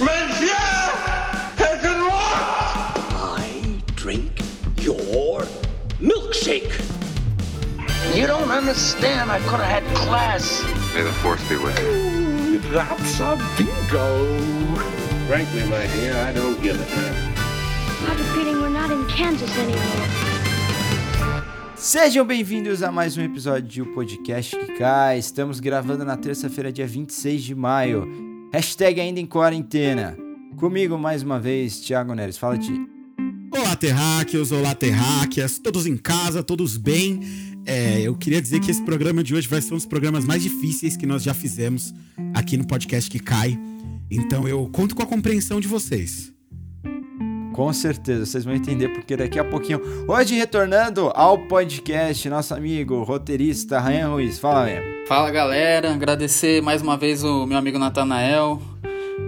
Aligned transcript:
Monsieur 0.00 0.56
has 1.60 1.82
been 1.82 2.00
lost! 2.08 2.96
I 3.36 3.82
drink 3.96 4.40
your 4.80 5.42
milkshake. 6.00 6.72
You 8.16 8.26
don't 8.26 8.50
understand. 8.50 9.30
I 9.30 9.38
could 9.40 9.60
have 9.60 9.82
had 9.82 9.84
class. 9.94 10.62
May 10.94 11.02
the 11.02 11.12
force 11.20 11.46
be 11.50 11.56
with 11.56 11.78
you. 11.80 12.60
That's 12.72 13.20
a 13.20 13.36
bingo! 13.58 14.38
Frankly, 15.28 15.64
my 15.68 15.86
dear, 15.88 16.16
I 16.16 16.32
don't 16.32 16.58
give 16.62 16.80
a 16.80 16.84
damn. 16.94 17.14
I 17.36 18.08
have 18.08 18.20
a 18.20 18.24
feeling 18.32 18.58
we're 18.62 18.70
not 18.70 18.90
in 18.90 19.06
Kansas 19.06 19.54
anymore. 19.58 20.08
Sejam 21.76 22.24
bem-vindos 22.24 22.82
a 22.82 22.90
mais 22.90 23.18
um 23.18 23.22
episódio 23.22 23.68
de 23.68 23.82
O 23.82 23.86
Podcast 23.92 24.56
que 24.56 24.78
Cai. 24.78 25.18
Estamos 25.18 25.60
gravando 25.60 26.06
na 26.06 26.16
terça-feira, 26.16 26.72
dia 26.72 26.86
26 26.86 27.42
de 27.42 27.54
maio. 27.54 28.29
Hashtag 28.52 29.00
ainda 29.00 29.20
em 29.20 29.26
quarentena. 29.26 30.16
Comigo, 30.56 30.98
mais 30.98 31.22
uma 31.22 31.38
vez, 31.38 31.78
Thiago 31.80 32.12
Neres. 32.14 32.36
Fala, 32.36 32.58
Ti. 32.58 32.72
Olá, 33.52 33.76
terráqueos, 33.76 34.50
olá, 34.50 34.74
terráqueas, 34.74 35.60
todos 35.60 35.86
em 35.86 35.96
casa, 35.96 36.42
todos 36.42 36.76
bem. 36.76 37.20
É, 37.64 38.00
eu 38.00 38.16
queria 38.16 38.42
dizer 38.42 38.58
que 38.58 38.68
esse 38.68 38.82
programa 38.82 39.22
de 39.22 39.36
hoje 39.36 39.46
vai 39.46 39.62
ser 39.62 39.72
um 39.72 39.76
dos 39.76 39.86
programas 39.86 40.24
mais 40.24 40.42
difíceis 40.42 40.96
que 40.96 41.06
nós 41.06 41.22
já 41.22 41.32
fizemos 41.32 41.94
aqui 42.34 42.56
no 42.56 42.66
podcast 42.66 43.08
que 43.08 43.20
cai. 43.20 43.56
Então 44.10 44.48
eu 44.48 44.68
conto 44.72 44.96
com 44.96 45.02
a 45.02 45.06
compreensão 45.06 45.60
de 45.60 45.68
vocês. 45.68 46.32
Com 47.60 47.74
certeza, 47.74 48.24
vocês 48.24 48.42
vão 48.42 48.54
entender 48.54 48.88
porque 48.88 49.14
daqui 49.14 49.38
a 49.38 49.44
pouquinho. 49.44 49.82
Hoje, 50.08 50.34
retornando 50.34 51.12
ao 51.14 51.36
podcast, 51.36 52.26
nosso 52.30 52.54
amigo 52.54 53.02
roteirista 53.02 53.78
Ryan 53.78 54.08
Ruiz. 54.08 54.38
Fala, 54.38 54.64
Ryan. 54.64 54.82
Fala 55.06 55.30
galera, 55.30 55.92
agradecer 55.92 56.62
mais 56.62 56.80
uma 56.80 56.96
vez 56.96 57.22
o 57.22 57.44
meu 57.44 57.58
amigo 57.58 57.78
Natanael, 57.78 58.62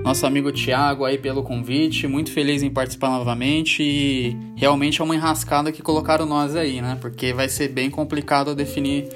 nosso 0.02 0.24
amigo 0.24 0.50
Thiago 0.50 1.05
aí 1.05 1.18
pelo 1.18 1.42
convite, 1.42 2.06
muito 2.06 2.32
feliz 2.32 2.62
em 2.62 2.70
participar 2.70 3.10
novamente 3.10 3.82
e 3.82 4.34
realmente 4.56 5.02
é 5.02 5.05
uma 5.05 5.14
enrascada 5.14 5.70
que 5.70 5.83
colocaram 5.83 6.24
nós 6.24 6.56
aí, 6.56 6.80
né? 6.80 6.96
Porque 7.02 7.34
vai 7.34 7.50
ser 7.50 7.69
bem 7.69 7.91
complicado 7.91 8.55
definir 8.55 9.11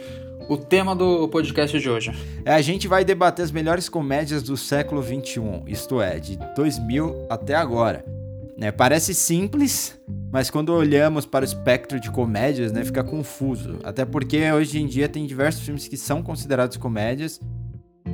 o 0.46 0.58
tema 0.58 0.94
do 0.94 1.26
podcast 1.28 1.80
de 1.80 1.88
hoje. 1.88 2.12
É, 2.44 2.52
a 2.52 2.60
gente 2.60 2.86
vai 2.86 3.02
debater 3.02 3.46
as 3.46 3.50
melhores 3.50 3.88
comédias 3.88 4.42
do 4.42 4.58
século 4.58 5.00
21, 5.00 5.62
isto 5.66 6.02
é, 6.02 6.20
de 6.20 6.38
2000 6.54 7.28
até 7.30 7.54
agora. 7.54 8.15
Né, 8.58 8.72
parece 8.72 9.14
simples, 9.14 10.00
mas 10.32 10.48
quando 10.48 10.70
olhamos 10.70 11.26
para 11.26 11.42
o 11.42 11.46
espectro 11.46 12.00
de 12.00 12.10
comédias, 12.10 12.72
né, 12.72 12.82
fica 12.84 13.04
confuso. 13.04 13.78
Até 13.84 14.04
porque 14.04 14.50
hoje 14.50 14.80
em 14.80 14.86
dia 14.86 15.08
tem 15.08 15.26
diversos 15.26 15.62
filmes 15.62 15.86
que 15.86 15.96
são 15.96 16.22
considerados 16.22 16.78
comédias, 16.78 17.38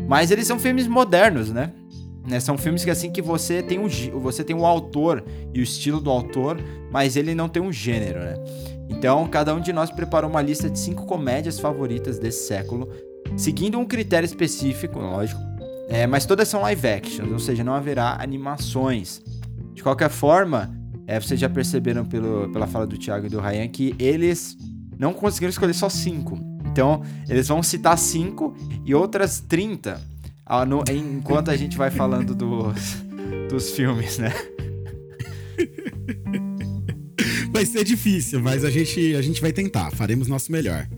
mas 0.09 0.33
eles 0.33 0.47
são 0.47 0.59
filmes 0.59 0.89
modernos, 0.89 1.51
né? 1.51 1.73
né? 2.27 2.41
São 2.41 2.57
filmes 2.57 2.85
que 2.85 2.91
assim 2.91 3.11
que 3.11 3.23
você 3.23 3.63
tem 3.63 3.79
um 3.79 3.89
você 4.21 4.45
tem 4.45 4.55
o 4.55 4.65
autor 4.65 5.25
e 5.53 5.61
o 5.61 5.63
estilo 5.63 6.01
do 6.01 6.11
autor, 6.11 6.59
mas 6.91 7.17
ele 7.17 7.35
não 7.35 7.49
tem 7.49 7.63
um 7.63 7.73
gênero, 7.73 8.21
né? 8.21 8.35
Então, 8.89 9.27
cada 9.27 9.55
um 9.55 9.61
de 9.61 9.73
nós 9.73 9.91
preparou 9.91 10.31
uma 10.31 10.43
lista 10.43 10.69
de 10.69 10.79
cinco 10.79 11.07
comédias 11.07 11.59
favoritas 11.59 12.19
desse 12.19 12.47
século, 12.47 12.89
seguindo 13.37 13.79
um 13.79 13.85
critério 13.85 14.27
específico, 14.27 14.99
lógico. 14.99 15.41
É, 15.89 16.07
mas 16.07 16.25
todas 16.25 16.49
são 16.49 16.63
live 16.63 16.89
action, 16.89 17.33
ou 17.33 17.39
seja, 17.39 17.65
não 17.65 17.75
haverá 17.75 18.17
animações. 18.21 19.21
De 19.73 19.83
qualquer 19.83 20.11
forma, 20.11 20.75
é, 21.07 21.19
vocês 21.19 21.39
já 21.39 21.49
perceberam 21.49 22.05
pelo, 22.05 22.51
pela 22.53 22.67
fala 22.67 22.87
do 22.87 22.97
Thiago 22.97 23.27
e 23.27 23.29
do 23.29 23.41
Ryan 23.41 23.69
que 23.69 23.95
eles 23.99 24.57
não 24.99 25.13
conseguiram 25.13 25.51
escolher 25.51 25.75
só 25.75 25.89
cinco. 25.89 26.39
Então, 26.71 27.03
eles 27.29 27.49
vão 27.49 27.63
citar 27.63 27.99
cinco 27.99 28.55
e 28.85 28.95
outras 28.95 29.41
30 29.41 30.13
ah, 30.45 30.67
no, 30.67 30.83
enquanto 30.91 31.51
a 31.51 31.57
gente 31.57 31.77
vai 31.77 31.91
falando 31.91 32.35
dos, 32.35 33.03
dos 33.49 33.71
filmes, 33.71 34.19
né? 34.19 34.33
Vai 37.53 37.65
ser 37.67 37.85
difícil, 37.85 38.41
mas 38.41 38.65
a 38.65 38.71
gente, 38.71 39.15
a 39.15 39.23
gente 39.23 39.41
vai 39.41 39.53
tentar, 39.53 39.91
faremos 39.93 40.27
nosso 40.27 40.51
melhor. 40.51 40.89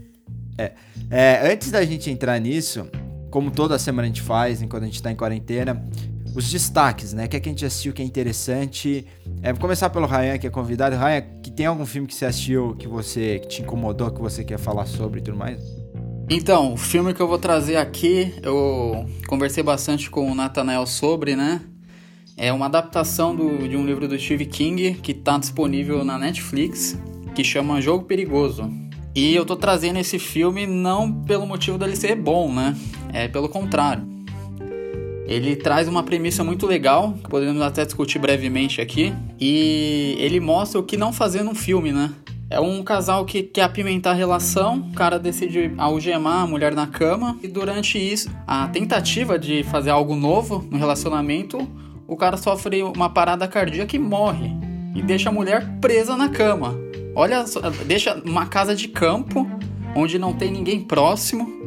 É, 0.57 0.73
é, 1.11 1.53
antes 1.53 1.71
da 1.71 1.85
gente 1.85 2.11
entrar 2.11 2.39
nisso, 2.41 2.89
como 3.31 3.51
toda 3.51 3.79
semana 3.79 4.07
a 4.07 4.09
gente 4.09 4.23
faz, 4.23 4.63
enquanto 4.63 4.85
a 4.85 4.87
gente 4.87 5.03
tá 5.03 5.11
em 5.11 5.17
quarentena, 5.17 5.85
os 6.35 6.51
destaques, 6.51 7.13
né? 7.13 7.27
O 7.27 7.29
que, 7.29 7.37
é 7.37 7.41
que 7.41 7.49
a 7.49 7.53
gente 7.53 7.65
assistiu 7.65 7.93
que 7.93 8.03
é 8.03 8.05
interessante. 8.05 9.07
É, 9.43 9.53
vou 9.53 9.61
começar 9.61 9.89
pelo 9.91 10.07
Ryan, 10.07 10.39
que 10.39 10.47
é 10.47 10.51
convidado. 10.51 10.97
Ryan, 10.97 11.23
que 11.43 11.51
tem 11.51 11.67
algum 11.67 11.87
filme 11.87 12.09
que 12.09 12.15
você 12.15 12.27
assistiu 12.27 12.75
que 12.77 12.89
você 12.89 13.39
que 13.39 13.49
te 13.49 13.63
incomodou, 13.63 14.11
que 14.11 14.21
você 14.21 14.43
quer 14.43 14.59
falar 14.59 14.87
sobre 14.87 15.21
e 15.21 15.23
tudo 15.23 15.37
mais? 15.37 15.61
Então, 16.29 16.73
o 16.73 16.77
filme 16.77 17.13
que 17.15 17.21
eu 17.21 17.29
vou 17.29 17.39
trazer 17.39 17.77
aqui, 17.77 18.35
eu 18.43 19.07
conversei 19.29 19.63
bastante 19.63 20.11
com 20.11 20.31
o 20.31 20.35
Nathanael 20.35 20.87
sobre, 20.87 21.37
né? 21.37 21.61
É 22.37 22.53
uma 22.53 22.67
adaptação 22.67 23.37
do, 23.37 23.69
de 23.69 23.77
um 23.77 23.87
livro 23.87 24.09
do 24.09 24.19
Steve 24.19 24.47
King 24.47 24.95
que 24.95 25.13
está 25.13 25.39
disponível 25.39 26.05
na 26.05 26.19
Netflix, 26.19 26.99
que 27.35 27.45
chama 27.45 27.81
Jogo 27.81 28.07
Perigoso. 28.07 28.69
E 29.15 29.33
eu 29.35 29.45
tô 29.45 29.55
trazendo 29.55 30.01
esse 30.01 30.19
filme 30.19 30.67
não 30.67 31.13
pelo 31.23 31.47
motivo 31.47 31.79
dele 31.79 31.95
ser 31.95 32.17
bom, 32.17 32.53
né? 32.53 32.77
É 33.13 33.29
pelo 33.29 33.49
contrário. 33.49 34.14
Ele 35.27 35.57
traz 35.57 35.89
uma 35.89 36.03
premissa 36.03 36.45
muito 36.45 36.67
legal, 36.67 37.15
que 37.23 37.29
podemos 37.29 37.63
até 37.63 37.85
discutir 37.85 38.19
brevemente 38.19 38.81
aqui, 38.81 39.13
e 39.41 40.17
ele 40.19 40.39
mostra 40.39 40.79
o 40.79 40.83
que 40.83 40.97
não 40.97 41.13
fazer 41.13 41.43
num 41.43 41.55
filme, 41.55 41.93
né? 41.93 42.13
É 42.51 42.61
um 42.61 42.83
casal 42.83 43.25
que 43.25 43.43
quer 43.43 43.63
apimentar 43.63 44.11
a 44.11 44.15
relação, 44.15 44.91
o 44.91 44.93
cara 44.93 45.19
decide 45.19 45.73
algemar 45.79 46.43
a 46.43 46.47
mulher 46.47 46.75
na 46.75 46.87
cama, 46.87 47.39
e 47.43 47.49
durante 47.49 47.99
isso, 47.99 48.31
a 48.47 48.69
tentativa 48.69 49.39
de 49.39 49.63
fazer 49.65 49.91
algo 49.91 50.15
novo 50.15 50.65
no 50.71 50.77
relacionamento, 50.77 51.67
o 52.07 52.17
cara 52.17 52.37
sofre 52.37 52.83
uma 52.83 53.09
parada 53.09 53.49
cardíaca 53.49 53.97
e 53.97 53.99
morre. 53.99 54.53
E 54.95 55.03
deixa 55.03 55.31
a 55.31 55.33
mulher 55.33 55.79
presa 55.81 56.17
na 56.17 56.29
cama. 56.29 56.79
Olha, 57.17 57.45
deixa 57.87 58.21
uma 58.25 58.47
casa 58.47 58.77
de 58.77 58.89
campo 58.89 59.49
onde 59.97 60.19
não 60.19 60.33
tem 60.33 60.51
ninguém 60.51 60.81
próximo. 60.81 61.64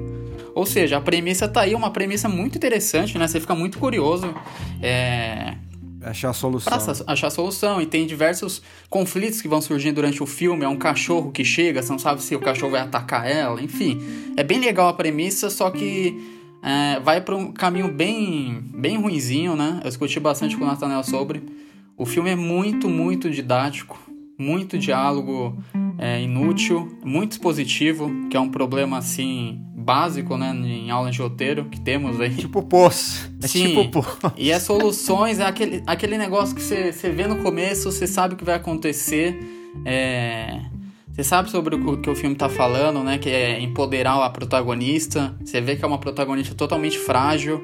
Ou 0.57 0.65
seja, 0.65 0.97
a 0.97 1.01
premissa 1.01 1.47
tá 1.47 1.61
aí, 1.61 1.75
uma 1.75 1.91
premissa 1.91 2.27
muito 2.27 2.55
interessante, 2.55 3.15
né? 3.15 3.27
Você 3.27 3.39
fica 3.39 3.53
muito 3.53 3.77
curioso. 3.77 4.33
É... 4.81 5.53
Achar 6.01 6.31
a 6.31 6.33
solução. 6.33 6.73
Pra 6.75 7.13
achar 7.13 7.27
a 7.27 7.29
solução. 7.29 7.79
E 7.79 7.85
tem 7.85 8.07
diversos 8.07 8.63
conflitos 8.89 9.39
que 9.39 9.47
vão 9.47 9.61
surgindo 9.61 9.93
durante 9.93 10.23
o 10.23 10.25
filme. 10.25 10.65
É 10.65 10.67
um 10.67 10.75
cachorro 10.75 11.31
que 11.31 11.45
chega, 11.45 11.83
você 11.83 11.91
não 11.91 11.99
sabe 11.99 12.23
se 12.23 12.35
o 12.35 12.39
cachorro 12.39 12.71
vai 12.71 12.81
atacar 12.81 13.29
ela. 13.29 13.61
Enfim, 13.61 14.01
é 14.35 14.43
bem 14.43 14.59
legal 14.59 14.87
a 14.87 14.93
premissa, 14.93 15.51
só 15.51 15.69
que 15.69 16.19
é, 16.63 16.99
vai 17.01 17.21
para 17.21 17.35
um 17.35 17.51
caminho 17.51 17.93
bem, 17.93 18.59
bem 18.73 18.97
ruinzinho, 18.99 19.55
né? 19.55 19.79
Eu 19.83 19.89
discuti 19.89 20.19
bastante 20.19 20.57
com 20.57 20.63
o 20.63 20.67
Nathaniel 20.67 21.03
sobre. 21.03 21.43
O 21.95 22.03
filme 22.03 22.31
é 22.31 22.35
muito, 22.35 22.89
muito 22.89 23.29
didático, 23.29 23.99
muito 24.39 24.75
diálogo 24.75 25.55
é, 25.99 26.19
inútil, 26.19 26.97
muito 27.05 27.33
expositivo, 27.33 28.09
que 28.27 28.35
é 28.35 28.39
um 28.39 28.49
problema 28.49 28.97
assim 28.97 29.66
básico, 29.87 30.37
né, 30.37 30.51
em 30.53 30.91
aulas 30.91 31.15
de 31.15 31.21
roteiro 31.21 31.65
que 31.65 31.79
temos 31.79 32.19
aí. 32.19 32.35
Tipo 32.35 32.61
poço. 32.61 33.25
É 33.41 33.47
Sim. 33.47 33.67
tipo 33.67 33.89
poço. 33.89 34.33
E 34.35 34.51
as 34.51 34.63
soluções 34.63 35.39
é 35.39 35.45
aquele, 35.45 35.83
aquele 35.85 36.17
negócio 36.17 36.55
que 36.55 36.61
você, 36.61 36.91
você 36.91 37.11
vê 37.11 37.27
no 37.27 37.37
começo, 37.37 37.91
você 37.91 38.07
sabe 38.07 38.33
o 38.33 38.37
que 38.37 38.43
vai 38.43 38.55
acontecer. 38.55 39.37
É 39.85 40.59
você 41.17 41.23
sabe 41.23 41.49
sobre 41.49 41.73
o 41.73 41.97
que 41.97 42.11
o 42.11 42.15
filme 42.15 42.35
tá 42.35 42.47
falando, 42.47 43.03
né? 43.03 43.17
Que 43.17 43.31
é 43.31 43.59
empoderar 43.59 44.23
a 44.23 44.29
protagonista. 44.29 45.35
Você 45.43 45.59
vê 45.59 45.75
que 45.75 45.83
é 45.83 45.87
uma 45.87 45.97
protagonista 45.97 46.53
totalmente 46.53 46.99
frágil. 46.99 47.59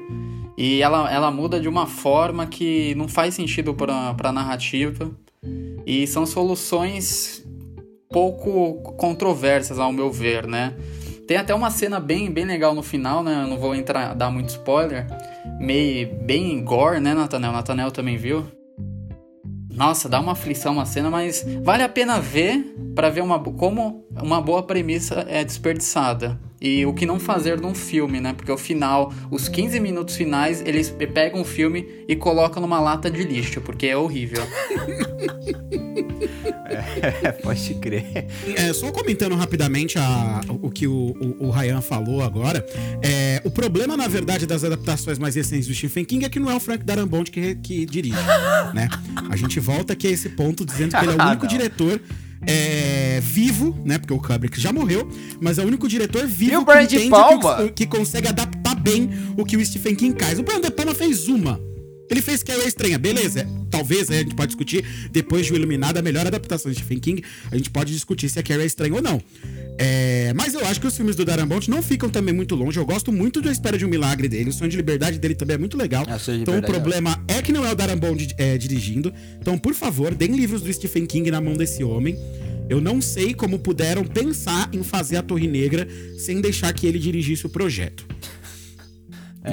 E 0.58 0.82
ela, 0.82 1.08
ela 1.08 1.30
muda 1.30 1.60
de 1.60 1.68
uma 1.68 1.86
forma 1.86 2.46
que 2.48 2.96
não 2.96 3.06
faz 3.06 3.32
sentido 3.32 3.72
pra, 3.72 4.12
pra 4.14 4.32
narrativa. 4.32 5.08
E 5.86 6.04
são 6.08 6.26
soluções 6.26 7.46
pouco 8.10 8.92
controversas, 8.96 9.78
ao 9.78 9.92
meu 9.92 10.10
ver, 10.10 10.48
né? 10.48 10.74
Tem 11.26 11.36
até 11.36 11.54
uma 11.54 11.70
cena 11.70 11.98
bem, 11.98 12.30
bem 12.30 12.44
legal 12.44 12.74
no 12.74 12.82
final, 12.82 13.22
né? 13.22 13.42
Eu 13.42 13.46
não 13.46 13.58
vou 13.58 13.74
entrar, 13.74 14.14
dar 14.14 14.30
muito 14.30 14.50
spoiler. 14.50 15.06
Meio, 15.58 16.14
bem 16.22 16.62
gore, 16.62 17.00
né, 17.00 17.14
Natanel? 17.14 17.52
Natanel 17.52 17.90
também 17.90 18.16
viu? 18.16 18.44
Nossa, 19.74 20.08
dá 20.08 20.20
uma 20.20 20.32
aflição 20.32 20.74
uma 20.74 20.86
cena, 20.86 21.10
mas 21.10 21.44
vale 21.62 21.82
a 21.82 21.88
pena 21.88 22.20
ver 22.20 22.76
para 22.94 23.10
ver 23.10 23.22
uma, 23.22 23.40
como 23.40 24.06
uma 24.22 24.40
boa 24.40 24.62
premissa 24.62 25.24
é 25.28 25.42
desperdiçada. 25.42 26.38
E 26.64 26.86
o 26.86 26.94
que 26.94 27.04
não 27.04 27.20
fazer 27.20 27.60
num 27.60 27.74
filme, 27.74 28.22
né? 28.22 28.32
Porque 28.32 28.50
o 28.50 28.56
final, 28.56 29.12
os 29.30 29.50
15 29.50 29.78
minutos 29.80 30.16
finais, 30.16 30.62
eles 30.64 30.88
pegam 31.12 31.42
o 31.42 31.44
filme 31.44 31.86
e 32.08 32.16
colocam 32.16 32.62
numa 32.62 32.80
lata 32.80 33.10
de 33.10 33.22
lixo, 33.22 33.60
porque 33.60 33.86
é 33.88 33.94
horrível. 33.94 34.42
é, 37.22 37.32
pode 37.32 37.74
crer. 37.74 38.28
É, 38.56 38.72
só 38.72 38.90
comentando 38.90 39.34
rapidamente 39.34 39.98
a, 39.98 40.40
o 40.48 40.70
que 40.70 40.86
o, 40.86 41.14
o, 41.20 41.48
o 41.48 41.50
Ryan 41.50 41.82
falou 41.82 42.22
agora. 42.22 42.64
É, 43.02 43.42
o 43.44 43.50
problema, 43.50 43.94
na 43.94 44.08
verdade, 44.08 44.46
das 44.46 44.64
adaptações 44.64 45.18
mais 45.18 45.34
recentes 45.34 45.68
do 45.68 45.74
Stephen 45.74 46.06
King 46.06 46.24
é 46.24 46.30
que 46.30 46.40
não 46.40 46.50
é 46.50 46.54
o 46.54 46.60
Frank 46.60 46.82
Darabont 46.82 47.30
que, 47.30 47.56
que 47.56 47.84
dirige, 47.84 48.16
né? 48.72 48.88
A 49.28 49.36
gente 49.36 49.60
volta 49.60 49.92
aqui 49.92 50.06
a 50.06 50.10
esse 50.10 50.30
ponto 50.30 50.64
dizendo 50.64 50.96
que 50.96 51.04
ele 51.04 51.12
é 51.12 51.16
o 51.16 51.20
ah, 51.20 51.28
único 51.36 51.46
diretor 51.46 52.00
é, 52.46 53.20
vivo, 53.20 53.76
né? 53.84 53.98
Porque 53.98 54.12
o 54.12 54.18
Kubrick 54.18 54.60
já 54.60 54.72
morreu, 54.72 55.08
mas 55.40 55.58
é 55.58 55.64
o 55.64 55.66
único 55.66 55.88
diretor 55.88 56.26
vivo 56.26 56.64
que, 56.64 56.86
que, 56.86 57.72
que, 57.74 57.86
consegue 57.86 58.28
adaptar 58.28 58.74
bem 58.74 59.10
o 59.36 59.44
que 59.44 59.56
o 59.56 59.64
Stephen 59.64 59.94
King 59.94 60.22
faz. 60.22 60.38
O 60.38 60.42
Brian 60.42 60.60
De 60.60 60.70
Palma 60.70 60.94
fez 60.94 61.28
uma. 61.28 61.60
Ele 62.10 62.20
fez 62.20 62.42
Carrie 62.42 62.66
Estranha, 62.66 62.98
beleza. 62.98 63.46
Talvez 63.70 64.10
a 64.10 64.14
gente 64.14 64.34
pode 64.34 64.48
discutir, 64.48 64.84
depois 65.10 65.46
de 65.46 65.52
o 65.52 65.56
Iluminado, 65.56 65.98
a 65.98 66.02
melhor 66.02 66.26
adaptação 66.26 66.70
de 66.70 66.78
Stephen 66.78 67.00
King, 67.00 67.24
a 67.50 67.56
gente 67.56 67.70
pode 67.70 67.92
discutir 67.92 68.28
se 68.28 68.38
a 68.38 68.42
Carrie 68.42 68.62
é 68.62 68.66
estranha 68.66 68.94
ou 68.94 69.02
não. 69.02 69.22
É, 69.78 70.32
mas 70.34 70.54
eu 70.54 70.64
acho 70.66 70.80
que 70.80 70.86
os 70.86 70.96
filmes 70.96 71.16
do 71.16 71.24
Darren 71.24 71.46
Bont 71.46 71.68
não 71.68 71.82
ficam 71.82 72.08
também 72.08 72.32
muito 72.32 72.54
longe. 72.54 72.78
Eu 72.78 72.86
gosto 72.86 73.10
muito 73.10 73.40
da 73.40 73.50
Espera 73.50 73.76
de 73.76 73.84
um 73.84 73.88
Milagre 73.88 74.28
dele. 74.28 74.50
O 74.50 74.52
Sonho 74.52 74.70
de 74.70 74.76
Liberdade 74.76 75.18
dele 75.18 75.34
também 75.34 75.54
é 75.54 75.58
muito 75.58 75.76
legal. 75.76 76.04
Ah, 76.08 76.18
então 76.34 76.54
o 76.54 76.58
é 76.58 76.62
problema 76.62 77.22
é 77.26 77.42
que 77.42 77.52
não 77.52 77.66
é 77.66 77.72
o 77.72 77.74
Darren 77.74 77.96
Bond 77.96 78.34
é, 78.38 78.56
dirigindo. 78.56 79.12
Então, 79.40 79.58
por 79.58 79.74
favor, 79.74 80.14
deem 80.14 80.36
livros 80.36 80.62
do 80.62 80.72
Stephen 80.72 81.06
King 81.06 81.30
na 81.30 81.40
mão 81.40 81.54
desse 81.54 81.82
homem. 81.82 82.16
Eu 82.68 82.80
não 82.80 83.00
sei 83.00 83.34
como 83.34 83.58
puderam 83.58 84.04
pensar 84.04 84.70
em 84.72 84.82
fazer 84.82 85.16
a 85.16 85.22
Torre 85.22 85.46
Negra 85.46 85.86
sem 86.18 86.40
deixar 86.40 86.72
que 86.72 86.86
ele 86.86 86.98
dirigisse 86.98 87.44
o 87.46 87.50
projeto. 87.50 88.06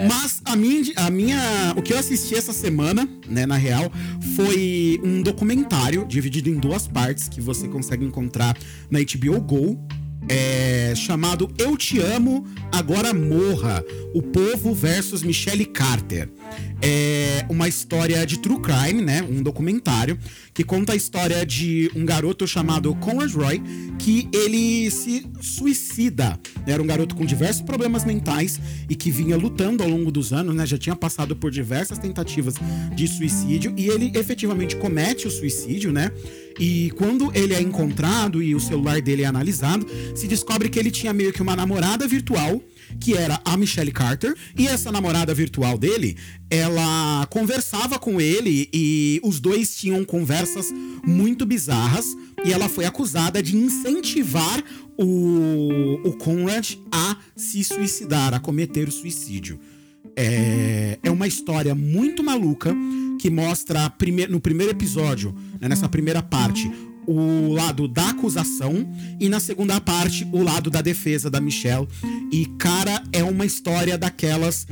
Mas 0.07 0.41
a 0.45 0.55
minha, 0.55 0.93
a 0.95 1.09
minha. 1.09 1.73
O 1.75 1.81
que 1.81 1.91
eu 1.93 1.97
assisti 1.97 2.33
essa 2.35 2.53
semana, 2.53 3.07
né, 3.27 3.45
na 3.45 3.57
real, 3.57 3.91
foi 4.35 4.99
um 5.03 5.21
documentário 5.21 6.05
dividido 6.07 6.49
em 6.49 6.57
duas 6.57 6.88
partes 6.88 7.27
que 7.27 7.41
você 7.41 7.67
consegue 7.67 8.05
encontrar 8.05 8.57
na 8.89 8.99
HBO 8.99 9.41
Go. 9.41 9.77
É, 10.27 10.94
chamado 10.95 11.50
Eu 11.57 11.75
Te 11.77 12.00
Amo, 12.00 12.45
Agora 12.71 13.13
Morra. 13.13 13.83
O 14.13 14.21
Povo 14.21 14.73
versus 14.73 15.23
Michelle 15.23 15.65
Carter. 15.65 16.29
É 16.81 17.45
uma 17.47 17.68
história 17.68 18.25
de 18.25 18.39
true 18.39 18.59
crime, 18.59 19.01
né? 19.01 19.21
Um 19.21 19.41
documentário 19.41 20.18
que 20.53 20.63
conta 20.63 20.94
a 20.94 20.95
história 20.95 21.45
de 21.45 21.89
um 21.95 22.06
garoto 22.06 22.45
chamado 22.47 22.94
Conrad 22.95 23.31
Roy, 23.33 23.62
que 23.97 24.27
ele 24.33 24.91
se 24.91 25.25
suicida. 25.39 26.38
Era 26.65 26.81
um 26.81 26.85
garoto 26.85 27.15
com 27.15 27.25
diversos 27.25 27.62
problemas 27.62 28.03
mentais 28.03 28.59
e 28.89 28.95
que 28.95 29.12
vinha 29.12 29.38
lutando 29.38 29.83
ao 29.83 29.89
longo 29.89 30.12
dos 30.12 30.33
anos, 30.33 30.56
né? 30.56 30.65
Já 30.65 30.77
tinha 30.77 30.95
passado 30.95 31.35
por 31.35 31.51
diversas 31.51 31.97
tentativas 31.97 32.56
de 32.95 33.07
suicídio 33.07 33.74
e 33.77 33.88
ele 33.88 34.12
efetivamente 34.15 34.75
comete 34.75 35.27
o 35.27 35.31
suicídio, 35.31 35.91
né? 35.91 36.12
E 36.59 36.91
quando 36.91 37.31
ele 37.33 37.53
é 37.53 37.62
encontrado 37.62 38.41
e 38.44 38.53
o 38.53 38.59
celular 38.59 39.01
dele 39.01 39.24
é 39.24 39.25
analisado, 39.25 39.85
se 40.15 40.27
descobre 40.27 40.69
que 40.69 40.79
ele 40.79 40.91
tinha 40.91 41.13
meio 41.13 41.33
que 41.33 41.41
uma 41.41 41.55
namorada 41.55 42.07
virtual 42.07 42.61
que 42.99 43.15
era 43.15 43.39
a 43.45 43.55
Michelle 43.55 43.91
Carter, 43.91 44.35
e 44.57 44.67
essa 44.67 44.91
namorada 44.91 45.33
virtual 45.33 45.77
dele, 45.77 46.17
ela 46.49 47.25
conversava 47.29 47.97
com 47.97 48.19
ele 48.19 48.69
e 48.73 49.19
os 49.23 49.39
dois 49.39 49.75
tinham 49.75 50.03
conversas 50.03 50.71
muito 51.05 51.45
bizarras, 51.45 52.05
e 52.43 52.51
ela 52.51 52.67
foi 52.67 52.85
acusada 52.85 53.41
de 53.41 53.55
incentivar 53.55 54.63
o, 54.97 55.99
o 56.03 56.13
Conrad 56.13 56.75
a 56.91 57.17
se 57.35 57.63
suicidar, 57.63 58.33
a 58.33 58.39
cometer 58.39 58.87
o 58.87 58.91
suicídio. 58.91 59.59
É, 60.15 60.99
é 61.01 61.09
uma 61.09 61.27
história 61.27 61.73
muito 61.73 62.23
maluca 62.23 62.75
que 63.19 63.29
mostra 63.29 63.89
prime 63.89 64.27
no 64.27 64.41
primeiro 64.41 64.71
episódio, 64.71 65.33
né, 65.59 65.69
nessa 65.69 65.87
primeira 65.87 66.21
parte, 66.21 66.69
o 67.07 67.53
lado 67.53 67.88
da 67.88 68.09
acusação 68.09 68.88
e 69.19 69.27
na 69.27 69.39
segunda 69.39 69.80
parte 69.80 70.27
o 70.31 70.44
lado 70.44 70.69
da 70.69 70.81
defesa 70.81 71.30
da 71.30 71.42
Michelle. 71.42 71.88
E 72.31 72.45
cara, 72.57 73.03
é 73.12 73.24
uma 73.24 73.45
história 73.45 73.98
daquelas 73.98 74.68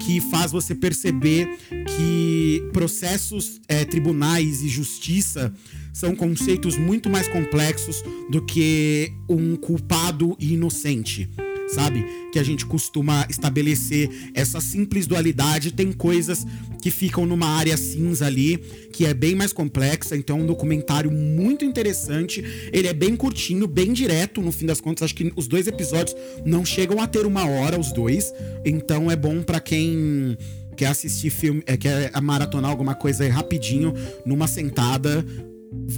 que 0.00 0.20
faz 0.20 0.50
você 0.50 0.74
perceber 0.74 1.58
que 1.96 2.68
processos, 2.72 3.60
é, 3.68 3.84
tribunais 3.84 4.62
e 4.62 4.68
justiça 4.68 5.52
são 5.92 6.14
conceitos 6.16 6.76
muito 6.76 7.10
mais 7.10 7.28
complexos 7.28 8.02
do 8.30 8.44
que 8.44 9.12
um 9.28 9.56
culpado 9.56 10.36
e 10.38 10.54
inocente 10.54 11.28
sabe? 11.74 12.04
Que 12.32 12.38
a 12.38 12.42
gente 12.42 12.66
costuma 12.66 13.26
estabelecer 13.28 14.08
essa 14.34 14.60
simples 14.60 15.06
dualidade. 15.06 15.72
Tem 15.72 15.92
coisas 15.92 16.46
que 16.80 16.90
ficam 16.90 17.26
numa 17.26 17.46
área 17.46 17.76
cinza 17.76 18.26
ali, 18.26 18.56
que 18.92 19.04
é 19.04 19.14
bem 19.14 19.34
mais 19.34 19.52
complexa. 19.52 20.16
Então, 20.16 20.38
é 20.38 20.42
um 20.42 20.46
documentário 20.46 21.10
muito 21.10 21.64
interessante. 21.64 22.42
Ele 22.72 22.88
é 22.88 22.92
bem 22.92 23.14
curtinho, 23.16 23.66
bem 23.66 23.92
direto. 23.92 24.40
No 24.40 24.52
fim 24.52 24.66
das 24.66 24.80
contas, 24.80 25.04
acho 25.04 25.14
que 25.14 25.32
os 25.36 25.46
dois 25.46 25.66
episódios 25.66 26.16
não 26.44 26.64
chegam 26.64 27.00
a 27.00 27.06
ter 27.06 27.26
uma 27.26 27.46
hora, 27.46 27.78
os 27.78 27.92
dois. 27.92 28.32
Então, 28.64 29.10
é 29.10 29.16
bom 29.16 29.42
para 29.42 29.60
quem 29.60 30.36
quer 30.76 30.86
assistir 30.86 31.30
filme, 31.30 31.62
é, 31.66 31.76
quer 31.76 32.10
maratonar 32.22 32.70
alguma 32.70 32.94
coisa 32.94 33.24
aí 33.24 33.30
rapidinho, 33.30 33.92
numa 34.24 34.46
sentada. 34.46 35.24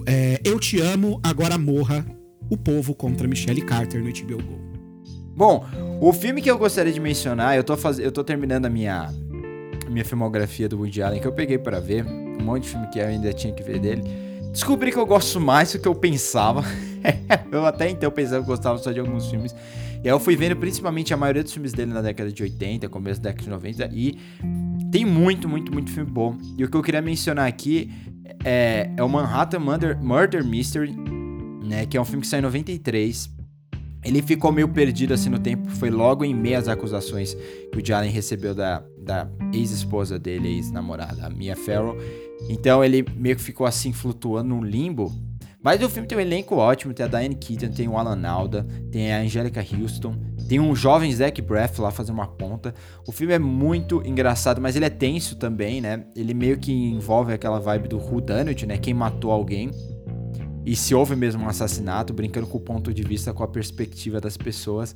É, 0.06 0.40
Eu 0.44 0.58
Te 0.58 0.80
Amo, 0.80 1.20
Agora 1.22 1.56
Morra. 1.56 2.04
O 2.50 2.56
Povo 2.56 2.94
contra 2.94 3.26
Michelle 3.26 3.62
Carter 3.62 4.02
no 4.02 4.12
HBO 4.12 4.42
Go. 4.42 4.71
Bom, 5.34 5.64
o 6.00 6.12
filme 6.12 6.42
que 6.42 6.50
eu 6.50 6.58
gostaria 6.58 6.92
de 6.92 7.00
mencionar, 7.00 7.56
eu 7.56 7.64
tô, 7.64 7.76
faz... 7.76 7.98
eu 7.98 8.12
tô 8.12 8.22
terminando 8.22 8.66
a 8.66 8.70
minha, 8.70 9.10
minha 9.88 10.04
filmografia 10.04 10.68
do 10.68 10.78
Woody 10.78 11.02
Allen, 11.02 11.20
que 11.20 11.26
eu 11.26 11.32
peguei 11.32 11.58
para 11.58 11.80
ver, 11.80 12.04
um 12.04 12.42
monte 12.42 12.64
de 12.64 12.68
filme 12.70 12.86
que 12.88 12.98
eu 12.98 13.06
ainda 13.06 13.32
tinha 13.32 13.52
que 13.52 13.62
ver 13.62 13.78
dele. 13.78 14.02
Descobri 14.52 14.92
que 14.92 14.98
eu 14.98 15.06
gosto 15.06 15.40
mais 15.40 15.72
do 15.72 15.78
que 15.78 15.88
eu 15.88 15.94
pensava. 15.94 16.62
eu 17.50 17.64
até 17.64 17.88
então 17.88 18.10
pensava 18.10 18.42
que 18.42 18.46
gostava 18.46 18.76
só 18.78 18.92
de 18.92 19.00
alguns 19.00 19.30
filmes. 19.30 19.54
E 20.04 20.08
aí 20.08 20.12
eu 20.12 20.20
fui 20.20 20.36
vendo 20.36 20.56
principalmente 20.56 21.14
a 21.14 21.16
maioria 21.16 21.42
dos 21.42 21.52
filmes 21.52 21.72
dele 21.72 21.92
na 21.92 22.02
década 22.02 22.30
de 22.30 22.42
80, 22.42 22.88
começo 22.88 23.20
da 23.20 23.30
década 23.30 23.44
de 23.44 23.50
90, 23.50 23.90
e 23.94 24.18
tem 24.90 25.06
muito, 25.06 25.48
muito, 25.48 25.72
muito 25.72 25.90
filme 25.90 26.10
bom. 26.10 26.36
E 26.58 26.64
o 26.64 26.68
que 26.68 26.76
eu 26.76 26.82
queria 26.82 27.00
mencionar 27.00 27.46
aqui 27.46 27.90
é, 28.44 28.90
é 28.96 29.02
o 29.02 29.08
Manhattan 29.08 29.60
Murder, 29.60 30.02
Murder 30.02 30.44
Mystery, 30.44 30.94
né, 31.64 31.86
que 31.86 31.96
é 31.96 32.00
um 32.00 32.04
filme 32.04 32.20
que 32.20 32.26
saiu 32.26 32.40
em 32.40 32.42
93. 32.42 33.30
Ele 34.04 34.20
ficou 34.20 34.50
meio 34.50 34.68
perdido 34.68 35.14
assim 35.14 35.30
no 35.30 35.38
tempo, 35.38 35.70
foi 35.70 35.88
logo 35.88 36.24
em 36.24 36.34
meio 36.34 36.58
às 36.58 36.66
acusações 36.66 37.34
que 37.70 37.78
o 37.78 37.86
Jalen 37.86 38.10
recebeu 38.10 38.54
da, 38.54 38.82
da 38.98 39.28
ex-esposa 39.52 40.18
dele, 40.18 40.48
ex-namorada, 40.48 41.26
a 41.26 41.30
Mia 41.30 41.54
Farrow. 41.54 41.96
Então 42.48 42.84
ele 42.84 43.04
meio 43.16 43.36
que 43.36 43.42
ficou 43.42 43.66
assim 43.66 43.92
flutuando 43.92 44.48
num 44.48 44.64
limbo. 44.64 45.12
Mas 45.62 45.80
o 45.80 45.88
filme 45.88 46.08
tem 46.08 46.18
um 46.18 46.20
elenco 46.20 46.56
ótimo, 46.56 46.92
tem 46.92 47.06
a 47.06 47.08
Diane 47.08 47.36
Keaton, 47.36 47.70
tem 47.70 47.86
o 47.86 47.96
Alan 47.96 48.26
Alda, 48.26 48.66
tem 48.90 49.12
a 49.12 49.20
Angelica 49.20 49.64
Houston, 49.64 50.16
tem 50.48 50.58
um 50.58 50.74
jovem 50.74 51.12
Zac 51.12 51.40
Braff 51.40 51.80
lá 51.80 51.92
fazendo 51.92 52.16
uma 52.16 52.26
ponta. 52.26 52.74
O 53.06 53.12
filme 53.12 53.32
é 53.32 53.38
muito 53.38 54.02
engraçado, 54.04 54.60
mas 54.60 54.74
ele 54.74 54.84
é 54.84 54.90
tenso 54.90 55.36
também, 55.36 55.80
né? 55.80 56.04
Ele 56.16 56.34
meio 56.34 56.58
que 56.58 56.72
envolve 56.72 57.32
aquela 57.32 57.60
vibe 57.60 57.86
do 57.86 57.98
whodunit, 57.98 58.66
né? 58.66 58.76
Quem 58.76 58.92
matou 58.92 59.30
alguém 59.30 59.70
e 60.64 60.76
se 60.76 60.94
houve 60.94 61.16
mesmo 61.16 61.44
um 61.44 61.48
assassinato, 61.48 62.12
brincando 62.12 62.46
com 62.46 62.58
o 62.58 62.60
ponto 62.60 62.92
de 62.92 63.02
vista, 63.02 63.32
com 63.32 63.42
a 63.42 63.48
perspectiva 63.48 64.20
das 64.20 64.36
pessoas. 64.36 64.94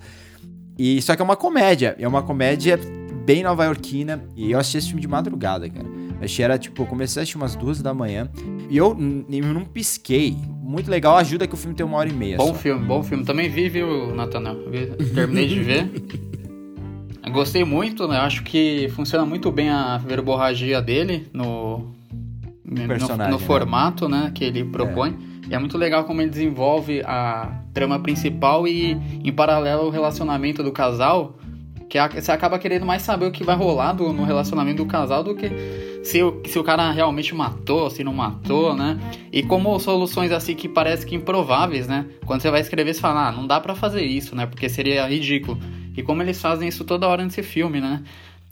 E 0.78 1.00
só 1.02 1.16
que 1.16 1.22
é 1.22 1.24
uma 1.24 1.36
comédia, 1.36 1.96
é 1.98 2.06
uma 2.06 2.22
comédia 2.22 2.78
bem 3.24 3.42
nova-iorquina, 3.42 4.22
e 4.36 4.52
eu 4.52 4.58
assisti 4.58 4.78
esse 4.78 4.86
filme 4.88 5.00
de 5.00 5.08
madrugada, 5.08 5.68
cara. 5.68 5.86
Eu 6.18 6.24
achei 6.24 6.44
era 6.44 6.58
tipo, 6.58 6.82
eu 6.82 6.86
comecei 6.86 7.20
a 7.20 7.22
assistir 7.22 7.36
umas 7.36 7.56
duas 7.56 7.82
da 7.82 7.92
manhã, 7.92 8.30
e 8.70 8.76
eu, 8.76 8.96
eu 9.30 9.54
não 9.54 9.64
pisquei. 9.64 10.37
Muito 10.62 10.90
legal, 10.90 11.16
ajuda 11.16 11.46
que 11.46 11.54
o 11.54 11.56
filme 11.56 11.75
tem 11.75 11.85
uma 11.85 11.96
hora 11.96 12.08
e 12.08 12.12
meia. 12.12 12.37
Bom 12.37 12.49
só. 12.49 12.54
filme, 12.54 12.85
bom 12.85 13.02
filme. 13.02 13.25
Também 13.25 13.49
vi, 13.49 13.68
viu, 13.68 14.14
Nathanael? 14.14 14.70
Vi- 14.70 15.11
Terminei 15.14 15.46
de 15.46 15.61
ver. 15.61 15.90
Gostei 17.32 17.64
muito, 17.64 18.06
né? 18.06 18.18
Acho 18.18 18.42
que 18.44 18.88
funciona 18.94 19.26
muito 19.26 19.50
bem 19.50 19.68
a 19.68 19.99
verborragia 19.99 20.80
dele 20.80 21.26
no, 21.32 21.90
no, 22.64 22.87
no 22.87 23.16
né? 23.16 23.38
formato, 23.38 24.08
né? 24.08 24.30
Que 24.35 24.44
ele 24.44 24.64
propõe. 24.64 25.16
E 25.48 25.54
é 25.54 25.58
muito 25.58 25.78
legal 25.78 26.04
como 26.04 26.20
ele 26.20 26.30
desenvolve 26.30 27.02
a 27.04 27.60
trama 27.72 27.98
principal 28.00 28.66
e, 28.66 28.92
em 29.24 29.32
paralelo, 29.32 29.84
o 29.86 29.90
relacionamento 29.90 30.62
do 30.62 30.72
casal. 30.72 31.36
Que 31.88 32.00
você 32.20 32.32
acaba 32.32 32.58
querendo 32.58 32.84
mais 32.84 33.02
saber 33.02 33.26
o 33.26 33.30
que 33.30 33.44
vai 33.44 33.54
rolar 33.54 33.92
do- 33.92 34.12
no 34.12 34.24
relacionamento 34.24 34.78
do 34.82 34.86
casal 34.86 35.22
do 35.22 35.36
que 35.36 35.48
se 36.02 36.20
o, 36.20 36.42
se 36.44 36.58
o 36.58 36.64
cara 36.64 36.90
realmente 36.90 37.32
matou, 37.32 37.88
se 37.88 38.02
não 38.02 38.12
matou, 38.12 38.74
né? 38.74 38.98
E 39.32 39.40
como 39.44 39.78
soluções 39.78 40.32
assim 40.32 40.56
que 40.56 40.68
parecem 40.68 41.06
que 41.08 41.14
improváveis, 41.14 41.86
né? 41.86 42.06
Quando 42.24 42.40
você 42.42 42.50
vai 42.50 42.60
escrever, 42.60 42.92
você 42.92 43.00
fala, 43.00 43.28
ah, 43.28 43.32
não 43.32 43.46
dá 43.46 43.60
pra 43.60 43.76
fazer 43.76 44.02
isso, 44.04 44.34
né? 44.34 44.46
Porque 44.46 44.68
seria 44.68 45.06
ridículo. 45.06 45.58
E 45.96 46.02
como 46.02 46.22
eles 46.22 46.40
fazem 46.40 46.68
isso 46.68 46.84
toda 46.84 47.06
hora 47.06 47.22
nesse 47.22 47.42
filme, 47.44 47.80
né? 47.80 48.02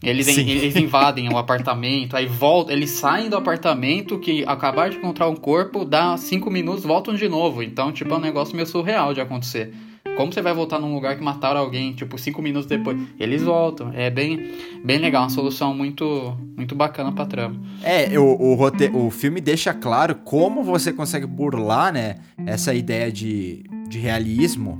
Eles, 0.03 0.29
eles 0.29 0.77
invadem 0.77 1.33
o 1.33 1.39
apartamento, 1.39 2.15
aí 2.17 2.27
voltam, 2.27 2.75
eles 2.75 2.91
saem 2.91 3.31
do 3.31 3.37
apartamento 3.37 4.19
que 4.19 4.45
acabaram 4.47 4.91
de 4.91 4.97
encontrar 4.99 5.29
um 5.29 5.37
corpo, 5.37 5.83
dá 5.85 6.15
cinco 6.19 6.51
minutos, 6.51 6.85
voltam 6.85 7.15
de 7.15 7.27
novo. 7.29 7.63
Então, 7.63 7.91
tipo, 7.91 8.13
é 8.13 8.17
um 8.17 8.21
negócio 8.21 8.55
meio 8.55 8.67
surreal 8.67 9.15
de 9.15 9.21
acontecer. 9.23 9.73
Como 10.17 10.31
você 10.33 10.43
vai 10.43 10.53
voltar 10.53 10.79
num 10.79 10.93
lugar 10.95 11.17
que 11.17 11.25
mataram 11.25 11.59
alguém, 11.59 11.93
tipo, 11.95 12.19
cinco 12.19 12.43
minutos 12.43 12.69
depois? 12.69 13.01
Eles 13.19 13.43
voltam. 13.43 13.91
É 13.95 14.11
bem, 14.11 14.53
bem 14.85 14.99
legal, 14.99 15.23
uma 15.23 15.31
solução 15.31 15.75
muito, 15.75 16.37
muito 16.57 16.75
bacana 16.75 17.11
pra 17.11 17.25
trama. 17.25 17.59
É, 17.83 18.17
o, 18.19 18.23
o, 18.25 18.55
rote- 18.55 18.91
o 18.93 19.11
filme 19.11 19.41
deixa 19.41 19.73
claro 19.73 20.15
como 20.17 20.63
você 20.63 20.93
consegue 20.93 21.27
burlar, 21.27 21.93
né, 21.93 22.17
essa 22.47 22.75
ideia 22.75 23.11
de, 23.11 23.65
de 23.89 23.99
realismo 23.99 24.79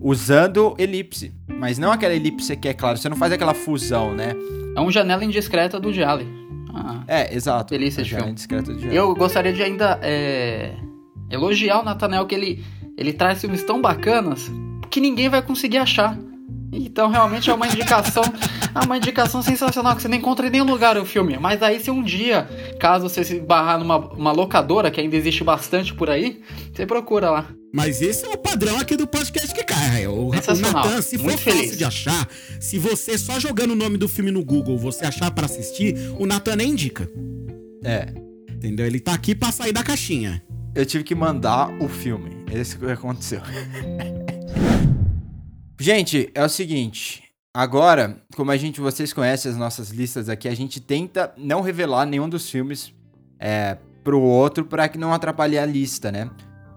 usando 0.00 0.74
elipse. 0.78 1.32
Mas 1.48 1.78
não 1.78 1.90
aquela 1.90 2.14
elipse 2.14 2.56
que 2.56 2.68
é 2.68 2.74
claro, 2.74 2.98
você 2.98 3.08
não 3.08 3.16
faz 3.16 3.32
aquela 3.32 3.54
fusão, 3.54 4.14
né? 4.14 4.34
É 4.76 4.80
um 4.80 4.90
janela 4.90 5.24
indiscreta 5.24 5.80
do 5.80 5.92
Jalen. 5.92 6.28
Ah, 6.72 7.02
É, 7.08 7.34
exato. 7.34 7.70
Delícia 7.70 8.02
de 8.02 8.10
filme. 8.10 8.30
é 8.30 8.32
discreto 8.32 8.74
de 8.74 8.94
Eu 8.94 9.14
gostaria 9.14 9.52
de 9.52 9.62
ainda 9.62 9.98
é, 10.02 10.74
elogiar 11.30 11.80
o 11.80 11.84
Nathaniel 11.84 12.26
que 12.26 12.34
ele, 12.34 12.64
ele 12.96 13.12
traz 13.12 13.40
filmes 13.40 13.64
tão 13.64 13.80
bacanas 13.80 14.50
que 14.90 15.00
ninguém 15.00 15.28
vai 15.28 15.42
conseguir 15.42 15.78
achar. 15.78 16.16
Então 16.72 17.08
realmente 17.08 17.50
é 17.50 17.54
uma 17.54 17.66
indicação. 17.66 18.22
Ah, 18.78 18.84
uma 18.84 18.96
indicação 18.96 19.42
sensacional 19.42 19.96
que 19.96 20.02
você 20.02 20.08
não 20.08 20.16
encontra 20.16 20.46
em 20.46 20.50
nenhum 20.50 20.64
lugar 20.64 20.96
o 20.96 21.04
filme. 21.04 21.36
Mas 21.36 21.60
aí, 21.64 21.80
se 21.80 21.90
um 21.90 22.00
dia, 22.00 22.48
caso 22.78 23.08
você 23.08 23.24
se 23.24 23.40
barrar 23.40 23.76
numa 23.76 23.96
uma 23.96 24.30
locadora, 24.30 24.88
que 24.88 25.00
ainda 25.00 25.16
existe 25.16 25.42
bastante 25.42 25.92
por 25.92 26.08
aí, 26.08 26.40
você 26.72 26.86
procura 26.86 27.28
lá. 27.28 27.50
Mas 27.74 28.00
esse 28.00 28.24
é 28.24 28.28
o 28.28 28.38
padrão 28.38 28.78
aqui 28.78 28.96
do 28.96 29.06
podcast 29.06 29.52
que 29.52 29.64
cai. 29.64 30.06
O, 30.06 30.28
o 30.28 30.34
Sensacional. 30.34 30.84
Natan, 30.84 31.02
se 31.02 31.18
for 31.18 31.24
Muito 31.24 31.42
fácil 31.42 31.60
feliz. 31.60 31.78
de 31.78 31.84
achar, 31.84 32.28
se 32.60 32.78
você 32.78 33.18
só 33.18 33.40
jogando 33.40 33.72
o 33.72 33.76
nome 33.76 33.98
do 33.98 34.08
filme 34.08 34.30
no 34.30 34.44
Google, 34.44 34.78
você 34.78 35.04
achar 35.04 35.30
pra 35.32 35.46
assistir, 35.46 35.96
o 36.16 36.24
Natan 36.24 36.54
nem 36.54 36.70
indica. 36.70 37.10
É. 37.84 38.06
Entendeu? 38.48 38.86
Ele 38.86 39.00
tá 39.00 39.12
aqui 39.12 39.34
pra 39.34 39.50
sair 39.50 39.72
da 39.72 39.82
caixinha. 39.82 40.40
Eu 40.72 40.86
tive 40.86 41.02
que 41.02 41.16
mandar 41.16 41.68
o 41.82 41.88
filme. 41.88 42.44
Esse 42.52 42.78
que 42.78 42.86
aconteceu. 42.86 43.40
gente, 45.80 46.30
é 46.32 46.44
o 46.44 46.48
seguinte. 46.48 47.27
Agora, 47.58 48.22
como 48.36 48.52
a 48.52 48.56
gente, 48.56 48.80
vocês 48.80 49.12
conhecem 49.12 49.50
as 49.50 49.56
nossas 49.56 49.90
listas 49.90 50.28
aqui, 50.28 50.46
a 50.46 50.54
gente 50.54 50.80
tenta 50.80 51.34
não 51.36 51.60
revelar 51.60 52.06
nenhum 52.06 52.28
dos 52.28 52.48
filmes 52.48 52.94
é, 53.36 53.76
pro 54.04 54.20
outro 54.20 54.64
para 54.64 54.88
que 54.88 54.96
não 54.96 55.12
atrapalhe 55.12 55.58
a 55.58 55.66
lista, 55.66 56.12
né? 56.12 56.30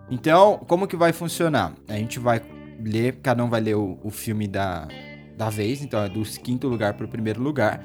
Então, 0.09 0.57
como 0.67 0.87
que 0.87 0.95
vai 0.95 1.13
funcionar? 1.13 1.75
A 1.87 1.93
gente 1.93 2.17
vai 2.17 2.41
ler, 2.83 3.19
cada 3.21 3.43
um 3.43 3.47
vai 3.47 3.61
ler 3.61 3.75
o, 3.75 3.99
o 4.03 4.09
filme 4.09 4.47
da, 4.47 4.87
da 5.37 5.51
vez, 5.51 5.83
então 5.83 6.03
é 6.03 6.09
do 6.09 6.23
quinto 6.23 6.67
lugar 6.67 6.95
pro 6.95 7.07
primeiro 7.07 7.43
lugar. 7.43 7.79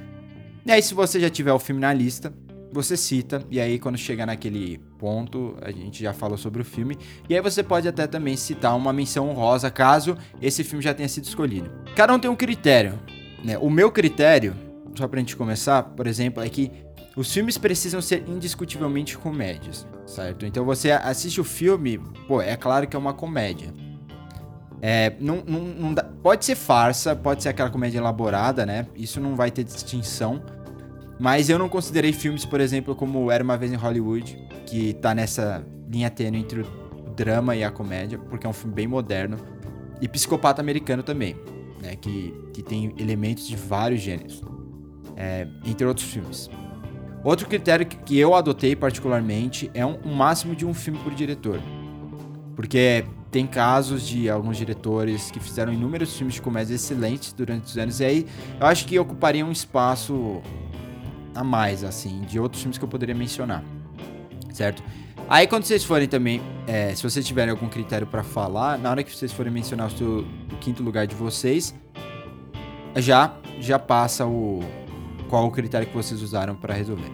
E 0.65 0.73
aí, 0.73 0.81
se 0.81 0.95
você 0.95 1.21
já 1.21 1.29
tiver 1.29 1.53
o 1.53 1.59
filme 1.59 1.83
na 1.83 1.93
lista, 1.93 2.33
você 2.73 2.97
cita, 2.97 3.43
e 3.51 3.61
aí 3.61 3.79
quando 3.79 3.97
chegar 3.97 4.27
naquele 4.27 4.79
ponto, 4.99 5.57
a 5.63 5.71
gente 5.71 6.03
já 6.03 6.13
falou 6.13 6.37
sobre 6.37 6.63
o 6.63 6.65
filme, 6.65 6.97
e 7.29 7.35
aí 7.35 7.41
você 7.41 7.63
pode 7.63 7.87
até 7.89 8.07
também 8.07 8.37
citar 8.37 8.77
uma 8.77 8.93
menção 8.93 9.29
honrosa 9.31 9.71
caso 9.71 10.17
esse 10.43 10.63
filme 10.65 10.83
já 10.83 10.93
tenha 10.93 11.09
sido 11.09 11.25
escolhido. 11.25 11.71
Cada 11.95 12.13
um 12.15 12.19
tem 12.19 12.31
um 12.31 12.37
critério, 12.37 12.99
né? 13.45 13.57
O 13.59 13.71
meu 13.71 13.91
critério, 13.91 14.55
só 14.97 15.07
pra 15.09 15.21
gente 15.21 15.37
começar, 15.37 15.83
por 15.83 16.07
exemplo, 16.07 16.43
é 16.43 16.49
que 16.49 16.71
os 17.17 17.33
filmes 17.33 17.57
precisam 17.57 18.03
ser 18.03 18.25
indiscutivelmente 18.29 19.17
comédias, 19.17 19.87
certo? 20.07 20.45
Então 20.45 20.65
você 20.65 20.91
assiste 20.91 21.41
o 21.41 21.45
filme, 21.45 21.99
pô, 22.29 22.43
é 22.43 22.57
claro 22.57 22.87
que 22.87 22.95
é 22.95 22.99
uma 22.99 23.15
comédia. 23.15 23.73
É, 24.83 25.15
não, 25.19 25.43
não, 25.47 25.61
não 25.61 25.95
dá- 25.95 26.05
pode 26.23 26.45
ser 26.45 26.55
farsa, 26.55 27.17
pode 27.17 27.43
ser 27.43 27.49
aquela 27.49 27.71
comédia 27.71 27.99
elaborada, 27.99 28.67
né? 28.67 28.87
Isso 28.95 29.21
não 29.21 29.35
vai 29.35 29.51
ter 29.51 29.65
distinção. 29.65 30.43
Mas 31.19 31.49
eu 31.49 31.59
não 31.59 31.69
considerei 31.69 32.13
filmes, 32.13 32.45
por 32.45 32.61
exemplo, 32.61 32.95
como 32.95 33.31
Era 33.31 33.43
Uma 33.43 33.57
Vez 33.57 33.73
em 33.73 33.77
Hollywood, 33.77 34.39
que 34.67 34.93
tá 34.95 35.15
nessa 35.15 35.65
linha 35.91 36.11
tênue 36.11 36.41
entre 36.41 36.61
o 36.61 36.67
drama 37.17 37.57
e 37.57 37.65
a 37.65 37.71
comédia, 37.71 38.19
porque 38.19 38.47
é 38.47 38.51
um 38.51 38.53
filme 38.53 38.75
bem 38.75 38.87
moderno. 38.87 39.39
E 40.01 40.07
Psicopata 40.07 40.61
Americano 40.61 41.03
também, 41.03 41.35
né? 41.83 41.97
Que, 41.97 42.35
que 42.53 42.63
tem 42.63 42.95
elementos 42.99 43.47
de 43.49 43.57
vários 43.57 44.03
gêneros, 44.03 44.43
é, 45.17 45.47
entre 45.65 45.87
outros 45.87 46.07
filmes. 46.07 46.51
Outro 47.25 47.49
critério 47.49 47.87
que- 47.87 48.19
eu 48.19 48.35
adotei 48.35 48.77
particularmente 48.77 49.71
é 49.73 49.85
um, 49.87 49.99
um 50.05 50.15
máximo 50.15 50.55
de 50.55 50.67
um 50.67 50.75
filme 50.75 50.99
por 50.99 51.15
diretor. 51.15 51.61
Porque 52.55 53.05
tem 53.31 53.47
casos 53.47 54.07
de 54.07 54.29
alguns 54.31 54.57
diretores 54.57 55.31
que 55.31 55.41
fizeram 55.41 55.73
inúmeros 55.73 56.17
filmes 56.17 56.35
de 56.37 56.43
comédia 56.43 56.75
excelentes 56.75 57.33
durante 57.33 57.65
os 57.65 57.77
anos, 57.77 58.01
e 58.01 58.05
aí 58.05 58.27
eu 58.61 58.67
acho 58.67 58.87
que 58.87 58.99
ocuparia 58.99 59.45
um 59.45 59.51
espaço 59.53 60.41
a 61.37 61.45
mais, 61.45 61.85
assim, 61.85 62.23
de 62.23 62.41
outros 62.41 62.63
filmes 62.63 62.79
que 62.79 62.85
eu 62.85 62.89
poderia 62.89 63.15
mencionar, 63.15 63.63
certo? 64.53 64.83
Aí 65.29 65.47
quando 65.47 65.65
vocês 65.65 65.85
forem 65.85 66.09
também, 66.09 66.41
é, 66.67 66.95
se 66.95 67.03
vocês 67.03 67.27
tiverem 67.27 67.51
algum 67.51 67.69
critério 67.69 68.07
pra 68.07 68.23
falar, 68.23 68.79
na 68.79 68.91
hora 68.91 69.03
que 69.03 69.15
vocês 69.15 69.33
forem 69.33 69.53
mencionar 69.53 69.89
o, 69.89 69.91
seu, 69.91 70.27
o 70.53 70.57
quinto 70.61 70.83
lugar 70.83 71.07
de 71.07 71.15
vocês, 71.15 71.75
já 72.97 73.35
já 73.59 73.79
passa 73.79 74.27
o 74.27 74.61
qual 75.29 75.47
o 75.47 75.51
critério 75.51 75.87
que 75.87 75.95
vocês 75.95 76.23
usaram 76.23 76.55
pra 76.55 76.75
resolver. 76.75 77.11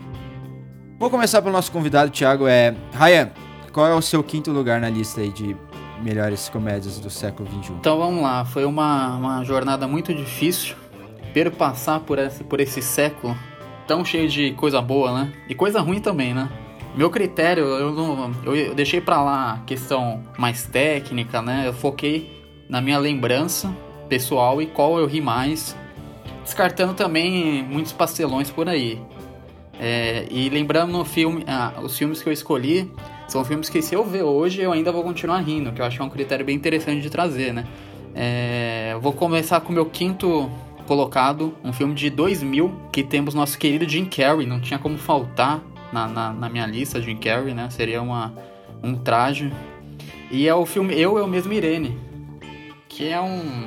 Vou 0.99 1.09
começar 1.11 1.41
pelo 1.41 1.53
nosso 1.53 1.73
convidado, 1.73 2.11
Thiago. 2.11 2.47
É, 2.47 2.75
Ryan, 2.93 3.31
qual 3.73 3.87
é 3.87 3.95
o 3.95 4.03
seu 4.03 4.23
quinto 4.23 4.51
lugar 4.51 4.81
na 4.81 4.91
lista 4.91 5.21
aí 5.21 5.31
de 5.31 5.57
melhores 6.03 6.49
comédias 6.49 6.99
do 6.99 7.11
século 7.11 7.49
XXI? 7.49 7.73
Então 7.73 7.99
vamos 7.99 8.23
lá, 8.23 8.45
foi 8.45 8.65
uma, 8.65 9.17
uma 9.17 9.45
jornada 9.45 9.89
muito 9.89 10.15
difícil 10.15 10.77
perpassar 11.33 12.01
por 12.01 12.19
esse, 12.19 12.45
por 12.45 12.61
esse 12.61 12.83
século 12.83 13.37
tão 13.93 14.03
cheio 14.07 14.27
de 14.27 14.53
coisa 14.53 14.81
boa, 14.81 15.13
né? 15.13 15.33
E 15.47 15.55
coisa 15.55 15.79
ruim 15.79 16.01
também, 16.01 16.33
né? 16.33 16.49
Meu 16.97 17.11
critério, 17.11 17.63
eu, 17.65 17.93
não, 17.93 18.33
eu, 18.43 18.75
deixei 18.75 19.03
pra 19.03 19.23
lá 19.23 19.53
a 19.53 19.59
questão 19.67 20.23
mais 20.39 20.65
técnica, 20.65 21.43
né? 21.43 21.65
Eu 21.67 21.75
foquei 21.75 22.43
na 22.71 22.81
minha 22.81 22.99
lembrança 22.99 23.71
pessoal 24.09 24.63
e 24.63 24.67
qual 24.67 24.99
eu 24.99 25.07
ri 25.07 25.21
mais, 25.21 25.77
descartando 26.43 26.95
também 26.95 27.63
muitos 27.65 27.93
pastelões 27.93 28.51
por 28.51 28.67
aí. 28.67 28.99
É, 29.79 30.27
e 30.31 30.49
lembrando 30.49 30.91
no 30.91 31.05
filme, 31.05 31.45
ah, 31.47 31.75
os 31.83 31.99
filmes 31.99 32.23
que 32.23 32.31
eu 32.31 32.33
escolhi 32.33 32.91
são 33.29 33.45
filmes 33.45 33.69
que 33.69 33.83
se 33.83 33.95
eu 33.95 34.03
ver 34.05 34.23
hoje 34.23 34.63
eu 34.63 34.73
ainda 34.73 34.91
vou 34.91 35.03
continuar 35.03 35.41
rindo, 35.41 35.71
que 35.71 35.83
eu 35.83 35.85
acho 35.85 35.97
que 35.97 36.03
é 36.03 36.05
um 36.07 36.11
critério 36.11 36.47
bem 36.47 36.57
interessante 36.57 37.03
de 37.03 37.11
trazer, 37.11 37.53
né? 37.53 37.67
É, 38.15 38.97
vou 39.03 39.13
começar 39.13 39.61
com 39.61 39.69
o 39.69 39.75
meu 39.75 39.85
quinto 39.85 40.51
colocado, 40.87 41.55
um 41.65 41.73
filme 41.73 41.95
de 41.95 42.11
2000, 42.11 42.73
que 42.93 43.03
temos 43.03 43.35
nosso 43.35 43.59
querido 43.59 43.89
Jim 43.89 44.05
Carrey, 44.05 44.47
não 44.47 44.61
tinha 44.61 44.79
como 44.79 44.99
faltar 44.99 45.63
na, 45.93 46.09
na, 46.09 46.33
na 46.33 46.49
minha 46.49 46.67
lista 46.67 47.01
Jim 47.01 47.17
Carrey, 47.17 47.55
né? 47.55 47.69
Seria 47.71 48.03
uma, 48.03 48.35
um 48.83 48.95
traje. 48.95 49.53
E 50.31 50.49
é 50.49 50.55
o 50.55 50.65
filme 50.65 50.99
Eu, 50.99 51.19
Eu 51.19 51.27
Mesmo 51.27 51.53
Irene, 51.53 51.99
que 52.89 53.09
é 53.09 53.21
um... 53.21 53.67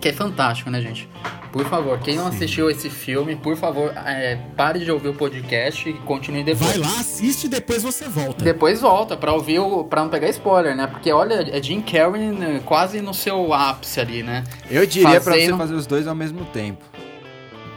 que 0.00 0.08
é 0.08 0.12
fantástico, 0.12 0.70
né, 0.70 0.80
gente? 0.80 1.08
Por 1.56 1.64
favor, 1.70 1.98
quem 2.00 2.16
não 2.16 2.26
assistiu 2.26 2.68
esse 2.70 2.90
filme, 2.90 3.34
por 3.34 3.56
favor, 3.56 3.90
é, 4.04 4.36
pare 4.54 4.80
de 4.84 4.90
ouvir 4.90 5.08
o 5.08 5.14
podcast 5.14 5.88
e 5.88 5.94
continue 5.94 6.44
depois. 6.44 6.68
Vai 6.70 6.78
lá, 6.78 7.00
assiste 7.00 7.44
e 7.44 7.48
depois 7.48 7.82
você 7.82 8.06
volta. 8.08 8.44
Depois 8.44 8.82
volta 8.82 9.16
pra 9.16 9.32
ouvir 9.32 9.58
o. 9.60 9.82
pra 9.84 10.02
não 10.02 10.10
pegar 10.10 10.28
spoiler, 10.28 10.76
né? 10.76 10.86
Porque 10.86 11.10
olha, 11.10 11.48
é 11.50 11.62
Jim 11.62 11.80
Carrey 11.80 12.26
né, 12.30 12.60
quase 12.66 13.00
no 13.00 13.14
seu 13.14 13.54
ápice 13.54 13.98
ali, 14.00 14.22
né? 14.22 14.44
Eu 14.70 14.86
diria 14.86 15.18
pra 15.18 15.32
você 15.32 15.40
Fazendo- 15.40 15.56
fazer 15.56 15.74
os 15.74 15.86
dois 15.86 16.06
ao 16.06 16.14
mesmo 16.14 16.44
tempo. 16.46 16.84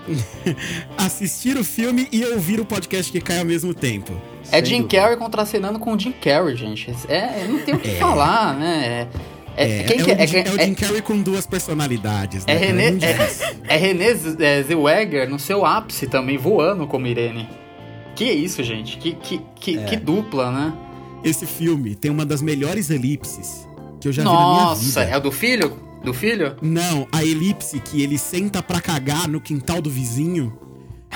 Assistir 0.98 1.56
o 1.58 1.64
filme 1.64 2.08
e 2.12 2.26
ouvir 2.26 2.60
o 2.60 2.66
podcast 2.66 3.12
que 3.12 3.22
cai 3.22 3.40
ao 3.40 3.46
mesmo 3.46 3.74
tempo. 3.74 4.12
É 4.52 4.58
Sem 4.58 4.66
Jim 4.66 4.82
dúvida. 4.82 4.98
Carrey 5.02 5.18
contracenando 5.18 5.80
com 5.80 5.94
o 5.94 6.00
Jim 6.00 6.12
Carrey, 6.12 6.56
gente. 6.56 6.94
É, 7.08 7.46
não 7.48 7.60
tem 7.60 7.76
o 7.76 7.80
que 7.80 7.92
falar, 7.92 8.54
né? 8.56 8.86
É, 8.86 9.08
É, 9.63 9.84
quem 9.84 10.00
é 10.00 10.04
que 10.04 10.12
o, 10.12 10.13
é? 10.13 10.28
Jim- 10.28 10.38
é 10.38 10.51
o 10.51 10.60
é- 10.62 10.66
Jim 10.66 10.74
Carrey 10.74 11.01
com 11.01 11.22
duas 11.22 11.46
personalidades. 11.46 12.44
é 12.48 12.54
né, 12.54 12.60
cara? 12.60 12.72
René, 12.72 13.06
é, 13.68 13.75
é 13.75 13.78
René 13.78 14.06
é, 14.39 14.63
Zellweger 14.63 15.30
no 15.30 15.38
seu 15.39 15.66
ápice 15.66 16.08
também, 16.08 16.38
voando 16.38 16.88
como 16.88 17.06
Irene. 17.08 17.48
Que 18.16 18.25
isso, 18.25 18.63
gente? 18.63 18.98
Que, 18.98 19.13
que, 19.13 19.42
que, 19.56 19.78
É. 19.78 19.84
que 19.84 19.96
dupla, 19.96 20.51
né? 20.51 20.74
Esse 21.24 21.46
filme 21.46 21.96
tem 21.96 22.10
uma 22.10 22.25
das 22.25 22.42
melhores 22.42 22.89
elipses 22.89 23.68
que 24.00 24.08
eu 24.08 24.12
já 24.12 24.24
vi 24.24 24.30
na 24.30 24.34
minha 24.34 24.63
Nossa, 24.66 25.01
vida. 25.01 25.13
é 25.13 25.18
o 25.18 25.22
do 25.22 25.32
filho? 25.32 25.78
Do 26.04 26.13
filho? 26.13 26.56
Não, 26.62 27.06
a 27.12 27.24
elipse 27.25 27.80
que 27.82 28.01
ele 28.01 28.18
senta 28.18 28.63
pra 28.63 28.80
cagar 28.80 29.28
no 29.28 29.42
quintal 29.42 29.82
do 29.82 29.89
vizinho. 29.89 30.58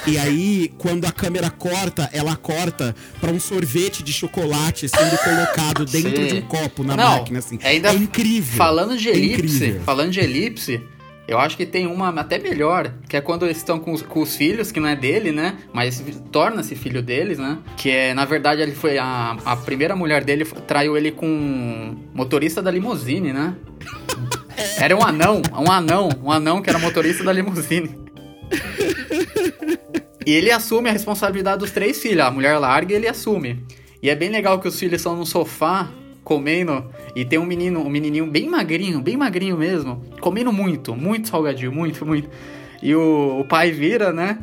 E 0.07 0.17
aí, 0.17 0.71
quando 0.77 1.05
a 1.05 1.11
câmera 1.11 1.49
corta, 1.49 2.09
ela 2.11 2.35
corta 2.35 2.95
pra 3.21 3.31
um 3.31 3.39
sorvete 3.39 4.01
de 4.03 4.11
chocolate 4.11 4.89
sendo 4.89 5.17
colocado 5.19 5.85
dentro 5.85 6.21
Sim. 6.21 6.27
de 6.27 6.35
um 6.35 6.41
copo 6.41 6.83
na 6.83 6.95
Não, 6.97 7.17
máquina, 7.19 7.39
assim. 7.39 7.59
ainda 7.63 7.89
é 7.91 7.95
incrível. 7.95 8.57
Falando 8.57 8.97
de 8.97 9.09
É 9.09 9.13
elipse, 9.15 9.79
falando 9.85 10.11
de 10.11 10.19
elipse, 10.19 10.81
eu 11.27 11.39
acho 11.39 11.55
que 11.55 11.65
tem 11.65 11.87
uma 11.87 12.09
até 12.09 12.37
melhor, 12.37 12.91
que 13.07 13.15
é 13.15 13.21
quando 13.21 13.45
eles 13.45 13.57
estão 13.57 13.79
com 13.79 13.93
os, 13.93 14.01
com 14.01 14.21
os 14.21 14.35
filhos, 14.35 14.71
que 14.73 14.79
não 14.79 14.89
é 14.89 14.95
dele, 14.95 15.31
né? 15.31 15.55
Mas 15.71 16.03
torna-se 16.31 16.75
filho 16.75 17.01
deles, 17.01 17.37
né? 17.37 17.59
Que 17.77 17.89
é, 17.91 18.13
na 18.13 18.25
verdade, 18.25 18.61
ele 18.61 18.73
foi 18.75 18.97
a, 18.97 19.37
a 19.45 19.55
primeira 19.55 19.95
mulher 19.95 20.23
dele 20.25 20.43
traiu 20.67 20.97
ele 20.97 21.11
com 21.11 21.25
um 21.27 21.97
motorista 22.13 22.61
da 22.61 22.69
limusine, 22.71 23.31
né? 23.31 23.55
Era 24.77 24.95
um 24.97 25.03
anão, 25.03 25.41
um 25.65 25.71
anão, 25.71 26.09
um 26.21 26.31
anão 26.31 26.61
que 26.61 26.69
era 26.69 26.77
motorista 26.77 27.23
da 27.23 27.31
limusine. 27.31 27.95
Ele 30.25 30.51
assume 30.51 30.89
a 30.89 30.91
responsabilidade 30.91 31.59
dos 31.59 31.71
três 31.71 32.01
filhos. 32.01 32.25
A 32.25 32.31
mulher 32.31 32.57
larga 32.57 32.93
e 32.93 32.95
ele 32.95 33.07
assume. 33.07 33.63
E 34.01 34.09
é 34.09 34.15
bem 34.15 34.29
legal 34.29 34.59
que 34.59 34.67
os 34.67 34.77
filhos 34.79 34.99
estão 34.99 35.15
no 35.15 35.25
sofá 35.25 35.89
comendo 36.23 36.85
e 37.15 37.25
tem 37.25 37.37
um 37.37 37.45
menino, 37.45 37.81
um 37.81 37.89
menininho 37.89 38.25
bem 38.27 38.49
magrinho, 38.49 39.01
bem 39.01 39.17
magrinho 39.17 39.57
mesmo, 39.57 40.01
comendo 40.21 40.53
muito, 40.53 40.95
muito 40.95 41.27
salgadinho, 41.27 41.71
muito, 41.71 42.05
muito. 42.05 42.29
E 42.81 42.95
o, 42.95 43.39
o 43.39 43.45
pai 43.45 43.71
vira, 43.71 44.11
né? 44.11 44.39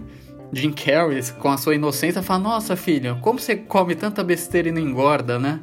Jim 0.53 0.73
Carrey, 0.73 1.23
com 1.39 1.49
a 1.49 1.57
sua 1.57 1.75
inocência, 1.75 2.23
fala: 2.23 2.41
Nossa, 2.41 2.77
filho, 2.77 3.19
como 3.21 3.39
você 3.39 3.57
come 3.57 3.95
tanta 3.95 4.23
besteira 4.25 4.69
e 4.69 4.73
não 4.73 4.81
engorda, 4.81 5.39
né? 5.39 5.61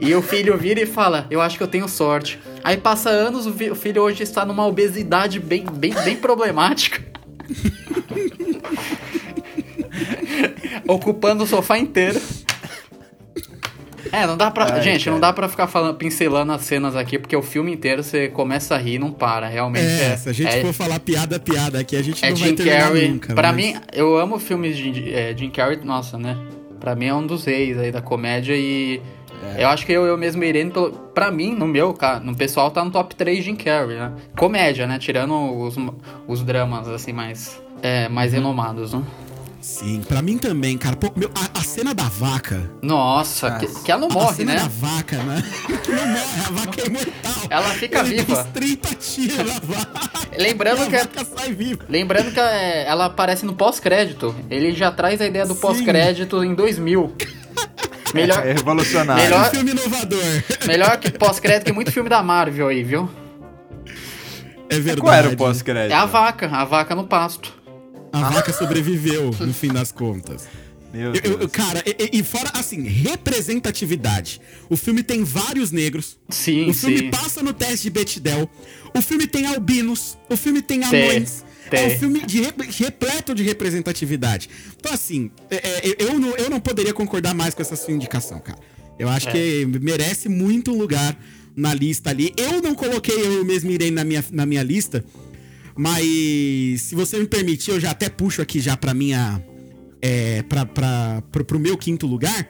E 0.00 0.14
o 0.14 0.22
filho 0.22 0.56
vira 0.56 0.80
e 0.80 0.86
fala: 0.86 1.26
Eu 1.30 1.40
acho 1.40 1.56
que 1.56 1.62
eu 1.62 1.68
tenho 1.68 1.88
sorte. 1.88 2.38
Aí 2.62 2.76
passa 2.76 3.10
anos, 3.10 3.46
o 3.46 3.74
filho 3.74 4.02
hoje 4.02 4.22
está 4.22 4.44
numa 4.44 4.66
obesidade 4.66 5.38
bem, 5.38 5.64
bem, 5.64 5.94
bem 6.04 6.16
problemática. 6.16 7.02
ocupando 10.88 11.44
o 11.44 11.46
sofá 11.46 11.78
inteiro. 11.78 12.20
É, 14.12 14.26
não 14.26 14.36
dá 14.36 14.50
pra. 14.50 14.74
Ai, 14.74 14.82
gente, 14.82 15.06
não 15.06 15.14
cara. 15.18 15.28
dá 15.28 15.32
pra 15.32 15.48
ficar 15.48 15.66
falando, 15.66 15.96
pincelando 15.96 16.52
as 16.52 16.62
cenas 16.62 16.94
aqui, 16.94 17.18
porque 17.18 17.34
o 17.34 17.42
filme 17.42 17.72
inteiro 17.72 18.02
você 18.02 18.28
começa 18.28 18.74
a 18.74 18.78
rir 18.78 18.94
e 18.94 18.98
não 18.98 19.10
para. 19.10 19.48
Realmente 19.48 19.86
É, 19.86 20.12
é. 20.12 20.16
se 20.16 20.28
a 20.28 20.32
gente 20.32 20.54
é, 20.54 20.60
for 20.60 20.72
falar 20.72 21.00
piada, 21.00 21.40
piada 21.40 21.80
aqui, 21.80 21.96
a 21.96 22.02
gente 22.02 22.24
é 22.24 22.30
não 22.30 22.36
vai 22.36 22.48
Jim 22.50 22.54
terminar 22.54 22.78
Carrey. 22.88 23.08
nunca. 23.08 23.34
pra 23.34 23.48
mas- 23.52 23.56
mim, 23.56 23.74
eu 23.92 24.16
amo 24.16 24.38
filmes 24.38 24.76
de 24.76 25.12
é, 25.12 25.34
Jim 25.36 25.50
Carrey, 25.50 25.80
nossa, 25.82 26.16
né? 26.18 26.36
Pra 26.78 26.94
mim 26.94 27.06
é 27.06 27.14
um 27.14 27.26
dos 27.26 27.44
reis 27.44 27.76
aí 27.78 27.90
da 27.90 28.02
comédia 28.02 28.54
e. 28.54 29.00
É. 29.56 29.64
Eu 29.64 29.68
acho 29.68 29.84
que 29.84 29.92
eu, 29.92 30.04
eu 30.04 30.16
mesmo 30.16 30.44
irei, 30.44 30.64
pelo, 30.70 30.92
pra 30.92 31.30
mim, 31.30 31.52
no 31.54 31.66
meu, 31.66 31.92
cara, 31.92 32.20
no 32.20 32.36
pessoal 32.36 32.70
tá 32.70 32.84
no 32.84 32.90
top 32.90 33.14
3 33.16 33.44
Jim 33.44 33.56
Carrey, 33.56 33.96
né? 33.98 34.12
Comédia, 34.36 34.86
né? 34.86 34.98
Tirando 34.98 35.34
os, 35.34 35.74
os 36.28 36.42
dramas, 36.42 36.88
assim, 36.88 37.12
mais, 37.12 37.60
é, 37.82 38.08
mais 38.08 38.32
Uhum. 38.32 38.38
renomados, 38.38 38.92
né? 38.94 39.02
Sim, 39.64 40.02
pra 40.06 40.20
mim 40.20 40.36
também, 40.36 40.76
cara. 40.76 40.94
Pô, 40.94 41.10
meu, 41.16 41.30
a, 41.34 41.58
a 41.58 41.62
cena 41.64 41.94
da 41.94 42.02
vaca. 42.04 42.70
Nossa, 42.82 43.52
que, 43.52 43.66
que 43.82 43.90
ela 43.90 44.02
não 44.02 44.08
a 44.10 44.12
morre, 44.12 44.34
cena 44.36 44.52
né? 44.52 44.60
da 44.60 44.68
vaca, 44.68 45.16
né? 45.22 45.42
Que 45.82 45.90
não 45.90 46.06
morre, 46.06 46.40
a 46.46 46.50
vaca 46.50 46.80
é 46.82 46.86
imortal. 46.86 47.32
Ela 47.48 47.68
fica 47.70 47.98
Ele 48.00 48.08
viva. 48.22 48.34
dá 48.34 48.42
uns 48.42 48.46
30 48.52 48.94
tiros 48.96 49.36
na 49.38 49.60
vaca. 49.60 50.10
Lembrando 50.38 50.80
e 50.80 50.82
a 50.82 50.86
que 50.90 50.96
é- 50.96 50.98
vaca 51.00 51.24
sai 51.24 51.52
viva. 51.54 51.82
Lembrando 51.88 52.30
que 52.32 52.40
é, 52.40 52.84
ela 52.86 53.06
aparece 53.06 53.46
no 53.46 53.54
pós-crédito. 53.54 54.36
Ele 54.50 54.72
já 54.74 54.92
traz 54.92 55.18
a 55.22 55.26
ideia 55.26 55.46
do 55.46 55.54
pós-crédito 55.54 56.44
em 56.44 56.54
2000. 56.54 57.14
Melhor, 58.12 58.46
É 58.46 58.52
revolucionário. 58.52 59.22
É 59.22 59.26
um 59.26 59.30
Melhor- 59.30 59.50
filme 59.50 59.70
inovador. 59.70 60.20
melhor 60.66 60.98
que 60.98 61.10
pós-crédito 61.10 61.64
que 61.64 61.72
muito 61.72 61.90
filme 61.90 62.10
da 62.10 62.22
Marvel 62.22 62.68
aí, 62.68 62.84
viu? 62.84 63.08
É 64.68 64.74
verdade. 64.76 65.00
Qual 65.00 65.14
era 65.14 65.28
o 65.30 65.36
pós-crédito? 65.38 65.92
É 65.92 65.96
a 65.96 66.04
vaca, 66.04 66.48
a 66.54 66.64
vaca 66.66 66.94
no 66.94 67.04
pasto. 67.04 67.63
A 68.14 68.30
vaca 68.30 68.52
sobreviveu, 68.52 69.30
no 69.40 69.52
fim 69.54 69.68
das 69.68 69.90
contas. 69.92 70.44
Meu 70.92 71.12
Eu- 71.12 71.20
eu- 71.24 71.30
eu- 71.32 71.38
Deus. 71.38 71.50
cara, 71.50 71.82
e, 71.86 72.18
e- 72.18 72.22
fora, 72.22 72.50
assim, 72.54 72.82
representatividade. 73.44 74.40
O 74.70 74.76
filme 74.76 75.02
tem 75.02 75.24
vários 75.24 75.70
negros. 75.70 76.16
Sim, 76.28 76.70
o 76.70 76.74
filme 76.74 76.98
sim. 76.98 77.10
passa 77.10 77.42
no 77.42 77.52
teste 77.52 77.84
de 77.84 77.90
Bechdel. 77.90 78.48
O 78.96 79.02
filme 79.02 79.26
tem 79.26 79.46
albinos. 79.46 80.16
O 80.30 80.36
filme 80.36 80.62
tem 80.62 80.84
anões. 80.84 81.44
É 81.70 81.86
um 81.86 81.98
filme 81.98 82.20
de 82.24 82.40
re- 82.42 82.52
repleto 82.78 83.34
de 83.34 83.42
representatividade. 83.42 84.48
Então, 84.78 84.92
assim, 84.92 85.30
é- 85.50 85.88
é, 85.90 85.96
eu, 85.98 86.18
não, 86.18 86.36
eu 86.36 86.48
não 86.48 86.60
poderia 86.60 86.92
concordar 86.92 87.34
mais 87.34 87.54
com 87.54 87.62
essa 87.62 87.74
sua 87.74 87.92
indicação, 87.92 88.38
cara. 88.38 88.58
Eu 88.98 89.08
acho 89.08 89.28
É. 89.30 89.32
que 89.32 89.66
merece 89.80 90.28
muito 90.28 90.72
lugar 90.72 91.18
na 91.56 91.74
lista 91.74 92.10
ali. 92.10 92.32
Eu 92.36 92.60
não 92.62 92.74
coloquei 92.74 93.16
eu 93.16 93.44
mesmo 93.44 93.70
irei 93.70 93.90
na 93.90 94.04
minha, 94.04 94.24
na 94.30 94.46
minha 94.46 94.62
lista, 94.62 95.04
mas 95.76 96.80
se 96.82 96.94
você 96.94 97.18
me 97.18 97.26
permitir, 97.26 97.70
eu 97.72 97.80
já 97.80 97.90
até 97.90 98.08
puxo 98.08 98.40
aqui 98.42 98.60
já 98.60 98.76
pra 98.76 98.94
minha. 98.94 99.42
É, 100.00 100.42
pra, 100.42 100.66
pra, 100.66 101.22
pro, 101.32 101.44
pro 101.44 101.58
meu 101.58 101.76
quinto 101.78 102.06
lugar. 102.06 102.48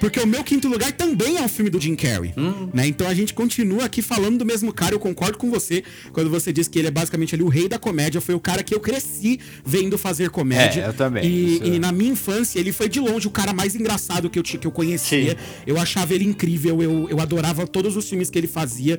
Porque 0.00 0.18
o 0.18 0.26
meu 0.26 0.42
quinto 0.42 0.68
lugar 0.68 0.90
também 0.92 1.36
é 1.36 1.42
um 1.42 1.48
filme 1.48 1.70
do 1.70 1.80
Jim 1.80 1.94
Carrey. 1.94 2.32
Né? 2.74 2.86
Então 2.88 3.06
a 3.06 3.14
gente 3.14 3.32
continua 3.32 3.84
aqui 3.84 4.02
falando 4.02 4.38
do 4.38 4.44
mesmo 4.44 4.72
cara. 4.72 4.94
Eu 4.94 4.98
concordo 4.98 5.38
com 5.38 5.48
você 5.50 5.84
quando 6.12 6.28
você 6.28 6.52
diz 6.52 6.66
que 6.66 6.78
ele 6.78 6.88
é 6.88 6.90
basicamente 6.90 7.34
ali 7.34 7.44
o 7.44 7.48
rei 7.48 7.68
da 7.68 7.78
comédia. 7.78 8.20
Foi 8.20 8.34
o 8.34 8.40
cara 8.40 8.62
que 8.62 8.74
eu 8.74 8.80
cresci 8.80 9.38
vendo 9.64 9.96
fazer 9.96 10.28
comédia. 10.30 10.82
É, 10.82 10.88
eu 10.88 10.92
também. 10.94 11.24
E, 11.24 11.54
Isso- 11.56 11.64
e 11.64 11.78
na 11.78 11.92
minha 11.92 12.10
infância, 12.12 12.58
ele 12.58 12.72
foi 12.72 12.88
de 12.88 12.98
longe 13.00 13.28
o 13.28 13.30
cara 13.30 13.52
mais 13.52 13.74
engraçado 13.76 14.28
que 14.28 14.38
eu, 14.38 14.42
que 14.42 14.66
eu 14.66 14.72
conhecia. 14.72 15.32
Sim. 15.32 15.36
Eu 15.66 15.78
achava 15.78 16.12
ele 16.14 16.24
incrível, 16.24 16.82
eu, 16.82 17.08
eu 17.08 17.20
adorava 17.20 17.66
todos 17.66 17.94
os 17.96 18.08
filmes 18.08 18.28
que 18.28 18.38
ele 18.38 18.48
fazia. 18.48 18.98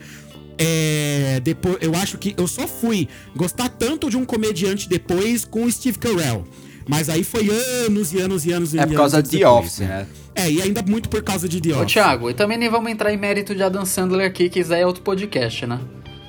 É, 0.57 1.39
depois, 1.43 1.77
eu 1.81 1.95
acho 1.95 2.17
que 2.17 2.33
eu 2.37 2.47
só 2.47 2.67
fui 2.67 3.07
gostar 3.35 3.69
tanto 3.69 4.09
de 4.09 4.17
um 4.17 4.25
comediante 4.25 4.87
depois 4.87 5.45
com 5.45 5.63
o 5.65 5.71
Steve 5.71 5.97
Carell. 5.97 6.45
Mas 6.87 7.09
aí 7.09 7.23
foi 7.23 7.49
anos 7.85 8.11
e 8.13 8.19
anos 8.19 8.45
e 8.45 8.51
anos 8.51 8.73
e 8.73 8.77
É 8.77 8.81
anos 8.81 8.91
por 8.93 8.97
causa 8.97 9.23
de 9.23 9.37
The 9.39 9.47
Office, 9.47 9.79
né? 9.79 10.05
É, 10.35 10.51
e 10.51 10.61
ainda 10.61 10.81
muito 10.81 11.07
por 11.07 11.21
causa 11.23 11.47
de 11.47 11.61
The 11.61 11.69
Ô, 11.73 11.77
Office. 11.81 11.93
Thiago, 11.93 12.29
e 12.29 12.33
também 12.33 12.57
nem 12.57 12.69
vamos 12.69 12.91
entrar 12.91 13.13
em 13.13 13.17
mérito 13.17 13.55
de 13.55 13.63
Adam 13.63 13.85
Sandler 13.85 14.27
aqui, 14.27 14.49
que 14.49 14.59
isso 14.59 14.73
aí 14.73 14.81
é 14.81 14.85
outro 14.85 15.01
podcast, 15.01 15.65
né? 15.65 15.79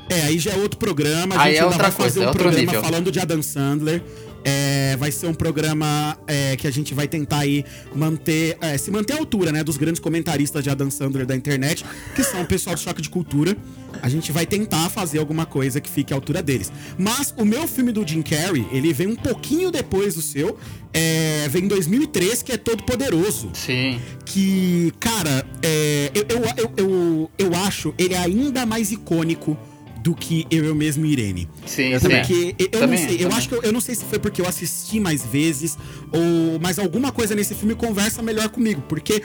É, 0.09 0.23
aí 0.23 0.39
já 0.39 0.53
é 0.53 0.57
outro 0.57 0.79
programa. 0.79 1.35
A 1.35 1.43
Aí 1.43 1.53
gente 1.55 1.61
é 1.61 1.63
ainda 1.63 1.75
outra 1.75 1.83
vai 1.85 1.91
fazer 1.91 2.03
coisa, 2.03 2.21
é 2.21 2.23
um 2.23 2.27
outro 2.29 2.43
programa 2.43 2.67
nível. 2.67 2.83
falando 2.85 3.11
de 3.11 3.19
Adam 3.21 3.43
Sandler. 3.43 4.03
É, 4.45 4.97
vai 4.99 5.11
ser 5.11 5.27
um 5.27 5.35
programa 5.35 6.19
é, 6.27 6.57
que 6.57 6.67
a 6.67 6.71
gente 6.71 6.93
vai 6.93 7.09
tentar 7.09 7.39
aí 7.39 7.65
manter, 7.95 8.59
é, 8.61 8.77
se 8.77 8.91
manter 8.91 9.15
à 9.15 9.17
altura, 9.17 9.51
né, 9.51 9.65
dos 9.65 9.77
grandes 9.77 10.01
comentaristas 10.01 10.63
de 10.63 10.71
Adam 10.71 10.91
Sandler 10.91 11.25
da 11.25 11.35
internet, 11.35 11.85
que 12.15 12.23
são 12.23 12.43
o 12.43 12.47
pessoal 12.47 12.77
do 12.77 12.81
Choque 12.81 13.01
de 13.01 13.09
Cultura. 13.09 13.57
A 14.03 14.09
gente 14.09 14.33
vai 14.33 14.45
tentar 14.45 14.91
fazer 14.91 15.19
alguma 15.19 15.47
coisa 15.47 15.81
que 15.81 15.89
fique 15.89 16.13
à 16.13 16.17
altura 16.17 16.43
deles. 16.43 16.71
Mas 16.99 17.33
o 17.39 17.45
meu 17.45 17.67
filme 17.67 17.93
do 17.93 18.07
Jim 18.07 18.23
Carrey, 18.23 18.67
ele 18.71 18.93
vem 18.93 19.07
um 19.07 19.17
pouquinho 19.17 19.71
depois 19.71 20.15
do 20.15 20.23
seu, 20.23 20.59
é, 20.93 21.49
vem 21.49 21.65
em 21.65 21.69
2003, 21.69 22.43
que 22.43 22.53
é 22.53 22.57
Todo 22.57 22.85
Poderoso 22.85 23.51
Sim. 23.55 24.01
que, 24.25 24.93
cara, 25.01 25.47
é, 25.63 26.11
eu, 26.15 26.25
eu, 26.29 26.43
eu, 26.57 26.73
eu, 26.77 27.31
eu 27.39 27.55
acho 27.55 27.95
ele 27.99 28.15
ainda 28.15 28.65
mais 28.65 28.93
icônico 28.93 29.59
do 30.05 30.15
que 30.15 30.47
Eu, 30.51 30.67
eu 30.67 30.75
Mesmo 30.75 31.07
e 31.07 31.13
Irene. 31.13 31.49
Sim, 31.67 31.93
Eu 31.95 31.99
sim. 32.01 32.09
também. 32.09 32.21
Porque 32.21 32.55
eu, 32.59 32.69
Também, 32.81 33.01
não 33.01 33.09
sei, 33.09 33.25
eu 33.25 33.29
acho 33.33 33.49
que 33.49 33.55
eu, 33.55 33.63
eu 33.63 33.73
não 33.73 33.81
sei 33.81 33.95
se 33.95 34.05
foi 34.05 34.19
porque 34.19 34.41
eu 34.43 34.47
assisti 34.47 35.01
mais 35.01 35.25
vezes, 35.25 35.79
ou 36.13 36.61
mas 36.61 36.79
alguma 36.79 37.11
coisa 37.11 37.35
nesse 37.35 37.55
filme 37.55 37.75
conversa 37.75 38.21
melhor 38.21 38.51
comigo, 38.51 38.83
porque 38.87 39.23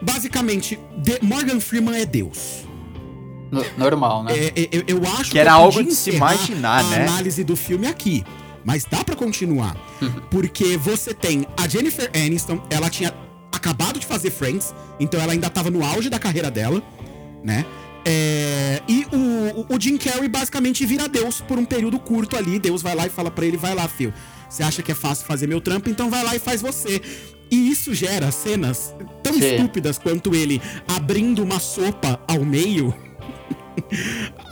basicamente 0.00 0.78
The- 1.04 1.18
Morgan 1.22 1.60
Freeman 1.60 1.96
é 2.00 2.06
Deus. 2.06 2.64
No- 3.50 3.64
normal, 3.76 4.24
né? 4.24 4.32
É, 4.36 4.46
é, 4.62 4.68
eu, 4.72 4.84
eu 4.88 5.02
acho 5.18 5.30
Que 5.30 5.38
era 5.38 5.50
eu 5.52 5.54
algo 5.56 5.82
de 5.82 5.94
se 5.94 6.10
imaginar, 6.10 6.80
a 6.80 6.88
né? 6.88 7.02
análise 7.08 7.44
do 7.44 7.54
filme 7.54 7.86
aqui. 7.86 8.24
Mas 8.64 8.84
dá 8.84 9.04
pra 9.04 9.14
continuar. 9.14 9.76
Porque 10.30 10.76
você 10.76 11.14
tem 11.14 11.46
a 11.56 11.68
Jennifer 11.68 12.10
Aniston, 12.12 12.60
ela 12.68 12.90
tinha 12.90 13.14
acabado 13.52 14.00
de 14.00 14.04
fazer 14.06 14.30
Friends, 14.30 14.74
então 14.98 15.20
ela 15.20 15.32
ainda 15.32 15.48
tava 15.48 15.70
no 15.70 15.84
auge 15.84 16.10
da 16.10 16.18
carreira 16.18 16.50
dela, 16.50 16.82
né? 17.44 17.64
É, 18.08 18.80
e 18.86 19.04
o, 19.12 19.74
o- 19.74 19.80
Jim 19.80 19.96
Carrey 19.96 20.28
basicamente 20.28 20.86
vira 20.86 21.08
Deus 21.08 21.40
por 21.40 21.58
um 21.58 21.64
período 21.64 21.98
curto 21.98 22.36
ali. 22.36 22.56
Deus 22.60 22.80
vai 22.80 22.94
lá 22.94 23.04
e 23.06 23.10
fala 23.10 23.32
pra 23.32 23.44
ele: 23.44 23.56
vai 23.56 23.74
lá, 23.74 23.88
filho. 23.88 24.14
Você 24.48 24.62
acha 24.62 24.80
que 24.80 24.92
é 24.92 24.94
fácil 24.94 25.26
fazer 25.26 25.48
meu 25.48 25.60
trampo? 25.60 25.90
Então 25.90 26.08
vai 26.08 26.22
lá 26.22 26.36
e 26.36 26.38
faz 26.38 26.62
você. 26.62 27.02
E 27.50 27.68
isso 27.70 27.92
gera 27.94 28.30
cenas 28.30 28.94
tão 29.24 29.34
Sim. 29.34 29.56
estúpidas 29.56 29.98
quanto 29.98 30.34
ele 30.36 30.62
abrindo 30.86 31.42
uma 31.42 31.58
sopa 31.58 32.20
ao 32.28 32.44
meio 32.44 32.94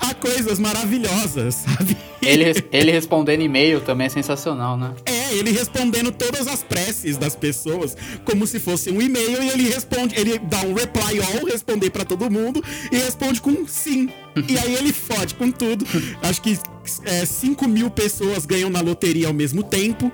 a 0.01 0.15
coisas 0.15 0.59
maravilhosas, 0.59 1.55
sabe? 1.57 1.97
Ele, 2.23 2.45
ele 2.73 2.91
respondendo 2.91 3.43
e-mail 3.43 3.81
também 3.81 4.07
é 4.07 4.11
sensacional, 4.11 4.77
né? 4.77 4.93
É, 5.05 5.35
ele 5.35 5.51
respondendo 5.51 6.11
todas 6.11 6.47
as 6.47 6.63
preces 6.63 7.17
das 7.19 7.37
pessoas 7.37 7.97
como 8.25 8.47
se 8.47 8.59
fosse 8.59 8.91
um 8.91 9.01
e-mail 9.03 9.43
e 9.43 9.49
ele 9.51 9.69
responde, 9.69 10.15
ele 10.19 10.39
dá 10.39 10.61
um 10.63 10.73
reply 10.75 11.21
all, 11.21 11.47
responder 11.47 11.91
pra 11.91 12.05
todo 12.05 12.31
mundo 12.31 12.63
e 12.91 12.97
responde 12.97 13.41
com 13.41 13.67
sim. 13.67 14.09
e 14.49 14.59
aí 14.59 14.75
ele 14.75 14.93
fode 14.93 15.35
com 15.35 15.51
tudo. 15.51 15.85
Acho 16.23 16.41
que 16.41 16.59
é, 17.05 17.25
5 17.27 17.69
mil 17.69 17.91
pessoas 17.91 18.47
ganham 18.47 18.71
na 18.71 18.81
loteria 18.81 19.27
ao 19.29 19.35
mesmo 19.35 19.63
tempo. 19.63 20.11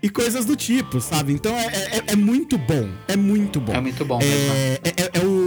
E 0.00 0.08
coisas 0.08 0.44
do 0.44 0.54
tipo, 0.54 1.00
sabe? 1.00 1.32
Então 1.32 1.52
é, 1.56 1.66
é, 1.66 2.02
é 2.12 2.16
muito 2.16 2.56
bom. 2.56 2.88
É 3.08 3.16
muito 3.16 3.58
bom. 3.60 3.72
É 3.72 3.80
muito 3.80 4.04
bom 4.04 4.18
mesmo. 4.18 4.52
É, 4.54 4.78
é, 4.84 4.90
é- 4.96 5.10
é 5.14 5.24
o. 5.26 5.37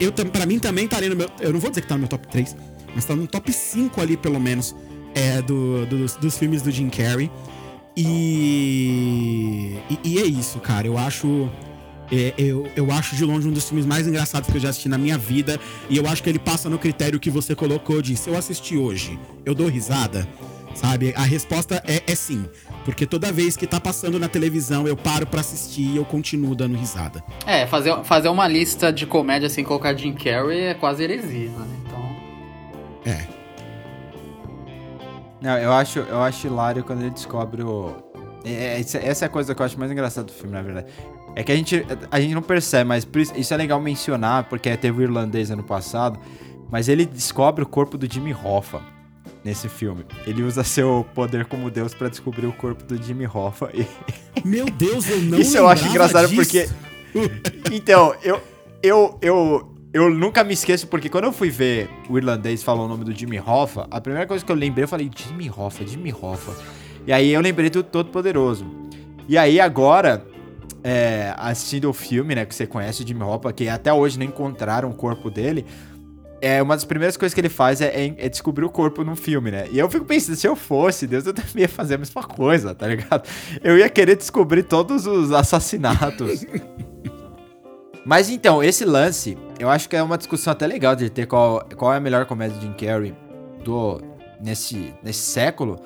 eu, 0.00 0.12
tam- 0.12 0.26
pra 0.26 0.46
mim 0.46 0.58
também 0.58 0.86
tá 0.88 0.96
ali 0.96 1.08
no 1.08 1.16
meu. 1.16 1.28
Eu 1.40 1.52
não 1.52 1.60
vou 1.60 1.70
dizer 1.70 1.82
que 1.82 1.88
tá 1.88 1.94
no 1.94 2.00
meu 2.00 2.08
top 2.08 2.26
3, 2.28 2.56
mas 2.94 3.04
tá 3.04 3.14
no 3.16 3.26
top 3.26 3.52
5 3.52 4.00
ali, 4.00 4.16
pelo 4.16 4.40
menos, 4.40 4.74
é, 5.14 5.40
do, 5.42 5.84
dos, 5.86 6.16
dos 6.16 6.36
filmes 6.38 6.62
do 6.62 6.70
Jim 6.70 6.88
Carrey. 6.88 7.30
E, 7.96 9.78
e. 9.90 9.98
e 10.04 10.18
é 10.18 10.24
isso, 10.24 10.58
cara. 10.60 10.86
Eu 10.86 10.96
acho. 10.98 11.48
é, 12.10 12.34
eu, 12.38 12.66
eu 12.76 12.90
acho 12.92 13.16
de 13.16 13.24
longe 13.24 13.46
um 13.48 13.52
dos 13.52 13.68
filmes 13.68 13.86
mais 13.86 14.06
engraçados 14.06 14.48
que 14.50 14.56
eu 14.56 14.60
já 14.60 14.68
assisti 14.70 14.88
na 14.88 14.98
minha 14.98 15.18
vida. 15.18 15.58
E 15.88 15.96
eu 15.96 16.06
acho 16.06 16.22
que 16.22 16.28
ele 16.30 16.38
passa 16.38 16.68
no 16.68 16.78
critério 16.78 17.18
que 17.20 17.30
você 17.30 17.54
colocou 17.54 18.00
de 18.02 18.16
se 18.16 18.28
eu 18.28 18.36
assistir 18.36 18.76
hoje, 18.76 19.18
eu 19.44 19.54
dou 19.54 19.68
risada. 19.68 20.26
Sabe? 20.74 21.12
A 21.16 21.22
resposta 21.22 21.82
é, 21.86 22.02
é 22.06 22.14
sim. 22.14 22.46
Porque 22.84 23.06
toda 23.06 23.30
vez 23.32 23.56
que 23.56 23.66
tá 23.66 23.78
passando 23.78 24.18
na 24.18 24.28
televisão, 24.28 24.88
eu 24.88 24.96
paro 24.96 25.24
pra 25.26 25.40
assistir 25.40 25.82
e 25.82 25.96
eu 25.96 26.04
continuo 26.04 26.54
dando 26.54 26.76
risada. 26.76 27.22
É, 27.46 27.66
fazer, 27.66 28.02
fazer 28.04 28.28
uma 28.28 28.48
lista 28.48 28.92
de 28.92 29.06
comédia 29.06 29.48
sem 29.48 29.64
colocar 29.64 29.94
Jim 29.94 30.12
Carrey 30.14 30.60
é 30.62 30.74
quase 30.74 31.02
heresia, 31.04 31.50
né? 31.50 31.66
Então. 31.86 32.16
É. 33.12 33.26
Não, 35.40 35.58
eu 35.58 35.72
acho, 35.72 35.98
eu 36.00 36.20
acho 36.22 36.46
hilário 36.46 36.84
quando 36.84 37.00
ele 37.02 37.10
descobre 37.10 37.62
o. 37.62 37.94
é, 38.44 38.50
é, 38.76 38.80
essa- 38.80 38.98
é 38.98 39.26
a 39.26 39.28
coisa 39.28 39.54
que 39.54 39.60
eu 39.62 39.66
acho 39.66 39.78
mais 39.78 39.90
engraçada 39.90 40.26
do 40.26 40.32
filme, 40.32 40.52
na 40.52 40.62
verdade. 40.62 40.86
É 41.34 41.42
que 41.42 41.50
a 41.50 41.56
gente, 41.56 41.84
a 42.10 42.20
gente 42.20 42.34
não 42.34 42.42
percebe, 42.42 42.84
mas 42.88 43.06
isso 43.36 43.54
é 43.54 43.56
legal 43.56 43.80
mencionar, 43.80 44.44
porque 44.44 44.76
teve 44.76 44.98
o 45.00 45.02
irlandês 45.02 45.50
ano 45.50 45.62
passado. 45.62 46.18
Mas 46.70 46.88
ele 46.88 47.04
descobre 47.06 47.62
o 47.64 47.66
corpo 47.66 47.96
do 47.98 48.10
Jimmy 48.12 48.34
Hoffa 48.34 48.80
nesse 49.44 49.68
filme. 49.68 50.04
Ele 50.26 50.42
usa 50.42 50.62
seu 50.64 51.06
poder 51.14 51.44
como 51.46 51.70
Deus 51.70 51.94
pra 51.94 52.08
descobrir 52.08 52.46
o 52.46 52.52
corpo 52.52 52.84
do 52.84 53.00
Jimmy 53.02 53.26
Hoffa. 53.26 53.70
E, 53.74 53.86
Meu 54.46 54.66
Deus, 54.66 55.08
eu 55.08 55.20
não 55.22 55.38
Isso 55.38 55.56
eu 55.56 55.68
acho 55.68 55.86
engraçado 55.88 56.28
disso. 56.28 56.36
porque- 56.42 56.68
Então, 57.72 58.14
eu, 58.22 58.40
eu, 58.82 59.18
eu, 59.20 59.74
eu 59.92 60.10
nunca 60.10 60.42
me 60.44 60.54
esqueço, 60.54 60.86
porque 60.86 61.08
quando 61.08 61.24
eu 61.24 61.32
fui 61.32 61.50
ver 61.50 61.88
o 62.08 62.16
irlandês 62.16 62.62
falar 62.62 62.82
o 62.84 62.88
nome 62.88 63.04
do 63.04 63.12
Jimmy 63.12 63.38
Hoffa, 63.38 63.86
a 63.90 64.00
primeira 64.00 64.26
coisa 64.26 64.44
que 64.44 64.50
eu 64.50 64.56
lembrei, 64.56 64.84
eu 64.84 64.88
falei, 64.88 65.10
Jimmy 65.14 65.50
Hoffa, 65.50 65.86
Jimmy 65.86 66.12
Hoffa. 66.12 66.52
E 67.06 67.12
aí 67.12 67.30
eu 67.32 67.40
lembrei 67.40 67.68
do 67.68 67.82
Todo 67.82 68.10
Poderoso. 68.10 68.64
E 69.28 69.36
aí 69.36 69.60
agora, 69.60 70.24
é, 70.82 71.34
assistindo 71.36 71.88
o 71.90 71.92
filme, 71.92 72.34
né, 72.34 72.44
que 72.46 72.54
você 72.54 72.66
conhece 72.66 73.02
o 73.02 73.06
Jimmy 73.06 73.22
Hopper, 73.22 73.52
que 73.52 73.68
até 73.68 73.92
hoje 73.92 74.18
não 74.18 74.26
encontraram 74.26 74.88
o 74.90 74.94
corpo 74.94 75.30
dele, 75.30 75.64
é 76.42 76.60
uma 76.60 76.74
das 76.74 76.84
primeiras 76.84 77.16
coisas 77.16 77.32
que 77.32 77.40
ele 77.40 77.48
faz 77.48 77.80
é, 77.80 77.86
é, 77.86 78.14
é, 78.18 78.28
descobrir 78.28 78.64
o 78.64 78.68
corpo 78.68 79.04
no 79.04 79.14
filme, 79.14 79.52
né? 79.52 79.68
E 79.70 79.78
eu 79.78 79.88
fico 79.88 80.04
pensando, 80.04 80.34
se 80.34 80.46
eu 80.46 80.56
fosse, 80.56 81.06
Deus, 81.06 81.24
eu 81.24 81.32
também 81.32 81.62
ia 81.62 81.68
fazer 81.68 81.94
a 81.94 81.98
mesma 81.98 82.24
coisa, 82.24 82.74
tá 82.74 82.88
ligado? 82.88 83.22
Eu 83.62 83.78
ia 83.78 83.88
querer 83.88 84.16
descobrir 84.16 84.64
todos 84.64 85.06
os 85.06 85.30
assassinatos. 85.30 86.44
Mas 88.04 88.28
então, 88.28 88.60
esse 88.60 88.84
lance, 88.84 89.38
eu 89.60 89.70
acho 89.70 89.88
que 89.88 89.94
é 89.94 90.02
uma 90.02 90.18
discussão 90.18 90.52
até 90.52 90.66
legal 90.66 90.96
de 90.96 91.08
ter 91.08 91.26
qual, 91.26 91.64
qual 91.76 91.94
é 91.94 91.98
a 91.98 92.00
melhor 92.00 92.26
comédia 92.26 92.58
de 92.58 92.66
Jim 92.66 92.72
Carrey 92.72 93.14
do, 93.64 94.02
nesse, 94.42 94.92
nesse 95.00 95.20
século. 95.20 95.80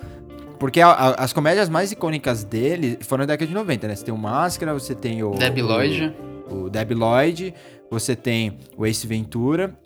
Porque 0.58 0.80
a, 0.80 0.88
a, 0.88 1.10
as 1.24 1.34
comédias 1.34 1.68
mais 1.68 1.92
icônicas 1.92 2.42
dele 2.42 2.98
foram 3.02 3.26
da 3.26 3.34
década 3.34 3.46
de 3.46 3.54
90, 3.54 3.88
né? 3.88 3.94
Você 3.94 4.06
tem 4.06 4.14
o 4.14 4.16
Máscara, 4.16 4.72
você 4.72 4.94
tem 4.94 5.22
o. 5.22 5.32
Debbie 5.32 5.60
Lloyd. 5.60 6.14
O, 6.48 6.54
o 6.62 6.70
Debbie 6.70 6.94
Lloyd, 6.94 7.54
você 7.90 8.16
tem 8.16 8.56
o 8.74 8.86
Ace 8.86 9.06
Ventura. 9.06 9.76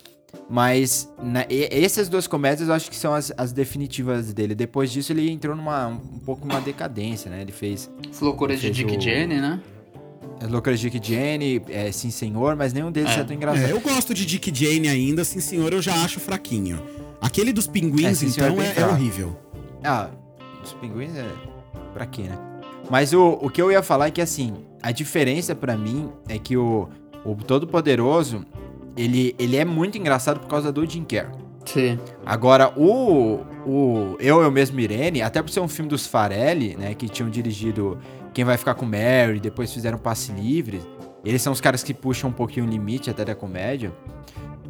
Mas 0.48 1.08
na, 1.22 1.46
e, 1.48 1.68
essas 1.84 2.08
duas 2.08 2.26
comédias 2.26 2.68
eu 2.68 2.74
acho 2.74 2.90
que 2.90 2.96
são 2.96 3.14
as, 3.14 3.32
as, 3.36 3.52
definitivas 3.52 4.32
dele. 4.32 4.54
Depois 4.54 4.90
disso 4.90 5.12
ele 5.12 5.30
entrou 5.30 5.54
numa 5.54 5.86
um, 5.88 5.94
um 5.94 6.18
pouco 6.18 6.44
uma 6.44 6.60
decadência, 6.60 7.30
né? 7.30 7.40
Ele 7.42 7.52
fez. 7.52 7.90
As 8.10 8.20
loucuras 8.20 8.60
de 8.60 8.70
Dick 8.70 8.96
o, 8.96 9.00
Jenny, 9.00 9.40
né? 9.40 9.60
As 10.40 10.50
loucuras 10.50 10.80
de 10.80 10.90
Dick 10.90 11.06
Jenny, 11.06 11.62
é, 11.68 11.92
Sim 11.92 12.10
Senhor, 12.10 12.56
mas 12.56 12.72
nenhum 12.72 12.90
deles 12.90 13.10
é, 13.12 13.20
é 13.20 13.24
tão 13.24 13.36
engraçado. 13.36 13.64
É, 13.64 13.72
eu 13.72 13.80
gosto 13.80 14.12
de 14.14 14.24
Dick 14.24 14.52
Jenny 14.52 14.88
ainda, 14.88 15.24
Sim 15.24 15.40
Senhor 15.40 15.72
eu 15.72 15.82
já 15.82 15.94
acho 16.02 16.18
fraquinho. 16.18 16.82
Aquele 17.20 17.52
dos 17.52 17.66
pinguins, 17.66 18.22
é, 18.22 18.26
então, 18.26 18.60
é, 18.60 18.74
é, 18.76 18.86
horrível. 18.86 19.38
Ah, 19.84 20.10
dos 20.62 20.72
pinguins 20.74 21.14
é. 21.14 21.28
Pra 21.92 22.06
quê, 22.06 22.22
né? 22.22 22.38
Mas 22.88 23.12
o, 23.12 23.38
o 23.40 23.50
que 23.50 23.60
eu 23.60 23.70
ia 23.70 23.82
falar 23.82 24.08
é 24.08 24.10
que 24.10 24.20
assim, 24.20 24.54
a 24.82 24.90
diferença 24.90 25.54
para 25.54 25.76
mim 25.76 26.10
é 26.28 26.38
que 26.38 26.56
o, 26.56 26.88
o 27.24 27.34
Todo-Poderoso, 27.34 28.44
ele, 29.00 29.34
ele 29.38 29.56
é 29.56 29.64
muito 29.64 29.96
engraçado 29.96 30.40
por 30.40 30.48
causa 30.48 30.70
do 30.70 30.84
Jim 30.84 31.04
Carrey. 31.04 31.32
Sim. 31.64 31.98
Agora, 32.24 32.72
o, 32.76 33.40
o 33.66 34.16
Eu, 34.18 34.42
Eu 34.42 34.50
Mesmo 34.50 34.78
Irene, 34.80 35.22
até 35.22 35.42
por 35.42 35.50
ser 35.50 35.60
um 35.60 35.68
filme 35.68 35.88
dos 35.88 36.06
Farelli, 36.06 36.76
né, 36.76 36.94
que 36.94 37.08
tinham 37.08 37.30
dirigido 37.30 37.98
Quem 38.34 38.44
Vai 38.44 38.56
Ficar 38.56 38.74
com 38.74 38.84
Mary, 38.84 39.40
depois 39.40 39.72
fizeram 39.72 39.98
Passe 39.98 40.32
Livre, 40.32 40.82
eles 41.24 41.40
são 41.40 41.52
os 41.52 41.60
caras 41.60 41.82
que 41.82 41.94
puxam 41.94 42.30
um 42.30 42.32
pouquinho 42.32 42.66
o 42.66 42.68
limite 42.68 43.10
até 43.10 43.24
da 43.24 43.34
comédia. 43.34 43.92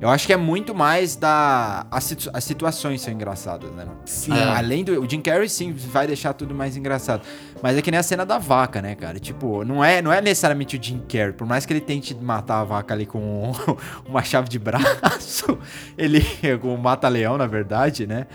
Eu 0.01 0.09
acho 0.09 0.27
que 0.27 0.33
é 0.33 0.37
muito 0.37 0.75
mais 0.75 1.15
da. 1.15 1.87
As, 1.91 2.05
situ... 2.05 2.31
as 2.33 2.43
situações 2.43 3.03
são 3.03 3.13
engraçadas, 3.13 3.71
né? 3.73 3.87
Sim. 4.07 4.33
É. 4.33 4.45
Além 4.45 4.83
do. 4.83 4.99
O 4.99 5.09
Jim 5.09 5.21
Carrey, 5.21 5.47
sim, 5.47 5.73
vai 5.73 6.07
deixar 6.07 6.33
tudo 6.33 6.55
mais 6.55 6.75
engraçado. 6.75 7.23
Mas 7.63 7.77
é 7.77 7.83
que 7.83 7.91
nem 7.91 8.01
a 8.01 8.03
cena 8.03 8.25
da 8.25 8.39
vaca, 8.39 8.81
né, 8.81 8.95
cara? 8.95 9.19
Tipo, 9.19 9.63
não 9.63 9.85
é, 9.85 10.01
não 10.01 10.11
é 10.11 10.23
necessariamente 10.23 10.79
o 10.79 10.83
Jim 10.83 11.01
Carrey. 11.01 11.35
Por 11.35 11.47
mais 11.47 11.67
que 11.67 11.73
ele 11.75 11.83
tente 11.83 12.15
matar 12.15 12.61
a 12.61 12.65
vaca 12.65 12.95
ali 12.95 13.05
com 13.05 13.53
uma 14.09 14.23
chave 14.23 14.49
de 14.49 14.59
braço, 14.59 15.59
ele. 15.99 16.25
com 16.63 16.75
mata-leão, 16.79 17.37
na 17.37 17.47
verdade, 17.47 18.07
né? 18.07 18.27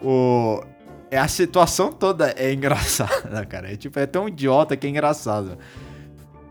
O. 0.00 0.62
É, 1.10 1.18
a 1.18 1.26
situação 1.26 1.92
toda 1.92 2.32
é 2.36 2.52
engraçada, 2.52 3.44
cara. 3.50 3.72
É, 3.72 3.76
tipo, 3.76 3.98
é 3.98 4.06
tão 4.06 4.28
idiota 4.28 4.76
que 4.76 4.86
é 4.86 4.90
engraçado. 4.90 5.58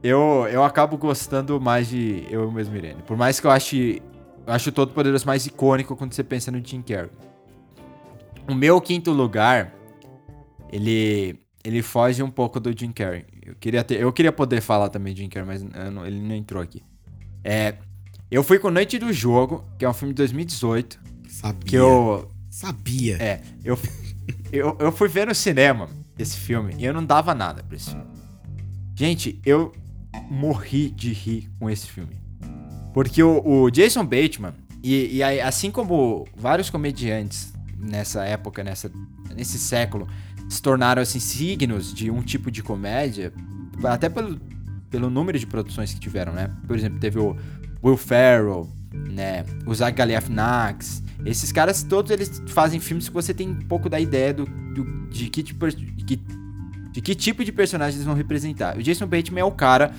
Eu, 0.04 0.46
eu 0.52 0.66
acabo 0.66 0.98
gostando 0.98 1.62
mais 1.62 1.88
de 1.88 2.28
Eu 2.30 2.52
Mesmo 2.52 2.76
Irene. 2.76 3.02
Por 3.04 3.16
mais 3.16 3.40
que 3.40 3.48
eu 3.48 3.52
ache 3.52 4.02
eu 4.50 4.54
acho 4.54 4.70
o 4.70 4.72
Todo 4.72 4.94
Poderoso 4.94 5.28
mais 5.28 5.46
icônico 5.46 5.96
quando 5.96 6.14
você 6.14 6.24
pensa 6.24 6.50
no 6.50 6.60
Jim 6.66 6.82
Carrey. 6.82 7.12
O 8.50 8.56
meu 8.56 8.82
quinto 8.82 9.12
lugar, 9.12 9.72
ele 10.72 11.40
ele 11.64 11.84
foge 11.84 12.24
um 12.24 12.32
pouco 12.32 12.60
do 12.60 12.76
Jim 12.76 12.92
Carrey. 12.92 13.26
Eu 13.46 13.54
queria, 13.54 13.84
ter, 13.84 14.00
eu 14.00 14.12
queria 14.12 14.32
poder 14.32 14.60
falar 14.60 14.90
também 14.90 15.14
de 15.14 15.22
Jim 15.22 15.30
Carrey, 15.30 15.48
mas 15.48 15.62
não, 15.92 16.04
ele 16.04 16.20
não 16.20 16.34
entrou 16.34 16.64
aqui. 16.64 16.82
É, 17.44 17.76
eu 18.32 18.44
fui 18.44 18.58
com 18.58 18.72
Noite 18.72 18.98
do 18.98 19.14
Jogo, 19.14 19.64
que 19.78 19.86
é 19.86 19.90
um 19.90 19.94
filme 19.94 20.16
de 20.16 20.18
2018. 20.18 21.00
Sabia. 21.28 21.70
Que 21.70 21.76
eu... 21.76 22.32
Sabia. 22.50 23.18
É, 23.18 23.42
eu, 23.64 23.78
eu, 24.52 24.76
eu 24.80 24.92
fui 24.92 25.08
ver 25.08 25.28
no 25.28 25.36
cinema 25.36 25.88
esse 26.18 26.38
filme 26.38 26.74
e 26.76 26.86
eu 26.86 26.94
não 26.94 27.06
dava 27.06 27.36
nada 27.36 27.62
pra 27.62 27.76
esse 27.76 27.92
filme. 27.92 28.08
Gente, 28.96 29.40
eu 29.46 29.72
morri 30.28 30.90
de 30.90 31.14
rir 31.14 31.52
com 31.60 31.70
esse 31.70 31.86
filme. 31.86 32.18
Porque 32.94 33.22
o, 33.22 33.42
o 33.46 33.70
Jason 33.70 34.04
Bateman, 34.04 34.54
e, 34.84 35.18
e, 35.18 35.24
assim 35.42 35.72
como 35.72 36.28
vários 36.36 36.70
comediantes 36.70 37.54
nessa 37.78 38.24
época, 38.24 38.64
nessa, 38.64 38.92
nesse 39.36 39.60
século, 39.60 40.08
se 40.50 40.62
tornaram 40.62 41.02
assim 41.02 41.20
signos 41.20 41.94
de 41.94 42.10
um 42.10 42.22
tipo 42.22 42.50
de 42.50 42.64
comédia, 42.64 43.34
até 43.84 44.10
pelo, 44.10 44.40
pelo 44.90 45.10
número 45.10 45.38
de 45.38 45.46
produções 45.46 45.94
que 45.94 46.00
tiveram, 46.00 46.34
né? 46.34 46.50
Por 46.68 46.76
exemplo, 46.76 47.00
teve 47.00 47.20
o 47.20 47.36
Will 47.84 47.98
Ferrell, 47.98 48.70
né? 48.92 49.46
O 49.66 49.74
Zach 49.74 49.96
Galifianakis. 49.96 51.04
Esses 51.26 51.52
caras 51.52 51.84
todos 51.84 52.12
eles 52.12 52.42
fazem 52.48 52.80
filmes 52.80 53.08
que 53.08 53.14
você 53.14 53.34
tem 53.34 53.50
um 53.50 53.60
pouco 53.60 53.90
da 53.90 54.00
ideia 54.00 54.34
do, 54.34 54.46
do 54.46 55.10
de, 55.10 55.30
que 55.30 55.44
tipo, 55.44 55.68
de, 55.70 56.16
de 56.92 57.02
que 57.02 57.14
tipo 57.14 57.46
de 57.46 57.52
personagem 57.52 57.96
eles 57.96 58.06
vão 58.06 58.16
representar. 58.16 58.78
O 58.78 58.84
Jason 58.84 59.06
Bateman 59.06 59.42
é 59.42 59.44
o 59.44 59.52
cara, 59.52 59.94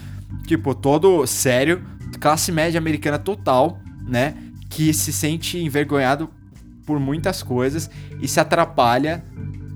tipo, 0.46 0.74
todo 0.74 1.26
sério, 1.26 1.83
classe 2.21 2.53
média 2.53 2.79
americana 2.79 3.19
total, 3.19 3.81
né? 4.07 4.35
Que 4.69 4.93
se 4.93 5.13
sente 5.13 5.59
envergonhado 5.59 6.31
por 6.85 7.01
muitas 7.01 7.43
coisas 7.43 7.91
e 8.21 8.29
se 8.29 8.39
atrapalha 8.39 9.25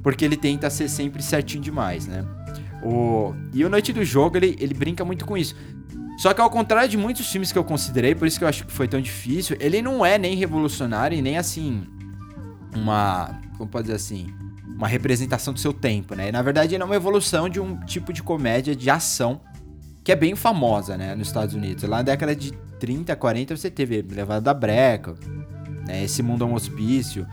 porque 0.02 0.24
ele 0.24 0.36
tenta 0.36 0.68
ser 0.68 0.88
sempre 0.88 1.22
certinho 1.22 1.62
demais, 1.62 2.06
né? 2.06 2.24
O... 2.82 3.34
E 3.52 3.64
o 3.64 3.70
Noite 3.70 3.92
do 3.92 4.04
Jogo, 4.04 4.36
ele, 4.36 4.56
ele 4.60 4.74
brinca 4.74 5.04
muito 5.04 5.24
com 5.24 5.36
isso. 5.36 5.56
Só 6.18 6.32
que 6.32 6.40
ao 6.40 6.50
contrário 6.50 6.88
de 6.88 6.96
muitos 6.96 7.26
filmes 7.30 7.50
que 7.50 7.58
eu 7.58 7.64
considerei, 7.64 8.14
por 8.14 8.28
isso 8.28 8.38
que 8.38 8.44
eu 8.44 8.48
acho 8.48 8.66
que 8.66 8.72
foi 8.72 8.86
tão 8.86 9.00
difícil, 9.00 9.56
ele 9.58 9.80
não 9.82 10.04
é 10.04 10.18
nem 10.18 10.36
revolucionário 10.36 11.18
e 11.18 11.22
nem 11.22 11.38
assim 11.38 11.86
uma, 12.76 13.40
como 13.56 13.68
pode 13.68 13.84
dizer 13.84 13.96
assim, 13.96 14.26
uma 14.76 14.86
representação 14.86 15.54
do 15.54 15.60
seu 15.60 15.72
tempo, 15.72 16.14
né? 16.14 16.30
Na 16.30 16.42
verdade, 16.42 16.74
ele 16.74 16.82
é 16.82 16.86
uma 16.86 16.96
evolução 16.96 17.48
de 17.48 17.58
um 17.58 17.80
tipo 17.80 18.12
de 18.12 18.22
comédia 18.22 18.76
de 18.76 18.90
ação 18.90 19.40
que 20.04 20.12
é 20.12 20.16
bem 20.16 20.36
famosa, 20.36 20.98
né, 20.98 21.14
nos 21.14 21.28
Estados 21.28 21.54
Unidos. 21.54 21.82
Lá 21.84 21.96
na 21.96 22.02
década 22.02 22.36
de 22.36 22.52
30, 22.78 23.16
40, 23.16 23.56
você 23.56 23.70
teve 23.70 24.02
Levada 24.02 24.42
da 24.42 24.52
Breca, 24.52 25.14
né, 25.86 26.04
Esse 26.04 26.22
Mundo 26.22 26.44
é 26.44 26.46
um 26.46 26.54
Hospício, 26.54 27.26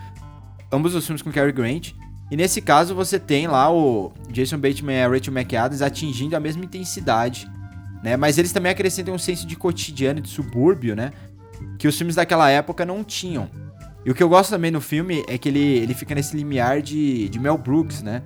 ambos 0.71 0.95
os 0.95 1.05
filmes 1.05 1.21
com 1.21 1.31
Cary 1.31 1.51
Grant. 1.51 1.91
E 2.31 2.37
nesse 2.37 2.61
caso 2.61 2.95
você 2.95 3.19
tem 3.19 3.45
lá 3.45 3.69
o 3.69 4.13
Jason 4.29 4.57
Bateman 4.57 4.95
e 4.95 5.01
a 5.01 5.07
Rachel 5.09 5.33
McAdams 5.33 5.81
atingindo 5.81 6.33
a 6.33 6.39
mesma 6.39 6.63
intensidade, 6.63 7.45
né? 8.01 8.15
Mas 8.15 8.37
eles 8.37 8.53
também 8.53 8.71
acrescentam 8.71 9.13
um 9.13 9.19
senso 9.19 9.45
de 9.45 9.57
cotidiano, 9.57 10.21
de 10.21 10.29
subúrbio, 10.29 10.95
né? 10.95 11.11
Que 11.77 11.89
os 11.89 11.97
filmes 11.97 12.15
daquela 12.15 12.49
época 12.49 12.85
não 12.85 13.03
tinham. 13.03 13.49
E 14.05 14.09
o 14.09 14.15
que 14.15 14.23
eu 14.23 14.29
gosto 14.29 14.49
também 14.49 14.71
no 14.71 14.79
filme 14.79 15.25
é 15.27 15.37
que 15.37 15.49
ele, 15.49 15.59
ele 15.59 15.93
fica 15.93 16.15
nesse 16.15 16.35
limiar 16.35 16.81
de, 16.81 17.27
de 17.27 17.37
Mel 17.37 17.57
Brooks, 17.57 18.01
né? 18.01 18.23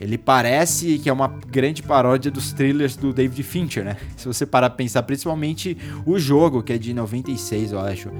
Ele 0.00 0.16
parece 0.16 0.98
que 0.98 1.10
é 1.10 1.12
uma 1.12 1.28
grande 1.28 1.82
paródia 1.82 2.30
dos 2.30 2.52
thrillers 2.52 2.96
do 2.96 3.12
David 3.12 3.42
Fincher, 3.42 3.84
né? 3.84 3.96
Se 4.16 4.26
você 4.26 4.46
parar 4.46 4.70
pra 4.70 4.76
pensar, 4.76 5.02
principalmente 5.02 5.76
o 6.06 6.18
jogo, 6.18 6.62
que 6.62 6.72
é 6.72 6.78
de 6.78 6.94
96, 6.94 7.72
eu 7.72 7.80
acho. 7.80 8.10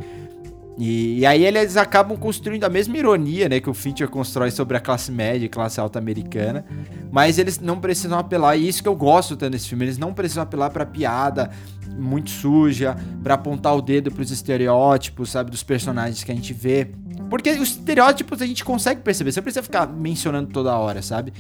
E, 0.77 1.19
e, 1.19 1.27
aí 1.27 1.45
eles 1.45 1.77
acabam 1.77 2.17
construindo 2.17 2.65
a 2.65 2.69
mesma 2.71 2.97
ironia, 2.97 3.51
né, 3.51 3.61
que 3.61 3.69
o 3.69 3.75
Fincher 3.75 4.09
constrói 4.09 4.51
sobre 4.51 4.79
a 4.79 4.81
classe 4.81 5.13
média 5.13 5.45
e 5.45 5.49
classe 5.49 5.79
alta 5.79 5.99
americana, 5.99 6.65
mas 7.13 7.39
eles 7.39 7.61
não 7.61 7.79
precisam 7.79 8.19
apelar, 8.19 8.57
e 8.57 8.67
isso 8.67 8.83
que 8.83 8.89
eu 8.89 8.97
gosto 8.97 9.37
tanto 9.37 9.53
desse 9.53 9.69
filme, 9.69 9.85
eles 9.85 9.99
não 9.99 10.15
precisam 10.15 10.43
apelar 10.43 10.71
pra 10.71 10.87
piada 10.87 11.51
muito 11.87 12.31
suja, 12.31 12.97
para 13.23 13.35
apontar 13.35 13.77
o 13.77 13.83
dedo 13.83 14.11
pros 14.11 14.31
estereótipos, 14.31 15.31
sabe, 15.31 15.51
dos 15.51 15.63
personagens 15.63 16.25
que 16.25 16.33
a 16.33 16.35
gente 16.35 16.55
vê. 16.55 16.89
Porque 17.29 17.51
os 17.51 17.71
estereótipos 17.71 18.41
a 18.41 18.47
gente 18.47 18.65
consegue 18.65 19.03
perceber, 19.03 19.33
você 19.33 19.41
não 19.41 19.45
precisa 19.45 19.63
ficar 19.63 19.87
mencionando 19.87 20.51
toda 20.51 20.77
hora, 20.79 21.03
sabe? 21.03 21.33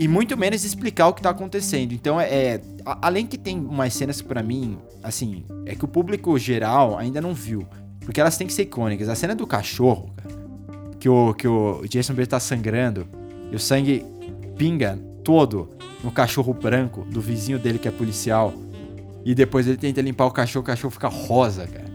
E 0.00 0.08
muito 0.08 0.34
menos 0.34 0.64
explicar 0.64 1.08
o 1.08 1.12
que 1.12 1.20
tá 1.20 1.28
acontecendo. 1.28 1.92
Então, 1.92 2.18
é, 2.18 2.24
é 2.32 2.60
além 2.86 3.26
que 3.26 3.36
tem 3.36 3.58
umas 3.58 3.92
cenas 3.92 4.18
que 4.22 4.26
pra 4.26 4.42
mim, 4.42 4.78
assim, 5.02 5.44
é 5.66 5.74
que 5.74 5.84
o 5.84 5.88
público 5.88 6.38
geral 6.38 6.96
ainda 6.96 7.20
não 7.20 7.34
viu, 7.34 7.66
porque 8.00 8.18
elas 8.18 8.34
têm 8.38 8.46
que 8.46 8.52
ser 8.54 8.62
icônicas. 8.62 9.10
A 9.10 9.14
cena 9.14 9.34
do 9.34 9.46
cachorro, 9.46 10.10
cara, 10.16 10.34
que 10.98 11.06
o, 11.06 11.34
que 11.34 11.46
o 11.46 11.82
Jason 11.86 12.14
Bateman 12.14 12.28
tá 12.28 12.40
sangrando 12.40 13.06
e 13.52 13.54
o 13.54 13.58
sangue 13.58 14.02
pinga 14.56 14.98
todo 15.22 15.68
no 16.02 16.10
cachorro 16.10 16.54
branco 16.54 17.04
do 17.04 17.20
vizinho 17.20 17.58
dele 17.58 17.78
que 17.78 17.86
é 17.86 17.90
policial. 17.90 18.54
E 19.22 19.34
depois 19.34 19.66
ele 19.66 19.76
tenta 19.76 20.00
limpar 20.00 20.24
o 20.24 20.30
cachorro, 20.30 20.62
o 20.62 20.66
cachorro 20.66 20.92
fica 20.92 21.08
rosa, 21.08 21.66
cara. 21.66 21.90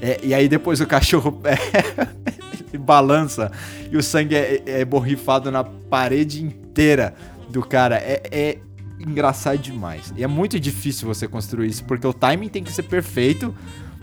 É, 0.00 0.20
e 0.22 0.32
aí 0.32 0.48
depois 0.48 0.80
o 0.80 0.86
cachorro 0.86 1.36
é, 1.42 2.78
balança 2.78 3.50
e 3.90 3.96
o 3.96 4.02
sangue 4.02 4.36
é, 4.36 4.62
é 4.64 4.84
borrifado 4.84 5.50
na 5.50 5.64
parede 5.64 6.44
inteira 6.44 7.16
do 7.48 7.62
cara 7.62 7.96
é, 7.96 8.22
é 8.30 8.58
engraçado 8.98 9.58
demais. 9.58 10.12
E 10.16 10.22
é 10.22 10.26
muito 10.26 10.58
difícil 10.58 11.06
você 11.06 11.26
construir 11.28 11.68
isso, 11.68 11.84
porque 11.84 12.06
o 12.06 12.12
timing 12.12 12.48
tem 12.48 12.62
que 12.62 12.72
ser 12.72 12.82
perfeito, 12.84 13.54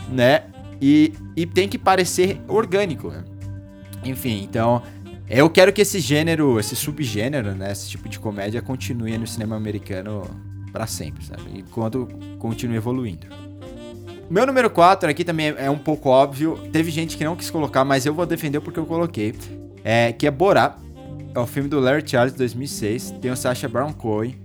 né? 0.10 0.44
E, 0.82 1.14
e 1.36 1.46
tem 1.46 1.68
que 1.68 1.78
parecer 1.78 2.40
orgânico. 2.48 3.10
Né? 3.10 3.24
Enfim, 4.04 4.44
então. 4.44 4.82
Eu 5.28 5.50
quero 5.50 5.74
que 5.74 5.82
esse 5.82 6.00
gênero, 6.00 6.60
esse 6.60 6.76
subgênero, 6.76 7.56
né? 7.56 7.72
Esse 7.72 7.90
tipo 7.90 8.08
de 8.08 8.20
comédia 8.20 8.62
continue 8.62 9.18
no 9.18 9.26
cinema 9.26 9.56
americano 9.56 10.22
pra 10.72 10.86
sempre, 10.86 11.26
sabe? 11.26 11.42
Enquanto 11.56 12.08
continua 12.38 12.76
evoluindo. 12.76 13.26
Meu 14.30 14.46
número 14.46 14.70
4 14.70 15.10
aqui 15.10 15.24
também 15.24 15.56
é 15.58 15.70
um 15.70 15.80
pouco 15.80 16.10
óbvio. 16.10 16.60
Teve 16.72 16.92
gente 16.92 17.18
que 17.18 17.24
não 17.24 17.36
quis 17.36 17.50
colocar, 17.50 17.84
mas 17.84 18.06
eu 18.06 18.14
vou 18.14 18.26
defender 18.26 18.60
porque 18.60 18.80
eu 18.80 18.86
coloquei. 18.86 19.34
É, 19.84 20.12
que 20.12 20.28
é 20.28 20.32
Borá. 20.32 20.78
É 21.36 21.40
o 21.40 21.46
filme 21.46 21.68
do 21.68 21.82
Larry 21.82 22.02
Charles 22.08 22.32
de 22.32 22.38
2006. 22.40 23.16
Tem 23.22 23.30
o 23.30 23.36
Sacha 23.36 23.68
Baron 23.68 23.92
Cohen. 23.92 24.38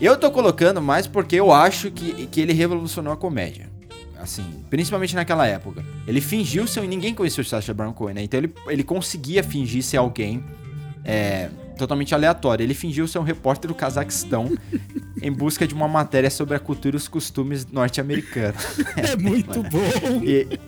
Eu 0.00 0.16
tô 0.16 0.30
colocando 0.30 0.80
mais 0.80 1.06
porque 1.06 1.36
eu 1.36 1.52
acho 1.52 1.90
que, 1.90 2.26
que 2.26 2.40
ele 2.40 2.54
revolucionou 2.54 3.12
a 3.12 3.16
comédia. 3.18 3.68
Assim, 4.18 4.42
principalmente 4.70 5.14
naquela 5.14 5.46
época. 5.46 5.84
Ele 6.06 6.22
fingiu 6.22 6.66
ser. 6.66 6.80
Ninguém 6.88 7.14
conhecia 7.14 7.42
o 7.42 7.44
Sacha 7.44 7.74
Baron 7.74 7.92
Cohen, 7.92 8.14
né? 8.14 8.22
Então 8.22 8.40
ele, 8.40 8.50
ele 8.68 8.82
conseguia 8.82 9.44
fingir 9.44 9.82
ser 9.82 9.98
alguém 9.98 10.42
é, 11.04 11.50
totalmente 11.76 12.14
aleatório. 12.14 12.64
Ele 12.64 12.74
fingiu 12.74 13.06
ser 13.06 13.18
um 13.18 13.22
repórter 13.22 13.68
do 13.68 13.74
Cazaquistão 13.74 14.56
em 15.20 15.30
busca 15.30 15.66
de 15.66 15.74
uma 15.74 15.86
matéria 15.86 16.30
sobre 16.30 16.56
a 16.56 16.58
cultura 16.58 16.96
e 16.96 16.98
os 16.98 17.08
costumes 17.08 17.66
norte-americanos. 17.66 18.64
É 18.96 19.16
muito 19.16 19.62
bom. 19.68 20.22
E 20.24 20.58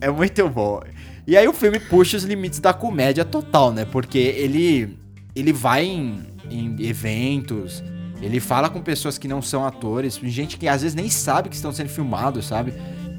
é 0.00 0.10
muito 0.10 0.48
bom. 0.48 0.82
E 1.26 1.36
aí 1.36 1.46
o 1.46 1.52
filme 1.52 1.78
puxa 1.78 2.16
os 2.16 2.24
limites 2.24 2.58
da 2.58 2.72
comédia 2.72 3.24
total, 3.24 3.72
né? 3.72 3.84
Porque 3.84 4.18
ele, 4.18 4.98
ele 5.34 5.52
vai 5.52 5.84
em, 5.84 6.26
em 6.50 6.76
eventos, 6.84 7.82
ele 8.20 8.40
fala 8.40 8.68
com 8.68 8.82
pessoas 8.82 9.16
que 9.16 9.26
não 9.26 9.40
são 9.40 9.64
atores, 9.64 10.20
gente 10.22 10.58
que 10.58 10.68
às 10.68 10.82
vezes 10.82 10.94
nem 10.94 11.08
sabe 11.08 11.48
que 11.48 11.54
estão 11.54 11.72
sendo 11.72 11.88
filmados, 11.88 12.46
sabe? 12.46 12.74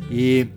E, 0.09 0.47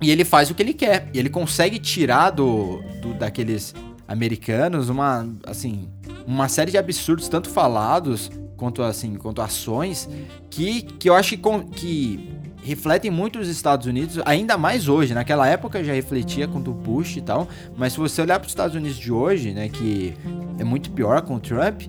e 0.00 0.10
ele 0.10 0.24
faz 0.24 0.50
o 0.50 0.54
que 0.54 0.62
ele 0.62 0.74
quer. 0.74 1.08
E 1.12 1.18
ele 1.18 1.28
consegue 1.28 1.78
tirar 1.78 2.30
do, 2.30 2.82
do 3.02 3.14
daqueles 3.14 3.74
americanos 4.06 4.88
uma, 4.88 5.28
assim, 5.44 5.88
uma 6.26 6.48
série 6.48 6.70
de 6.70 6.78
absurdos, 6.78 7.28
tanto 7.28 7.48
falados 7.50 8.30
quanto 8.56 8.82
assim, 8.82 9.14
quanto 9.14 9.40
ações, 9.40 10.08
que, 10.50 10.82
que 10.82 11.08
eu 11.08 11.14
acho 11.14 11.36
que, 11.36 11.42
que 11.74 12.30
refletem 12.68 13.10
muito 13.10 13.38
os 13.38 13.48
Estados 13.48 13.86
Unidos, 13.86 14.20
ainda 14.26 14.58
mais 14.58 14.88
hoje. 14.88 15.14
Naquela 15.14 15.48
época 15.48 15.82
já 15.82 15.94
refletia 15.94 16.46
com 16.46 16.58
o 16.58 16.62
Bush 16.62 17.16
e 17.16 17.22
tal, 17.22 17.48
mas 17.76 17.94
se 17.94 17.98
você 17.98 18.20
olhar 18.20 18.38
para 18.38 18.46
os 18.46 18.52
Estados 18.52 18.76
Unidos 18.76 18.98
de 18.98 19.10
hoje, 19.10 19.52
né, 19.52 19.68
que 19.70 20.14
é 20.58 20.64
muito 20.64 20.90
pior 20.90 21.22
com 21.22 21.36
o 21.36 21.40
Trump, 21.40 21.82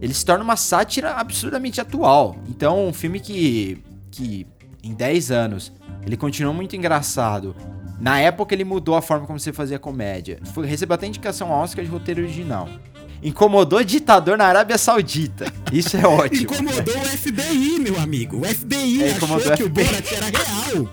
ele 0.00 0.12
se 0.12 0.24
torna 0.24 0.42
uma 0.42 0.56
sátira 0.56 1.14
absurdamente 1.14 1.80
atual. 1.80 2.36
Então, 2.48 2.88
um 2.88 2.92
filme 2.92 3.20
que, 3.20 3.82
que 4.10 4.46
em 4.82 4.92
10 4.92 5.30
anos 5.30 5.72
ele 6.04 6.16
continua 6.16 6.52
muito 6.52 6.74
engraçado. 6.74 7.54
Na 8.00 8.18
época 8.18 8.54
ele 8.54 8.64
mudou 8.64 8.96
a 8.96 9.02
forma 9.02 9.26
como 9.26 9.38
você 9.38 9.52
fazia 9.52 9.78
comédia. 9.78 10.40
Foi, 10.52 10.66
recebeu 10.66 10.96
até 10.96 11.06
indicação 11.06 11.52
ao 11.52 11.62
Oscar 11.62 11.84
de 11.84 11.90
roteiro 11.90 12.22
original. 12.22 12.68
Incomodou 13.24 13.82
ditador 13.82 14.36
na 14.36 14.44
Arábia 14.44 14.76
Saudita. 14.76 15.50
Isso 15.72 15.96
é 15.96 16.06
ótimo. 16.06 16.42
incomodou 16.42 16.94
o 16.94 17.04
FBI, 17.06 17.78
meu 17.80 17.98
amigo. 17.98 18.42
O 18.42 18.44
FBI 18.44 19.02
É, 19.02 19.10
achou 19.12 19.38
o 19.38 19.56
que 19.56 19.62
o. 19.62 19.68
Borat 19.70 20.12
era 20.12 20.26
real. 20.26 20.88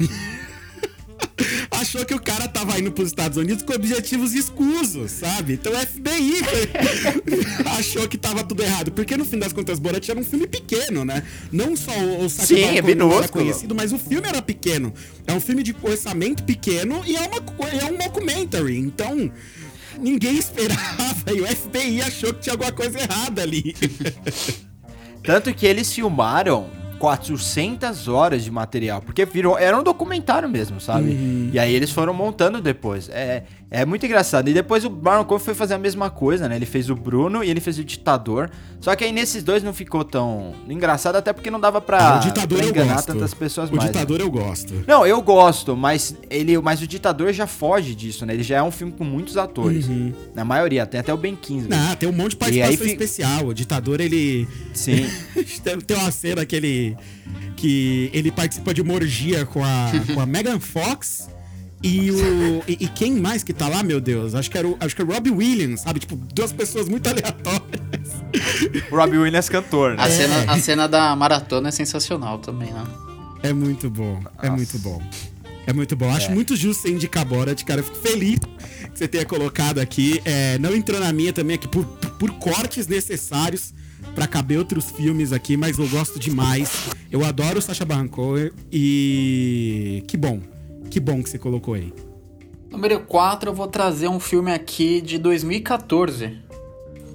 Achou 1.70 2.04
que 2.04 2.14
o 2.14 2.20
cara 2.20 2.48
tava 2.48 2.78
indo 2.78 2.90
pros 2.90 3.08
Estados 3.08 3.36
Unidos 3.36 3.62
com 3.62 3.74
objetivos 3.74 4.32
escusos, 4.32 5.10
sabe? 5.10 5.54
Então 5.54 5.72
o 5.72 5.76
FBI 5.76 6.40
achou 7.78 8.08
que 8.08 8.16
tava 8.16 8.42
tudo 8.42 8.62
errado. 8.62 8.90
Porque 8.92 9.16
no 9.16 9.24
fim 9.24 9.38
das 9.38 9.52
contas, 9.52 9.78
Borat 9.78 10.08
era 10.08 10.18
um 10.18 10.24
filme 10.24 10.46
pequeno, 10.46 11.04
né? 11.04 11.22
Não 11.52 11.76
só 11.76 11.92
o, 11.92 12.24
o 12.24 12.30
Sacha 12.30 12.48
Sim, 12.48 12.62
é 12.62 12.76
era 12.78 13.28
conhecido, 13.28 13.74
mas 13.74 13.92
o 13.92 13.98
filme 13.98 14.26
era 14.26 14.40
pequeno. 14.40 14.92
É 15.26 15.32
um 15.32 15.40
filme 15.40 15.62
de 15.62 15.76
orçamento 15.82 16.42
pequeno 16.42 17.02
e 17.04 17.16
é, 17.16 17.20
uma, 17.20 17.68
é 17.68 17.84
um 17.84 17.98
documentary. 17.98 18.78
Então, 18.78 19.30
ninguém 19.98 20.36
esperava 20.36 21.32
e 21.34 21.40
o 21.40 21.46
FBI 21.46 22.02
achou 22.02 22.32
que 22.34 22.40
tinha 22.40 22.54
alguma 22.54 22.72
coisa 22.72 22.98
errada 22.98 23.42
ali. 23.42 23.74
Tanto 25.22 25.52
que 25.52 25.66
eles 25.66 25.92
filmaram 25.92 26.70
400 26.98 28.08
horas 28.08 28.44
de 28.44 28.50
material, 28.50 29.02
porque 29.02 29.24
virou, 29.24 29.58
era 29.58 29.78
um 29.78 29.82
documentário 29.82 30.48
mesmo, 30.48 30.80
sabe? 30.80 31.50
E 31.52 31.58
aí 31.58 31.74
eles 31.74 31.90
foram 31.90 32.14
montando 32.14 32.60
depois. 32.60 33.08
É, 33.08 33.44
é 33.70 33.84
muito 33.84 34.06
engraçado. 34.06 34.48
E 34.48 34.54
depois 34.54 34.84
o 34.84 34.90
Baron 34.90 35.24
Cohen 35.24 35.40
foi 35.40 35.54
fazer 35.54 35.74
a 35.74 35.78
mesma 35.78 36.08
coisa, 36.08 36.48
né? 36.48 36.54
Ele 36.56 36.66
fez 36.66 36.88
o 36.88 36.94
Bruno 36.94 37.42
e 37.42 37.50
ele 37.50 37.60
fez 37.60 37.78
o 37.78 37.84
Ditador. 37.84 38.48
Só 38.80 38.94
que 38.94 39.02
aí 39.02 39.10
nesses 39.10 39.42
dois 39.42 39.62
não 39.62 39.72
ficou 39.74 40.04
tão 40.04 40.54
engraçado, 40.68 41.16
até 41.16 41.32
porque 41.32 41.50
não 41.50 41.58
dava 41.58 41.80
pra, 41.80 41.98
Ah, 41.98 42.16
o 42.18 42.20
ditador 42.20 42.58
pra 42.58 42.66
eu 42.66 42.70
enganar 42.70 43.02
tantas 43.02 43.34
pessoas 43.34 43.68
o 43.70 43.74
mais. 43.74 43.86
né? 43.86 43.92
ditador 43.92 44.20
eu 44.20 44.30
gosto. 44.30 44.72
Não, 44.86 45.04
eu 45.06 45.20
gosto, 45.20 45.76
mas 45.76 46.14
ele, 46.30 46.56
mas 46.60 46.80
o 46.80 46.86
Ditador 46.86 47.32
já 47.32 47.46
foge 47.46 47.94
disso, 47.94 48.24
né? 48.24 48.34
Ele 48.34 48.42
já 48.44 48.58
é 48.58 48.62
um 48.62 48.70
filme 48.70 48.92
com 48.92 49.02
muitos 49.02 49.36
atores. 49.36 49.86
Na 50.34 50.44
maioria, 50.44 50.86
tem 50.86 51.00
até 51.00 51.12
o 51.12 51.16
Ben 51.16 51.34
Kingsley. 51.34 51.68
Não, 51.76 51.96
tem 51.96 52.08
um 52.08 52.12
monte 52.12 52.30
de 52.30 52.36
participação 52.36 52.76
fi- 52.76 52.92
especial. 52.92 53.46
O 53.46 53.54
ditador, 53.54 54.00
ele. 54.00 54.46
Sim. 54.74 55.06
tem, 55.64 55.78
tem 55.80 55.96
uma 55.96 56.10
cena 56.12 56.44
que 56.46 56.54
ele. 56.54 56.96
que 57.56 58.10
ele 58.12 58.30
participa 58.30 58.72
de 58.72 58.80
uma 58.82 58.94
orgia 58.94 59.44
com 59.46 59.64
a, 59.64 59.90
com 60.14 60.20
a 60.20 60.26
Megan 60.26 60.60
Fox. 60.60 61.28
E 61.86 62.10
o. 62.10 62.62
E, 62.66 62.72
e 62.84 62.88
quem 62.88 63.14
mais 63.14 63.42
que 63.42 63.52
tá 63.52 63.68
lá, 63.68 63.82
meu 63.82 64.00
Deus? 64.00 64.34
Acho 64.34 64.50
que 64.50 64.58
era 64.58 64.66
o, 64.66 64.76
acho 64.80 64.94
que 64.96 65.02
é 65.02 65.04
o 65.04 65.08
Robbie 65.08 65.30
Williams, 65.30 65.80
sabe? 65.82 66.00
Tipo, 66.00 66.16
duas 66.16 66.52
pessoas 66.52 66.88
muito 66.88 67.06
aleatórias. 67.08 67.62
o 68.90 68.94
Robbie 68.96 69.18
Williams 69.18 69.48
cantor, 69.48 69.96
né? 69.96 70.02
A, 70.02 70.10
cena, 70.10 70.52
a 70.52 70.58
cena 70.60 70.88
da 70.88 71.14
maratona 71.14 71.68
é 71.68 71.72
sensacional 71.72 72.38
também, 72.38 72.72
né? 72.72 72.84
É 73.42 73.52
muito 73.52 73.88
bom. 73.88 74.20
É 74.42 74.48
Nossa. 74.48 74.56
muito 74.56 74.78
bom. 74.80 75.02
É 75.66 75.72
muito 75.72 75.96
bom. 75.96 76.10
Acho 76.10 76.30
É. 76.30 76.34
muito 76.34 76.54
justo 76.56 76.82
você 76.82 76.90
indicar 76.90 77.24
Borat, 77.24 77.62
cara. 77.64 77.80
Eu 77.80 77.84
fico 77.84 77.96
feliz 77.98 78.38
que 78.40 78.98
você 78.98 79.08
tenha 79.08 79.24
colocado 79.24 79.78
aqui. 79.78 80.20
É, 80.24 80.58
não 80.58 80.74
entrou 80.74 80.98
na 81.00 81.12
minha 81.12 81.32
também 81.32 81.54
aqui 81.56 81.66
por, 81.68 81.84
por 81.84 82.30
cortes 82.34 82.86
necessários 82.86 83.74
pra 84.14 84.26
caber 84.26 84.58
outros 84.58 84.90
filmes 84.90 85.32
aqui, 85.32 85.56
mas 85.56 85.76
eu 85.78 85.86
gosto 85.88 86.18
demais. 86.18 86.70
Eu 87.10 87.24
adoro 87.24 87.58
o 87.58 87.62
Sacha 87.62 87.84
Baron 87.84 88.08
Cohen 88.08 88.50
e 88.72 90.02
que 90.06 90.16
bom. 90.16 90.40
Que 90.96 91.00
bom 91.00 91.22
que 91.22 91.28
você 91.28 91.38
colocou 91.38 91.74
aí. 91.74 91.92
Número 92.70 93.00
4, 93.00 93.50
eu 93.50 93.54
vou 93.54 93.66
trazer 93.66 94.08
um 94.08 94.18
filme 94.18 94.50
aqui 94.50 95.02
de 95.02 95.18
2014. 95.18 96.38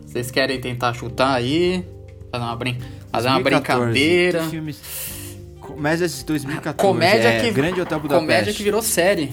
Vocês 0.06 0.30
querem 0.30 0.62
tentar 0.62 0.94
chutar 0.94 1.34
aí? 1.34 1.84
Fazer 2.32 2.44
uma, 2.44 2.56
brin 2.56 2.78
fazer 3.12 3.30
uma 3.30 3.42
2014. 3.42 3.92
brincadeira. 3.92 4.44
Que 4.44 4.50
filmes... 4.52 4.82
Comédias 5.60 6.16
de 6.16 6.26
2014. 6.26 6.78
Comédia 6.78 7.28
é, 7.28 7.42
que 7.42 7.50
Grande 7.50 7.82
Hotel 7.82 8.00
Budapeste. 8.00 8.28
comédia 8.28 8.54
que 8.54 8.62
virou 8.62 8.84
série. 8.84 9.32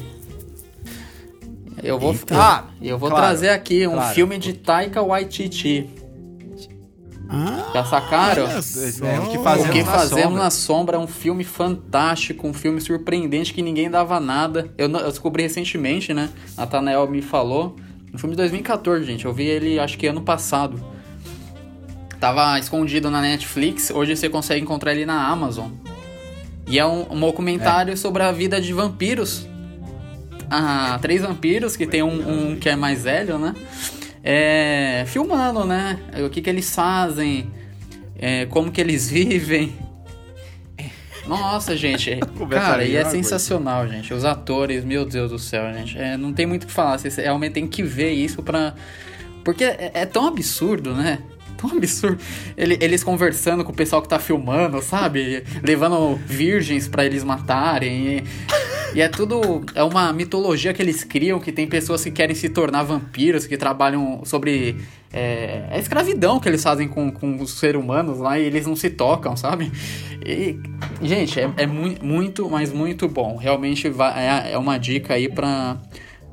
Eu 1.82 1.98
vou, 1.98 2.12
Eita. 2.12 2.34
Ah, 2.34 2.64
eu 2.80 2.96
vou 2.96 3.10
claro, 3.10 3.26
trazer 3.26 3.50
aqui 3.50 3.86
um 3.86 3.92
claro. 3.92 4.14
filme 4.14 4.38
de 4.38 4.54
Taika 4.54 5.02
Waititi. 5.02 5.90
Ah, 7.28 7.70
Já 7.74 7.84
sacaram? 7.84 8.44
É, 8.46 9.18
o 9.20 9.30
que 9.30 9.38
fazemos 9.38 9.68
O 9.68 9.72
que 9.72 9.82
na 9.82 9.92
Fazemos 9.92 10.22
Sombra. 10.24 10.42
na 10.44 10.50
Sombra 10.50 10.96
é 10.96 11.00
um 11.00 11.06
filme 11.06 11.44
fantástico, 11.44 12.46
um 12.48 12.54
filme 12.54 12.80
surpreendente 12.80 13.52
que 13.52 13.60
ninguém 13.60 13.90
dava 13.90 14.18
nada. 14.18 14.70
Eu, 14.78 14.88
eu 14.90 15.08
descobri 15.10 15.42
recentemente, 15.42 16.14
né? 16.14 16.30
Nathanael 16.56 17.06
me 17.08 17.20
falou. 17.20 17.76
Um 18.14 18.16
filme 18.16 18.34
de 18.34 18.38
2014, 18.42 19.04
gente. 19.04 19.26
Eu 19.26 19.34
vi 19.34 19.44
ele 19.44 19.78
acho 19.78 19.98
que 19.98 20.06
ano 20.06 20.22
passado. 20.22 20.82
Tava 22.18 22.58
escondido 22.58 23.10
na 23.10 23.20
Netflix, 23.20 23.90
hoje 23.90 24.16
você 24.16 24.28
consegue 24.28 24.60
encontrar 24.62 24.92
ele 24.92 25.06
na 25.06 25.28
Amazon. 25.28 25.68
E 26.66 26.78
é 26.78 26.84
um, 26.84 27.12
um 27.12 27.20
documentário 27.20 27.96
sobre 27.96 28.22
a 28.22 28.32
vida 28.32 28.60
de 28.60 28.72
vampiros. 28.72 29.46
Ah, 30.50 30.98
três 31.00 31.22
vampiros, 31.22 31.76
que 31.76 31.86
tem 31.86 32.02
um, 32.02 32.50
um 32.52 32.56
que 32.56 32.68
é 32.68 32.74
mais 32.74 33.04
velho, 33.04 33.38
né? 33.38 33.54
É, 34.22 35.04
filmando, 35.06 35.64
né? 35.64 35.98
O 36.24 36.28
que, 36.28 36.42
que 36.42 36.50
eles 36.50 36.74
fazem, 36.74 37.50
é, 38.18 38.46
como 38.46 38.70
que 38.70 38.80
eles 38.80 39.08
vivem. 39.10 39.74
Nossa, 41.26 41.76
gente. 41.76 42.18
Cara, 42.50 42.84
e 42.84 42.96
é 42.96 43.04
sensacional, 43.04 43.86
gente. 43.86 44.12
Os 44.14 44.24
atores, 44.24 44.84
meu 44.84 45.04
Deus 45.04 45.30
do 45.30 45.38
céu, 45.38 45.72
gente. 45.74 45.98
É, 45.98 46.16
não 46.16 46.32
tem 46.32 46.46
muito 46.46 46.64
o 46.64 46.66
que 46.66 46.72
falar. 46.72 46.98
Vocês 46.98 47.16
realmente 47.16 47.52
tem 47.52 47.66
que 47.66 47.82
ver 47.82 48.12
isso 48.12 48.42
pra. 48.42 48.74
Porque 49.44 49.64
é, 49.64 49.90
é 49.94 50.06
tão 50.06 50.26
absurdo, 50.26 50.94
né? 50.94 51.18
Tão 51.58 51.76
absurdo. 51.76 52.18
Ele- 52.56 52.78
eles 52.80 53.02
conversando 53.04 53.64
com 53.64 53.72
o 53.72 53.74
pessoal 53.74 54.00
que 54.00 54.08
tá 54.08 54.18
filmando, 54.18 54.80
sabe? 54.80 55.42
Levando 55.62 56.14
virgens 56.24 56.86
pra 56.88 57.04
eles 57.04 57.24
matarem. 57.24 58.18
E, 58.18 58.24
e 58.94 59.00
é 59.02 59.08
tudo. 59.08 59.64
É 59.74 59.82
uma 59.82 60.12
mitologia 60.12 60.72
que 60.72 60.80
eles 60.80 61.02
criam, 61.04 61.40
que 61.40 61.50
tem 61.52 61.66
pessoas 61.66 62.02
que 62.04 62.10
querem 62.12 62.34
se 62.36 62.48
tornar 62.48 62.84
vampiros, 62.84 63.46
que 63.46 63.56
trabalham 63.56 64.22
sobre. 64.24 64.76
É, 65.12 65.64
é 65.70 65.78
escravidão 65.78 66.38
que 66.38 66.48
eles 66.48 66.62
fazem 66.62 66.86
com, 66.86 67.10
com 67.10 67.40
os 67.42 67.58
seres 67.58 67.80
humanos 67.80 68.18
lá 68.18 68.38
e 68.38 68.44
eles 68.44 68.66
não 68.66 68.76
se 68.76 68.90
tocam, 68.90 69.36
sabe? 69.36 69.72
E, 70.24 70.58
gente, 71.02 71.40
é, 71.40 71.50
é 71.56 71.66
mui- 71.66 71.96
muito, 72.02 72.48
mas 72.50 72.72
muito 72.72 73.08
bom. 73.08 73.36
Realmente 73.36 73.88
é, 73.88 74.52
é 74.52 74.58
uma 74.58 74.78
dica 74.78 75.14
aí 75.14 75.28
pra. 75.28 75.76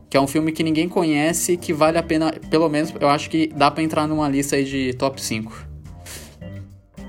Que 0.09 0.17
é 0.17 0.21
um 0.21 0.27
filme 0.27 0.51
que 0.51 0.63
ninguém 0.63 0.87
conhece, 0.87 1.57
que 1.57 1.73
vale 1.73 1.97
a 1.97 2.03
pena, 2.03 2.31
pelo 2.49 2.69
menos 2.69 2.93
eu 2.99 3.09
acho 3.09 3.29
que 3.29 3.47
dá 3.55 3.69
pra 3.71 3.83
entrar 3.83 4.07
numa 4.07 4.29
lista 4.29 4.55
aí 4.55 4.63
de 4.63 4.93
top 4.93 5.21
5. 5.21 5.75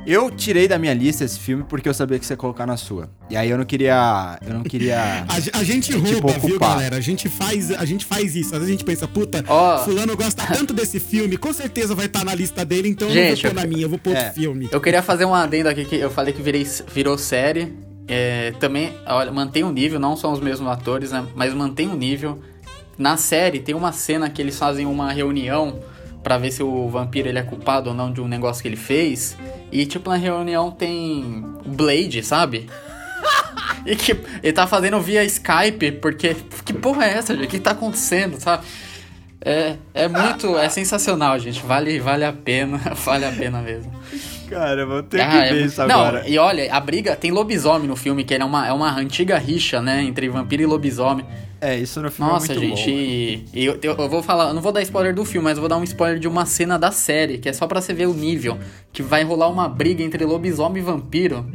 Eu 0.06 0.30
tirei 0.30 0.68
da 0.68 0.78
minha 0.78 0.94
lista 0.94 1.24
esse 1.24 1.36
filme 1.38 1.64
porque 1.68 1.88
eu 1.88 1.92
sabia 1.94 2.16
que 2.16 2.24
você 2.24 2.34
ia 2.34 2.36
colocar 2.36 2.64
na 2.64 2.76
sua. 2.76 3.10
E 3.28 3.36
aí 3.36 3.50
eu 3.50 3.58
não 3.58 3.64
queria. 3.64 4.38
Eu 4.46 4.54
não 4.54 4.62
queria. 4.62 4.96
A, 5.28 5.58
a 5.58 5.64
gente 5.64 5.92
É, 5.92 6.00
tipo, 6.00 6.28
rouba, 6.28 6.38
viu, 6.38 6.58
galera? 6.60 6.96
A 6.96 7.00
gente 7.00 7.28
faz, 7.28 7.72
a 7.72 7.84
gente 7.84 8.04
faz 8.04 8.36
isso. 8.36 8.50
Às 8.54 8.60
vezes 8.60 8.68
a 8.68 8.72
gente 8.72 8.84
pensa, 8.84 9.08
puta, 9.08 9.44
Ó. 9.48 9.78
fulano 9.78 10.16
gosta 10.16 10.46
tanto 10.46 10.72
desse 10.72 11.00
filme, 11.00 11.36
com 11.36 11.52
certeza 11.52 11.92
vai 11.92 12.06
estar 12.06 12.24
na 12.24 12.36
lista 12.36 12.64
dele, 12.64 12.88
então 12.88 13.10
Gente, 13.10 13.44
eu 13.44 13.52
não 13.52 13.54
vou 13.54 13.62
pôr 13.62 13.62
eu- 13.62 13.62
na 13.62 13.66
minha, 13.66 13.84
eu 13.84 13.88
vou 13.88 13.98
pôr 13.98 14.14
É. 14.14 14.18
outro 14.20 14.34
filme. 14.34 14.68
Eu 14.70 14.80
queria 14.80 15.02
fazer 15.02 15.24
um 15.24 15.34
adendo 15.34 15.68
aqui 15.68 15.84
que 15.84 15.96
eu 15.96 16.10
falei 16.10 16.32
que 16.32 16.40
virei, 16.40 16.64
virou 16.94 17.18
série. 17.18 17.74
É, 18.06 18.52
também, 18.60 18.92
olha, 19.04 19.32
mantém 19.32 19.64
o 19.64 19.72
nível, 19.72 19.98
não 19.98 20.16
são 20.16 20.30
os 20.32 20.38
mesmos 20.38 20.68
atores, 20.70 21.10
né? 21.10 21.26
Mas 21.34 21.52
mantém 21.52 21.88
o 21.88 21.96
nível. 21.96 22.40
Na 22.98 23.16
série 23.16 23.60
tem 23.60 23.74
uma 23.74 23.92
cena 23.92 24.28
que 24.30 24.40
eles 24.40 24.58
fazem 24.58 24.86
uma 24.86 25.12
reunião 25.12 25.80
pra 26.22 26.38
ver 26.38 26.50
se 26.50 26.62
o 26.62 26.88
vampiro 26.88 27.28
ele 27.28 27.38
é 27.38 27.42
culpado 27.42 27.90
ou 27.90 27.94
não 27.94 28.12
de 28.12 28.20
um 28.20 28.26
negócio 28.28 28.62
que 28.62 28.68
ele 28.68 28.76
fez. 28.76 29.36
E 29.70 29.84
tipo, 29.86 30.08
na 30.10 30.16
reunião 30.16 30.70
tem 30.70 31.44
o 31.64 31.68
Blade, 31.68 32.22
sabe? 32.22 32.68
E 33.84 33.94
que 33.94 34.16
ele 34.42 34.52
tá 34.52 34.66
fazendo 34.66 35.00
via 35.00 35.22
Skype, 35.24 35.92
porque. 36.00 36.34
Que 36.64 36.72
porra 36.72 37.04
é 37.04 37.10
essa, 37.18 37.34
gente? 37.36 37.44
O 37.46 37.48
que 37.48 37.60
tá 37.60 37.70
acontecendo, 37.70 38.40
sabe? 38.40 38.64
É, 39.40 39.76
é 39.94 40.08
muito. 40.08 40.58
É 40.58 40.68
sensacional, 40.68 41.38
gente. 41.38 41.60
Vale, 41.64 42.00
vale 42.00 42.24
a 42.24 42.32
pena. 42.32 42.78
Vale 43.04 43.24
a 43.26 43.30
pena 43.30 43.62
mesmo. 43.62 43.92
Cara, 44.50 44.84
vou 44.84 45.04
ter 45.04 45.20
Ah, 45.20 45.30
que 45.30 45.36
é 45.36 45.42
ver 45.44 45.50
muito- 45.60 45.66
isso 45.68 45.86
Não, 45.86 46.00
agora. 46.00 46.28
e 46.28 46.36
olha, 46.36 46.72
a 46.74 46.80
briga 46.80 47.14
tem 47.14 47.30
lobisomem 47.30 47.86
no 47.86 47.94
filme, 47.94 48.24
que 48.24 48.34
é 48.34 48.44
uma, 48.44 48.66
é 48.66 48.72
uma 48.72 48.92
antiga 48.98 49.38
rixa, 49.38 49.80
né? 49.80 50.02
Entre 50.02 50.28
vampiro 50.28 50.62
e 50.62 50.66
lobisomem. 50.66 51.24
É, 51.60 51.76
isso 51.78 52.00
no 52.02 52.10
filme 52.10 52.30
Nossa, 52.30 52.52
é 52.52 52.56
muito 52.56 52.76
gente, 52.76 52.90
bom. 53.46 53.50
e, 53.58 53.64
eu, 53.64 53.78
eu- 53.82 54.08
vou 54.10 54.22
falar, 54.22 54.48
eu 54.48 54.54
não 54.54 54.60
vou 54.60 54.72
dar 54.72 54.82
spoiler 54.82 55.14
do 55.14 55.24
filme, 55.24 55.44
mas 55.44 55.56
eu 55.56 55.62
vou 55.62 55.68
dar 55.68 55.78
um 55.78 55.84
spoiler 55.84 56.18
de 56.18 56.28
uma 56.28 56.44
cena 56.44 56.78
da 56.78 56.90
série, 56.90 57.38
que 57.38 57.48
é 57.48 57.52
só 57.52 57.66
pra 57.66 57.80
você 57.80 57.94
ver 57.94 58.06
o 58.06 58.12
nível. 58.14 58.58
Que 58.92 59.02
vai 59.02 59.22
rolar 59.24 59.48
uma 59.48 59.68
briga 59.68 60.02
entre 60.02 60.24
lobisomem 60.24 60.82
e 60.82 60.84
vampiro 60.84 61.46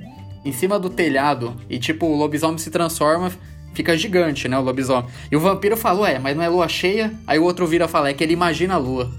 em 0.44 0.52
cima 0.52 0.80
do 0.80 0.90
telhado. 0.90 1.56
E 1.70 1.78
tipo, 1.78 2.08
o 2.08 2.16
lobisomem 2.16 2.58
se 2.58 2.72
transforma, 2.72 3.32
fica 3.76 3.96
gigante, 3.96 4.48
né? 4.48 4.58
O 4.58 4.62
lobisomem. 4.62 5.06
E 5.32 5.36
o 5.36 5.40
vampiro 5.40 5.78
fala, 5.78 6.02
ué, 6.02 6.18
mas 6.20 6.36
não 6.36 6.44
é 6.44 6.50
lua 6.50 6.68
cheia? 6.68 7.14
Aí 7.28 7.38
o 7.38 7.44
outro 7.44 7.68
vira 7.68 7.86
e 7.86 7.88
fala, 7.88 8.10
é 8.10 8.14
que 8.14 8.24
ele 8.24 8.34
imagina 8.34 8.74
a 8.74 8.78
lua. 8.78 9.12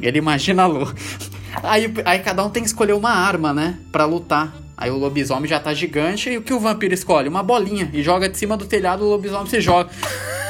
Ele 0.00 0.18
imagina 0.18 0.64
a 0.64 0.66
lua. 0.66 0.92
Aí, 1.62 1.90
aí 2.04 2.18
cada 2.18 2.44
um 2.44 2.50
tem 2.50 2.62
que 2.62 2.68
escolher 2.68 2.92
uma 2.92 3.08
arma, 3.10 3.50
né? 3.54 3.78
Pra 3.90 4.04
lutar. 4.04 4.54
Aí 4.76 4.90
o 4.90 4.96
lobisomem 4.98 5.48
já 5.48 5.58
tá 5.58 5.72
gigante 5.72 6.28
e 6.30 6.36
o 6.36 6.42
que 6.42 6.52
o 6.52 6.60
vampiro 6.60 6.92
escolhe? 6.92 7.28
Uma 7.28 7.42
bolinha. 7.42 7.88
E 7.92 8.02
joga 8.02 8.28
de 8.28 8.36
cima 8.36 8.56
do 8.56 8.66
telhado, 8.66 9.04
o 9.04 9.08
lobisomem 9.08 9.46
se 9.46 9.60
joga. 9.60 9.88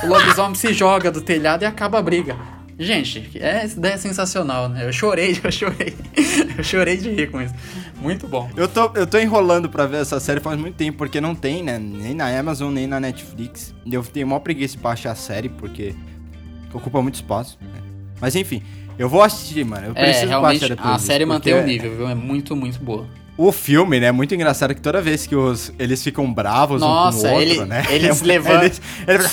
O 0.03 0.07
lobisomem 0.09 0.55
se 0.57 0.73
joga 0.73 1.11
do 1.13 1.21
telhado 1.21 1.63
e 1.63 1.67
acaba 1.67 1.99
a 1.99 2.03
briga. 2.03 2.37
Gente, 2.79 3.31
é, 3.37 3.65
essa 3.65 3.79
ideia 3.79 3.95
é 3.95 3.97
sensacional, 3.97 4.69
né? 4.69 4.85
Eu 4.87 4.93
chorei, 4.93 5.39
eu 5.43 5.51
chorei. 5.53 5.95
Eu 6.59 6.65
chorei 6.65 6.97
de 6.97 7.11
rir 7.11 7.31
com 7.31 7.41
isso. 7.41 7.55
Muito 8.01 8.27
bom. 8.27 8.51
Eu 8.57 8.69
tô, 8.69 8.91
eu 8.95 9.07
tô 9.07 9.17
enrolando 9.19 9.71
pra 9.71 9.87
ver 9.87 9.99
essa 10.03 10.21
série 10.21 10.41
faz 10.41 10.59
muito 10.61 10.75
tempo, 10.75 10.99
porque 10.99 11.19
não 11.21 11.35
tem, 11.35 11.63
né? 11.63 11.79
Nem 11.79 12.13
na 12.13 12.27
Amazon, 12.39 12.71
nem 12.73 12.87
na 12.87 13.01
Netflix. 13.01 13.75
Eu 13.91 14.03
tenho 14.03 14.27
maior 14.27 14.41
preguiça 14.41 14.77
pra 14.77 14.91
achar 14.91 15.13
a 15.13 15.15
série, 15.15 15.49
porque 15.49 15.95
ocupa 16.75 17.01
muito 17.01 17.15
espaço. 17.15 17.57
né? 17.63 17.81
Mas 18.21 18.37
enfim, 18.37 18.63
eu 18.99 19.09
vou 19.09 19.23
assistir, 19.23 19.65
mano. 19.65 19.87
Eu 19.87 19.93
É, 19.95 20.05
preciso 20.05 20.27
realmente, 20.27 20.61
baixar 20.61 20.75
depois 20.77 20.95
a 20.95 20.99
série 20.99 21.25
mantém 21.25 21.55
o 21.55 21.63
nível, 21.65 21.97
viu? 21.97 22.09
É 22.09 22.15
muito, 22.15 22.55
muito 22.55 22.79
boa. 22.79 23.07
O 23.39 23.53
filme, 23.53 24.01
né, 24.01 24.07
é 24.07 24.13
muito 24.13 24.35
engraçado 24.35 24.75
que 24.75 24.81
toda 24.81 25.01
vez 25.03 25.27
que 25.27 25.37
os, 25.37 25.71
eles 25.79 26.03
ficam 26.03 26.33
bravos 26.33 26.81
Nossa, 26.81 27.19
um 27.19 27.21
com 27.21 27.29
o 27.29 27.33
outro, 27.33 27.43
ele- 27.51 27.65
né? 27.67 27.85
eles 27.91 28.21
é- 28.23 28.25
levantam- 28.25 28.63
Eles, 28.65 28.81
eles- 29.07 29.33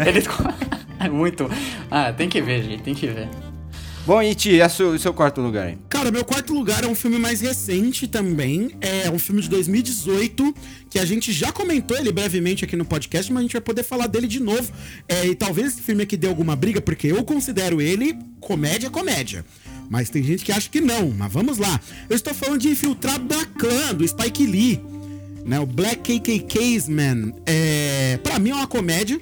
Eles... 0.06 0.24
É 0.98 1.08
muito. 1.08 1.48
Ah, 1.90 2.12
tem 2.12 2.28
que 2.28 2.42
ver, 2.42 2.62
gente, 2.62 2.82
tem 2.82 2.94
que 2.94 3.06
ver. 3.06 3.28
Bom, 4.06 4.20
e 4.22 4.34
Ti, 4.34 4.58
e 4.60 4.68
su- 4.68 4.88
o 4.88 4.98
seu 4.98 5.14
quarto 5.14 5.40
lugar 5.40 5.66
aí? 5.68 5.78
Cara, 5.88 6.10
meu 6.10 6.24
quarto 6.24 6.52
lugar 6.52 6.82
é 6.84 6.86
um 6.86 6.94
filme 6.94 7.18
mais 7.18 7.40
recente 7.40 8.06
também. 8.08 8.70
É 8.80 9.08
um 9.10 9.18
filme 9.18 9.40
de 9.40 9.48
2018, 9.48 10.54
que 10.90 10.98
a 10.98 11.04
gente 11.04 11.32
já 11.32 11.52
comentou 11.52 11.96
ele 11.96 12.10
brevemente 12.10 12.64
aqui 12.64 12.76
no 12.76 12.84
podcast, 12.84 13.32
mas 13.32 13.40
a 13.40 13.42
gente 13.42 13.52
vai 13.52 13.60
poder 13.60 13.82
falar 13.82 14.08
dele 14.08 14.26
de 14.26 14.40
novo. 14.40 14.70
É, 15.08 15.26
e 15.26 15.34
talvez 15.34 15.68
esse 15.68 15.82
filme 15.82 16.02
aqui 16.02 16.16
dê 16.16 16.26
alguma 16.26 16.56
briga, 16.56 16.80
porque 16.80 17.06
eu 17.06 17.22
considero 17.24 17.80
ele 17.80 18.18
comédia, 18.40 18.90
comédia. 18.90 19.44
Mas 19.90 20.08
tem 20.08 20.22
gente 20.22 20.44
que 20.44 20.52
acha 20.52 20.70
que 20.70 20.80
não, 20.80 21.10
mas 21.10 21.30
vamos 21.32 21.58
lá. 21.58 21.80
Eu 22.08 22.14
estou 22.14 22.32
falando 22.32 22.60
de 22.60 22.68
Infiltrado 22.68 23.24
da 23.24 23.44
Clã, 23.44 23.92
do 23.92 24.06
Spike 24.06 24.46
Lee. 24.46 24.80
Né, 25.44 25.58
o 25.58 25.66
Black 25.66 26.20
KKK's 26.20 26.88
Man. 26.88 27.32
É, 27.44 28.18
pra 28.22 28.38
mim 28.38 28.50
é 28.50 28.54
uma 28.54 28.68
comédia. 28.68 29.20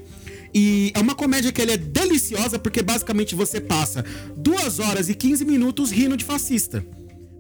E 0.54 0.92
é 0.94 0.98
uma 1.00 1.14
comédia 1.14 1.50
que 1.52 1.61
ele 1.62 1.72
é 1.72 1.76
deliciosa 1.78 2.59
porque 2.59 2.83
basicamente 2.83 3.35
você 3.35 3.61
passa 3.61 4.04
2 4.37 4.78
horas 4.78 5.09
e 5.09 5.14
15 5.14 5.44
minutos 5.44 5.90
rindo 5.90 6.16
de 6.16 6.24
fascista. 6.24 6.85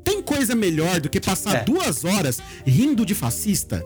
Tem 0.04 0.22
coisa 0.22 0.54
melhor 0.54 0.98
do 1.00 1.10
que 1.10 1.20
passar 1.20 1.56
É. 1.56 1.64
duas 1.64 2.04
horas 2.04 2.38
rindo 2.66 3.04
de 3.04 3.14
fascista? 3.14 3.84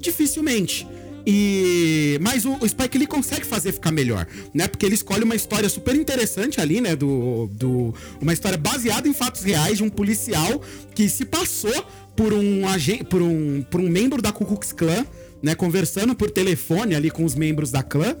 Dificilmente. 0.00 0.86
E 1.30 2.18
mas 2.22 2.46
o, 2.46 2.54
o 2.54 2.66
Spike 2.66 2.96
Lee 2.96 3.06
consegue 3.06 3.44
fazer 3.44 3.70
ficar 3.72 3.92
melhor, 3.92 4.26
né? 4.54 4.66
Porque 4.66 4.86
ele 4.86 4.94
escolhe 4.94 5.24
uma 5.24 5.34
história 5.34 5.68
super 5.68 5.94
interessante 5.94 6.58
ali, 6.58 6.80
né? 6.80 6.96
Do, 6.96 7.50
do 7.52 7.94
uma 8.18 8.32
história 8.32 8.56
baseada 8.56 9.06
em 9.06 9.12
fatos 9.12 9.42
reais 9.42 9.76
de 9.76 9.84
um 9.84 9.90
policial 9.90 10.62
que 10.94 11.06
se 11.06 11.26
passou 11.26 11.84
por 12.16 12.32
um 12.32 12.66
agente, 12.66 13.04
por 13.04 13.20
um, 13.20 13.62
por 13.70 13.78
um 13.78 13.90
membro 13.90 14.22
da 14.22 14.32
Ku 14.32 14.46
Klux 14.46 14.72
Klan, 14.72 15.04
né? 15.42 15.54
Conversando 15.54 16.14
por 16.14 16.30
telefone 16.30 16.94
ali 16.94 17.10
com 17.10 17.24
os 17.24 17.34
membros 17.34 17.70
da 17.70 17.82
clã 17.82 18.16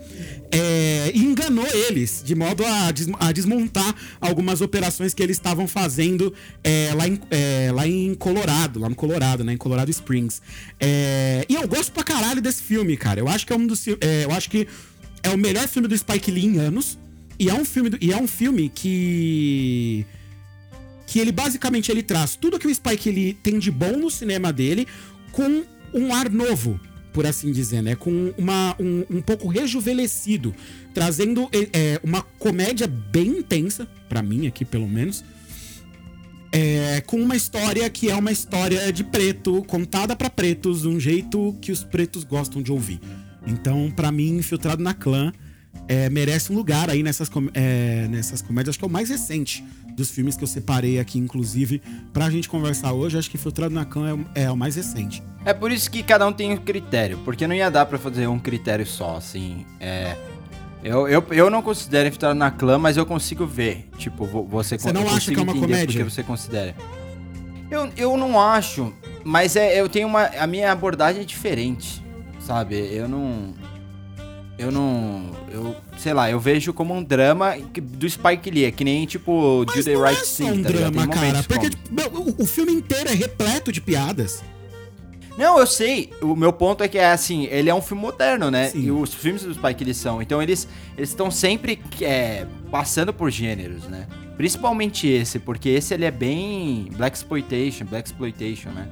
é, 0.50 1.10
enganou 1.14 1.66
eles 1.88 2.22
de 2.24 2.34
modo 2.34 2.64
a, 2.64 2.90
des- 2.92 3.08
a 3.18 3.32
desmontar 3.32 3.94
algumas 4.20 4.60
operações 4.60 5.12
que 5.14 5.22
eles 5.22 5.36
estavam 5.36 5.66
fazendo 5.66 6.32
é, 6.62 6.92
lá, 6.94 7.06
em, 7.08 7.18
é, 7.30 7.70
lá 7.72 7.86
em 7.86 8.14
Colorado, 8.14 8.78
lá 8.80 8.88
no 8.88 8.94
Colorado, 8.94 9.42
né? 9.44 9.52
Em 9.52 9.56
Colorado 9.56 9.90
Springs. 9.90 10.40
É, 10.80 11.44
e 11.48 11.54
eu 11.54 11.66
gosto 11.66 11.92
pra 11.92 12.04
caralho 12.04 12.40
desse 12.40 12.62
filme, 12.62 12.96
cara. 12.96 13.20
Eu 13.20 13.28
acho 13.28 13.46
que 13.46 13.52
é 13.52 13.56
um 13.56 13.66
dos. 13.66 13.86
é, 13.88 14.24
eu 14.24 14.30
acho 14.32 14.48
que 14.48 14.66
é 15.22 15.30
o 15.30 15.36
melhor 15.38 15.66
filme 15.68 15.88
do 15.88 15.96
Spike 15.98 16.30
Lee 16.30 16.46
em 16.46 16.58
anos. 16.58 16.98
E 17.40 17.48
é 17.48 17.54
um 17.54 17.64
filme, 17.64 17.88
do- 17.90 17.98
e 18.00 18.12
é 18.12 18.16
um 18.16 18.26
filme 18.26 18.68
que 18.74 20.04
que 21.06 21.18
ele 21.18 21.32
basicamente 21.32 21.90
ele 21.90 22.02
traz 22.02 22.36
tudo 22.36 22.58
que 22.58 22.66
o 22.66 22.74
Spike 22.74 23.10
Lee 23.10 23.32
tem 23.32 23.58
de 23.58 23.70
bom 23.70 23.96
no 23.96 24.10
cinema 24.10 24.52
dele 24.52 24.86
com 25.32 25.64
um 25.94 26.12
ar 26.14 26.28
novo, 26.28 26.78
por 27.18 27.26
assim 27.26 27.50
dizer, 27.50 27.82
né? 27.82 27.96
Com 27.96 28.32
uma, 28.38 28.76
um, 28.78 29.04
um 29.10 29.20
pouco 29.20 29.48
rejuvenescido, 29.48 30.54
trazendo 30.94 31.50
é, 31.72 32.00
uma 32.04 32.22
comédia 32.22 32.86
bem 32.86 33.38
intensa, 33.38 33.88
pra 34.08 34.22
mim 34.22 34.46
aqui 34.46 34.64
pelo 34.64 34.88
menos, 34.88 35.24
é, 36.52 37.00
com 37.00 37.20
uma 37.20 37.34
história 37.34 37.90
que 37.90 38.08
é 38.08 38.14
uma 38.14 38.30
história 38.30 38.92
de 38.92 39.02
preto, 39.02 39.64
contada 39.64 40.14
pra 40.14 40.30
pretos, 40.30 40.82
de 40.82 40.88
um 40.88 41.00
jeito 41.00 41.56
que 41.60 41.72
os 41.72 41.82
pretos 41.82 42.22
gostam 42.22 42.62
de 42.62 42.70
ouvir. 42.70 43.00
Então, 43.44 43.90
pra 43.90 44.12
mim, 44.12 44.36
Infiltrado 44.36 44.80
na 44.80 44.94
Clã 44.94 45.32
é, 45.86 46.08
merece 46.10 46.52
um 46.52 46.56
lugar 46.56 46.90
aí 46.90 47.02
nessas, 47.02 47.28
com- 47.28 47.48
é, 47.54 48.06
nessas 48.10 48.42
comédias. 48.42 48.70
Acho 48.74 48.78
que 48.78 48.84
é 48.84 48.88
o 48.88 48.90
mais 48.90 49.08
recente 49.08 49.64
dos 49.96 50.10
filmes 50.10 50.36
que 50.36 50.44
eu 50.44 50.48
separei 50.48 50.98
aqui, 51.00 51.18
inclusive, 51.18 51.80
pra 52.12 52.30
gente 52.30 52.48
conversar 52.48 52.92
hoje. 52.92 53.18
Acho 53.18 53.30
que 53.30 53.36
Infiltrado 53.36 53.74
na 53.74 53.84
Clã 53.84 54.18
é, 54.34 54.44
é 54.44 54.50
o 54.50 54.56
mais 54.56 54.76
recente. 54.76 55.22
É 55.44 55.52
por 55.54 55.72
isso 55.72 55.90
que 55.90 56.02
cada 56.02 56.26
um 56.26 56.32
tem 56.32 56.52
um 56.52 56.56
critério, 56.56 57.18
porque 57.24 57.46
não 57.46 57.54
ia 57.54 57.70
dar 57.70 57.86
pra 57.86 57.98
fazer 57.98 58.26
um 58.26 58.38
critério 58.38 58.86
só, 58.86 59.16
assim. 59.16 59.64
É. 59.80 60.16
Eu, 60.84 61.08
eu, 61.08 61.24
eu 61.30 61.50
não 61.50 61.60
considero 61.60 62.06
Infiltrado 62.08 62.38
na 62.38 62.50
Clã, 62.52 62.78
mas 62.78 62.96
eu 62.96 63.04
consigo 63.04 63.44
ver. 63.46 63.88
Tipo, 63.98 64.24
vo- 64.24 64.44
você 64.44 64.78
Você 64.78 64.92
não 64.92 65.08
acha 65.08 65.32
que 65.32 65.38
é 65.40 65.42
uma 65.42 65.52
comédia? 65.54 65.86
Porque 65.86 66.04
você 66.04 66.22
considera. 66.22 66.74
Eu, 67.70 67.90
eu 67.96 68.16
não 68.16 68.40
acho, 68.40 68.92
mas 69.24 69.56
é, 69.56 69.78
eu 69.80 69.88
tenho 69.88 70.06
uma. 70.06 70.24
A 70.26 70.46
minha 70.46 70.70
abordagem 70.72 71.22
é 71.22 71.24
diferente, 71.24 72.02
sabe? 72.40 72.76
Eu 72.76 73.08
não. 73.08 73.52
Eu 74.58 74.72
não. 74.72 75.30
Eu, 75.52 75.76
sei 75.96 76.12
lá, 76.12 76.28
eu 76.30 76.40
vejo 76.40 76.72
como 76.72 76.92
um 76.92 77.02
drama 77.02 77.54
do 77.80 78.08
Spike 78.10 78.50
Lee, 78.50 78.64
é 78.64 78.70
que 78.72 78.82
nem 78.84 79.06
tipo 79.06 79.64
Mas 79.66 79.76
Do 79.76 79.84
The 79.84 79.92
não 79.94 80.02
Right 80.02 80.20
é 80.20 80.24
só 80.24 80.44
Thing, 80.44 80.50
um 80.58 80.62
tá 80.62 80.68
ligado? 80.70 80.82
Tem 80.82 80.90
drama, 80.92 81.08
cara. 81.08 81.26
momentos 81.26 81.46
Porque 81.46 81.70
como- 81.70 81.82
tipo, 81.82 81.94
meu, 81.94 82.34
o, 82.38 82.42
o 82.42 82.46
filme 82.46 82.72
inteiro 82.72 83.08
é 83.08 83.14
repleto 83.14 83.70
de 83.70 83.80
piadas. 83.80 84.42
Não, 85.36 85.56
eu 85.60 85.66
sei. 85.68 86.10
O 86.20 86.34
meu 86.34 86.52
ponto 86.52 86.82
é 86.82 86.88
que 86.88 86.98
é 86.98 87.12
assim, 87.12 87.44
ele 87.44 87.70
é 87.70 87.74
um 87.74 87.80
filme 87.80 88.02
moderno, 88.02 88.50
né? 88.50 88.70
Sim. 88.70 88.80
E 88.86 88.90
os 88.90 89.14
filmes 89.14 89.44
do 89.44 89.54
Spike 89.54 89.84
eles 89.84 89.96
são. 89.96 90.20
Então 90.20 90.42
eles 90.42 90.66
eles 90.96 91.10
estão 91.10 91.30
sempre 91.30 91.80
é, 92.02 92.44
passando 92.72 93.12
por 93.14 93.30
gêneros, 93.30 93.84
né? 93.84 94.08
Principalmente 94.36 95.06
esse, 95.06 95.38
porque 95.38 95.68
esse 95.68 95.94
ele 95.94 96.04
é 96.04 96.10
bem 96.10 96.88
black 96.96 97.16
exploitation, 97.16 97.84
black 97.84 98.08
exploitation, 98.08 98.70
né? 98.70 98.88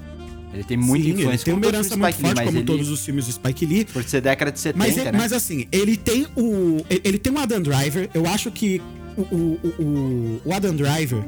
Ele 0.56 0.64
tem 0.64 0.76
muita 0.76 1.04
Sim, 1.04 1.10
ele 1.10 1.20
influência 1.22 1.44
tem 1.44 1.54
como 1.54 1.64
uma 1.66 1.68
herança 1.70 1.96
muito 1.96 2.04
Lee, 2.16 2.22
forte, 2.22 2.44
como 2.44 2.58
ele, 2.58 2.66
todos 2.66 2.88
os 2.88 3.04
filmes 3.04 3.26
do 3.26 3.32
Spike 3.32 3.66
Lee. 3.66 3.84
por 3.84 4.02
ser 4.04 4.20
década 4.20 4.50
de 4.50 4.58
70, 4.58 4.78
Mas, 4.78 4.96
ele- 4.96 5.04
né? 5.12 5.18
mas 5.18 5.32
assim, 5.32 5.66
ele 5.70 5.96
tem 5.96 6.26
o. 6.36 6.84
Ele 6.88 7.18
tem 7.18 7.32
o 7.32 7.38
Adam 7.38 7.60
Driver. 7.62 8.08
Eu 8.14 8.26
acho 8.26 8.50
que 8.50 8.80
o, 9.16 9.22
o, 9.22 10.40
o, 10.44 10.52
Adam 10.52 10.74
Driver. 10.74 11.22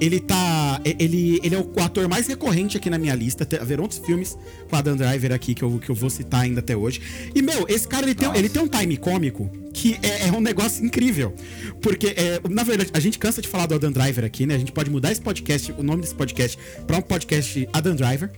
Ele 0.00 0.18
tá. 0.18 0.80
Ele, 0.84 1.38
ele 1.44 1.54
é 1.54 1.58
o 1.58 1.70
ator 1.80 2.08
mais 2.08 2.26
recorrente 2.26 2.76
aqui 2.76 2.90
na 2.90 2.98
minha 2.98 3.14
lista. 3.14 3.46
Haverão 3.60 3.84
outros 3.84 4.00
filmes 4.04 4.36
com 4.68 4.74
o 4.74 4.78
Adam 4.78 4.96
Driver 4.96 5.32
aqui 5.32 5.54
que 5.54 5.62
eu, 5.62 5.78
que 5.78 5.90
eu 5.90 5.94
vou 5.94 6.10
citar 6.10 6.40
ainda 6.40 6.58
até 6.58 6.76
hoje. 6.76 7.00
E, 7.32 7.40
meu, 7.40 7.66
esse 7.68 7.86
cara 7.86 8.04
ele 8.06 8.14
tem, 8.14 8.28
ele 8.34 8.48
tem 8.48 8.60
um 8.60 8.66
time 8.66 8.96
cômico 8.96 9.48
que 9.72 9.96
é, 10.02 10.26
é 10.26 10.32
um 10.32 10.40
negócio 10.40 10.84
incrível. 10.84 11.32
Porque, 11.80 12.08
é, 12.16 12.40
na 12.50 12.64
verdade, 12.64 12.90
a 12.92 12.98
gente 12.98 13.16
cansa 13.16 13.40
de 13.40 13.46
falar 13.46 13.66
do 13.66 13.76
Adam 13.76 13.92
Driver 13.92 14.24
aqui, 14.24 14.44
né? 14.44 14.56
A 14.56 14.58
gente 14.58 14.72
pode 14.72 14.90
mudar 14.90 15.12
esse 15.12 15.20
podcast, 15.20 15.72
o 15.78 15.82
nome 15.84 16.02
desse 16.02 16.14
podcast, 16.16 16.58
pra 16.84 16.98
um 16.98 17.02
podcast 17.02 17.68
Adam 17.72 17.94
Driver. 17.94 18.28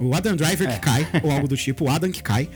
O 0.00 0.14
Adam 0.14 0.34
Driver 0.34 0.68
que 0.72 0.80
cai, 0.80 1.06
ou 1.22 1.30
algo 1.30 1.46
do 1.46 1.56
tipo, 1.56 1.84
o 1.84 1.90
Adam 1.90 2.10
que 2.10 2.22
cai. 2.22 2.48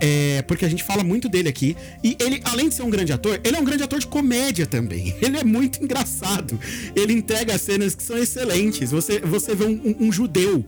É, 0.00 0.42
porque 0.42 0.64
a 0.64 0.68
gente 0.68 0.82
fala 0.82 1.04
muito 1.04 1.28
dele 1.28 1.48
aqui. 1.48 1.76
E 2.02 2.16
ele, 2.20 2.40
além 2.44 2.68
de 2.68 2.74
ser 2.74 2.82
um 2.82 2.90
grande 2.90 3.12
ator, 3.12 3.40
ele 3.44 3.56
é 3.56 3.60
um 3.60 3.64
grande 3.64 3.82
ator 3.84 4.00
de 4.00 4.06
comédia 4.06 4.66
também. 4.66 5.14
Ele 5.22 5.38
é 5.38 5.44
muito 5.44 5.82
engraçado. 5.84 6.58
Ele 6.96 7.12
entrega 7.12 7.56
cenas 7.56 7.94
que 7.94 8.02
são 8.02 8.18
excelentes. 8.18 8.90
Você, 8.90 9.20
você 9.20 9.54
vê 9.54 9.64
um, 9.64 9.80
um- 10.00 10.06
um 10.08 10.12
judeu. 10.12 10.64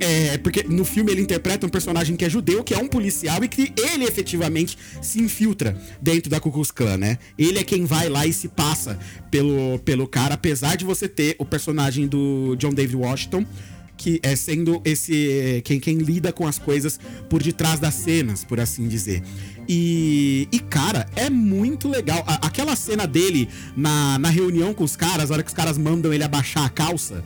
é, 0.00 0.36
porque 0.38 0.64
no 0.64 0.84
filme 0.84 1.12
ele 1.12 1.20
interpreta 1.20 1.64
um 1.64 1.68
personagem 1.70 2.16
que 2.16 2.24
é 2.24 2.28
judeu, 2.28 2.64
que 2.64 2.74
é 2.74 2.78
um 2.78 2.88
policial 2.88 3.44
e 3.44 3.48
que 3.48 3.72
ele 3.78 4.02
efetivamente 4.04 4.76
se 5.00 5.20
infiltra 5.20 5.76
dentro 6.02 6.28
da 6.28 6.40
Ku 6.40 6.50
Klux 6.50 6.72
Klan, 6.72 6.96
né? 6.96 7.16
Ele 7.38 7.60
é 7.60 7.62
quem 7.62 7.84
vai 7.84 8.08
lá 8.08 8.26
e 8.26 8.32
se 8.32 8.48
passa 8.48 8.98
pelo, 9.30 9.78
pelo 9.84 10.08
cara, 10.08 10.34
apesar 10.34 10.76
de 10.76 10.84
você 10.84 11.06
ter 11.06 11.36
o 11.38 11.44
personagem 11.44 12.08
do 12.08 12.56
John 12.56 12.74
David 12.74 12.96
Washington, 12.96 13.46
que 13.96 14.20
é 14.22 14.34
sendo 14.36 14.80
esse 14.84 15.62
quem, 15.64 15.78
quem 15.80 15.98
lida 15.98 16.32
com 16.32 16.46
as 16.46 16.58
coisas 16.58 16.98
por 17.28 17.42
detrás 17.42 17.78
das 17.80 17.94
cenas, 17.94 18.44
por 18.44 18.58
assim 18.60 18.88
dizer. 18.88 19.22
E, 19.68 20.46
e 20.52 20.58
cara, 20.58 21.06
é 21.16 21.30
muito 21.30 21.88
legal. 21.88 22.22
A- 22.26 22.46
aquela 22.46 22.76
cena 22.76 23.06
dele 23.06 23.48
na, 23.76 24.18
na 24.18 24.28
reunião 24.28 24.74
com 24.74 24.84
os 24.84 24.94
caras, 24.96 25.30
a 25.30 25.34
hora 25.34 25.42
que 25.42 25.48
os 25.48 25.54
caras 25.54 25.78
mandam 25.78 26.12
ele 26.12 26.22
abaixar 26.24 26.64
a 26.64 26.68
calça. 26.68 27.24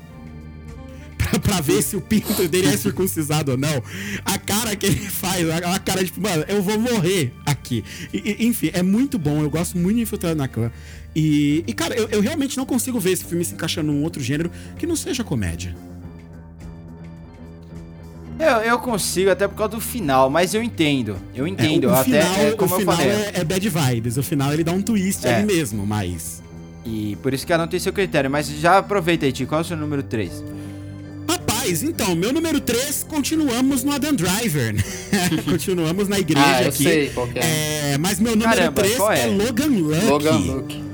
Pra, 1.43 1.61
ver 1.61 1.83
se 1.83 1.97
o 1.97 2.01
pinto 2.01 2.47
dele 2.49 2.69
é 2.69 2.77
circuncisado 2.77 3.51
ou 3.53 3.59
não. 3.59 3.83
A 4.25 4.39
cara 4.39 4.75
que 4.77 4.87
ele 4.87 4.97
faz, 4.97 5.49
a, 5.51 5.79
cara 5.79 6.01
de 6.01 6.07
tipo, 6.07 6.21
mano, 6.21 6.45
eu 6.49 6.63
vou 6.63 6.79
morrer 6.79 7.33
aqui. 7.45 7.83
E- 8.15 8.37
e, 8.39 8.47
enfim, 8.47 8.71
é 8.73 8.83
muito 8.83 9.19
bom. 9.19 9.43
Eu 9.43 9.51
gosto 9.51 9.77
muito 9.77 9.97
de 9.97 10.03
Infiltrado 10.03 10.37
na 10.37 10.47
Clã. 10.49 10.71
E, 11.15 11.65
e 11.67 11.73
cara, 11.73 11.95
eu, 11.97 12.09
eu 12.11 12.21
realmente 12.21 12.57
não 12.57 12.65
consigo 12.65 13.01
ver 13.01 13.11
esse 13.13 13.25
filme 13.25 13.45
se 13.45 13.53
encaixando 13.55 13.91
num 13.93 14.03
outro 14.05 14.23
gênero 14.23 14.51
que 14.79 14.87
não 14.87 14.95
seja 14.95 15.25
comédia. 15.25 15.75
Eu, 18.39 18.57
eu 18.63 18.79
consigo 18.79 19.31
até 19.31 19.49
por 19.49 19.57
causa 19.57 19.71
do 19.75 19.81
final, 19.81 20.31
mas 20.31 20.55
eu 20.55 20.63
entendo. 20.63 21.17
Eu 21.35 21.45
É, 21.47 21.49
entendo. 21.49 21.87
o, 21.87 21.91
o 21.91 21.95
até 21.95 22.05
final, 22.23 22.35
é, 22.47 22.51
como 22.53 22.71
o 22.73 22.75
eu 22.77 22.81
final 22.81 22.97
falei. 22.97 23.11
é, 23.13 23.33
é 23.35 23.45
bad 23.45 23.69
vibes. 23.69 24.17
O 24.17 24.23
final 24.23 24.53
ele 24.53 24.63
dá 24.65 24.73
um 24.73 24.81
twist 24.83 25.27
É. 25.27 25.37
ali 25.37 25.47
mesmo, 25.47 25.85
mas. 25.87 26.43
E 26.87 27.17
por 27.23 27.35
isso 27.35 27.45
que 27.47 27.53
ela 27.53 27.65
não 27.65 27.69
tem 27.71 27.81
seu 27.81 27.93
critério. 27.93 28.31
Mas 28.31 28.49
já 28.49 28.79
aproveita 28.79 29.27
aí, 29.27 29.33
Tio. 29.33 29.47
Qual 29.47 29.61
é 29.61 29.63
o 29.63 29.67
seu 29.67 29.77
número 29.77 30.03
3? 30.03 30.43
Rapaz, 31.29 31.83
então, 31.83 32.15
meu 32.15 32.33
número 32.33 32.61
3, 32.61 33.05
continuamos 33.09 33.85
no 33.85 33.93
Adam 33.93 34.15
Driver. 34.15 34.73
né? 34.75 34.83
continuamos 35.45 36.09
na 36.09 36.19
igreja 36.19 36.47
Ah, 36.47 36.63
eu 36.63 36.69
aqui. 36.69 36.83
sei 36.85 37.11
qual 37.11 37.29
é. 37.35 37.93
É, 37.95 37.99
mas 37.99 38.19
meu 38.19 38.33
número 38.35 38.57
Caramba, 38.57 38.81
3 38.83 38.97
qual 38.97 39.13
é? 39.13 39.21
é? 39.23 39.27
Logan 39.27 39.67
Lucky. 39.67 40.07
Logan 40.07 40.37
Luke. 40.39 40.85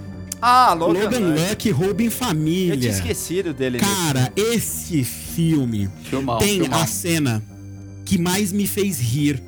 Ah, 0.42 0.74
Logan, 0.74 1.00
Logan, 1.04 1.18
Luck. 1.20 1.48
Lucky, 1.50 1.70
roubo 1.70 2.02
em 2.02 2.10
família. 2.10 2.74
Eu 2.74 2.80
tinha 2.80 2.92
esquecido 2.92 3.54
dele. 3.54 3.78
Cara, 3.78 4.32
esse 4.36 5.04
filme 5.04 5.23
Filmão, 6.04 6.38
tem 6.38 6.60
filmão. 6.60 6.80
a 6.80 6.86
cena 6.86 7.42
que 8.04 8.18
mais 8.18 8.52
me 8.52 8.66
fez 8.66 8.98
rir. 9.00 9.42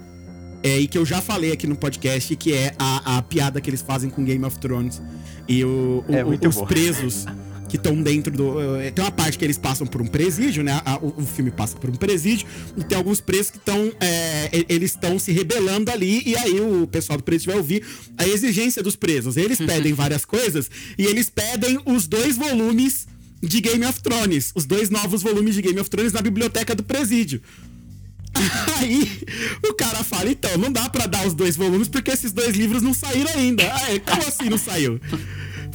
É, 0.63 0.81
e 0.81 0.89
que 0.89 0.99
eu 0.99 1.07
já 1.07 1.21
falei 1.21 1.53
aqui 1.53 1.67
no 1.67 1.77
podcast, 1.77 2.35
que 2.35 2.53
é 2.53 2.75
a, 2.79 3.19
a 3.19 3.23
piada 3.23 3.61
que 3.61 3.71
eles 3.71 3.83
fazem 3.83 4.11
com 4.11 4.25
Game 4.25 4.45
of 4.45 4.59
Thrones. 4.59 5.01
E 5.49 5.63
o, 5.65 6.03
o- 6.09 6.15
É 6.15 6.25
muito 6.25 6.49
os 6.49 6.57
bom. 6.57 6.67
presos 6.67 7.25
que 7.69 7.77
estão 7.77 8.01
dentro 8.03 8.33
do. 8.33 8.59
eh, 8.81 8.91
Tem 8.91 9.05
uma 9.05 9.11
parte 9.13 9.39
que 9.39 9.45
eles 9.45 9.59
passam 9.59 9.87
por 9.87 10.01
um 10.03 10.07
presídio, 10.07 10.65
né? 10.65 10.81
O, 11.03 11.21
o 11.23 11.27
filme 11.27 11.51
passa 11.53 11.77
por 11.77 11.89
um 11.91 11.95
presídio, 11.95 12.47
e 12.77 12.83
tem 12.83 12.97
alguns 12.97 13.21
presos 13.21 13.51
que 13.51 13.59
estão. 13.59 13.93
eles 14.69 14.91
estão 14.93 15.19
se 15.21 15.31
rebelando 15.31 15.91
ali, 15.91 16.23
e 16.27 16.37
aí 16.37 16.61
o 16.61 16.87
pessoal 16.87 17.17
do 17.19 17.23
presídio 17.23 17.53
vai 17.53 17.61
ouvir 17.61 17.85
a 18.19 18.27
exigência 18.27 18.83
dos 18.83 18.97
presos. 18.97 19.37
Eles 19.37 19.59
pedem 19.67 19.93
várias 19.93 20.25
coisas, 20.25 20.69
e 20.99 21.05
eles 21.05 21.29
pedem 21.31 21.79
os 21.85 22.09
dois 22.09 22.37
volumes 22.37 23.07
de 23.43 23.61
Game 23.61 23.85
of 23.85 24.01
Thrones, 24.01 24.53
os 24.55 24.65
dois 24.65 24.91
novos 24.91 25.23
volumes 25.23 25.55
de 25.55 25.63
Game 25.63 25.79
of 25.79 25.91
Thrones 25.91 26.13
na 26.13 26.23
biblioteca 26.23 26.75
do 26.75 26.83
presídio. 26.83 27.41
Aí 28.79 29.23
o 29.65 29.75
cara 29.75 30.03
fala, 30.05 30.31
então, 30.31 30.57
não 30.59 30.71
dá 30.71 30.89
pra 30.89 31.07
dar 31.07 31.27
os 31.27 31.35
dois 31.35 31.57
volumes 31.57 31.89
porque 31.89 32.11
esses 32.11 32.33
dois 32.33 32.57
livros 32.57 32.83
não 32.83 32.93
saíram 32.93 33.31
ainda. 33.33 33.63
Aí, 33.85 34.01
como 34.01 34.23
assim 34.23 34.49
não 34.49 34.59
saiu? 34.59 35.01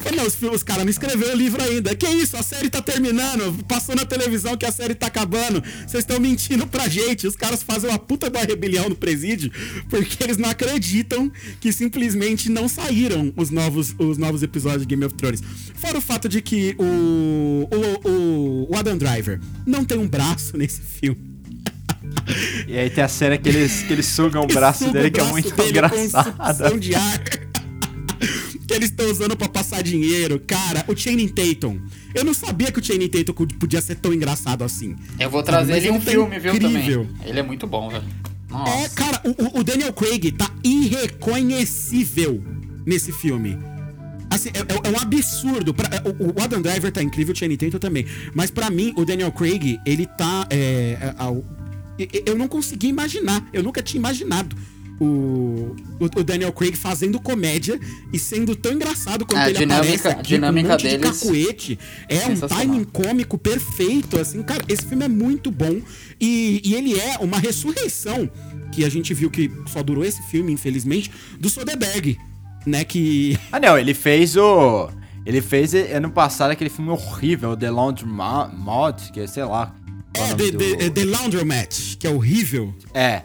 Falei, 0.02 0.20
não, 0.20 0.26
os, 0.26 0.42
os 0.42 0.64
caras 0.64 0.84
não 0.84 0.90
escreveram 0.90 1.34
o 1.34 1.38
livro 1.38 1.62
ainda. 1.64 1.96
Que 1.96 2.08
isso? 2.08 2.36
A 2.36 2.44
série 2.44 2.70
tá 2.70 2.82
terminando. 2.82 3.64
Passou 3.66 3.96
na 3.96 4.06
televisão 4.06 4.58
que 4.58 4.66
a 4.66 4.72
série 4.72 4.96
tá 4.96 5.08
acabando. 5.08 5.64
Vocês 5.88 6.04
estão 6.04 6.20
mentindo 6.20 6.66
pra 6.68 6.88
gente. 6.88 7.28
Os 7.28 7.36
caras 7.36 7.64
fazem 7.64 7.90
uma 7.90 8.00
puta 8.00 8.30
da 8.30 8.42
rebelião 8.42 8.90
no 8.90 8.96
presídio 8.96 9.52
porque 9.90 10.24
eles 10.24 10.38
não 10.38 10.50
acreditam 10.50 11.32
que 11.60 11.72
simplesmente 11.72 12.50
não 12.50 12.68
saíram 12.68 13.32
os 13.36 13.50
novos, 13.50 13.96
os 13.98 14.18
novos 14.18 14.44
episódios 14.44 14.82
de 14.82 14.88
Game 14.88 15.06
of 15.06 15.16
Thrones. 15.16 15.42
Fora 15.76 15.98
o 15.98 16.02
fato 16.02 16.28
de 16.28 16.42
que 16.42 16.76
o, 16.80 17.68
o, 17.72 18.10
o, 18.10 18.72
o 18.72 18.76
Adam 18.78 18.98
Driver 18.98 19.40
não 19.66 19.86
tem 19.86 19.98
um 19.98 20.08
braço 20.08 20.58
nesse 20.58 20.82
filme. 20.82 21.32
E 22.68 22.78
aí 22.78 22.90
tem 22.90 23.04
a 23.04 23.08
cena 23.08 23.38
que 23.38 23.50
eles, 23.50 23.84
que 23.84 23.94
eles 23.94 24.06
sugam 24.06 24.44
o 24.44 24.48
braço 24.54 24.92
dele, 24.92 25.12
que 25.12 25.20
é 25.20 25.24
muito 25.24 25.54
com 25.54 25.64
engraçado. 25.64 26.80
de 26.80 26.96
ar. 26.96 27.51
Que 28.72 28.76
eles 28.78 28.90
estão 28.90 29.10
usando 29.12 29.36
pra 29.36 29.50
passar 29.50 29.84
dinheiro. 29.84 30.40
Cara, 30.40 30.86
o 30.88 30.96
Channing 30.96 31.28
Tatum. 31.28 31.80
Eu 32.16 32.24
não 32.24 32.34
sabia 32.34 32.72
que 32.72 32.80
o 32.80 32.84
Channing 32.84 33.10
Tatum 33.10 33.34
podia 33.60 33.82
ser 33.82 33.96
tão 33.96 34.14
engraçado 34.14 34.64
assim. 34.64 34.96
Eu 35.20 35.30
vou 35.30 35.44
trazer 35.44 35.76
ele 35.78 35.88
em 35.90 35.92
um 35.92 36.00
tá 36.00 36.12
filme, 36.12 36.40
viu, 36.40 36.54
incrível. 36.56 37.06
também. 37.06 37.28
Ele 37.30 37.40
é 37.40 37.44
muito 37.44 37.68
bom, 37.68 37.90
velho. 37.90 38.04
Nossa. 38.50 38.72
É, 38.74 38.90
cara, 38.90 39.22
o, 39.26 39.60
o- 39.60 39.64
Daniel 39.64 39.94
Craig 39.94 40.32
tá 40.32 40.50
irreconhecível 40.64 42.44
nesse 42.86 43.12
filme. 43.12 43.58
Assim, 44.30 44.50
é, 44.54 44.60
é- 44.60 44.90
é 44.90 44.92
um 44.98 45.00
absurdo. 45.02 45.74
Pra- 45.74 45.90
o, 46.06 46.40
o 46.40 46.42
Adam 46.44 46.62
Driver 46.62 46.92
tá 46.92 47.02
incrível, 47.04 47.34
o 47.34 47.38
Channing 47.38 47.58
Tatum 47.58 47.80
também. 47.80 48.06
Mas 48.34 48.50
pra 48.52 48.70
mim, 48.70 48.94
o 48.96 49.04
Daniel 49.06 49.32
Craig, 49.32 49.80
ele 49.86 50.06
tá... 50.06 50.48
é, 50.50 51.14
é, 52.00 52.24
eu 52.26 52.38
não 52.38 52.48
consegui 52.48 52.88
imaginar. 52.88 53.46
Eu 53.54 53.62
nunca 53.64 53.82
tinha 53.84 54.00
imaginado 54.00 54.56
o, 55.04 55.76
o, 56.00 56.06
o 56.20 56.24
Daniel 56.24 56.52
Craig 56.54 56.76
fazendo 56.76 57.20
comédia 57.20 57.80
e 58.14 58.20
sendo 58.20 58.56
tão 58.56 58.74
engraçado 58.74 59.26
quanto 59.26 59.40
É, 59.40 59.46
a 59.46 59.50
ele 59.50 59.60
dinâmica- 59.60 59.82
aparece 59.84 60.08
a 60.08 60.12
aqui, 60.12 60.28
dinâmica 60.36 60.68
com 60.68 60.68
um 60.70 60.72
monte 60.74 60.84
deles- 60.84 61.00
de 61.20 61.20
cacuete. 61.26 61.80
É 62.08 62.26
um 62.28 62.40
timing 62.40 62.84
cômico 62.84 63.38
perfeito, 63.38 64.20
assim, 64.20 64.44
cara, 64.44 64.64
esse 64.68 64.86
filme 64.86 65.04
é 65.06 65.08
muito 65.08 65.50
bom 65.50 65.82
e, 66.20 66.62
e 66.64 66.76
ele 66.76 67.00
é 67.00 67.18
uma 67.20 67.40
ressurreição 67.40 68.30
que 68.72 68.86
a 68.86 68.90
gente 68.90 69.14
viu 69.14 69.30
que 69.30 69.52
só 69.68 69.82
durou 69.84 70.04
esse 70.06 70.22
filme, 70.30 70.52
infelizmente, 70.54 71.12
do 71.40 71.50
Soderbergh, 71.50 72.18
né, 72.66 72.84
que... 72.84 73.38
Ah, 73.52 73.60
não, 73.60 73.78
ele 73.78 73.94
fez 73.94 74.36
o. 74.38 74.90
Ele 75.26 75.42
fez 75.42 75.74
ano 75.76 76.10
passado 76.10 76.52
aquele 76.52 76.70
filme 76.70 76.90
horrível, 76.92 77.56
The 77.58 77.70
Laundromat, 77.70 79.12
que 79.12 79.20
é, 79.20 79.28
sei 79.28 79.44
lá. 79.44 79.76
É, 80.14 80.20
nome 80.20 80.36
The, 80.36 80.52
do- 80.52 80.78
The, 80.78 80.90
The 80.90 81.06
Laundromat, 81.06 81.96
que 82.00 82.08
é 82.08 82.10
horrível. 82.10 82.74
É. 82.94 83.24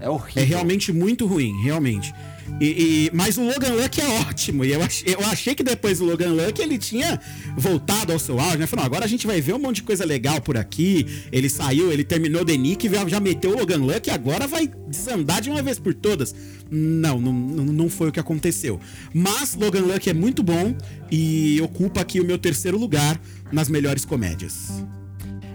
É 0.00 0.08
horrível. 0.08 0.42
É 0.42 0.46
realmente 0.46 0.92
muito 0.92 1.26
ruim, 1.26 1.52
realmente. 1.62 2.12
E, 2.60 2.64
e- 3.06 3.10
mas 3.12 3.36
o 3.38 3.44
Logan 3.44 3.74
Luck 3.74 4.00
é 4.00 4.08
ótimo. 4.28 4.64
E 4.64 4.72
eu 4.72 4.82
achei, 4.82 5.14
eu 5.14 5.20
achei 5.26 5.54
que 5.54 5.62
depois 5.62 5.98
do 5.98 6.04
Logan 6.04 6.32
Luck 6.32 6.60
ele 6.60 6.78
tinha 6.78 7.20
voltado 7.56 8.12
ao 8.12 8.18
seu 8.18 8.40
auge, 8.40 8.58
né? 8.58 8.66
Falou, 8.66 8.84
agora 8.84 9.04
a 9.04 9.08
gente 9.08 9.26
vai 9.26 9.40
ver 9.40 9.54
um 9.54 9.58
monte 9.58 9.76
de 9.76 9.82
coisa 9.84 10.04
legal 10.04 10.40
por 10.40 10.56
aqui. 10.56 11.06
Ele 11.30 11.48
saiu, 11.48 11.92
ele 11.92 12.02
terminou 12.02 12.44
The 12.44 12.56
Nick, 12.56 12.90
já, 13.08 13.20
meteu 13.20 13.50
o 13.52 13.58
Logan 13.58 13.78
Luck 13.78 14.08
e 14.08 14.10
agora 14.10 14.46
vai 14.46 14.68
desandar 14.88 15.40
de 15.40 15.50
uma 15.50 15.62
vez 15.62 15.78
por 15.78 15.94
todas. 15.94 16.34
Não, 16.70 17.20
não, 17.20 17.32
não 17.32 17.64
não 17.64 17.88
foi 17.90 18.08
o 18.08 18.12
que 18.12 18.20
aconteceu. 18.20 18.80
Mas 19.14 19.54
Logan 19.54 19.82
Luck 19.82 20.08
é 20.08 20.14
muito 20.14 20.42
bom 20.42 20.74
e 21.10 21.60
ocupa 21.62 22.00
aqui 22.00 22.20
o 22.20 22.24
meu 22.24 22.38
terceiro 22.38 22.78
lugar 22.78 23.20
nas 23.52 23.68
melhores 23.68 24.04
comédias. 24.04 24.70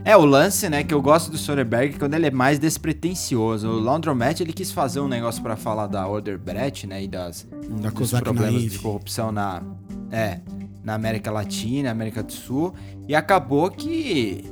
É, 0.05 0.15
o 0.15 0.23
lance, 0.23 0.69
né, 0.69 0.83
que 0.83 0.93
eu 0.93 1.01
gosto 1.01 1.31
do 1.31 1.37
Soderbergh 1.37 1.97
quando 1.97 2.13
ele 2.13 2.27
é 2.27 2.31
mais 2.31 2.59
despretensioso. 2.59 3.67
O 3.67 3.79
Laundromat, 3.79 4.39
ele 4.39 4.53
quis 4.53 4.71
fazer 4.71 4.99
um 4.99 5.07
negócio 5.07 5.41
pra 5.41 5.55
falar 5.55 5.87
da 5.87 6.07
Order 6.07 6.37
Brett, 6.37 6.85
né, 6.85 7.03
e 7.03 7.07
das, 7.07 7.47
Da 7.81 7.89
dos 7.89 7.93
Kozak 7.93 8.23
problemas 8.23 8.53
Naive. 8.53 8.69
de 8.69 8.79
corrupção 8.79 9.31
na, 9.31 9.63
é, 10.11 10.41
na 10.83 10.93
América 10.93 11.31
Latina, 11.31 11.89
América 11.89 12.21
do 12.21 12.31
Sul, 12.31 12.75
e 13.07 13.15
acabou 13.15 13.71
que 13.71 14.45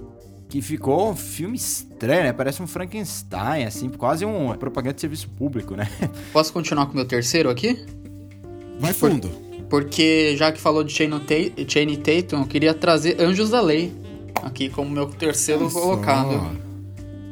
que 0.50 0.62
ficou 0.62 1.10
um 1.10 1.16
filme 1.16 1.58
estranho, 1.58 2.26
né? 2.26 2.32
Parece 2.32 2.62
um 2.62 2.68
Frankenstein, 2.68 3.66
assim, 3.66 3.90
quase 3.90 4.24
um 4.24 4.56
propaganda 4.56 4.94
de 4.94 5.02
serviço 5.02 5.28
público, 5.28 5.76
né? 5.76 5.90
Posso 6.32 6.54
continuar 6.54 6.86
com 6.86 6.92
o 6.92 6.96
meu 6.96 7.06
terceiro 7.06 7.50
aqui? 7.50 7.84
Vai 8.80 8.94
fundo. 8.94 9.32
Porque 9.68 10.36
já 10.38 10.52
que 10.52 10.62
falou 10.62 10.84
de 10.84 10.94
Channing 10.94 11.96
Tatum, 11.96 12.42
eu 12.42 12.46
queria 12.46 12.72
trazer 12.72 13.20
Anjos 13.20 13.50
da 13.50 13.60
Lei 13.60 13.92
aqui 14.42 14.70
como 14.70 14.90
meu 14.90 15.06
terceiro 15.08 15.70
colocado. 15.70 16.58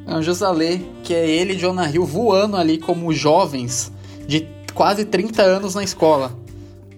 Anjos 0.07 0.39
da 0.39 0.51
Lei, 0.51 0.85
que 1.03 1.13
é 1.13 1.29
ele 1.29 1.53
e 1.53 1.57
Jonah 1.57 1.89
Hill 1.89 2.05
voando 2.05 2.57
ali 2.57 2.77
como 2.77 3.13
jovens 3.13 3.91
de 4.27 4.47
quase 4.73 5.05
30 5.05 5.41
anos 5.41 5.75
na 5.75 5.83
escola. 5.83 6.37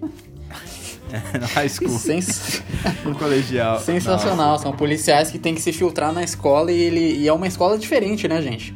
no 1.40 1.46
high 1.54 1.68
school, 1.68 1.98
Sens- 1.98 2.62
no 3.04 3.14
colegial. 3.18 3.78
Sensacional, 3.80 4.58
são 4.58 4.72
policiais 4.72 5.30
que 5.30 5.38
têm 5.38 5.54
que 5.54 5.60
se 5.62 5.72
filtrar 5.72 6.12
na 6.12 6.22
escola 6.24 6.72
e 6.72 6.80
ele 6.80 7.18
e 7.18 7.28
é 7.28 7.32
uma 7.32 7.46
escola 7.46 7.78
diferente, 7.78 8.26
né, 8.26 8.40
gente? 8.42 8.74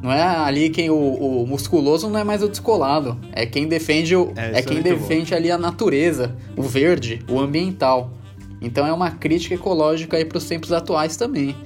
Não 0.00 0.12
é 0.12 0.22
ali 0.22 0.68
quem 0.68 0.90
o, 0.90 0.94
o 1.42 1.46
musculoso 1.46 2.10
não 2.10 2.20
é 2.20 2.24
mais 2.24 2.42
o 2.42 2.48
descolado. 2.48 3.18
É 3.32 3.46
quem 3.46 3.66
defende 3.66 4.14
o, 4.14 4.32
É, 4.36 4.56
é, 4.56 4.58
é 4.58 4.62
quem 4.62 4.74
muito 4.74 4.88
defende 4.88 5.34
ali 5.34 5.50
a 5.50 5.56
natureza, 5.56 6.36
o 6.56 6.62
verde, 6.62 7.24
o 7.28 7.40
ambiental. 7.40 8.10
Então 8.64 8.86
é 8.86 8.92
uma 8.92 9.10
crítica 9.10 9.54
ecológica 9.54 10.16
aí 10.16 10.24
pros 10.24 10.44
tempos 10.44 10.72
atuais 10.72 11.16
também. 11.16 11.56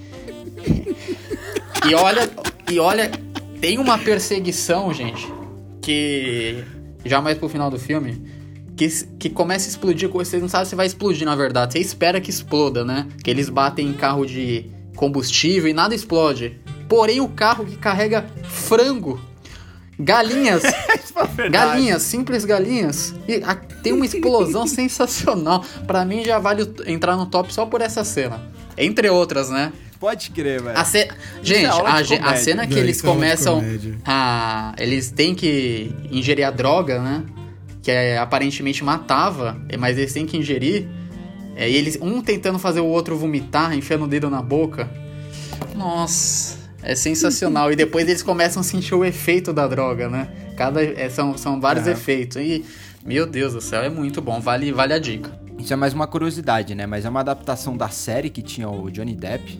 e 1.88 1.94
olha, 1.94 2.30
e 2.70 2.78
olha, 2.78 3.11
tem 3.61 3.78
uma 3.78 3.99
perseguição, 3.99 4.92
gente, 4.92 5.26
que 5.80 6.62
já 7.05 7.20
mais 7.20 7.38
pro 7.38 7.49
final 7.49 7.70
do 7.70 7.78
filme, 7.78 8.22
que, 8.76 8.88
que 9.18 9.30
começa 9.30 9.66
a 9.66 9.70
explodir, 9.70 10.09
você 10.09 10.38
não 10.38 10.49
sabe 10.49 10.68
se 10.68 10.76
vai 10.76 10.86
explodir 10.86 11.26
na 11.26 11.34
verdade, 11.34 11.72
você 11.72 11.78
espera 11.80 12.20
que 12.20 12.30
exploda, 12.30 12.84
né? 12.84 13.09
Que 13.22 13.30
eles 13.30 13.49
batem 13.49 13.88
em 13.88 13.92
carro 13.92 14.24
de 14.24 14.70
combustível 14.94 15.68
e 15.68 15.72
nada 15.72 15.94
explode. 15.94 16.61
Porém, 16.88 17.20
o 17.20 17.28
carro 17.28 17.64
que 17.66 17.76
carrega 17.76 18.26
frango, 18.44 19.20
galinhas, 19.99 20.62
galinhas, 21.51 22.03
simples 22.03 22.44
galinhas, 22.44 23.14
e 23.26 23.42
a- 23.44 23.55
tem 23.55 23.92
uma 23.92 24.05
explosão 24.07 24.66
sensacional. 24.68 25.64
Pra 25.86 26.05
mim 26.05 26.24
já 26.24 26.38
vale 26.38 26.62
o- 26.62 26.74
entrar 26.86 27.16
no 27.16 27.26
top 27.26 27.53
só 27.53 27.66
por 27.66 27.80
essa 27.80 28.05
cena. 28.05 28.40
Entre 28.76 29.09
outras, 29.11 29.51
né? 29.51 29.72
Pode 29.99 30.30
crer, 30.30 30.62
velho. 30.62 30.78
A 30.78 30.84
ce- 30.84 31.09
Gente, 31.42 31.66
aula 31.66 31.90
a, 31.90 32.30
a 32.30 32.36
cena 32.36 32.66
que 32.66 32.74
Não, 32.74 32.80
eles 32.82 32.99
é 32.99 33.01
de 33.01 33.07
começam 33.07 33.61
a. 34.05 34.72
Eles 34.78 35.11
têm 35.11 35.34
que 35.34 35.92
ingerir 36.11 36.46
a 36.46 36.53
droga, 36.53 37.01
né? 37.03 37.24
Que 37.82 37.90
é, 37.90 38.18
aparentemente 38.18 38.84
matava, 38.84 39.61
mas 39.78 39.99
eles 39.99 40.12
têm 40.12 40.24
que 40.24 40.36
ingerir. 40.36 40.86
É, 41.57 41.68
e 41.68 41.74
eles, 41.74 41.99
um 42.01 42.20
tentando 42.22 42.57
fazer 42.61 42.78
o 42.78 42.86
outro 42.86 43.18
vomitar, 43.18 43.74
enfiando 43.76 44.05
o 44.05 44.07
dedo 44.09 44.30
na 44.30 44.40
boca. 44.40 44.88
Nossa, 45.74 46.57
é 46.91 46.95
sensacional. 46.95 47.70
e 47.72 47.76
depois 47.76 48.09
eles 48.09 48.22
começam 48.22 48.61
a 48.61 48.64
sentir 48.64 48.95
o 48.95 49.05
efeito 49.05 49.53
da 49.53 49.66
droga, 49.66 50.09
né? 50.09 50.28
Cada, 50.57 50.82
é, 50.82 51.09
são, 51.09 51.36
são 51.36 51.61
vários 51.61 51.86
É. 51.86 51.93
efeitos. 51.93 52.36
E, 52.39 52.64
meu 53.05 53.26
Deus 53.26 53.53
do 53.53 53.61
céu, 53.61 53.82
é 53.82 53.89
muito 53.91 54.20
bom. 54.20 54.41
Vale, 54.41 54.72
vale 54.72 54.93
a 54.95 54.99
dica. 54.99 55.30
Isso 55.59 55.72
é 55.72 55.76
mais 55.76 55.93
uma 55.93 56.07
curiosidade, 56.07 56.74
né? 56.74 56.86
Mas 56.86 57.05
é 57.05 57.09
uma 57.09 57.20
adaptação 57.20 57.76
da 57.76 57.89
série 57.89 58.30
que 58.30 58.41
tinha 58.43 58.68
o 58.68 58.91
Johnny 58.91 59.14
Depp, 59.14 59.59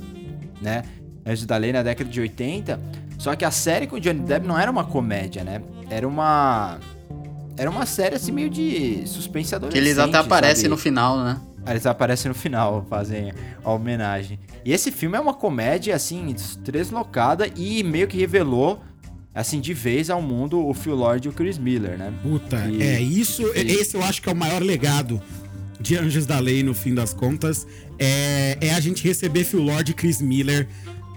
né? 0.63 0.83
Anjos 1.27 1.45
da 1.47 1.57
Lei 1.57 1.73
na 1.73 1.83
década 1.83 2.09
de 2.09 2.21
80. 2.21 2.81
Só 3.19 3.35
que 3.37 3.45
a 3.45 3.51
série 3.51 3.87
com 3.87 3.97
o 3.97 4.01
Johnny 4.01 4.21
Depp 4.21 4.47
não 4.47 4.59
era 4.59 4.71
uma 4.71 4.85
comédia, 4.85 5.43
né? 5.45 5.61
Era 5.91 6.07
uma. 6.07 6.79
Era 7.57 7.69
uma 7.69 7.85
série 7.85 8.15
assim 8.15 8.31
meio 8.31 8.49
de 8.49 9.03
suspense 9.07 9.49
Que 9.51 9.55
adolescente. 9.57 9.83
eles 9.85 9.99
até 9.99 10.17
aparecem 10.19 10.69
no 10.69 10.77
final, 10.77 11.19
né? 11.25 11.41
Eles 11.71 11.87
aparecem 11.87 12.29
no 12.29 12.35
final, 12.35 12.85
fazem 12.89 13.33
a 13.65 13.71
homenagem. 13.73 14.39
E 14.65 14.73
esse 14.73 14.91
filme 14.93 15.17
é 15.17 15.21
uma 15.21 15.35
comédia, 15.35 15.95
assim, 15.95 16.35
deslocada 16.63 17.49
e 17.57 17.83
meio 17.83 18.07
que 18.09 18.17
revelou, 18.19 18.81
assim, 19.35 19.61
de 19.61 19.73
vez 19.75 20.11
ao 20.11 20.21
mundo 20.23 20.67
o 20.67 20.75
Phil 20.75 20.95
Lord 20.95 21.27
e 21.27 21.31
o 21.31 21.33
Chris 21.33 21.59
Miller, 21.59 21.97
né? 21.99 22.13
Puta, 22.23 22.57
E- 22.69 22.83
é 22.83 23.01
isso. 23.01 23.43
e- 23.55 23.61
Esse 23.73 23.97
eu 23.97 24.03
acho 24.03 24.21
que 24.23 24.29
é 24.29 24.33
o 24.33 24.37
maior 24.37 24.63
legado 24.63 25.21
de 25.81 25.97
Anjos 25.97 26.27
da 26.27 26.39
Lei, 26.41 26.63
no 26.63 26.75
fim 26.75 26.95
das 26.95 27.15
contas. 27.15 27.67
É, 27.99 28.57
é 28.61 28.75
a 28.75 28.81
gente 28.81 29.03
receber 29.07 29.45
Phil 29.45 29.63
Lord 29.63 29.91
e 29.91 29.95
Chris 29.95 30.21
Miller. 30.21 30.69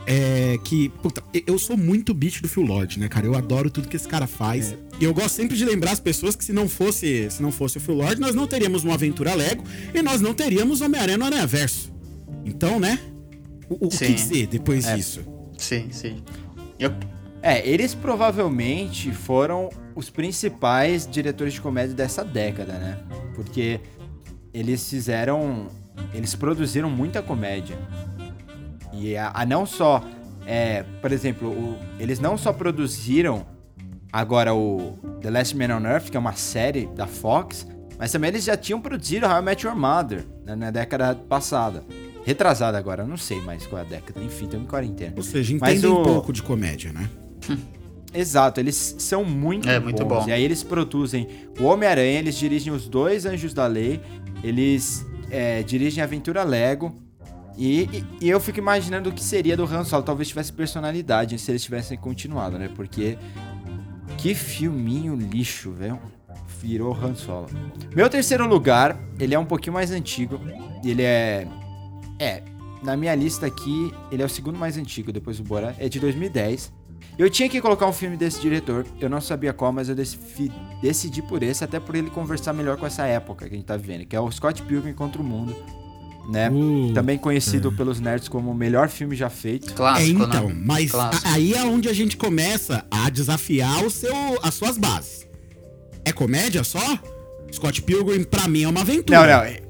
É, 0.05 0.57
que, 0.63 0.89
puta, 0.89 1.23
eu 1.45 1.57
sou 1.59 1.77
muito 1.77 2.13
beat 2.13 2.41
do 2.41 2.49
Phil 2.49 2.63
Lord, 2.63 2.99
né, 2.99 3.07
cara? 3.07 3.25
Eu 3.25 3.35
adoro 3.35 3.69
tudo 3.69 3.87
que 3.87 3.95
esse 3.95 4.07
cara 4.07 4.25
faz. 4.27 4.75
E 4.99 5.03
eu 5.03 5.13
gosto 5.13 5.35
sempre 5.35 5.55
de 5.55 5.63
lembrar 5.63 5.91
as 5.91 5.99
pessoas 5.99 6.35
que 6.35 6.43
se 6.43 6.51
não 6.51 6.67
fosse, 6.67 7.29
se 7.29 7.41
não 7.41 7.51
fosse 7.51 7.77
o 7.77 7.79
Phil 7.81 7.95
Lord, 7.95 8.19
nós 8.19 8.33
não 8.35 8.47
teríamos 8.47 8.83
uma 8.83 8.95
aventura 8.95 9.33
Lego 9.35 9.63
e 9.93 10.01
nós 10.01 10.19
não 10.19 10.33
teríamos 10.33 10.81
Homem-Aranha 10.81 11.17
no 11.17 11.25
Aranha 11.25 11.45
Verso. 11.47 11.91
Então, 12.45 12.79
né? 12.79 12.99
O, 13.69 13.85
o 13.85 13.89
que 13.89 14.17
ser 14.17 14.47
depois 14.47 14.85
É. 14.85 14.95
disso? 14.95 15.21
Sim, 15.57 15.87
sim. 15.91 16.23
Eu, 16.79 16.91
É, 17.43 17.67
eles 17.67 17.95
provavelmente 17.95 19.11
foram 19.11 19.69
os 19.95 20.09
principais 20.09 21.07
diretores 21.07 21.53
de 21.53 21.61
comédia 21.61 21.95
dessa 21.95 22.23
década, 22.23 22.73
né? 22.73 22.99
Porque 23.35 23.79
eles 24.53 24.87
fizeram. 24.89 25.67
Eles 26.13 26.35
produziram 26.35 26.89
muita 26.89 27.21
comédia. 27.21 27.77
E 28.93 29.15
a, 29.15 29.31
a 29.33 29.45
não 29.45 29.65
só. 29.65 30.03
É, 30.45 30.83
por 31.01 31.11
exemplo, 31.11 31.49
o- 31.49 31.77
eles 31.99 32.19
não 32.19 32.35
só 32.37 32.51
produziram 32.51 33.45
agora 34.11 34.53
o 34.53 34.97
The 35.21 35.29
Last 35.29 35.55
Man 35.55 35.77
on 35.77 35.85
Earth, 35.85 36.09
que 36.09 36.17
é 36.17 36.19
uma 36.19 36.33
série 36.33 36.87
da 36.87 37.05
Fox, 37.07 37.67
mas 37.97 38.11
também 38.11 38.29
eles 38.29 38.43
já 38.43 38.57
tinham 38.57 38.81
produzido 38.81 39.25
How 39.27 39.39
I 39.39 39.41
Met 39.43 39.65
Your 39.65 39.75
Mother 39.75 40.25
né, 40.45 40.55
na 40.55 40.71
década 40.71 41.13
passada. 41.15 41.83
Retrasada 42.25 42.77
agora, 42.77 43.03
eu 43.03 43.07
não 43.07 43.17
sei 43.17 43.39
mais 43.41 43.65
qual 43.67 43.81
é 43.81 43.85
a 43.85 43.87
década. 43.87 44.19
Enfim, 44.23 44.45
estamos 44.45 44.65
em 44.65 44.69
quarentena. 44.69 45.13
Ou 45.15 45.23
seja, 45.23 45.53
entendem 45.53 45.89
o- 45.89 45.99
um 45.99 46.03
pouco 46.03 46.33
de 46.33 46.41
comédia, 46.43 46.91
né? 46.91 47.09
Exato, 48.13 48.59
eles 48.59 48.95
são 48.99 49.23
muito 49.23 49.69
É, 49.69 49.79
muito 49.79 50.03
bons. 50.03 50.23
bom. 50.23 50.29
E 50.29 50.33
aí 50.33 50.43
eles 50.43 50.63
produzem 50.63 51.27
o 51.59 51.63
Homem-Aranha, 51.63 52.19
eles 52.19 52.35
dirigem 52.35 52.73
os 52.73 52.87
dois 52.87 53.25
Anjos 53.25 53.53
da 53.53 53.65
Lei, 53.67 54.01
eles 54.43 55.05
é, 55.29 55.63
dirigem 55.63 56.01
a 56.01 56.05
Aventura 56.05 56.43
Lego. 56.43 56.93
E, 57.63 58.03
e- 58.19 58.27
eu 58.27 58.39
fico 58.39 58.57
imaginando 58.57 59.11
o 59.11 59.13
que 59.13 59.23
seria 59.23 59.55
do 59.55 59.63
Han 59.65 59.83
Solo. 59.83 60.01
Talvez 60.01 60.27
tivesse 60.27 60.51
personalidade 60.51 61.37
se 61.37 61.51
eles 61.51 61.63
tivessem 61.63 61.95
continuado, 61.95 62.57
né? 62.57 62.67
Porque 62.75 63.19
que 64.17 64.33
filminho 64.33 65.15
lixo, 65.15 65.71
velho. 65.71 65.99
Virou 66.59 66.91
Han 66.91 67.13
Solo. 67.13 67.49
Meu 67.95 68.09
terceiro 68.09 68.47
lugar, 68.47 68.97
ele 69.19 69.35
é 69.35 69.39
um 69.39 69.45
pouquinho 69.45 69.73
mais 69.73 69.91
antigo. 69.91 70.41
Ele 70.83 71.03
é. 71.03 71.47
É, 72.17 72.41
na 72.81 72.97
minha 72.97 73.13
lista 73.13 73.45
aqui, 73.45 73.93
ele 74.11 74.23
é 74.23 74.25
o 74.25 74.29
segundo 74.29 74.57
mais 74.57 74.75
antigo 74.75 75.11
depois 75.11 75.37
do 75.37 75.43
Bora. 75.43 75.75
É 75.77 75.87
de 75.87 75.99
2010. 75.99 76.73
Eu 77.15 77.29
tinha 77.29 77.47
que 77.47 77.61
colocar 77.61 77.85
um 77.85 77.93
filme 77.93 78.17
desse 78.17 78.41
diretor. 78.41 78.87
Eu 78.99 79.07
não 79.07 79.21
sabia 79.21 79.53
qual, 79.53 79.71
mas 79.71 79.87
eu 79.87 79.93
decidi, 79.93 80.51
decidi 80.81 81.21
por 81.21 81.43
esse, 81.43 81.63
até 81.63 81.79
por 81.79 81.93
ele 81.93 82.09
conversar 82.09 82.53
melhor 82.53 82.77
com 82.77 82.87
essa 82.87 83.05
época 83.05 83.47
que 83.47 83.53
a 83.53 83.57
gente 83.57 83.67
tá 83.67 83.77
vivendo, 83.77 84.07
que 84.07 84.15
é 84.15 84.19
o 84.19 84.31
Scott 84.31 84.63
Pilgrim 84.63 84.93
contra 84.93 85.21
o 85.21 85.25
Mundo. 85.25 85.55
Né? 86.29 86.49
Uh, 86.49 86.93
Também 86.93 87.17
conhecido 87.17 87.71
pelos 87.71 87.99
nerds 87.99 88.29
como 88.29 88.51
o 88.51 88.55
melhor 88.55 88.87
filme 88.89 89.15
já 89.15 89.29
feito. 89.29 89.71
É, 89.71 89.73
clássico, 89.73 90.23
então, 90.23 90.49
né? 90.49 90.61
mas 90.65 90.91
Clássico. 90.91 91.27
aí 91.27 91.53
é 91.53 91.63
onde 91.63 91.89
a 91.89 91.93
gente 91.93 92.15
começa 92.15 92.85
a 92.91 93.09
desafiar 93.09 93.83
o 93.83 93.89
seu, 93.89 94.13
as 94.43 94.53
suas 94.53 94.77
bases. 94.77 95.27
É 96.05 96.11
comédia 96.11 96.63
só? 96.63 96.79
Scott 97.51 97.81
Pilgrim, 97.81 98.23
pra 98.23 98.47
mim, 98.47 98.63
é 98.63 98.67
uma 98.67 98.81
aventura. 98.81 99.19
Não, 99.19 99.27
não. 99.27 99.43
é- 99.43 99.61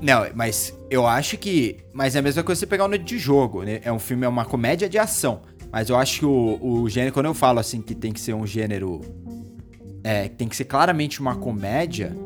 Não, 0.00 0.26
mas 0.34 0.72
eu 0.90 1.06
acho 1.06 1.36
que. 1.36 1.76
Mas 1.92 2.14
é 2.16 2.20
a 2.20 2.22
mesma 2.22 2.42
coisa 2.42 2.60
você 2.60 2.66
pegar 2.66 2.84
o 2.84 2.88
Noite 2.88 3.04
de 3.04 3.18
Jogo, 3.18 3.62
né? 3.62 3.80
É 3.84 3.92
um 3.92 3.98
filme, 3.98 4.24
é 4.24 4.28
uma 4.28 4.44
comédia 4.44 4.88
de 4.88 4.98
ação. 4.98 5.42
Mas 5.70 5.88
eu 5.90 5.96
acho 5.96 6.20
que 6.20 6.26
o, 6.26 6.58
o 6.62 6.88
gênero, 6.88 7.12
quando 7.12 7.26
eu 7.26 7.34
falo 7.34 7.58
assim 7.58 7.82
que 7.82 7.94
tem 7.94 8.12
que 8.12 8.20
ser 8.20 8.34
um 8.34 8.46
gênero. 8.46 9.00
É, 10.02 10.28
tem 10.28 10.46
que 10.48 10.54
ser 10.56 10.64
claramente 10.64 11.20
uma 11.20 11.34
comédia. 11.34 12.16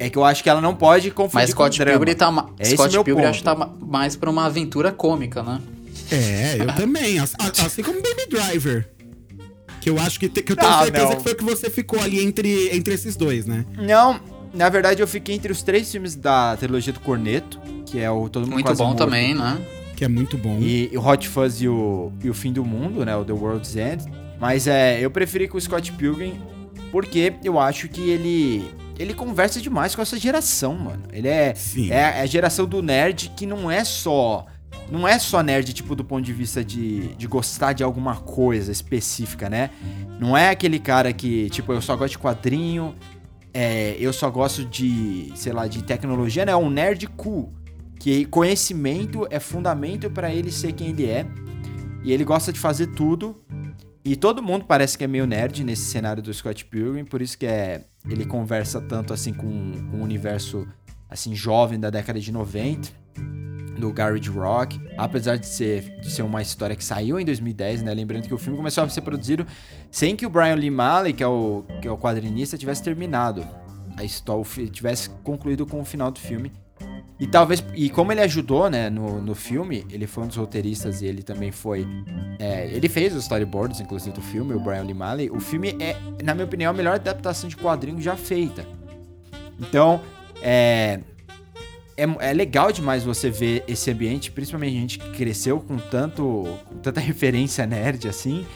É 0.00 0.08
que 0.08 0.16
eu 0.16 0.24
acho 0.24 0.42
que 0.42 0.48
ela 0.48 0.60
não 0.62 0.74
pode 0.74 1.10
confundir 1.10 1.34
Mas 1.42 1.50
Scott 1.50 1.76
com 1.78 1.84
drama. 1.84 1.98
Pilgrim 1.98 2.16
tá, 2.16 2.30
ma- 2.30 2.48
É 2.58 2.64
Scott 2.64 2.90
Pilgrim 3.04 3.14
ponto. 3.16 3.26
acho 3.28 3.38
que 3.40 3.44
tá 3.44 3.54
ma- 3.54 3.70
mais 3.80 4.16
pra 4.16 4.30
uma 4.30 4.46
aventura 4.46 4.90
cômica, 4.90 5.42
né? 5.42 5.60
É, 6.10 6.56
eu 6.58 6.74
também. 6.74 7.18
Assim, 7.18 7.82
como 7.82 8.00
Baby 8.02 8.26
Driver. 8.30 8.88
Que 9.80 9.90
eu 9.90 9.98
acho 9.98 10.18
que, 10.18 10.28
te- 10.28 10.42
que 10.42 10.52
eu 10.52 10.56
tenho 10.56 10.70
Não, 10.70 10.82
certeza 10.82 11.04
não. 11.06 11.16
que 11.16 11.22
foi 11.22 11.32
o 11.32 11.36
que 11.36 11.44
você 11.44 11.68
ficou 11.70 12.00
ali 12.00 12.24
entre, 12.24 12.74
entre 12.74 12.94
esses 12.94 13.14
dois, 13.14 13.44
né? 13.46 13.64
Não, 13.78 14.18
na 14.54 14.68
verdade 14.70 15.02
eu 15.02 15.06
fiquei 15.06 15.34
entre 15.34 15.52
os 15.52 15.62
três 15.62 15.90
filmes 15.90 16.14
da 16.14 16.56
trilogia 16.56 16.92
do 16.92 17.00
Corneto, 17.00 17.60
que 17.86 17.98
é 17.98 18.10
o 18.10 18.28
Todo 18.28 18.42
Mundo 18.44 18.54
Muito 18.54 18.66
Quase 18.66 18.78
bom 18.78 18.86
Morto, 18.88 18.98
também, 18.98 19.34
né? 19.34 19.58
Que 19.96 20.04
é 20.04 20.08
muito 20.08 20.36
bom. 20.38 20.58
E, 20.60 20.90
e 20.92 20.96
o 20.98 21.06
Hot 21.06 21.28
Fuzz 21.28 21.60
e 21.60 21.68
o, 21.68 22.10
e 22.24 22.28
o 22.30 22.34
Fim 22.34 22.52
do 22.52 22.64
Mundo, 22.64 23.04
né? 23.04 23.14
O 23.16 23.24
The 23.24 23.32
World's 23.32 23.76
End. 23.76 24.04
Mas 24.40 24.66
é, 24.66 24.98
eu 24.98 25.10
preferi 25.10 25.46
com 25.46 25.58
o 25.58 25.60
Scott 25.60 25.92
Pilgrim 25.92 26.40
porque 26.90 27.34
eu 27.44 27.58
acho 27.58 27.86
que 27.88 28.00
ele. 28.10 28.64
Ele 29.00 29.14
conversa 29.14 29.62
demais 29.62 29.94
com 29.94 30.02
essa 30.02 30.18
geração, 30.18 30.74
mano. 30.74 31.04
Ele 31.10 31.26
é, 31.26 31.54
Sim. 31.54 31.90
é 31.90 32.20
a 32.20 32.26
geração 32.26 32.66
do 32.66 32.82
nerd 32.82 33.32
que 33.34 33.46
não 33.46 33.70
é 33.70 33.82
só. 33.82 34.44
Não 34.92 35.08
é 35.08 35.18
só 35.18 35.42
nerd, 35.42 35.72
tipo, 35.72 35.96
do 35.96 36.04
ponto 36.04 36.22
de 36.22 36.34
vista 36.34 36.62
de, 36.62 37.14
de 37.14 37.26
gostar 37.26 37.72
de 37.72 37.82
alguma 37.82 38.16
coisa 38.16 38.70
específica, 38.70 39.48
né? 39.48 39.70
Não 40.18 40.36
é 40.36 40.50
aquele 40.50 40.78
cara 40.78 41.14
que, 41.14 41.48
tipo, 41.48 41.72
eu 41.72 41.80
só 41.80 41.96
gosto 41.96 42.12
de 42.12 42.18
quadrinho, 42.18 42.94
é, 43.54 43.96
eu 43.98 44.12
só 44.12 44.28
gosto 44.30 44.66
de, 44.66 45.32
sei 45.34 45.54
lá, 45.54 45.66
de 45.66 45.82
tecnologia, 45.82 46.44
né? 46.44 46.52
É 46.52 46.56
um 46.56 46.68
nerd 46.68 47.06
cool. 47.06 47.50
Que 47.98 48.26
conhecimento 48.26 49.26
é 49.30 49.40
fundamento 49.40 50.10
pra 50.10 50.30
ele 50.30 50.52
ser 50.52 50.72
quem 50.72 50.88
ele 50.88 51.06
é. 51.06 51.26
E 52.04 52.12
ele 52.12 52.24
gosta 52.24 52.52
de 52.52 52.60
fazer 52.60 52.88
tudo. 52.88 53.42
E 54.04 54.14
todo 54.14 54.42
mundo 54.42 54.66
parece 54.66 54.98
que 54.98 55.04
é 55.04 55.06
meio 55.06 55.26
nerd 55.26 55.64
nesse 55.64 55.84
cenário 55.84 56.22
do 56.22 56.32
Scott 56.34 56.66
Pilgrim, 56.66 57.04
por 57.04 57.22
isso 57.22 57.38
que 57.38 57.46
é, 57.46 57.84
ele 58.08 58.24
conversa 58.24 58.80
tanto 58.80 59.12
assim 59.12 59.32
com, 59.32 59.72
com 59.90 59.98
o 59.98 60.02
universo 60.02 60.66
assim 61.08 61.34
jovem 61.34 61.78
da 61.78 61.90
década 61.90 62.20
de 62.20 62.30
90, 62.30 62.88
do 63.80 63.92
Garage 63.92 64.28
Rock, 64.28 64.80
apesar 64.96 65.36
de 65.36 65.46
ser, 65.46 66.00
de 66.00 66.10
ser 66.10 66.22
uma 66.22 66.42
história 66.42 66.76
que 66.76 66.84
saiu 66.84 67.18
em 67.18 67.24
2010, 67.24 67.82
né? 67.82 67.94
Lembrando 67.94 68.28
que 68.28 68.34
o 68.34 68.38
filme 68.38 68.56
começou 68.56 68.84
a 68.84 68.88
ser 68.88 69.00
produzido 69.00 69.46
sem 69.90 70.14
que 70.14 70.26
o 70.26 70.30
Brian 70.30 70.54
Lee 70.54 70.70
Malley, 70.70 71.12
que 71.12 71.22
é 71.22 71.26
o, 71.26 71.64
que 71.80 71.88
é 71.88 71.90
o 71.90 71.96
quadrinista, 71.96 72.58
tivesse 72.58 72.82
terminado 72.82 73.46
a 73.96 74.04
história, 74.04 74.44
tivesse 74.70 75.10
concluído 75.24 75.66
com 75.66 75.80
o 75.80 75.84
final 75.84 76.10
do 76.10 76.20
filme. 76.20 76.52
E 77.20 77.26
talvez. 77.26 77.62
E 77.74 77.90
como 77.90 78.10
ele 78.12 78.22
ajudou, 78.22 78.70
né, 78.70 78.88
no, 78.88 79.20
no 79.20 79.34
filme, 79.34 79.86
ele 79.90 80.06
foi 80.06 80.24
um 80.24 80.26
dos 80.26 80.36
roteiristas 80.36 81.02
e 81.02 81.06
ele 81.06 81.22
também 81.22 81.52
foi. 81.52 81.86
é, 82.38 82.66
ele 82.72 82.88
fez 82.88 83.14
os 83.14 83.24
storyboards, 83.24 83.78
inclusive, 83.78 84.16
do 84.16 84.22
filme, 84.22 84.54
o 84.54 84.58
Brian 84.58 84.82
Lee 84.82 84.94
Malley. 84.94 85.30
O 85.30 85.38
filme 85.38 85.76
é, 85.78 85.94
na 86.24 86.34
minha 86.34 86.46
opinião, 86.46 86.70
a 86.70 86.72
melhor 86.72 86.94
adaptação 86.94 87.48
de 87.48 87.56
quadrinho 87.56 88.00
já 88.00 88.16
feita. 88.16 88.66
Então, 89.58 90.00
é. 90.40 91.00
É, 91.96 92.30
é 92.30 92.32
legal 92.32 92.72
demais 92.72 93.04
você 93.04 93.28
ver 93.28 93.62
esse 93.68 93.90
ambiente, 93.90 94.32
principalmente 94.32 94.74
a 94.74 94.80
gente 94.80 94.98
que 94.98 95.10
cresceu 95.10 95.60
com, 95.60 95.76
tanto, 95.76 96.58
com 96.64 96.76
tanta 96.76 96.98
referência 97.00 97.66
nerd 97.66 98.08
assim. 98.08 98.46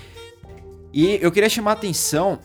E 0.91 1.19
eu 1.21 1.31
queria 1.31 1.51
chamar 1.51 1.73
a 1.73 1.75
atenção 1.75 2.39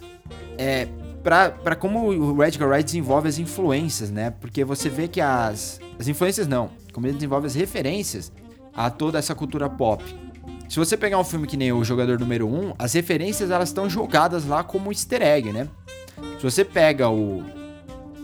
é, 0.58 0.90
para 1.24 1.76
como 1.76 2.10
o 2.10 2.44
Edgar 2.44 2.70
Wright 2.70 2.86
desenvolve 2.86 3.28
as 3.28 3.38
influências, 3.38 4.10
né? 4.10 4.32
Porque 4.32 4.64
você 4.64 4.90
vê 4.90 5.08
que 5.08 5.22
as. 5.22 5.80
As 6.00 6.08
influências 6.08 6.48
não, 6.48 6.72
como 6.94 7.08
ele 7.08 7.16
desenvolve 7.16 7.48
as 7.48 7.56
referências 7.56 8.32
a 8.74 8.90
toda 8.90 9.20
essa 9.20 9.36
cultura 9.36 9.70
pop. 9.70 10.04
Se 10.70 10.78
você 10.78 10.96
pegar 10.96 11.20
um 11.20 11.24
filme 11.24 11.48
que 11.48 11.58
nem 11.58 11.74
o 11.74 11.84
Jogador 11.84 12.20
Número 12.20 12.48
1, 12.48 12.76
as 12.78 12.94
referências 12.94 13.52
elas 13.52 13.70
estão 13.70 13.90
jogadas 13.90 14.46
lá 14.46 14.64
como 14.64 14.92
easter 14.92 15.22
egg, 15.22 15.52
né? 15.52 15.68
Se 16.38 16.44
você 16.44 16.64
pega 16.64 17.10
o, 17.10 17.44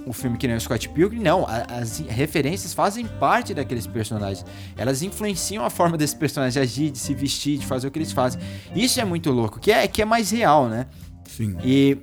o 0.06 0.14
filme 0.14 0.38
que 0.38 0.48
nem 0.48 0.56
o 0.56 0.62
Scott 0.62 0.88
Pilgrim, 0.90 1.20
não, 1.20 1.46
as 1.48 2.00
referências 2.08 2.74
fazem 2.74 3.06
parte 3.06 3.54
daqueles 3.54 3.88
personagens. 3.88 4.46
Elas 4.78 5.02
influenciam 5.02 5.66
a 5.66 5.70
forma 5.70 5.98
desses 5.98 6.14
personagens 6.14 6.54
de 6.54 6.60
agir, 6.60 6.92
de 6.92 7.00
se 7.00 7.14
vestir, 7.14 7.58
de 7.58 7.66
fazer 7.66 7.88
o 7.88 7.92
que 7.92 7.98
eles 7.98 8.12
fazem. 8.12 8.40
Isso 8.76 9.02
é 9.02 9.06
muito 9.06 9.32
louco, 9.32 9.60
que 9.60 9.72
é, 9.72 9.88
que 9.88 10.02
é 10.02 10.06
mais 10.06 10.30
real, 10.30 10.68
né? 10.70 10.86
Sim. 11.26 11.58
E, 11.64 11.98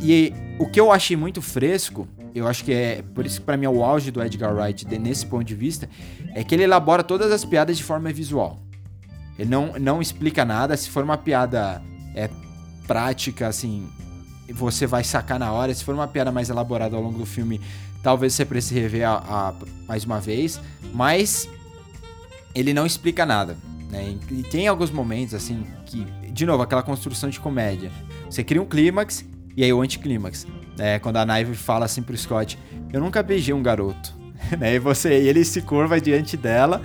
e 0.00 0.32
o 0.58 0.66
que 0.66 0.80
eu 0.80 0.90
achei 0.90 1.16
muito 1.16 1.42
fresco, 1.42 2.08
eu 2.34 2.46
acho 2.46 2.64
que 2.64 2.72
é 2.72 3.02
por 3.14 3.26
isso 3.26 3.40
que 3.40 3.46
pra 3.46 3.56
mim 3.56 3.66
é 3.66 3.70
o 3.70 3.82
auge 3.84 4.10
do 4.10 4.22
Edgar 4.22 4.54
Wright 4.54 4.86
nesse 4.98 5.26
ponto 5.26 5.44
de 5.44 5.54
vista, 5.54 5.88
é 6.34 6.42
que 6.44 6.54
ele 6.54 6.62
elabora 6.62 7.02
todas 7.02 7.30
as 7.32 7.44
piadas 7.44 7.76
de 7.76 7.82
forma 7.84 8.12
visual. 8.12 8.60
Ele 9.38 9.50
não, 9.50 9.72
não 9.78 10.02
explica 10.02 10.44
nada, 10.44 10.76
se 10.76 10.88
for 10.90 11.02
uma 11.02 11.16
piada 11.16 11.82
é, 12.14 12.28
prática, 12.86 13.46
assim, 13.48 13.88
você 14.52 14.86
vai 14.86 15.02
sacar 15.04 15.38
na 15.38 15.52
hora. 15.52 15.72
Se 15.74 15.84
for 15.84 15.94
uma 15.94 16.08
piada 16.08 16.30
mais 16.32 16.50
elaborada 16.50 16.96
ao 16.96 17.02
longo 17.02 17.18
do 17.18 17.26
filme, 17.26 17.60
talvez 18.02 18.34
você 18.34 18.44
precise 18.44 18.78
rever 18.78 19.08
a, 19.08 19.14
a- 19.16 19.54
mais 19.86 20.04
uma 20.04 20.20
vez. 20.20 20.60
Mas 20.92 21.48
ele 22.54 22.74
não 22.74 22.84
explica 22.84 23.24
nada. 23.24 23.56
Né? 23.90 24.16
E 24.30 24.42
tem 24.42 24.68
alguns 24.68 24.90
momentos, 24.90 25.34
assim, 25.34 25.64
que, 25.86 26.04
de 26.32 26.44
novo, 26.44 26.62
aquela 26.62 26.82
construção 26.82 27.30
de 27.30 27.40
comédia. 27.40 27.90
Você 28.28 28.44
cria 28.44 28.60
um 28.60 28.66
clímax 28.66 29.24
e 29.60 29.64
aí 29.64 29.72
o 29.74 29.82
anticlímax. 29.82 30.46
Né? 30.78 30.98
Quando 31.00 31.18
a 31.18 31.26
Naive 31.26 31.54
fala 31.54 31.84
assim 31.84 32.02
pro 32.02 32.16
Scott: 32.16 32.58
Eu 32.90 32.98
nunca 32.98 33.22
beijei 33.22 33.52
um 33.52 33.62
garoto. 33.62 34.14
né? 34.58 34.76
E, 34.76 34.78
você, 34.78 35.20
e 35.20 35.28
ele 35.28 35.44
se 35.44 35.60
curva 35.60 36.00
diante 36.00 36.34
dela. 36.34 36.80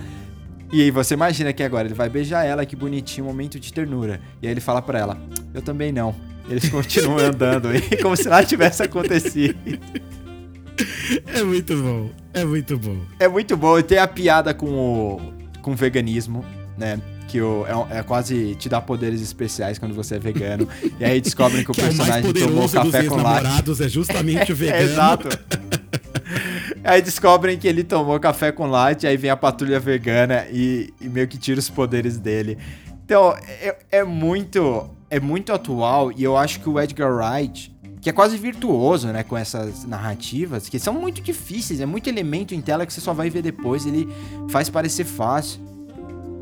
E 0.73 0.81
aí 0.81 0.91
você 0.91 1.13
imagina 1.13 1.53
que 1.53 1.63
agora 1.63 1.87
ele 1.87 1.93
vai 1.93 2.09
beijar 2.09 2.43
ela, 2.43 2.65
que 2.65 2.75
bonitinho, 2.75 3.25
um 3.25 3.29
momento 3.29 3.57
de 3.57 3.71
ternura. 3.71 4.19
E 4.41 4.47
aí 4.47 4.51
ele 4.51 4.59
fala 4.59 4.81
pra 4.81 4.99
ela: 4.99 5.17
Eu 5.53 5.61
também 5.61 5.93
não. 5.93 6.13
Eles 6.49 6.67
continuam 6.67 7.19
andando 7.23 7.69
aí, 7.69 7.81
como 8.03 8.17
se 8.17 8.27
nada 8.27 8.45
tivesse 8.45 8.83
acontecido. 8.83 9.55
É 11.33 11.43
muito 11.43 11.81
bom. 11.81 12.09
É 12.33 12.43
muito 12.43 12.77
bom. 12.77 12.97
É 13.17 13.27
muito 13.29 13.55
bom. 13.55 13.79
E 13.79 13.83
tem 13.83 13.99
a 13.99 14.07
piada 14.07 14.53
com 14.53 14.67
o, 14.67 15.21
com 15.61 15.71
o 15.71 15.75
veganismo, 15.75 16.43
né? 16.77 16.99
Que 17.35 17.41
o, 17.41 17.65
é, 17.67 17.97
é 17.99 18.03
quase 18.03 18.55
te 18.55 18.69
dá 18.69 18.79
poderes 18.79 19.19
especiais 19.19 19.77
quando 19.77 19.93
você 19.93 20.15
é 20.15 20.19
vegano. 20.19 20.69
e 20.97 21.03
aí 21.03 21.19
descobrem 21.19 21.65
que 21.65 21.71
o 21.71 21.73
Que 21.75 21.81
é 21.81 21.83
o 21.83 21.87
personagem 21.87 22.31
tomou 22.31 22.33
poderoso 22.33 22.79
dos 22.79 22.91
café 22.91 23.03
com 23.09 23.15
latte. 23.17 23.35
ex-namorados, 23.35 23.81
é 23.81 23.89
justamente 23.89 24.53
o 24.53 24.55
vegano. 24.55 24.83
Exato. 24.83 25.29
aí 26.81 27.01
descobrem 27.01 27.57
que 27.57 27.67
ele 27.67 27.83
tomou 27.83 28.17
café 28.21 28.53
com 28.53 28.67
latte, 28.67 29.05
aí 29.05 29.17
vem 29.17 29.29
a 29.29 29.35
patrulha 29.35 29.81
vegana 29.81 30.45
e, 30.49 30.93
e 31.01 31.09
meio 31.09 31.27
que 31.27 31.37
tira 31.37 31.59
os 31.59 31.69
poderes 31.69 32.17
dele. 32.17 32.57
Então, 33.03 33.35
é, 33.61 33.75
é 33.91 34.03
muito 34.05 34.89
é 35.09 35.19
muito 35.19 35.51
atual 35.51 36.13
e 36.13 36.23
eu 36.23 36.37
acho 36.37 36.61
que 36.61 36.69
o 36.69 36.79
Edgar 36.79 37.13
Wright, 37.13 37.75
que 37.99 38.09
é 38.09 38.13
quase 38.13 38.37
virtuoso, 38.37 39.09
né, 39.09 39.23
com 39.23 39.35
essas 39.35 39.83
narrativas, 39.83 40.69
que 40.69 40.79
são 40.79 40.93
muito 40.93 41.21
difíceis, 41.21 41.81
é 41.81 41.85
muito 41.85 42.07
elemento 42.07 42.55
em 42.55 42.61
tela 42.61 42.85
que 42.85 42.93
você 42.93 43.01
só 43.01 43.13
vai 43.13 43.29
ver 43.29 43.41
depois, 43.41 43.85
ele 43.85 44.07
faz 44.49 44.69
parecer 44.69 45.03
fácil. 45.03 45.74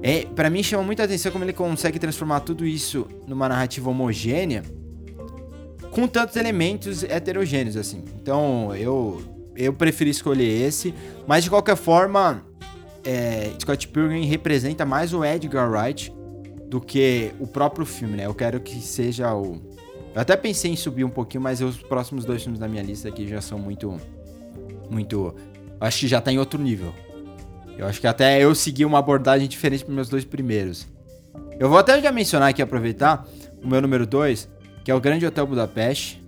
É, 0.05 0.25
para 0.25 0.49
mim 0.49 0.61
chama 0.61 0.83
muita 0.83 1.05
atenção 1.05 1.31
como 1.31 1.45
ele 1.45 1.53
consegue 1.53 1.97
transformar 1.97 2.41
tudo 2.41 2.65
isso 2.65 3.07
numa 3.25 3.47
narrativa 3.47 3.89
homogênea 3.89 4.61
com 5.91 6.07
tantos 6.07 6.35
elementos 6.35 7.03
heterogêneos, 7.03 7.77
assim. 7.77 8.03
Então, 8.21 8.75
eu, 8.75 9.21
eu 9.55 9.71
preferi 9.71 10.09
escolher 10.09 10.67
esse, 10.67 10.93
mas 11.25 11.45
de 11.45 11.49
qualquer 11.49 11.77
forma, 11.77 12.43
é, 13.05 13.51
Scott 13.61 13.87
Pilgrim 13.87 14.25
representa 14.25 14.85
mais 14.85 15.13
o 15.13 15.23
Edgar 15.23 15.71
Wright 15.71 16.11
do 16.67 16.81
que 16.81 17.31
o 17.39 17.47
próprio 17.47 17.85
filme, 17.85 18.17
né? 18.17 18.25
Eu 18.25 18.33
quero 18.33 18.59
que 18.59 18.81
seja 18.81 19.33
o... 19.33 19.61
Eu 20.13 20.21
até 20.21 20.35
pensei 20.35 20.71
em 20.71 20.75
subir 20.75 21.03
um 21.03 21.09
pouquinho, 21.09 21.41
mas 21.41 21.61
os 21.61 21.77
próximos 21.77 22.25
dois 22.25 22.41
filmes 22.41 22.59
da 22.59 22.67
minha 22.67 22.83
lista 22.83 23.07
aqui 23.07 23.27
já 23.27 23.39
são 23.39 23.57
muito... 23.57 23.95
Muito... 24.89 25.33
Acho 25.79 26.01
que 26.01 26.07
já 26.07 26.19
tá 26.19 26.31
em 26.31 26.39
outro 26.39 26.61
nível. 26.61 26.93
Eu 27.78 27.88
acho 27.88 27.99
que 27.99 28.07
até 28.07 28.39
eu 28.43 28.53
segui 28.53 28.86
uma 28.86 28.99
abordagem 28.99 29.47
diferente 29.47 29.84
para 29.84 29.93
meus 29.93 30.09
dois 30.09 30.24
primeiros. 30.26 30.88
Eu 31.59 31.69
vou 31.69 31.78
até 31.78 31.99
já 32.01 32.11
mencionar 32.11 32.49
aqui, 32.49 32.61
aproveitar, 32.61 33.26
o 33.63 33.67
meu 33.67 33.82
número 33.82 34.05
2, 34.05 34.47
que 34.84 34.91
é 34.91 34.95
o 34.95 34.99
Grande 35.01 35.26
Hotel 35.26 35.45
Budapeste. 35.47 36.21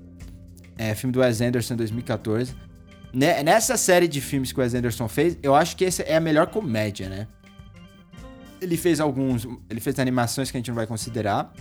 É 0.78 0.94
filme 0.96 1.14
do 1.14 1.20
Wes 1.20 1.40
Anderson 1.42 1.76
2014. 1.76 2.54
Ne- 3.14 3.44
Nessa 3.44 3.78
série 3.78 4.08
de 4.08 4.20
filmes 4.22 4.52
que 4.52 4.60
o 4.60 4.62
Wes 4.64 4.74
Anderson 4.74 5.08
fez, 5.08 5.38
eu 5.42 5.56
acho 5.56 5.76
que 5.78 5.86
essa 5.86 6.02
é 6.04 6.16
a 6.16 6.20
melhor 6.20 6.48
comédia, 6.48 7.08
né? 7.10 7.28
Ele 8.62 8.76
fez 8.78 9.00
alguns. 9.00 9.48
Ele 9.70 9.80
fez 9.80 10.00
animações 10.00 10.50
que 10.52 10.58
a 10.58 10.60
gente 10.60 10.68
não 10.70 10.76
vai 10.76 10.88
considerar. 10.88 11.54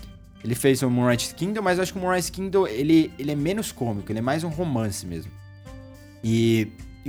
Ele 0.43 0.55
fez 0.55 0.83
o 0.83 0.91
Moonrise 0.91 1.35
Kingdom, 1.35 1.63
mas 1.63 1.79
eu 1.79 1.83
acho 1.83 1.93
que 1.93 1.99
o 1.99 2.03
Moonrise 2.03 2.31
Kingdom 2.31 2.67
ele, 2.67 3.13
ele 3.19 3.31
é 3.33 3.35
menos 3.35 3.73
cômico, 3.73 4.11
ele 4.13 4.19
é 4.19 4.23
mais 4.23 4.45
um 4.45 4.49
romance 4.49 5.07
mesmo. 5.07 5.31
E 6.23 6.69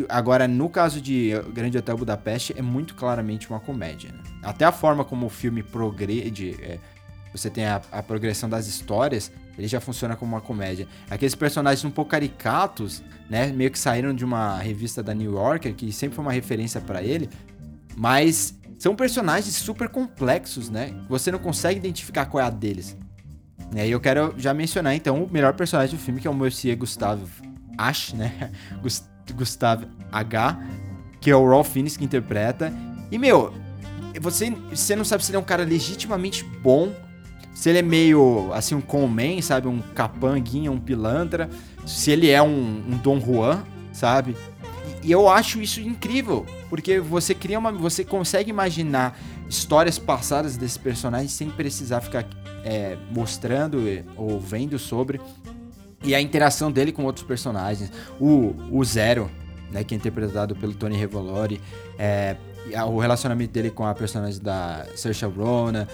agora, 0.09 0.47
no 0.47 0.69
caso 0.69 0.99
de 0.99 1.31
Grande 1.53 1.77
Hotel 1.77 1.97
Budapeste, 1.97 2.53
é 2.57 2.61
muito 2.61 2.95
claramente 2.95 3.49
uma 3.49 3.59
comédia. 3.59 4.11
né? 4.11 4.19
Até 4.43 4.65
a 4.65 4.71
forma 4.71 5.03
como 5.05 5.25
o 5.25 5.29
filme 5.29 5.63
progrede, 5.63 6.55
é, 6.61 6.79
você 7.33 7.49
tem 7.49 7.65
a, 7.65 7.81
a 7.91 8.03
progressão 8.03 8.49
das 8.49 8.67
histórias, 8.67 9.31
ele 9.57 9.67
já 9.67 9.79
funciona 9.79 10.15
como 10.15 10.33
uma 10.35 10.41
comédia. 10.41 10.87
Aqueles 11.09 11.33
personagens 11.35 11.83
um 11.85 11.91
pouco 11.91 12.11
caricatos, 12.11 13.01
né, 13.29 13.47
meio 13.47 13.71
que 13.71 13.79
saíram 13.79 14.13
de 14.13 14.25
uma 14.25 14.57
revista 14.57 15.01
da 15.01 15.13
New 15.13 15.31
Yorker, 15.33 15.73
que 15.73 15.91
sempre 15.93 16.15
foi 16.15 16.25
uma 16.25 16.31
referência 16.33 16.81
pra 16.81 17.01
ele, 17.01 17.29
mas 17.95 18.53
são 18.77 18.95
personagens 18.95 19.55
super 19.55 19.87
complexos, 19.87 20.69
né? 20.69 20.93
Você 21.07 21.31
não 21.31 21.39
consegue 21.39 21.79
identificar 21.79 22.25
qual 22.25 22.43
é 22.43 22.47
a 22.47 22.49
deles. 22.49 22.97
E 23.73 23.79
aí 23.79 23.89
eu 23.91 23.99
quero 24.01 24.33
já 24.37 24.53
mencionar 24.53 24.93
então 24.93 25.23
o 25.23 25.31
melhor 25.31 25.53
personagem 25.53 25.95
do 25.95 26.01
filme, 26.01 26.19
que 26.19 26.27
é 26.27 26.29
o 26.29 26.33
Monsieur 26.33 26.75
Gustave 26.77 27.23
Ash, 27.77 28.11
né? 28.13 28.51
Gus- 28.83 29.09
Gustave 29.33 29.87
H, 30.11 30.59
que 31.19 31.29
é 31.29 31.35
o 31.35 31.47
Ralph 31.49 31.69
Fiennes 31.69 31.97
que 31.97 32.05
interpreta. 32.05 32.71
E 33.11 33.17
meu, 33.17 33.53
você, 34.19 34.51
você 34.69 34.95
não 34.95 35.05
sabe 35.05 35.23
se 35.23 35.31
ele 35.31 35.37
é 35.37 35.39
um 35.39 35.43
cara 35.43 35.63
legitimamente 35.63 36.43
bom, 36.43 36.93
se 37.53 37.69
ele 37.69 37.79
é 37.79 37.81
meio 37.81 38.51
assim 38.53 38.75
um 38.75 38.81
conman, 38.81 39.41
sabe, 39.41 39.67
um 39.67 39.81
capanguinha, 39.93 40.71
um 40.71 40.79
pilantra, 40.79 41.49
se 41.85 42.11
ele 42.11 42.29
é 42.29 42.41
um, 42.41 42.83
um 42.87 42.97
Dom 42.97 43.19
Juan, 43.19 43.63
sabe? 43.93 44.35
E, 45.03 45.07
e 45.07 45.11
eu 45.11 45.29
acho 45.29 45.61
isso 45.61 45.79
incrível, 45.79 46.45
porque 46.69 46.99
você 46.99 47.33
cria 47.33 47.57
uma, 47.57 47.71
você 47.71 48.03
consegue 48.03 48.49
imaginar 48.49 49.17
histórias 49.49 49.97
passadas 49.97 50.57
desses 50.57 50.77
personagens 50.77 51.31
sem 51.31 51.49
precisar 51.49 52.01
ficar 52.01 52.25
é, 52.63 52.97
mostrando 53.11 53.83
ou 54.17 54.39
vendo 54.39 54.77
sobre. 54.79 55.21
E 56.05 56.13
a 56.13 56.21
interação 56.21 56.71
dele 56.71 56.91
com 56.91 57.03
outros 57.03 57.25
personagens. 57.25 57.91
O, 58.19 58.55
o 58.71 58.83
Zero, 58.85 59.29
né, 59.71 59.83
que 59.83 59.93
é 59.93 59.97
interpretado 59.97 60.55
pelo 60.55 60.73
Tony 60.73 60.95
Revolori. 60.95 61.59
É, 61.97 62.35
o 62.87 62.99
relacionamento 62.99 63.51
dele 63.51 63.69
com 63.69 63.85
a 63.85 63.93
personagem 63.93 64.41
da 64.41 64.85
Saoirse 64.95 65.25
Ronan. 65.25 65.87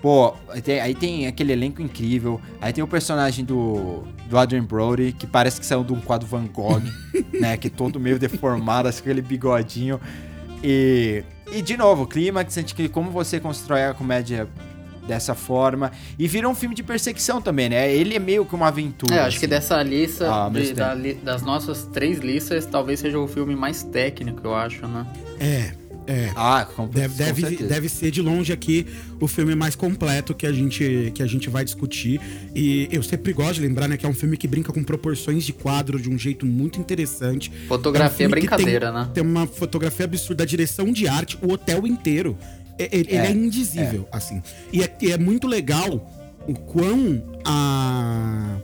Pô, 0.00 0.32
aí 0.48 0.62
tem, 0.62 0.80
aí 0.80 0.94
tem 0.94 1.26
aquele 1.26 1.52
elenco 1.52 1.82
incrível. 1.82 2.40
Aí 2.60 2.72
tem 2.72 2.82
o 2.84 2.86
personagem 2.86 3.44
do, 3.44 4.04
do 4.28 4.38
Adrian 4.38 4.64
Brody, 4.64 5.12
que 5.12 5.26
parece 5.26 5.58
que 5.58 5.66
saiu 5.66 5.82
de 5.82 5.92
um 5.92 6.00
quadro 6.00 6.26
Van 6.26 6.46
Gogh, 6.46 6.82
né? 7.34 7.56
Que 7.56 7.66
é 7.66 7.70
todo 7.70 7.98
meio 7.98 8.18
deformado, 8.18 8.88
assim, 8.88 9.02
com 9.02 9.10
aquele 9.10 9.22
bigodinho. 9.22 10.00
E, 10.62 11.24
e 11.52 11.62
de 11.62 11.76
novo, 11.76 12.04
o 12.04 12.06
clímax, 12.06 12.56
como 12.92 13.10
você 13.10 13.40
constrói 13.40 13.84
a 13.84 13.94
comédia 13.94 14.48
dessa 15.08 15.34
forma. 15.34 15.90
E 16.18 16.28
vira 16.28 16.48
um 16.48 16.54
filme 16.54 16.74
de 16.74 16.82
perseguição 16.84 17.42
também, 17.42 17.68
né? 17.68 17.92
Ele 17.92 18.14
é 18.14 18.18
meio 18.20 18.44
que 18.44 18.54
uma 18.54 18.68
aventura. 18.68 19.14
É, 19.14 19.18
acho 19.20 19.38
que 19.40 19.46
assim. 19.46 19.50
dessa 19.50 19.82
lista, 19.82 20.26
Ah, 20.30 20.48
de- 20.48 20.72
da 20.74 20.94
li- 20.94 21.14
das 21.14 21.42
nossas 21.42 21.84
três 21.92 22.18
listas, 22.20 22.66
talvez 22.66 23.00
seja 23.00 23.18
o 23.18 23.26
filme 23.26 23.56
mais 23.56 23.82
técnico, 23.82 24.42
eu 24.44 24.54
acho, 24.54 24.86
né? 24.86 25.06
É, 25.40 25.72
É. 26.10 26.30
Ah, 26.34 26.66
com, 26.74 26.86
Deve, 26.88 27.12
com 27.12 27.18
deve, 27.18 27.40
certeza. 27.42 27.68
deve 27.68 27.88
ser 27.90 28.10
de 28.10 28.22
longe 28.22 28.50
aqui 28.50 28.86
o 29.20 29.28
filme 29.28 29.54
mais 29.54 29.74
completo 29.76 30.34
que 30.34 30.46
a 30.46 30.52
gente, 30.52 31.12
que 31.14 31.22
a 31.22 31.26
gente 31.26 31.50
vai 31.50 31.62
discutir. 31.62 32.18
E 32.54 32.88
eu 32.90 33.02
sempre 33.02 33.30
gosto 33.34 33.56
de 33.56 33.60
lembrar, 33.60 33.86
né, 33.88 33.98
que 33.98 34.06
é 34.06 34.08
um 34.08 34.14
filme 34.14 34.34
que 34.38 34.48
brinca 34.48 34.72
com 34.72 34.82
proporções 34.82 35.44
de 35.44 35.52
quadro 35.52 36.00
de 36.00 36.08
um 36.08 36.18
jeito 36.18 36.46
muito 36.46 36.80
interessante. 36.80 37.52
Fotografia 37.68 38.24
É 38.24 38.26
um 38.26 38.30
que 38.32 38.36
brincadeira, 38.40 38.86
tem, 38.90 39.00
né? 39.02 39.08
Tem 39.12 39.22
uma 39.22 39.46
fotografia 39.46 40.06
absurda, 40.06 40.44
a 40.44 40.46
direção 40.46 40.90
de 40.90 41.06
arte, 41.06 41.36
o 41.42 41.52
hotel 41.52 41.86
inteiro. 41.86 42.38
É- 42.78 42.88
Ele 42.92 43.08
ele 43.10 43.16
é, 43.16 43.26
É, 43.26 43.30
indizível, 43.32 44.06
assim. 44.12 44.42
E 44.72 44.82
é, 44.82 44.96
e 45.02 45.10
é 45.12 45.18
muito 45.18 45.46
legal 45.46 46.10
o 46.46 46.54
quão 46.54 47.22
a- 47.44 48.56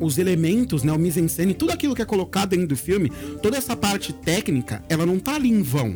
os 0.00 0.18
elementos, 0.18 0.82
né, 0.82 0.92
o 0.92 0.98
mise-en-scène, 0.98 1.54
tudo 1.54 1.72
aquilo 1.72 1.94
que 1.94 2.02
é 2.02 2.04
colocado 2.04 2.50
dentro 2.50 2.66
do 2.68 2.76
filme, 2.76 3.10
toda 3.42 3.56
essa 3.56 3.76
parte 3.76 4.12
técnica, 4.12 4.82
ela 4.88 5.06
não 5.06 5.18
tá 5.18 5.34
ali 5.36 5.50
em 5.50 5.62
vão. 5.62 5.94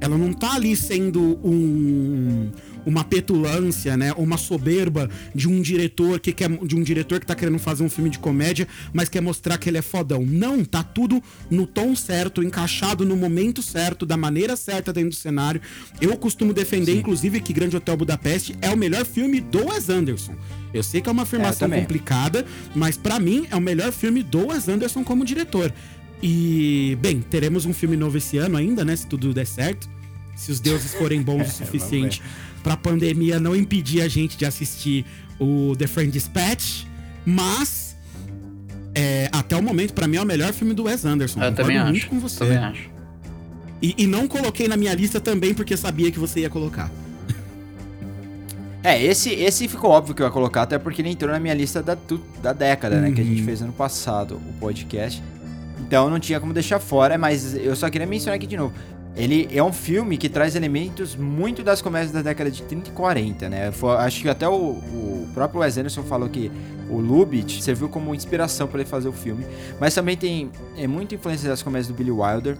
Ela 0.00 0.18
não 0.18 0.32
tá 0.32 0.54
ali 0.54 0.74
sendo 0.76 1.38
um, 1.44 2.50
uma 2.86 3.04
petulância, 3.04 3.96
né, 3.96 4.12
uma 4.16 4.36
soberba 4.36 5.08
de 5.34 5.48
um 5.48 5.60
diretor 5.60 6.20
que 6.20 6.32
quer 6.32 6.48
de 6.48 6.76
um 6.76 6.82
diretor 6.82 7.20
que 7.20 7.26
tá 7.26 7.34
querendo 7.34 7.58
fazer 7.58 7.82
um 7.82 7.90
filme 7.90 8.10
de 8.10 8.18
comédia, 8.18 8.66
mas 8.92 9.08
quer 9.08 9.20
mostrar 9.20 9.58
que 9.58 9.68
ele 9.68 9.78
é 9.78 9.82
fodão. 9.82 10.24
Não, 10.24 10.64
tá 10.64 10.82
tudo 10.82 11.22
no 11.50 11.66
tom 11.66 11.94
certo, 11.94 12.42
encaixado 12.42 13.04
no 13.04 13.16
momento 13.16 13.62
certo, 13.62 14.04
da 14.04 14.16
maneira 14.16 14.56
certa 14.56 14.92
dentro 14.92 15.10
do 15.10 15.16
cenário. 15.16 15.60
Eu 16.00 16.16
costumo 16.16 16.52
defender 16.52 16.94
inclusive 16.94 17.40
que 17.40 17.52
Grande 17.52 17.76
Hotel 17.76 17.96
Budapeste 17.96 18.56
é 18.60 18.70
o 18.70 18.76
melhor 18.76 19.04
filme 19.04 19.40
do 19.40 19.66
Wes 19.68 19.88
Anderson. 19.88 20.34
Eu 20.72 20.82
sei 20.82 21.00
que 21.00 21.08
é 21.08 21.12
uma 21.12 21.22
afirmação 21.22 21.68
também. 21.68 21.82
complicada, 21.82 22.44
mas 22.74 22.96
pra 22.96 23.20
mim 23.20 23.46
é 23.50 23.56
o 23.56 23.60
melhor 23.60 23.92
filme 23.92 24.22
do 24.22 24.48
Wes 24.48 24.68
Anderson 24.68 25.04
como 25.04 25.24
diretor. 25.24 25.72
E, 26.22 26.96
bem, 27.00 27.20
teremos 27.20 27.66
um 27.66 27.74
filme 27.74 27.96
novo 27.96 28.16
esse 28.16 28.38
ano 28.38 28.56
ainda, 28.56 28.84
né? 28.84 28.96
Se 28.96 29.06
tudo 29.06 29.32
der 29.34 29.46
certo. 29.46 29.88
Se 30.34 30.50
os 30.50 30.58
deuses 30.58 30.94
forem 30.94 31.22
bons 31.22 31.46
o 31.52 31.52
suficiente 31.52 32.22
pra 32.64 32.76
pandemia 32.76 33.38
não 33.38 33.54
impedir 33.54 34.00
a 34.00 34.08
gente 34.08 34.36
de 34.36 34.44
assistir 34.44 35.04
o 35.38 35.74
The 35.78 35.86
Friend 35.86 36.10
Dispatch. 36.10 36.84
Mas, 37.24 37.96
é, 38.94 39.28
até 39.30 39.54
o 39.56 39.62
momento, 39.62 39.92
pra 39.94 40.08
mim 40.08 40.16
é 40.16 40.22
o 40.22 40.26
melhor 40.26 40.52
filme 40.52 40.74
do 40.74 40.84
Wes 40.84 41.04
Anderson. 41.04 41.40
Eu 41.42 41.54
também 41.54 41.78
acho. 41.78 42.08
com 42.08 42.18
você. 42.18 42.38
Também 42.40 42.58
acho. 42.58 42.90
E, 43.80 43.94
e 43.98 44.06
não 44.06 44.26
coloquei 44.26 44.66
na 44.66 44.76
minha 44.76 44.94
lista 44.94 45.20
também 45.20 45.52
porque 45.54 45.76
sabia 45.76 46.10
que 46.10 46.18
você 46.18 46.40
ia 46.40 46.50
colocar. 46.50 46.90
É, 48.82 49.02
esse, 49.02 49.30
esse 49.30 49.66
ficou 49.66 49.90
óbvio 49.90 50.14
que 50.14 50.20
eu 50.20 50.26
ia 50.26 50.30
colocar, 50.32 50.60
até 50.62 50.78
porque 50.78 51.00
ele 51.00 51.08
entrou 51.08 51.32
na 51.32 51.40
minha 51.40 51.54
lista 51.54 51.82
da, 51.82 51.96
da 52.42 52.52
década, 52.52 53.00
né? 53.00 53.12
Que 53.12 53.22
a 53.22 53.24
gente 53.24 53.40
Uhum. 53.40 53.46
fez 53.46 53.62
ano 53.62 53.72
passado, 53.72 54.34
o 54.36 54.52
podcast. 54.60 55.22
Então 55.80 56.10
não 56.10 56.20
tinha 56.20 56.38
como 56.38 56.52
deixar 56.52 56.78
fora, 56.78 57.16
mas 57.16 57.54
eu 57.56 57.74
só 57.74 57.88
queria 57.88 58.06
mencionar 58.06 58.36
aqui 58.36 58.46
de 58.46 58.58
novo. 58.58 58.74
Ele 59.16 59.48
é 59.52 59.62
um 59.62 59.72
filme 59.72 60.16
que 60.18 60.28
traz 60.28 60.56
elementos 60.56 61.14
muito 61.14 61.62
das 61.62 61.80
comédias 61.80 62.10
da 62.10 62.20
década 62.20 62.50
de 62.50 62.62
30 62.62 62.90
e 62.90 62.92
40, 62.92 63.48
né? 63.48 63.70
Foi- 63.70 63.96
acho 63.98 64.22
que 64.22 64.28
até 64.28 64.48
o, 64.48 64.52
o 64.54 65.28
próprio 65.32 65.60
Wes 65.60 65.78
Anderson 65.78 66.02
falou 66.02 66.28
que 66.28 66.50
o 66.90 66.98
Lubitsch 66.98 67.60
serviu 67.60 67.88
como 67.88 68.12
inspiração 68.14 68.66
para 68.66 68.80
ele 68.80 68.88
fazer 68.90 69.08
o 69.08 69.12
filme. 69.12 69.46
Mas 69.80 69.94
também 69.94 70.16
tem 70.16 70.50
é, 70.76 70.86
muita 70.88 71.14
influência 71.14 71.48
das 71.48 71.62
comédias 71.62 71.86
do 71.86 71.94
Billy 71.94 72.10
Wilder. 72.10 72.56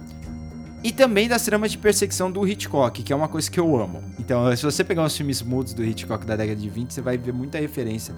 E 0.81 0.91
também 0.91 1.27
das 1.27 1.43
tramas 1.43 1.71
de 1.71 1.77
perseguição 1.79 2.31
do 2.31 2.47
Hitchcock, 2.47 3.01
que 3.03 3.11
é 3.11 3.15
uma 3.15 3.27
coisa 3.27 3.49
que 3.49 3.59
eu 3.59 3.75
amo. 3.75 4.03
Então, 4.19 4.55
se 4.55 4.63
você 4.63 4.83
pegar 4.83 5.03
os 5.03 5.17
filmes 5.17 5.41
mudos 5.41 5.73
do 5.73 5.83
Hitchcock 5.83 6.25
da 6.25 6.35
década 6.35 6.55
de 6.61 6.69
20, 6.69 6.93
você 6.93 7.01
vai 7.01 7.17
ver 7.17 7.33
muita 7.33 7.59
referência 7.59 8.13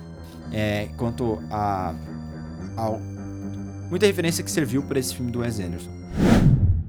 é, 0.51 0.89
quanto 0.97 1.39
a. 1.49 1.95
ao- 2.75 2.99
muita 3.89 4.05
referência 4.05 4.43
que 4.43 4.51
serviu 4.51 4.83
para 4.83 4.99
esse 4.99 5.15
filme 5.15 5.31
do 5.31 5.39
Wes 5.39 5.59
Anderson. 5.61 5.89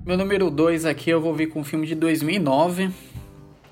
Meu 0.08 0.16
número 0.16 0.50
2 0.50 0.86
aqui 0.86 1.10
eu 1.10 1.20
vou 1.20 1.34
vir 1.34 1.50
com 1.50 1.60
um 1.60 1.64
filme 1.64 1.86
de 1.86 1.94
2009, 1.94 2.88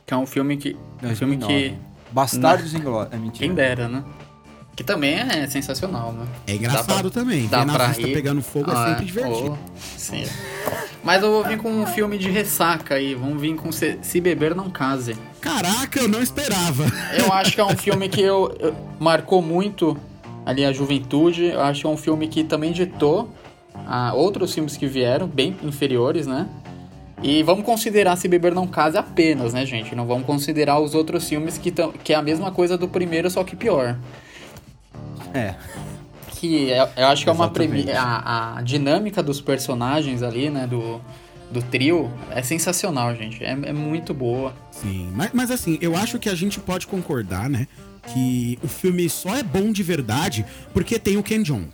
que 0.05 0.12
é 0.12 0.16
um 0.18 0.26
filme 0.26 0.59
que. 0.59 0.76
Um 1.03 1.16
filme 1.16 1.39
2009. 1.39 1.47
que. 1.70 1.74
Bastardos 2.12 2.74
Inglórios. 2.74 3.14
É 3.14 3.16
mentira. 3.16 3.47
Quem 3.47 3.55
dera, 3.55 3.89
né? 3.89 4.05
Que 4.76 4.84
também 4.84 5.14
é 5.14 5.47
sensacional, 5.47 6.12
né? 6.12 6.26
É 6.47 6.55
engraçado 6.55 7.11
pra- 7.11 7.22
também. 7.22 7.47
Dá 7.49 7.64
Ver 7.64 7.72
pra 7.72 7.87
rir. 7.87 8.12
pegando 8.12 8.43
fogo 8.43 8.70
Ah, 8.70 8.84
é 8.84 8.89
sempre 8.91 9.07
divertido. 9.07 9.59
oh, 9.59 9.78
sim. 9.97 10.24
Mas 11.03 11.22
eu 11.22 11.30
vou 11.30 11.43
vir 11.43 11.57
com 11.57 11.70
um 11.70 11.87
filme 11.87 12.18
de 12.18 12.30
ressaca 12.30 12.97
aí. 12.97 13.14
Vamos 13.14 13.41
vir 13.41 13.57
com 13.57 13.72
Se, 13.72 13.99
Se 14.03 14.20
Beber 14.20 14.55
Não 14.55 14.68
Case. 14.68 15.16
Caraca, 15.41 16.01
eu 16.01 16.07
não 16.09 16.20
esperava. 16.20 16.84
Eu 17.18 17.32
acho 17.32 17.55
que 17.55 17.61
é 17.62 17.64
um 17.64 17.70
filme 17.78 18.11
que 18.11 18.20
eu, 18.20 18.55
eu- 18.61 18.76
marcou 19.01 19.41
muito 19.41 19.97
ali 20.45 20.66
a 20.66 20.70
juventude. 20.74 21.47
Eu 21.47 21.62
acho 21.62 21.80
que 21.80 21.87
é 21.87 21.91
um 21.91 21.97
filme 21.97 22.28
que 22.28 22.45
também 22.45 22.72
ditou 22.72 23.30
a 23.87 24.12
outros 24.14 24.53
filmes 24.55 24.77
que 24.77 24.87
vieram, 24.87 25.27
bem 25.27 25.57
inferiores, 25.62 26.27
né? 26.27 26.47
E 27.22 27.43
vamos 27.43 27.64
considerar 27.64 28.14
Se 28.16 28.29
Beber 28.29 28.55
Não 28.55 28.66
Case 28.66 28.97
apenas, 28.99 29.55
né, 29.55 29.64
gente? 29.64 29.95
Não 29.95 30.07
vamos 30.07 30.27
considerar 30.27 30.79
os 30.81 30.95
outros 30.95 31.27
filmes 31.29 31.57
que, 31.57 31.70
tão, 31.70 31.91
que 31.93 32.12
é 32.12 32.16
a 32.16 32.22
mesma 32.22 32.51
coisa 32.51 32.77
do 32.77 32.87
primeiro, 32.89 33.31
só 33.31 33.43
que 33.43 33.57
pior. 33.57 33.97
É. 35.33 35.55
Que 36.33 36.70
é- 36.72 36.89
eu 36.97 37.07
acho 37.07 37.24
que 37.24 37.31
é 37.31 37.33
uma 37.33 37.47
Exatamente. 37.47 37.85
premi- 37.85 37.93
a, 37.99 38.57
a 38.59 38.62
dinâmica 38.62 39.22
dos 39.22 39.41
personagens 39.41 40.22
ali, 40.22 40.51
né, 40.51 40.66
do, 40.66 41.01
do 41.51 41.62
trio, 41.62 42.11
é 42.31 42.43
sensacional, 42.43 43.14
gente. 43.14 43.43
É, 43.43 43.53
é 43.53 43.72
muito 43.72 44.12
boa. 44.12 44.53
Sim, 44.70 45.11
mas, 45.14 45.31
mas 45.33 45.51
assim, 45.51 45.79
eu 45.81 45.97
acho 45.97 46.18
que 46.18 46.29
a 46.29 46.35
gente 46.35 46.61
pode 46.61 46.87
concordar, 46.87 47.49
né? 47.49 47.66
Que 48.12 48.59
o 48.62 48.68
filme 48.68 49.09
só 49.09 49.35
é 49.35 49.43
bom 49.43 49.72
de 49.72 49.83
verdade 49.83 50.45
porque 50.72 50.99
tem 50.99 51.16
o 51.16 51.22
Ken 51.22 51.43
Jeong. 51.43 51.68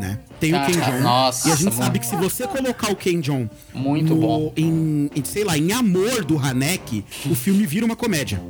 Né? 0.00 0.18
Tem 0.40 0.52
o 0.52 0.56
Ah, 0.56 0.66
Ken 0.66 0.72
Jeong. 0.72 1.00
nossa, 1.02 1.48
e 1.48 1.52
a 1.52 1.54
gente 1.54 1.64
mano. 1.66 1.76
sabe 1.76 1.98
que 1.98 2.06
se 2.06 2.16
você 2.16 2.46
colocar 2.46 2.90
o 2.90 2.96
Ken 2.96 3.20
Jeong 3.22 3.48
Muito 3.74 4.14
no- 4.14 4.20
bom. 4.20 4.52
Em, 4.56 5.10
em, 5.14 5.24
sei 5.24 5.44
lá, 5.44 5.56
em 5.56 5.72
amor 5.72 6.24
do 6.24 6.38
Haneke, 6.38 7.04
o 7.30 7.34
filme 7.34 7.64
vira 7.66 7.84
uma 7.86 7.94
comédia. 7.96 8.40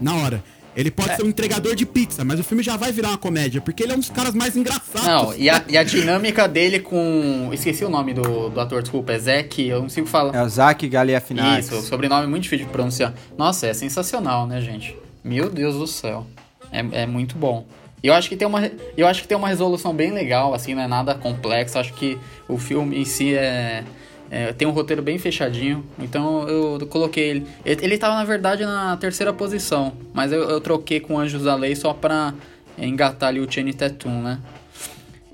Na 0.00 0.14
hora. 0.14 0.42
Ele 0.74 0.90
pode 0.90 1.08
É. 1.12 1.16
ser 1.16 1.22
um 1.24 1.28
entregador 1.28 1.74
de 1.74 1.86
pizza, 1.86 2.22
mas 2.22 2.38
o 2.38 2.44
filme 2.44 2.62
já 2.62 2.76
vai 2.76 2.92
virar 2.92 3.08
uma 3.08 3.16
comédia, 3.16 3.62
porque 3.62 3.82
ele 3.82 3.92
é 3.92 3.94
um 3.94 3.98
dos 3.98 4.10
caras 4.10 4.34
mais 4.34 4.54
engraçados. 4.58 5.06
Não, 5.06 5.34
e 5.34 5.48
a, 5.48 5.64
e 5.66 5.76
a 5.78 5.82
dinâmica 5.82 6.46
dele 6.46 6.80
com. 6.80 7.48
Esqueci 7.50 7.82
o 7.82 7.88
nome 7.88 8.12
do, 8.12 8.50
do 8.50 8.60
ator, 8.60 8.82
desculpa, 8.82 9.12
é 9.14 9.18
Zack, 9.18 9.66
eu 9.66 9.76
não 9.76 9.82
consigo 9.84 10.06
falar. 10.06 10.34
É 10.34 10.42
o 10.42 10.48
Zac 10.50 10.86
Galifianakis. 10.86 11.66
Isso, 11.68 11.76
o 11.76 11.82
sobrenome 11.82 12.24
é 12.24 12.26
muito 12.26 12.42
difícil 12.42 12.66
de 12.66 12.72
pronunciar. 12.72 13.14
Nossa, 13.38 13.66
é 13.66 13.72
sensacional, 13.72 14.46
né, 14.46 14.60
gente? 14.60 14.94
Meu 15.24 15.48
Deus 15.48 15.76
do 15.76 15.86
céu. 15.86 16.26
É, 16.70 16.84
é 17.02 17.06
muito 17.06 17.36
bom. 17.38 17.66
Eu 18.06 18.14
acho 18.14 18.28
que 18.28 18.36
tem 18.36 18.46
uma 18.46 18.70
eu 18.96 19.06
acho 19.06 19.22
que 19.22 19.28
tem 19.28 19.36
uma 19.36 19.48
resolução 19.48 19.94
bem 19.94 20.12
legal, 20.12 20.54
assim, 20.54 20.74
não 20.74 20.82
é 20.82 20.86
nada 20.86 21.14
complexo. 21.14 21.78
Acho 21.78 21.92
que 21.94 22.18
o 22.48 22.58
filme 22.58 22.98
em 22.98 23.04
si 23.04 23.34
é, 23.34 23.84
é- 24.30 24.52
tem 24.52 24.66
um 24.66 24.70
roteiro 24.70 25.02
bem 25.02 25.18
fechadinho. 25.18 25.84
Então 25.98 26.48
eu 26.48 26.86
coloquei 26.86 27.30
ele. 27.30 27.46
Ele 27.64 27.84
ele 27.84 27.98
tava, 27.98 28.14
na 28.16 28.24
verdade, 28.24 28.64
na 28.64 28.96
terceira 28.96 29.32
posição. 29.32 29.92
Mas 30.12 30.32
eu, 30.32 30.42
eu 30.48 30.60
troquei 30.60 31.00
com 31.00 31.18
Anjos 31.18 31.44
da 31.44 31.54
Lei 31.54 31.74
só 31.74 31.92
pra 31.92 32.34
engatar 32.78 33.30
ali 33.30 33.40
o 33.40 33.50
Channing 33.50 33.72
Tatum, 33.72 34.22
né? 34.22 34.38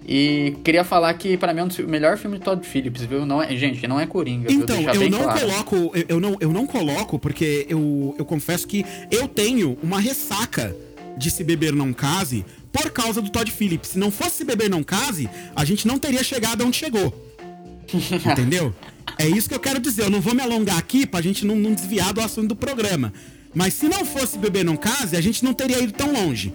E 0.06 0.56
queria 0.64 0.82
falar 0.82 1.14
que 1.14 1.36
pra 1.36 1.54
mim 1.54 1.60
é 1.60 1.64
um 1.64 1.68
dos 1.68 1.78
melhor 1.78 2.16
filme 2.16 2.38
de 2.38 2.44
Todd 2.44 2.66
Phillips, 2.66 3.02
viu? 3.02 3.24
Não 3.24 3.40
é, 3.42 3.54
gente, 3.56 3.86
não 3.86 4.00
é 4.00 4.06
Coringa? 4.06 4.52
Então, 4.52 4.76
eu 4.80 5.08
não 5.10 5.22
claro. 5.22 5.40
coloco, 5.40 5.76
eu, 5.94 6.04
eu 6.08 6.20
não, 6.20 6.36
eu 6.40 6.52
não 6.52 6.66
coloco, 6.66 7.18
porque 7.18 7.66
eu, 7.68 8.14
eu 8.18 8.24
confesso 8.24 8.66
que 8.66 8.84
eu 9.10 9.28
tenho 9.28 9.78
uma 9.82 10.00
ressaca 10.00 10.74
de 11.16 11.30
Se 11.30 11.44
Beber 11.44 11.72
Não 11.72 11.92
Case 11.92 12.44
por 12.72 12.90
causa 12.90 13.20
do 13.20 13.30
Todd 13.30 13.50
Phillips. 13.50 13.90
Se 13.90 13.98
não 13.98 14.10
fosse 14.10 14.38
Se 14.38 14.44
Beber 14.44 14.70
Não 14.70 14.82
Case, 14.82 15.28
a 15.54 15.64
gente 15.64 15.86
não 15.86 15.98
teria 15.98 16.24
chegado 16.24 16.64
onde 16.64 16.76
chegou. 16.76 17.14
Entendeu? 17.92 18.74
É 19.18 19.28
isso 19.28 19.48
que 19.48 19.54
eu 19.54 19.60
quero 19.60 19.78
dizer. 19.78 20.04
Eu 20.04 20.10
não 20.10 20.20
vou 20.20 20.34
me 20.34 20.40
alongar 20.40 20.78
aqui 20.78 21.06
pra 21.06 21.20
gente 21.20 21.44
não, 21.44 21.54
não 21.54 21.74
desviar 21.74 22.12
do 22.12 22.20
assunto 22.20 22.48
do 22.48 22.56
programa. 22.56 23.12
Mas 23.54 23.74
se 23.74 23.86
não 23.86 24.04
fosse 24.04 24.38
Beber 24.38 24.64
Não 24.64 24.76
Case, 24.76 25.16
a 25.16 25.20
gente 25.20 25.44
não 25.44 25.52
teria 25.52 25.78
ido 25.78 25.92
tão 25.92 26.10
longe, 26.10 26.54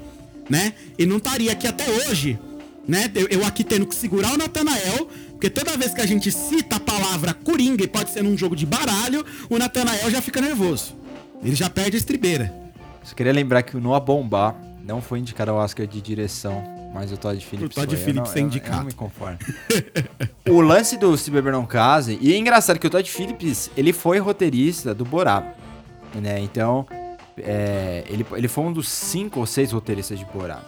né? 0.50 0.74
E 0.98 1.06
não 1.06 1.18
estaria 1.18 1.52
aqui 1.52 1.68
até 1.68 1.86
hoje, 1.88 2.40
né? 2.88 3.12
Eu, 3.14 3.28
eu 3.28 3.46
aqui 3.46 3.64
tendo 3.64 3.86
que 3.86 3.94
segurar 3.94 4.34
o 4.34 4.38
Natanael, 4.38 5.08
porque 5.32 5.50
toda 5.50 5.78
vez 5.78 5.94
que 5.94 6.02
a 6.02 6.08
gente 6.08 6.32
cita 6.32 6.78
a 6.78 6.80
palavra 6.80 7.36
Coringa 7.36 7.84
e 7.84 7.88
pode 7.88 8.10
ser 8.10 8.24
num 8.24 8.36
jogo 8.36 8.56
de 8.56 8.66
baralho, 8.66 9.24
o 9.48 9.60
Natanael 9.60 10.10
já 10.10 10.22
fica 10.22 10.42
nervoso. 10.42 10.96
Ele 11.44 11.56
já 11.56 11.70
perde 11.70 11.96
a 11.96 12.00
estribeira. 12.00 12.52
Só 13.04 13.14
queria 13.14 13.32
lembrar 13.32 13.62
que 13.62 13.78
o 13.78 13.80
Noah 13.80 14.04
Bombar 14.04 14.56
não 14.88 15.02
foi 15.02 15.20
indicado 15.20 15.52
ao 15.52 15.58
Oscar 15.58 15.86
de 15.86 16.00
direção, 16.02 16.64
mas 16.94 17.12
o 17.12 17.18
Todd 17.18 17.46
Phillips 17.46 17.76
Todd 17.76 17.94
foi. 17.94 18.06
Phillips 18.06 18.36
é 18.36 18.40
indicado. 18.40 18.74
Eu 18.74 18.80
não 18.80 18.86
me 18.86 18.94
conformo. 18.94 19.38
o 20.50 20.62
lance 20.62 20.98
do 20.98 21.16
Se 21.18 21.30
Beber 21.30 21.52
Não 21.52 21.66
Case, 21.66 22.18
e 22.22 22.34
é 22.34 22.38
engraçado 22.38 22.80
que 22.80 22.88
o 22.88 22.90
Todd 22.90 23.08
Phillips, 23.10 23.70
ele 23.76 23.92
foi 23.92 24.18
roteirista 24.20 24.96
do 24.96 25.04
Borá, 25.04 25.54
né? 26.16 26.40
Então, 26.40 26.88
é, 27.38 28.06
ele, 28.08 28.26
ele 28.32 28.48
foi 28.48 28.64
um 28.64 28.72
dos 28.72 28.88
cinco 28.88 29.42
ou 29.42 29.46
seis 29.46 29.74
roteiristas 29.74 30.18
de 30.18 30.26
Borá. 30.26 30.62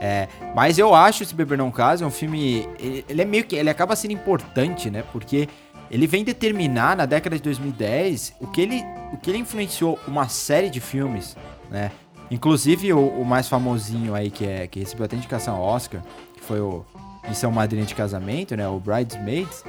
É, 0.00 0.28
mas 0.54 0.76
eu 0.76 0.92
acho 0.92 1.24
Se 1.24 1.34
Beber 1.34 1.56
Não 1.56 1.70
Case 1.70 2.02
é 2.02 2.06
um 2.06 2.10
filme, 2.10 2.68
ele, 2.78 3.04
ele 3.08 3.22
é 3.22 3.24
meio 3.24 3.44
que, 3.44 3.54
ele 3.54 3.70
acaba 3.70 3.94
sendo 3.94 4.12
importante, 4.12 4.90
né? 4.90 5.04
Porque 5.12 5.48
ele 5.88 6.08
vem 6.08 6.24
determinar 6.24 6.96
na 6.96 7.06
década 7.06 7.36
de 7.36 7.42
2010 7.42 8.34
o 8.40 8.48
que 8.48 8.60
ele, 8.60 8.82
o 9.12 9.16
que 9.16 9.30
ele 9.30 9.38
influenciou 9.38 9.96
uma 10.08 10.28
série 10.28 10.68
de 10.68 10.80
filmes, 10.80 11.36
né? 11.70 11.92
Inclusive 12.34 12.92
o, 12.92 12.98
o 12.98 13.24
mais 13.24 13.46
famosinho 13.48 14.12
aí 14.12 14.28
que 14.28 14.44
é 14.44 14.66
que 14.66 14.80
recebeu 14.80 15.04
até 15.04 15.14
indicação 15.14 15.54
ao 15.54 15.62
Oscar, 15.62 16.02
que 16.34 16.40
foi 16.40 16.60
o 16.60 16.84
Missão 17.28 17.52
Madrinha 17.52 17.86
de 17.86 17.94
Casamento, 17.94 18.56
né? 18.56 18.66
O 18.66 18.80
Bridesmaids, 18.80 19.64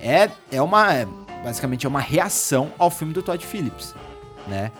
é, 0.00 0.28
é 0.50 0.60
uma 0.60 1.06
basicamente 1.44 1.86
é 1.86 1.88
uma 1.88 2.00
reação 2.00 2.72
ao 2.76 2.90
filme 2.90 3.14
do 3.14 3.22
Todd 3.22 3.46
Phillips, 3.46 3.94
né? 4.48 4.72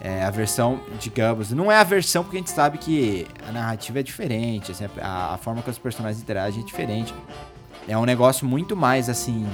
É 0.00 0.24
a 0.24 0.30
versão, 0.30 0.80
digamos, 0.98 1.50
não 1.52 1.70
é 1.70 1.76
a 1.76 1.84
versão 1.84 2.22
porque 2.22 2.38
a 2.38 2.40
gente 2.40 2.50
sabe 2.50 2.78
que 2.78 3.26
a 3.46 3.52
narrativa 3.52 4.00
é 4.00 4.02
diferente, 4.02 4.72
assim, 4.72 4.86
a, 5.02 5.34
a 5.34 5.36
forma 5.36 5.60
que 5.60 5.68
os 5.68 5.78
personagens 5.78 6.22
interagem 6.22 6.62
é 6.62 6.64
diferente. 6.64 7.12
É 7.86 7.98
um 7.98 8.06
negócio 8.06 8.46
muito 8.46 8.74
mais 8.74 9.10
assim, 9.10 9.46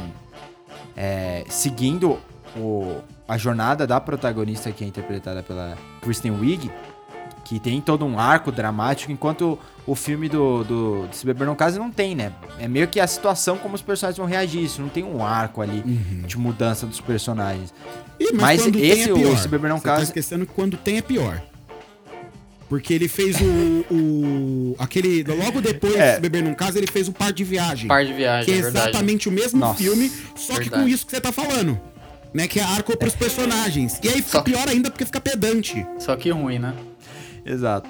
é, 0.96 1.44
seguindo 1.48 2.16
o, 2.56 3.00
a 3.26 3.36
jornada 3.36 3.88
da 3.88 4.00
protagonista 4.00 4.70
que 4.70 4.84
é 4.84 4.86
interpretada 4.86 5.42
pela 5.42 5.76
Kristen 6.00 6.30
Wiig, 6.30 6.70
que 7.44 7.60
tem 7.60 7.80
todo 7.80 8.04
um 8.06 8.18
arco 8.18 8.50
dramático, 8.50 9.12
enquanto 9.12 9.58
o 9.86 9.94
filme 9.94 10.28
do, 10.30 10.64
do, 10.64 11.06
do 11.06 11.14
Se 11.14 11.26
Beber 11.26 11.46
No 11.46 11.54
Caso 11.54 11.78
não 11.78 11.90
tem, 11.90 12.14
né? 12.14 12.32
É 12.58 12.66
meio 12.66 12.88
que 12.88 12.98
a 12.98 13.06
situação 13.06 13.58
como 13.58 13.74
os 13.74 13.82
personagens 13.82 14.16
vão 14.16 14.26
reagir, 14.26 14.62
isso 14.64 14.80
não 14.80 14.88
tem 14.88 15.04
um 15.04 15.22
arco 15.24 15.60
ali 15.60 15.82
Uhum. 15.84 16.22
de 16.26 16.38
mudança 16.38 16.86
dos 16.86 17.00
personagens. 17.00 17.72
Ih, 18.18 18.32
Mas 18.32 18.62
quando 18.62 18.76
esse, 18.76 19.04
tem 19.04 19.08
é 19.10 19.12
o 19.12 19.16
pior. 19.16 19.36
Se 19.38 19.46
Beber 19.48 19.68
Não 19.68 19.76
Você 19.78 19.84
tá 19.84 19.90
Case- 19.96 20.04
esquecendo 20.04 20.46
que 20.46 20.52
quando 20.54 20.76
tem 20.78 20.96
é 20.98 21.02
pior. 21.02 21.42
Porque 22.68 22.94
ele 22.94 23.08
fez 23.08 23.36
o. 23.40 23.94
o 23.94 24.76
aquele. 24.78 25.22
Logo 25.22 25.60
depois 25.60 25.94
É. 25.94 26.08
de 26.10 26.14
Se 26.16 26.20
Beber 26.22 26.42
Num 26.42 26.54
Caso, 26.54 26.78
ele 26.78 26.86
fez 26.86 27.08
o 27.08 27.12
Par 27.12 27.32
de 27.32 27.44
Viagem. 27.44 27.86
Par 27.88 28.04
de 28.04 28.12
viagem, 28.12 28.46
Que 28.46 28.52
é 28.52 28.58
é 28.58 28.62
verdade. 28.62 28.88
exatamente 28.88 29.28
o 29.28 29.32
mesmo 29.32 29.60
Nossa, 29.60 29.78
filme, 29.78 30.10
só 30.34 30.54
que 30.54 30.60
verdade. 30.60 30.82
com 30.82 30.88
isso 30.88 31.04
que 31.04 31.10
você 31.12 31.20
tá 31.20 31.30
falando. 31.30 31.78
Né? 32.32 32.48
Que 32.48 32.58
é 32.58 32.62
arco 32.64 32.96
pros 32.96 33.14
personagens. 33.14 34.00
E 34.02 34.08
aí 34.08 34.14
fica 34.16 34.38
Só- 34.38 34.42
pior 34.42 34.66
ainda 34.68 34.90
porque 34.90 35.04
fica 35.04 35.20
pedante. 35.20 35.86
Só 36.00 36.16
que 36.16 36.30
ruim, 36.30 36.58
né? 36.58 36.74
Exato. 37.44 37.88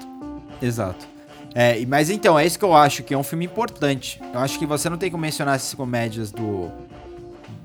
Exato. 0.61 1.05
É, 1.53 1.79
e- 1.79 1.85
mas 1.85 2.09
então, 2.09 2.37
é 2.37 2.45
isso 2.45 2.59
que 2.59 2.65
eu 2.65 2.75
acho, 2.75 3.03
que 3.03 3.13
é 3.13 3.17
um 3.17 3.23
filme 3.23 3.45
importante. 3.45 4.21
Eu 4.33 4.39
acho 4.39 4.59
que 4.59 4.65
você 4.65 4.89
não 4.89 4.97
tem 4.97 5.09
que 5.09 5.17
mencionar 5.17 5.55
essas 5.55 5.73
comédias 5.73 6.31
do, 6.31 6.69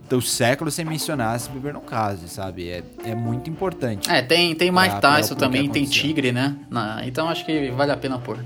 do 0.08 0.22
século 0.22 0.70
sem 0.70 0.84
mencionar 0.84 1.38
Se 1.40 1.50
Beber 1.50 1.72
Não 1.72 1.80
Case, 1.80 2.28
sabe? 2.28 2.68
É, 2.68 2.82
é 3.04 3.14
muito 3.14 3.50
importante. 3.50 4.08
É, 4.10 4.22
tem, 4.22 4.54
tem 4.54 4.70
Mike 4.70 4.90
Pra- 4.90 5.00
pra 5.00 5.16
Tyson 5.16 5.34
também, 5.34 5.68
tem. 5.68 5.84
Tigre, 5.84 6.30
né? 6.30 6.56
Na- 6.70 7.04
então 7.04 7.28
acho 7.28 7.44
que 7.44 7.70
vale 7.70 7.90
a 7.90 7.96
pena 7.96 8.18
pôr. 8.18 8.38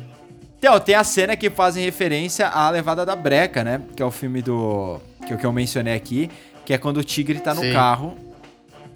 Então, 0.58 0.80
tem 0.80 0.94
a 0.94 1.04
cena 1.04 1.36
que 1.36 1.50
fazem 1.50 1.84
referência 1.84 2.48
à 2.48 2.70
Levada 2.70 3.04
da 3.04 3.14
Breca, 3.14 3.62
né? 3.62 3.82
Que 3.94 4.02
é 4.02 4.06
o 4.06 4.10
filme 4.10 4.40
do. 4.40 4.98
Que, 5.26 5.34
é 5.34 5.36
o 5.36 5.38
que 5.38 5.44
eu 5.44 5.52
mencionei 5.52 5.94
aqui. 5.94 6.30
Que 6.64 6.72
é 6.72 6.78
quando 6.78 6.96
o 6.98 7.04
tigre 7.04 7.38
tá 7.38 7.52
no 7.52 7.60
Sim. 7.60 7.72
carro. 7.74 8.16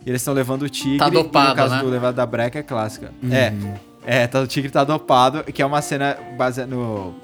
E 0.07 0.09
eles 0.09 0.23
estão 0.23 0.33
levando 0.33 0.63
o 0.63 0.69
tigre. 0.71 0.97
Tá 0.97 1.09
e 1.09 1.11
no 1.11 1.25
dopado, 1.25 1.57
caso 1.57 1.75
né? 1.75 1.83
do 1.83 1.91
Levada 1.91 2.15
da 2.15 2.25
Breca 2.25 2.59
é 2.59 2.63
clássica. 2.63 3.13
É. 3.31 3.53
É, 4.07 4.27
tá, 4.27 4.41
o 4.41 4.47
tigre 4.47 4.71
tá 4.71 4.85
dopado. 4.85 5.45
Que 5.45 5.63
é 5.63 5.67
uma 5.67 5.83
cena 5.83 6.17
baseada 6.37 6.75
no. 6.75 7.15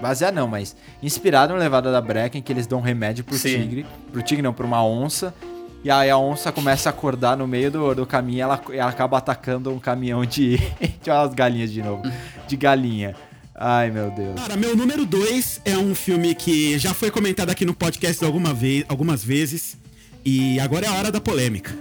Baseada 0.00 0.34
não, 0.34 0.48
mas 0.48 0.74
inspirada 1.02 1.52
no 1.52 1.58
Levada 1.58 1.92
da 1.92 2.00
Breca, 2.00 2.36
em 2.36 2.42
que 2.42 2.52
eles 2.52 2.66
dão 2.66 2.78
um 2.78 2.82
remédio 2.82 3.24
pro 3.24 3.36
Sim. 3.36 3.60
tigre. 3.60 3.86
Pro 4.10 4.22
tigre 4.22 4.42
não, 4.42 4.52
pra 4.52 4.66
uma 4.66 4.84
onça. 4.84 5.32
E 5.84 5.90
aí 5.90 6.10
a 6.10 6.16
onça 6.16 6.52
começa 6.52 6.88
a 6.88 6.90
acordar 6.90 7.36
no 7.36 7.46
meio 7.46 7.70
do, 7.70 7.94
do 7.94 8.06
caminho 8.06 8.38
e 8.38 8.40
ela, 8.40 8.60
ela 8.72 8.90
acaba 8.90 9.18
atacando 9.18 9.70
um 9.70 9.78
caminhão 9.78 10.24
de. 10.24 10.58
de 11.02 11.10
umas 11.10 11.34
galinhas 11.34 11.72
de 11.72 11.82
novo. 11.82 12.02
De 12.46 12.56
galinha. 12.56 13.14
Ai, 13.54 13.90
meu 13.90 14.10
Deus. 14.10 14.40
Cara, 14.40 14.56
meu 14.56 14.76
número 14.76 15.04
2 15.04 15.60
é 15.64 15.76
um 15.76 15.94
filme 15.94 16.34
que 16.34 16.78
já 16.78 16.94
foi 16.94 17.10
comentado 17.10 17.50
aqui 17.50 17.64
no 17.64 17.74
podcast 17.74 18.24
alguma 18.24 18.52
vez, 18.52 18.84
algumas 18.88 19.22
vezes. 19.22 19.76
E 20.24 20.58
agora 20.60 20.86
é 20.86 20.88
a 20.88 20.94
hora 20.94 21.12
da 21.12 21.20
polêmica. 21.20 21.72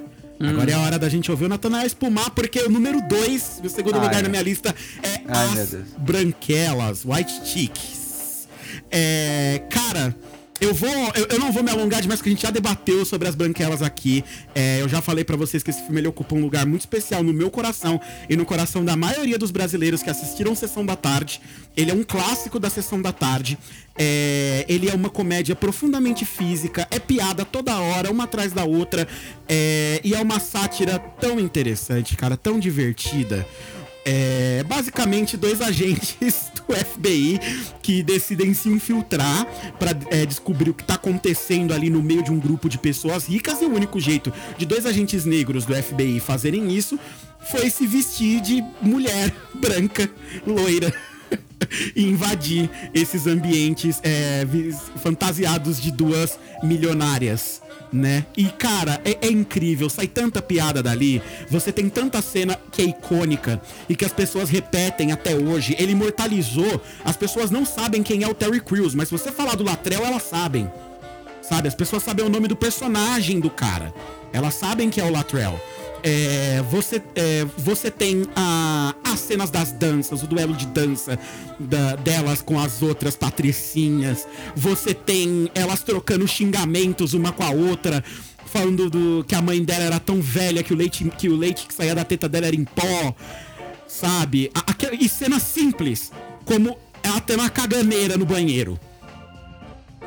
Agora 0.49 0.71
é 0.71 0.73
a 0.73 0.79
hora 0.79 0.99
da 0.99 1.07
gente 1.09 1.29
ouvir 1.29 1.45
o 1.45 1.49
Natanael 1.49 1.85
espumar, 1.85 2.29
porque 2.31 2.59
o 2.61 2.69
número 2.69 3.01
2, 3.07 3.61
o 3.63 3.69
segundo 3.69 3.95
Ai, 3.95 4.01
lugar 4.01 4.15
na 4.15 4.21
meu. 4.23 4.31
minha 4.31 4.43
lista, 4.43 4.75
é 5.03 5.21
Ai, 5.27 5.59
As. 5.59 5.75
Branquelas, 5.97 7.03
White 7.05 7.41
Chicks. 7.45 8.47
É, 8.89 9.61
cara, 9.69 10.15
eu 10.61 10.75
vou. 10.75 10.89
Eu, 11.15 11.25
eu 11.31 11.39
não 11.39 11.51
vou 11.51 11.63
me 11.63 11.71
alongar 11.71 12.01
demais, 12.01 12.19
porque 12.19 12.29
a 12.29 12.33
gente 12.33 12.43
já 12.43 12.51
debateu 12.51 13.03
sobre 13.03 13.27
as 13.27 13.33
branquelas 13.33 13.81
aqui. 13.81 14.23
É, 14.53 14.79
eu 14.79 14.87
já 14.87 15.01
falei 15.01 15.23
pra 15.23 15.35
vocês 15.35 15.63
que 15.63 15.71
esse 15.71 15.81
filme 15.81 15.99
ele 15.99 16.07
ocupa 16.07 16.35
um 16.35 16.41
lugar 16.41 16.67
muito 16.67 16.81
especial 16.81 17.23
no 17.23 17.33
meu 17.33 17.49
coração 17.49 17.99
e 18.29 18.35
no 18.37 18.45
coração 18.45 18.85
da 18.85 18.95
maioria 18.95 19.39
dos 19.39 19.49
brasileiros 19.49 20.03
que 20.03 20.09
assistiram 20.09 20.55
Sessão 20.55 20.85
da 20.85 20.95
Tarde. 20.95 21.41
Ele 21.75 21.89
é 21.89 21.93
um 21.93 22.03
clássico 22.03 22.59
da 22.59 22.69
Sessão 22.69 23.01
da 23.01 23.11
Tarde. 23.11 23.57
É, 23.97 24.63
ele 24.69 24.87
é 24.87 24.93
uma 24.93 25.09
comédia 25.09 25.55
profundamente 25.55 26.25
física, 26.25 26.87
é 26.91 26.99
piada 26.99 27.43
toda 27.43 27.77
hora, 27.79 28.11
uma 28.11 28.25
atrás 28.25 28.53
da 28.53 28.63
outra. 28.63 29.07
é, 29.49 29.99
e 30.03 30.13
é 30.13 30.21
uma 30.21 30.39
sátira 30.39 30.99
tão 30.99 31.39
interessante, 31.39 32.15
cara, 32.15 32.37
tão 32.37 32.59
divertida. 32.59 33.47
É, 34.03 34.63
basicamente 34.67 35.37
dois 35.37 35.61
agentes 35.61 36.51
do 36.67 36.73
FBI 36.73 37.39
que 37.83 38.01
decidem 38.01 38.53
se 38.53 38.67
infiltrar 38.67 39.45
para 39.77 39.93
descobrir 40.25 40.71
o 40.71 40.73
que 40.73 40.83
tá 40.83 40.95
acontecendo 40.95 41.71
ali 41.73 41.89
no 41.89 42.01
meio 42.01 42.23
de 42.23 42.31
um 42.31 42.39
grupo 42.39 42.67
de 42.67 42.79
pessoas 42.79 43.27
ricas 43.27 43.61
e 43.61 43.65
o 43.65 43.73
único 43.73 43.99
jeito 43.99 44.33
de 44.57 44.65
dois 44.65 44.85
agentes 44.85 45.23
negros 45.23 45.65
do 45.65 45.75
FBI 45.75 46.19
fazerem 46.19 46.75
isso 46.75 46.99
foi 47.51 47.69
se 47.69 47.85
vestir 47.85 48.41
de 48.41 48.63
mulher 48.81 49.33
branca, 49.53 50.09
loira. 50.45 50.91
e 51.95 52.03
invadir 52.03 52.69
esses 52.93 53.27
ambientes 53.27 53.99
é, 54.03 54.45
fantasiados 55.01 55.81
de 55.81 55.91
duas 55.91 56.37
milionárias, 56.63 57.61
né? 57.91 58.25
E, 58.37 58.45
cara, 58.45 59.01
é, 59.03 59.17
é 59.21 59.29
incrível, 59.29 59.89
sai 59.89 60.07
tanta 60.07 60.41
piada 60.41 60.81
dali, 60.81 61.21
você 61.49 61.71
tem 61.71 61.89
tanta 61.89 62.21
cena 62.21 62.57
que 62.71 62.81
é 62.81 62.85
icônica 62.85 63.61
e 63.89 63.95
que 63.95 64.05
as 64.05 64.13
pessoas 64.13 64.49
repetem 64.49 65.11
até 65.11 65.35
hoje. 65.35 65.75
Ele 65.77 65.91
imortalizou, 65.91 66.81
as 67.03 67.17
pessoas 67.17 67.51
não 67.51 67.65
sabem 67.65 68.01
quem 68.01 68.23
é 68.23 68.27
o 68.27 68.33
Terry 68.33 68.61
Crews, 68.61 68.95
mas 68.95 69.09
se 69.09 69.17
você 69.17 69.31
falar 69.31 69.55
do 69.55 69.63
Latrell, 69.63 70.05
elas 70.05 70.23
sabem. 70.23 70.71
Sabe? 71.41 71.67
As 71.67 71.75
pessoas 71.75 72.03
sabem 72.03 72.25
o 72.25 72.29
nome 72.29 72.47
do 72.47 72.55
personagem 72.55 73.39
do 73.39 73.49
cara. 73.49 73.93
Elas 74.31 74.53
sabem 74.53 74.89
que 74.89 75.01
é 75.01 75.03
o 75.03 75.11
Latrell. 75.11 75.59
É, 76.03 76.63
você, 76.69 77.01
é, 77.15 77.45
você 77.57 77.91
tem 77.91 78.23
a- 78.35 78.95
as 79.03 79.19
cenas 79.19 79.49
das 79.51 79.71
danças, 79.71 80.23
o 80.23 80.27
duelo 80.27 80.53
de 80.55 80.65
dança 80.65 81.17
da- 81.59 81.95
delas 81.95 82.41
com 82.41 82.59
as 82.59 82.81
outras 82.81 83.15
patricinhas. 83.15 84.27
Você 84.55 84.93
tem 84.95 85.49
elas 85.53 85.83
trocando 85.83 86.27
xingamentos 86.27 87.13
uma 87.13 87.31
com 87.31 87.43
a 87.43 87.51
outra, 87.51 88.03
falando 88.47 88.89
do, 88.89 89.23
que 89.27 89.35
a 89.35 89.41
mãe 89.41 89.63
dela 89.63 89.83
era 89.83 89.99
tão 89.99 90.19
velha 90.21 90.63
que 90.63 90.73
o 90.73 90.75
leite 90.75 91.03
que, 91.17 91.29
o 91.29 91.35
leite 91.35 91.67
que 91.67 91.73
saía 91.73 91.93
da 91.93 92.03
teta 92.03 92.27
dela 92.27 92.47
era 92.47 92.55
em 92.55 92.65
pó. 92.65 93.15
Sabe? 93.87 94.49
Aquela- 94.53 94.95
e 94.95 95.07
cenas 95.07 95.43
simples, 95.43 96.11
como 96.45 96.77
ela 97.03 97.21
ter 97.21 97.35
uma 97.35 97.49
caganeira 97.49 98.17
no 98.17 98.25
banheiro 98.25 98.79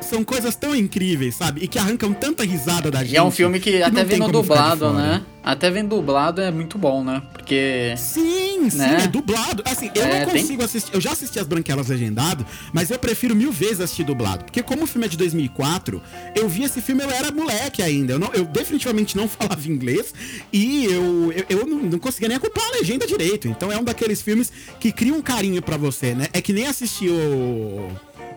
são 0.01 0.23
coisas 0.23 0.55
tão 0.55 0.75
incríveis, 0.75 1.35
sabe? 1.35 1.63
E 1.63 1.67
que 1.67 1.79
arrancam 1.79 2.13
tanta 2.13 2.43
risada 2.43 2.91
da 2.91 2.99
gente. 3.03 3.13
E 3.13 3.17
é 3.17 3.23
um 3.23 3.31
filme 3.31 3.59
que, 3.59 3.81
até 3.81 3.89
não 4.01 4.05
tem 4.07 4.19
vendo 4.19 4.31
dublado, 4.31 4.91
né? 4.93 5.23
Até 5.43 5.69
vendo 5.69 5.89
dublado 5.89 6.41
é 6.41 6.51
muito 6.51 6.77
bom, 6.77 7.03
né? 7.03 7.21
Porque. 7.31 7.93
Sim, 7.97 8.67
sim, 8.69 8.77
Né? 8.79 9.03
é 9.03 9.07
dublado. 9.07 9.61
Assim, 9.65 9.91
eu 9.93 10.01
É, 10.03 10.19
não 10.25 10.31
tem- 10.31 10.41
consigo 10.41 10.63
assistir. 10.63 10.93
Eu 10.93 10.99
já 10.99 11.11
assisti 11.11 11.39
as 11.39 11.45
Branquelas 11.47 11.87
legendado, 11.87 12.43
mas 12.73 12.89
eu 12.89 12.97
prefiro 12.97 13.35
mil 13.35 13.51
vezes 13.51 13.79
assistir 13.79 14.03
dublado. 14.03 14.43
Porque, 14.43 14.63
como 14.63 14.83
o 14.83 14.87
filme 14.87 15.05
é 15.05 15.09
de 15.09 15.17
2004, 15.17 16.01
eu 16.35 16.49
vi 16.49 16.63
esse 16.63 16.81
filme, 16.81 17.03
eu 17.03 17.09
era 17.11 17.31
moleque 17.31 17.83
ainda. 17.83 18.13
Eu, 18.13 18.19
não- 18.19 18.31
eu 18.33 18.43
definitivamente 18.45 19.15
não 19.15 19.27
falava 19.29 19.67
inglês 19.67 20.13
e 20.51 20.85
eu, 20.85 21.31
eu, 21.31 21.45
eu 21.59 21.67
não, 21.67 21.77
não 21.77 21.99
conseguia 21.99 22.27
nem 22.27 22.37
acompanhar 22.37 22.67
a 22.69 22.77
legenda 22.79 23.05
direito. 23.05 23.47
Então, 23.47 23.71
é 23.71 23.77
um 23.77 23.83
daqueles 23.83 24.21
filmes 24.23 24.51
que 24.79 24.91
cria 24.91 25.13
um 25.13 25.21
carinho 25.21 25.61
pra 25.61 25.77
você, 25.77 26.15
né? 26.15 26.27
É 26.33 26.41
que 26.41 26.51
nem 26.53 26.65
assistir 26.65 27.09
o. 27.09 27.87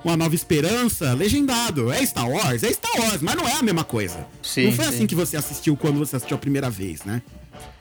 Uma 0.09 0.17
Nova 0.17 0.35
Esperança, 0.35 1.13
legendado. 1.13 1.93
É 1.93 2.05
Star 2.07 2.27
Wars? 2.27 2.63
É 2.63 2.73
Star 2.73 2.99
Wars, 2.99 3.21
mas 3.21 3.35
não 3.35 3.47
é 3.47 3.53
a 3.53 3.63
mesma 3.63 3.85
coisa. 3.85 4.27
Sim, 4.43 4.65
não 4.65 4.73
foi 4.73 4.87
sim. 4.87 4.91
assim 4.91 5.07
que 5.07 5.15
você 5.15 5.37
assistiu 5.37 5.77
quando 5.77 5.99
você 5.99 6.17
assistiu 6.17 6.35
a 6.35 6.41
primeira 6.41 6.71
vez, 6.71 7.05
né? 7.05 7.21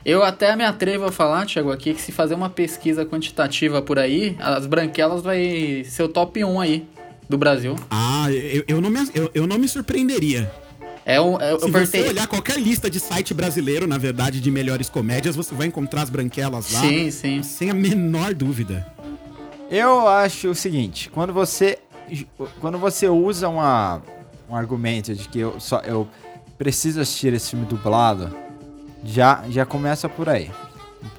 Eu 0.04 0.22
até 0.22 0.54
me 0.54 0.62
atrevo 0.62 1.06
a 1.06 1.10
falar, 1.10 1.46
Thiago, 1.46 1.72
aqui, 1.72 1.94
que 1.94 2.02
se 2.02 2.12
fazer 2.12 2.34
uma 2.34 2.50
pesquisa 2.50 3.06
quantitativa 3.06 3.80
por 3.80 3.98
aí, 3.98 4.36
as 4.38 4.66
branquelas 4.66 5.22
vai 5.22 5.84
ser 5.88 6.02
o 6.02 6.08
top 6.10 6.44
1 6.44 6.60
aí 6.60 6.86
do 7.30 7.38
Brasil. 7.38 7.76
Ah, 7.90 8.26
eu, 8.30 8.62
eu, 8.68 8.80
não, 8.82 8.90
me, 8.90 9.08
eu, 9.14 9.30
eu 9.32 9.46
não 9.46 9.56
me 9.56 9.66
surpreenderia. 9.66 10.52
É 11.06 11.18
um. 11.18 11.40
é- 11.40 11.52
eu 11.52 11.60
Se 11.60 11.70
você 11.70 12.08
olhar 12.08 12.26
qualquer 12.26 12.60
lista 12.60 12.90
de 12.90 13.00
site 13.00 13.32
brasileiro, 13.32 13.86
na 13.86 13.96
verdade, 13.96 14.38
de 14.38 14.50
melhores 14.50 14.90
comédias, 14.90 15.34
você 15.34 15.54
vai 15.54 15.66
encontrar 15.66 16.02
as 16.02 16.10
branquelas 16.10 16.70
lá. 16.72 16.80
Sim, 16.82 17.10
sim. 17.10 17.42
Sem 17.42 17.70
a 17.70 17.74
menor 17.74 18.34
dúvida. 18.34 18.86
Eu 19.70 20.08
acho 20.08 20.48
o 20.48 20.54
seguinte, 20.54 21.10
quando 21.10 21.30
você 21.30 21.78
quando 22.60 22.78
você 22.78 23.08
usa 23.08 23.48
uma, 23.48 24.02
um 24.48 24.54
argumento 24.54 25.14
de 25.14 25.28
que 25.28 25.38
eu 25.38 25.58
só 25.60 25.80
eu 25.80 26.08
preciso 26.56 27.00
assistir 27.00 27.32
esse 27.32 27.50
filme 27.50 27.66
dublado, 27.66 28.34
já 29.04 29.44
já 29.48 29.64
começa 29.64 30.08
por 30.08 30.28
aí. 30.28 30.50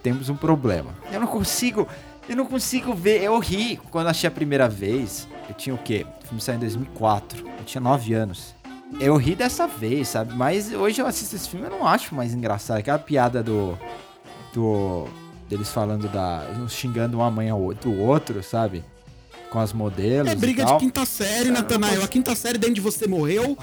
Temos 0.04 0.30
um 0.30 0.36
problema. 0.36 0.92
Eu 1.12 1.20
não 1.20 1.28
consigo, 1.28 1.88
eu 2.28 2.36
não 2.36 2.46
consigo 2.46 2.94
ver, 2.94 3.24
eu 3.24 3.38
ri 3.40 3.78
quando 3.90 4.08
achei 4.08 4.28
a 4.28 4.32
primeira 4.32 4.68
vez. 4.68 5.28
Eu 5.48 5.56
tinha 5.56 5.74
o 5.74 5.78
quê? 5.78 6.06
O 6.24 6.28
filme 6.28 6.42
saiu 6.42 6.58
em 6.58 6.60
2004. 6.60 7.48
Eu 7.48 7.66
tinha 7.66 7.82
9 7.82 8.14
anos. 8.14 8.54
Eu 9.00 9.16
ri 9.18 9.36
dessa 9.36 9.68
vez, 9.68 10.10
sabe? 10.10 10.34
Mas 10.34 10.72
hoje 10.74 11.02
eu 11.02 11.08
assisto 11.08 11.36
esse 11.36 11.48
filme 11.48 11.68
e 11.68 11.70
não 11.70 11.88
acho 11.88 12.14
mais 12.14 12.34
engraçado. 12.34 12.78
Aquela 12.78 13.00
piada 13.00 13.42
do 13.42 13.78
do 14.54 15.08
deles 15.48 15.70
falando 15.70 16.08
da 16.08 16.44
xingando 16.68 17.18
uma 17.18 17.30
mãe 17.32 17.50
ao 17.50 17.60
outro, 17.60 17.92
do 17.92 18.00
outro, 18.02 18.44
sabe? 18.44 18.84
Com 19.50 19.60
as 19.60 19.74
modelos 19.74 20.30
É 20.30 20.34
e 20.34 20.36
briga 20.36 20.64
tal. 20.66 20.78
de 20.78 20.86
quinta 20.86 21.06
série, 21.06 21.50
Natanael. 21.50 22.04
A 22.04 22.08
quinta 22.08 22.36
série 22.36 22.58
dentro 22.58 22.76
de 22.76 22.82
você 22.82 23.08
morreu. 23.08 23.58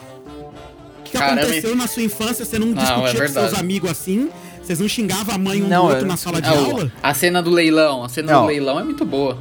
que, 1.05 1.13
que 1.13 1.19
Caramba, 1.19 1.43
aconteceu 1.43 1.77
na 1.77 1.87
sua 1.87 2.03
infância? 2.03 2.45
Você 2.45 2.59
não, 2.59 2.69
Não, 2.69 2.75
discutia 2.83 3.23
é 3.25 3.27
com 3.29 3.33
seus 3.33 3.55
amigos 3.55 3.91
assim? 3.91 4.29
Vocês 4.63 4.81
não 4.81 4.89
xingavam 4.89 5.33
a 5.35 5.39
mãe 5.39 5.63
um 5.63 5.69
Não, 5.69 5.83
do 5.83 5.89
outro 5.91 5.99
eu 6.01 6.03
na 6.03 6.09
não 6.09 6.17
sala 6.17 6.43
de 6.43 6.49
É, 6.49 6.53
o- 6.53 6.65
aula? 6.73 6.93
a 7.01 7.15
cena 7.15 7.41
do 7.41 7.51
leilão, 7.51 8.03
a 8.03 8.09
cena 8.09 8.33
Não. 8.33 8.41
do 8.43 8.47
leilão 8.49 8.81
é 8.81 8.83
muito 8.83 9.05
boa. 9.05 9.39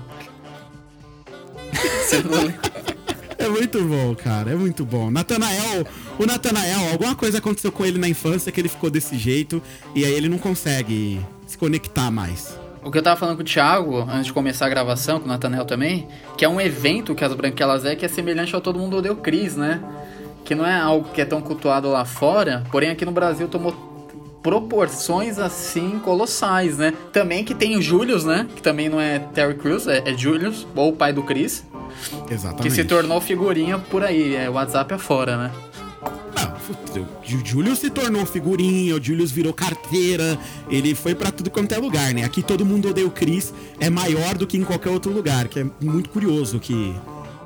A 1.74 2.08
cena 2.08 2.24
do 2.24 2.30
leilão. 2.36 2.54
É 3.38 3.50
muito 3.50 3.84
bom, 3.84 4.16
cara. 4.16 4.52
É 4.52 4.56
muito 4.56 4.86
bom. 4.86 5.10
Natanael, 5.12 5.86
o 6.20 6.26
Natanael, 6.26 6.92
alguma 6.92 7.16
coisa 7.16 7.40
aconteceu 7.40 7.72
com 7.72 7.84
ele 7.86 7.98
na 7.98 8.08
infância 8.08 8.52
que 8.52 8.62
ele 8.62 8.70
ficou 8.70 8.90
desse 8.90 9.18
jeito 9.18 9.62
e 9.94 10.06
aí 10.06 10.14
ele 10.14 10.30
não 10.30 10.38
consegue 10.38 11.20
se 11.48 11.58
conectar 11.58 12.10
mais. 12.12 12.56
O 12.86 12.92
que 12.92 13.00
eu 13.00 13.02
tava 13.02 13.20
falando 13.20 13.38
com 13.38 13.42
o 13.42 13.46
Thiago, 13.46 14.02
antes 14.08 14.28
de 14.28 14.34
começar 14.34 14.68
a 14.68 14.70
gravação, 14.70 15.20
com 15.20 15.26
o 15.26 15.28
Natanel 15.28 15.66
também, 15.66 16.08
que 16.38 16.46
é 16.46 16.50
um 16.50 16.62
evento 16.62 17.16
que 17.16 17.26
as 17.26 17.34
Branquelas 17.34 17.84
é 17.84 17.96
que 17.96 18.06
é 18.06 18.08
semelhante 18.08 18.54
ao 18.54 18.62
Todo 18.62 18.78
Mundo 18.78 18.98
Odeia 18.98 19.16
Cris, 19.16 19.56
né? 19.56 19.82
Que 20.44 20.54
não 20.54 20.64
é 20.64 20.80
algo 20.80 21.10
que 21.12 21.20
é 21.20 21.26
tão 21.26 21.42
cultuado 21.42 21.90
lá 21.90 22.06
fora, 22.06 22.64
porém 22.72 22.92
aqui 22.92 23.04
no 23.04 23.12
Brasil 23.12 23.48
tomou 23.48 23.72
proporções 24.44 25.40
assim 25.40 25.98
colossais, 25.98 26.78
né? 26.78 26.94
Também 27.12 27.44
que 27.44 27.56
tem 27.56 27.76
o 27.76 27.82
Julius, 27.82 28.24
né? 28.24 28.46
Que 28.56 28.62
também 28.62 28.88
não 28.88 29.02
é 29.02 29.18
Terry 29.18 29.56
Crews, 29.56 29.88
é, 29.88 30.04
é 30.06 30.16
Julius, 30.16 30.68
ou 30.76 30.90
o 30.90 30.94
pai 30.94 31.12
do 31.12 31.24
Chris, 31.24 31.66
Exatamente. 32.30 32.62
que 32.62 32.70
se 32.70 32.84
tornou 32.84 33.20
figurinha 33.20 33.80
por 33.80 34.04
aí, 34.04 34.36
é 34.36 34.48
WhatsApp 34.48 34.94
afora, 34.94 35.38
né? 35.38 35.52
O 36.36 37.46
Julius 37.46 37.80
se 37.80 37.90
tornou 37.90 38.26
figurinha, 38.26 38.96
o 38.96 39.04
Julius 39.04 39.32
virou 39.32 39.54
carteira, 39.54 40.38
ele 40.70 40.94
foi 40.96 41.14
pra 41.16 41.32
tudo 41.32 41.50
quanto 41.50 41.72
é 41.74 41.78
lugar, 41.78 42.14
né? 42.14 42.24
Aqui 42.24 42.42
todo 42.44 42.66
mundo 42.66 42.90
odeia 42.90 43.08
o 43.08 43.12
Chris, 43.12 43.54
é 43.80 43.90
maior 43.90 44.36
do 44.36 44.46
que 44.48 44.58
em 44.58 44.64
qualquer 44.64 44.90
outro 44.90 45.12
lugar, 45.12 45.48
que 45.48 45.60
é 45.60 45.66
muito 45.82 46.10
curioso 46.10 46.60
que 46.60 46.94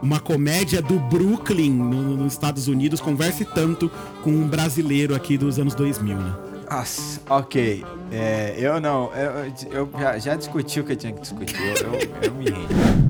uma 0.01 0.19
comédia 0.19 0.81
do 0.81 0.97
Brooklyn, 0.99 1.71
no- 1.71 2.15
nos 2.17 2.33
Estados 2.33 2.67
Unidos, 2.67 2.99
converse 3.01 3.43
tanto 3.45 3.91
com 4.23 4.31
um 4.31 4.47
brasileiro 4.47 5.13
aqui 5.13 5.37
dos 5.37 5.59
anos 5.59 5.75
2000, 5.75 6.17
né? 6.17 6.35
Nossa, 6.69 7.19
ok. 7.29 7.83
É, 8.11 8.55
eu 8.57 8.79
não. 8.79 9.11
Eu, 9.13 9.51
eu 9.71 9.89
já, 9.99 10.17
já 10.19 10.35
discuti 10.35 10.79
o 10.79 10.83
que 10.83 10.91
eu 10.91 10.95
tinha 10.95 11.11
que 11.11 11.19
discutir. 11.21 11.55
Eu, 11.59 11.93
eu, 11.93 11.99
eu 12.23 12.33
me 12.35 12.45
rendo. 12.45 13.09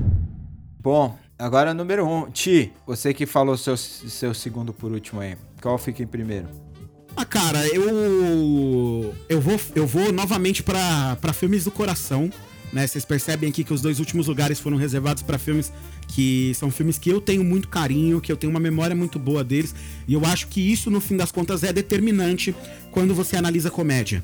Bom, 0.82 1.14
agora 1.40 1.74
número 1.74 2.06
um. 2.06 2.30
Ti, 2.30 2.72
você 2.86 3.12
que 3.12 3.26
falou 3.26 3.56
seu, 3.56 3.76
seu 3.76 4.32
segundo 4.34 4.72
por 4.72 4.92
último 4.92 5.20
aí. 5.20 5.36
Qual 5.60 5.76
fica 5.78 6.02
em 6.02 6.06
primeiro? 6.06 6.48
Ah, 7.16 7.24
cara, 7.24 7.66
eu. 7.68 9.14
Eu 9.28 9.40
vou, 9.40 9.60
eu 9.74 9.86
vou 9.86 10.12
novamente 10.12 10.62
pra 10.62 11.16
filmes 11.34 11.64
do 11.64 11.70
coração. 11.70 12.30
Né? 12.72 12.86
Vocês 12.86 13.04
percebem 13.04 13.50
aqui 13.50 13.64
que 13.64 13.74
os 13.74 13.82
dois 13.82 13.98
últimos 13.98 14.28
lugares 14.28 14.60
foram 14.60 14.76
reservados 14.76 15.22
pra 15.24 15.38
filmes 15.38 15.72
que 16.06 16.52
são 16.54 16.70
filmes 16.70 16.98
que 16.98 17.10
eu 17.10 17.20
tenho 17.20 17.42
muito 17.42 17.68
carinho, 17.68 18.20
que 18.20 18.30
eu 18.30 18.36
tenho 18.36 18.50
uma 18.50 18.60
memória 18.60 18.94
muito 18.94 19.18
boa 19.18 19.42
deles. 19.42 19.74
E 20.06 20.14
eu 20.14 20.24
acho 20.24 20.48
que 20.48 20.60
isso, 20.60 20.90
no 20.90 21.00
fim 21.00 21.16
das 21.16 21.32
contas, 21.32 21.62
é 21.64 21.72
determinante 21.72 22.54
quando 22.90 23.14
você 23.14 23.36
analisa 23.36 23.70
comédia. 23.70 24.22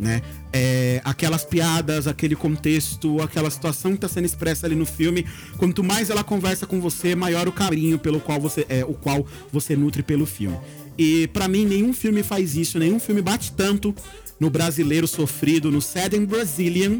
Né? 0.00 0.22
É, 0.50 1.02
aquelas 1.04 1.44
piadas, 1.44 2.06
aquele 2.06 2.34
contexto, 2.34 3.20
aquela 3.20 3.50
situação 3.50 3.90
que 3.90 3.98
está 3.98 4.08
sendo 4.08 4.24
expressa 4.24 4.66
ali 4.66 4.74
no 4.74 4.86
filme, 4.86 5.26
quanto 5.58 5.84
mais 5.84 6.08
ela 6.08 6.24
conversa 6.24 6.66
com 6.66 6.80
você, 6.80 7.14
maior 7.14 7.46
o 7.46 7.52
carinho 7.52 7.98
pelo 7.98 8.18
qual 8.18 8.40
você 8.40 8.64
é, 8.70 8.82
o 8.82 8.94
qual 8.94 9.26
você 9.52 9.76
nutre 9.76 10.02
pelo 10.02 10.24
filme. 10.24 10.56
E 10.96 11.26
pra 11.28 11.46
mim 11.46 11.66
nenhum 11.66 11.92
filme 11.92 12.22
faz 12.22 12.56
isso, 12.56 12.78
nenhum 12.78 12.98
filme 12.98 13.20
bate 13.20 13.52
tanto 13.52 13.94
no 14.40 14.48
brasileiro 14.48 15.06
sofrido, 15.06 15.70
no 15.70 15.82
Sad 15.82 16.16
and 16.16 16.24
Brazilian, 16.24 16.98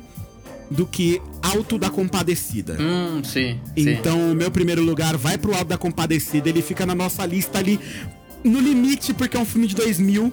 do 0.70 0.86
que 0.86 1.20
Alto 1.42 1.78
da 1.78 1.88
Compadecida. 1.88 2.76
Hum, 2.78 3.24
sim. 3.24 3.58
sim. 3.76 3.90
Então, 3.90 4.32
o 4.32 4.34
meu 4.34 4.50
primeiro 4.50 4.82
lugar 4.82 5.16
vai 5.16 5.38
pro 5.38 5.54
Alto 5.54 5.68
da 5.68 5.78
Compadecida. 5.78 6.48
Ele 6.48 6.62
fica 6.62 6.86
na 6.86 6.94
nossa 6.94 7.24
lista 7.26 7.58
ali 7.58 7.80
no 8.44 8.60
limite, 8.60 9.12
porque 9.12 9.36
é 9.36 9.40
um 9.40 9.44
filme 9.44 9.66
de 9.66 9.74
2000. 9.74 10.32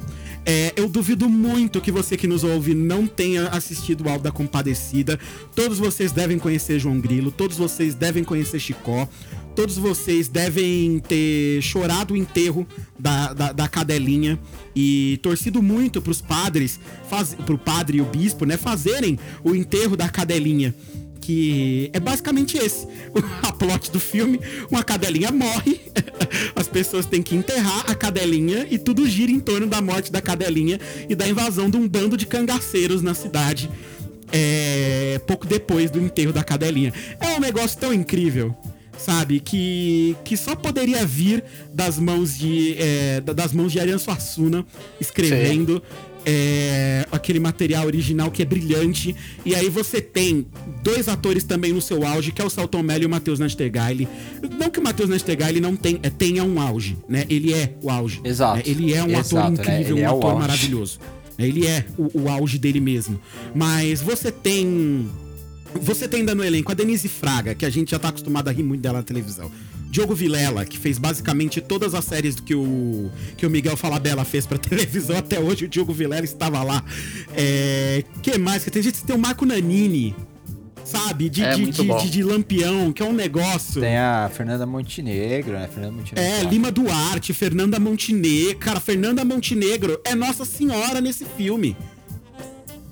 É, 0.49 0.71
eu 0.77 0.87
duvido 0.87 1.27
muito 1.27 1.81
que 1.81 1.91
você 1.91 2.15
que 2.15 2.25
nos 2.25 2.41
ouve 2.41 2.73
não 2.73 3.05
tenha 3.05 3.49
assistido 3.49 4.05
o 4.05 4.09
Alto 4.09 4.23
da 4.23 4.31
Compadecida. 4.31 5.19
Todos 5.53 5.77
vocês 5.77 6.13
devem 6.13 6.39
conhecer 6.39 6.79
João 6.79 7.01
Grilo, 7.01 7.31
todos 7.31 7.57
vocês 7.57 7.93
devem 7.93 8.23
conhecer 8.23 8.57
Chicó, 8.57 9.09
todos 9.53 9.77
vocês 9.77 10.29
devem 10.29 10.99
ter 10.99 11.61
chorado 11.61 12.13
o 12.13 12.17
enterro 12.17 12.65
da, 12.97 13.33
da, 13.33 13.51
da 13.51 13.67
cadelinha 13.67 14.39
e 14.73 15.19
torcido 15.21 15.61
muito 15.61 16.01
pros 16.01 16.21
padres, 16.21 16.79
faz, 17.09 17.35
pro 17.45 17.57
padre 17.57 17.97
e 17.97 18.01
o 18.01 18.05
bispo, 18.05 18.45
né, 18.45 18.55
fazerem 18.55 19.19
o 19.43 19.53
enterro 19.53 19.97
da 19.97 20.07
cadelinha 20.07 20.73
que 21.19 21.89
é 21.93 21.99
basicamente 21.99 22.57
esse. 22.57 22.87
A 23.43 23.51
plot 23.51 23.91
do 23.91 23.99
filme, 23.99 24.39
uma 24.71 24.83
cadelinha 24.83 25.31
morre, 25.31 25.79
as 26.55 26.67
pessoas 26.67 27.05
têm 27.05 27.21
que 27.21 27.35
enterrar 27.35 27.85
a 27.89 27.95
cadelinha 27.95 28.67
e 28.69 28.77
tudo 28.77 29.07
gira 29.07 29.31
em 29.31 29.39
torno 29.39 29.67
da 29.67 29.81
morte 29.81 30.11
da 30.11 30.21
cadelinha 30.21 30.79
e 31.09 31.15
da 31.15 31.27
invasão 31.27 31.69
de 31.69 31.77
um 31.77 31.87
bando 31.87 32.15
de 32.17 32.25
cangaceiros 32.25 33.01
na 33.01 33.13
cidade. 33.13 33.69
é, 34.31 35.19
pouco 35.25 35.45
depois 35.47 35.89
do 35.89 35.99
enterro 35.99 36.33
da 36.33 36.43
cadelinha. 36.43 36.93
É 37.19 37.27
um 37.35 37.39
negócio 37.39 37.77
tão 37.79 37.93
incrível, 37.93 38.55
sabe? 38.97 39.39
Que, 39.39 40.15
que 40.25 40.35
só 40.35 40.55
poderia 40.55 41.05
vir 41.05 41.43
das 41.73 41.97
mãos 41.97 42.37
de 42.37 42.75
é, 42.77 43.21
da- 43.21 43.33
das 43.33 43.53
mãos 43.53 43.71
de 43.71 43.79
Ariano 43.79 43.99
Suassuna 43.99 44.65
escrevendo 44.99 45.81
é, 46.29 47.05
aquele 47.09 47.39
material 47.39 47.85
original 47.85 48.29
que 48.29 48.41
é 48.41 48.45
brilhante. 48.45 49.15
E 49.45 49.55
aí 49.55 49.69
você 49.69 50.01
tem 50.01 50.45
dois 50.83 51.07
atores 51.07 51.45
também 51.45 51.71
no 51.71 51.81
seu 51.81 52.05
auge, 52.05 52.33
que 52.33 52.41
é 52.41 52.45
o 52.45 52.49
Salton 52.49 52.83
Mello 52.83 53.03
e 53.03 53.05
o 53.05 53.09
Matheus 53.09 53.39
Nastergaile. 53.39 54.09
Não 54.59 54.69
que 54.69 54.77
o 54.77 54.83
Matheus 54.83 55.09
Nastergaile 55.09 55.61
não 55.61 55.77
tem, 55.77 55.99
é, 56.03 56.09
tenha 56.09 56.43
um 56.43 56.59
auge, 56.59 56.97
né? 57.07 57.25
Ele 57.29 57.53
é 57.53 57.73
o 57.81 57.89
auge. 57.89 58.19
Exato. 58.25 58.57
né? 58.57 58.63
Ele 58.65 58.93
é 58.93 59.01
um 59.01 59.07
Exato, 59.07 59.37
ator 59.37 59.51
né? 59.51 59.53
incrível, 59.53 59.97
Ele 59.97 60.01
um 60.01 60.03
é 60.03 60.05
ator 60.05 60.37
maravilhoso. 60.37 60.99
Ele 61.39 61.65
é 61.65 61.85
o, 61.97 62.23
o 62.23 62.29
auge 62.29 62.57
dele 62.57 62.81
mesmo. 62.81 63.19
Mas 63.55 64.01
você 64.01 64.29
tem. 64.29 65.09
Você 65.81 66.07
tem 66.07 66.21
ainda 66.21 66.33
no 66.35 66.43
elenco 66.43 66.71
a 66.71 66.75
Denise 66.75 67.07
Fraga, 67.07 67.53
que 67.55 67.65
a 67.65 67.69
gente 67.69 67.91
já 67.91 67.99
tá 67.99 68.09
acostumado 68.09 68.47
a 68.47 68.51
rir 68.51 68.63
muito 68.63 68.81
dela 68.81 68.97
na 68.99 69.03
televisão. 69.03 69.51
Diogo 69.89 70.13
Vilela, 70.13 70.65
que 70.65 70.77
fez 70.77 70.97
basicamente 70.97 71.61
todas 71.61 71.93
as 71.95 72.03
séries 72.03 72.35
do 72.35 72.43
que 72.43 72.53
o, 72.53 73.09
que 73.37 73.45
o 73.45 73.49
Miguel 73.49 73.77
Falabella 73.77 74.25
fez 74.25 74.45
pra 74.45 74.57
televisão. 74.59 75.17
Até 75.17 75.39
hoje 75.39 75.65
o 75.65 75.67
Diogo 75.67 75.93
Vilela 75.93 76.25
estava 76.25 76.61
lá. 76.61 76.83
É, 77.33 78.03
que 78.21 78.37
mais? 78.37 78.63
Que 78.63 78.69
tem 78.71 78.83
gente 78.83 79.01
tem 79.03 79.15
o 79.15 79.19
Marco 79.19 79.45
Nanini, 79.45 80.13
sabe? 80.83 81.29
De, 81.29 81.41
É 81.43 81.55
de, 81.55 81.71
de- 81.71 82.09
de 82.09 82.21
Lampião, 82.23 82.91
que 82.91 83.01
é 83.01 83.05
um 83.05 83.13
negócio. 83.13 83.79
Tem 83.81 83.97
a 83.97 84.29
Fernanda 84.33 84.65
Montenegro, 84.65 85.53
né? 85.53 85.69
Fernanda 85.73 85.95
Montenegro. 85.95 86.31
É, 86.35 86.43
Lima 86.43 86.69
Duarte, 86.71 87.33
Fernanda 87.33 87.79
Montenegro. 87.79 88.57
Cara, 88.57 88.79
Fernanda 88.81 89.23
Montenegro 89.23 89.99
é 90.03 90.13
Nossa 90.13 90.43
Senhora 90.43 90.99
nesse 90.99 91.23
filme. 91.25 91.77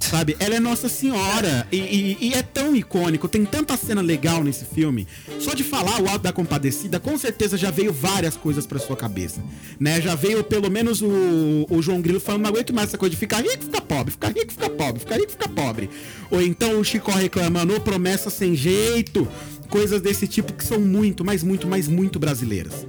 Sabe? 0.09 0.35
Ela 0.39 0.55
é 0.55 0.59
Nossa 0.59 0.87
Senhora. 0.87 1.67
E, 1.71 1.77
e- 1.77 2.17
e 2.29 2.33
é 2.33 2.43
tão 2.43 2.75
icônico, 2.75 3.27
tem 3.27 3.43
tanta 3.43 3.75
cena 3.75 4.01
legal 4.01 4.43
nesse 4.43 4.63
filme. 4.65 5.07
Só 5.39 5.53
de 5.53 5.63
falar 5.63 5.99
o 6.01 6.07
Alto 6.07 6.23
da 6.23 6.31
Compadecida, 6.31 6.99
com 6.99 7.17
certeza 7.17 7.57
já 7.57 7.71
veio 7.71 7.91
várias 7.91 8.35
coisas 8.37 8.65
pra 8.67 8.79
sua 8.79 8.95
cabeça. 8.95 9.43
Né? 9.79 9.99
Já 10.01 10.13
veio 10.15 10.43
pelo 10.43 10.69
menos 10.69 11.01
o, 11.01 11.65
o 11.69 11.81
João 11.81 12.01
Grilo 12.01 12.19
falando: 12.19 12.43
não 12.43 12.49
aguento 12.49 12.73
mais 12.73 12.89
essa 12.89 12.97
coisa 12.97 13.11
de 13.11 13.17
ficar 13.17 13.41
rico, 13.41 13.63
ficar 13.63 13.81
pobre, 13.81 14.11
ficar 14.11 14.29
rico, 14.29 14.51
ficar 14.51 14.69
pobre, 14.69 14.99
ficar 14.99 15.15
rico, 15.17 15.31
ficar 15.31 15.49
pobre. 15.49 15.89
Ou 16.29 16.41
então 16.41 16.79
o 16.79 16.83
Chico 16.83 17.11
reclamando: 17.11 17.75
"Ô, 17.75 17.79
promessa 17.79 18.29
sem 18.29 18.55
jeito. 18.55 19.27
Coisas 19.69 19.99
desse 20.01 20.27
tipo 20.27 20.53
que 20.53 20.63
são 20.63 20.79
muito, 20.79 21.25
mas 21.25 21.41
muito, 21.43 21.67
mas 21.67 21.87
muito 21.87 22.19
brasileiras 22.19 22.85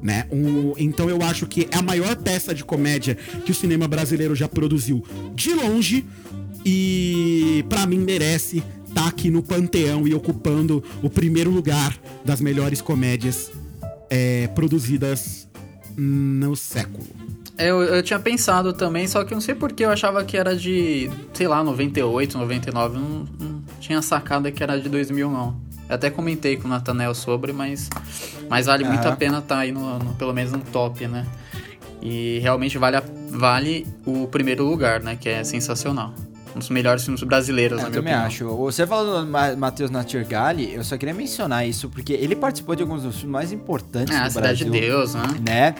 né? 0.00 0.26
Um- 0.32 0.72
então 0.78 1.08
eu 1.08 1.22
acho 1.22 1.46
que 1.46 1.68
é 1.70 1.76
a 1.76 1.82
maior 1.82 2.16
peça 2.16 2.52
de 2.52 2.64
comédia 2.64 3.16
que 3.44 3.52
o 3.52 3.54
cinema 3.54 3.86
brasileiro 3.86 4.34
já 4.34 4.48
produziu 4.48 5.04
de 5.32 5.52
longe 5.54 6.04
e 6.64 7.64
pra 7.68 7.86
mim 7.86 7.98
merece 7.98 8.62
estar 8.88 9.08
aqui 9.08 9.30
no 9.30 9.42
panteão 9.42 10.06
e 10.06 10.14
ocupando 10.14 10.82
o 11.02 11.08
primeiro 11.10 11.50
lugar 11.50 11.96
das 12.24 12.40
melhores 12.40 12.80
comédias 12.80 13.50
é, 14.10 14.46
produzidas 14.48 15.48
no 15.96 16.54
século. 16.56 17.06
Eu, 17.58 17.82
eu 17.82 18.02
tinha 18.02 18.18
pensado 18.18 18.72
também, 18.72 19.06
só 19.06 19.24
que 19.24 19.32
eu 19.32 19.36
não 19.36 19.40
sei 19.42 19.54
porque 19.54 19.84
eu 19.84 19.90
achava 19.90 20.24
que 20.24 20.36
era 20.36 20.56
de, 20.56 21.10
sei 21.34 21.46
lá, 21.46 21.62
98, 21.62 22.36
99. 22.38 22.96
Eu 22.96 23.00
não, 23.00 23.08
não 23.38 23.62
tinha 23.78 24.00
sacado 24.02 24.50
que 24.50 24.62
era 24.62 24.80
de 24.80 24.88
2000, 24.88 25.30
não. 25.30 25.56
Eu 25.88 25.94
até 25.96 26.08
comentei 26.10 26.56
com 26.56 26.66
o 26.66 26.70
Nathanael 26.70 27.14
sobre, 27.14 27.52
mas, 27.52 27.90
mas 28.48 28.66
vale 28.66 28.84
muito 28.84 29.06
a 29.06 29.12
pena 29.14 29.38
estar 29.38 29.58
aí, 29.58 29.70
no, 29.72 29.98
no- 29.98 30.14
pelo 30.14 30.32
menos 30.32 30.50
no 30.52 30.60
top, 30.60 31.06
né? 31.06 31.26
E 32.00 32.38
realmente 32.40 32.78
vale, 32.78 32.96
a- 32.96 33.02
vale 33.30 33.86
o 34.06 34.26
primeiro 34.26 34.64
lugar, 34.64 35.02
né? 35.02 35.16
Que 35.16 35.28
é 35.28 35.44
sensacional. 35.44 36.14
Um 36.54 36.58
dos 36.58 36.68
melhores 36.70 37.02
filmes 37.04 37.22
brasileiros, 37.22 37.78
É, 37.78 37.82
na 37.82 37.88
eu 37.88 37.90
minha 37.90 38.02
também 38.02 38.26
opinião. 38.26 38.54
acho. 38.54 38.56
Você 38.72 38.86
falou 38.86 39.20
do 39.24 39.26
Ma- 39.30 39.56
Matheus 39.56 39.90
Nattergali, 39.90 40.74
eu 40.74 40.84
só 40.84 40.96
queria 40.98 41.14
mencionar 41.14 41.66
isso, 41.66 41.88
porque 41.88 42.12
ele 42.12 42.36
participou 42.36 42.74
de 42.74 42.82
alguns 42.82 43.02
dos 43.02 43.16
filmes 43.16 43.32
mais 43.32 43.52
importantes 43.52 44.14
É, 44.14 44.20
do 44.20 44.26
a 44.26 44.30
Cidade 44.30 44.64
Brasil. 44.64 44.70
de 44.72 44.86
Deus, 44.86 45.14
né? 45.14 45.22
né? 45.46 45.74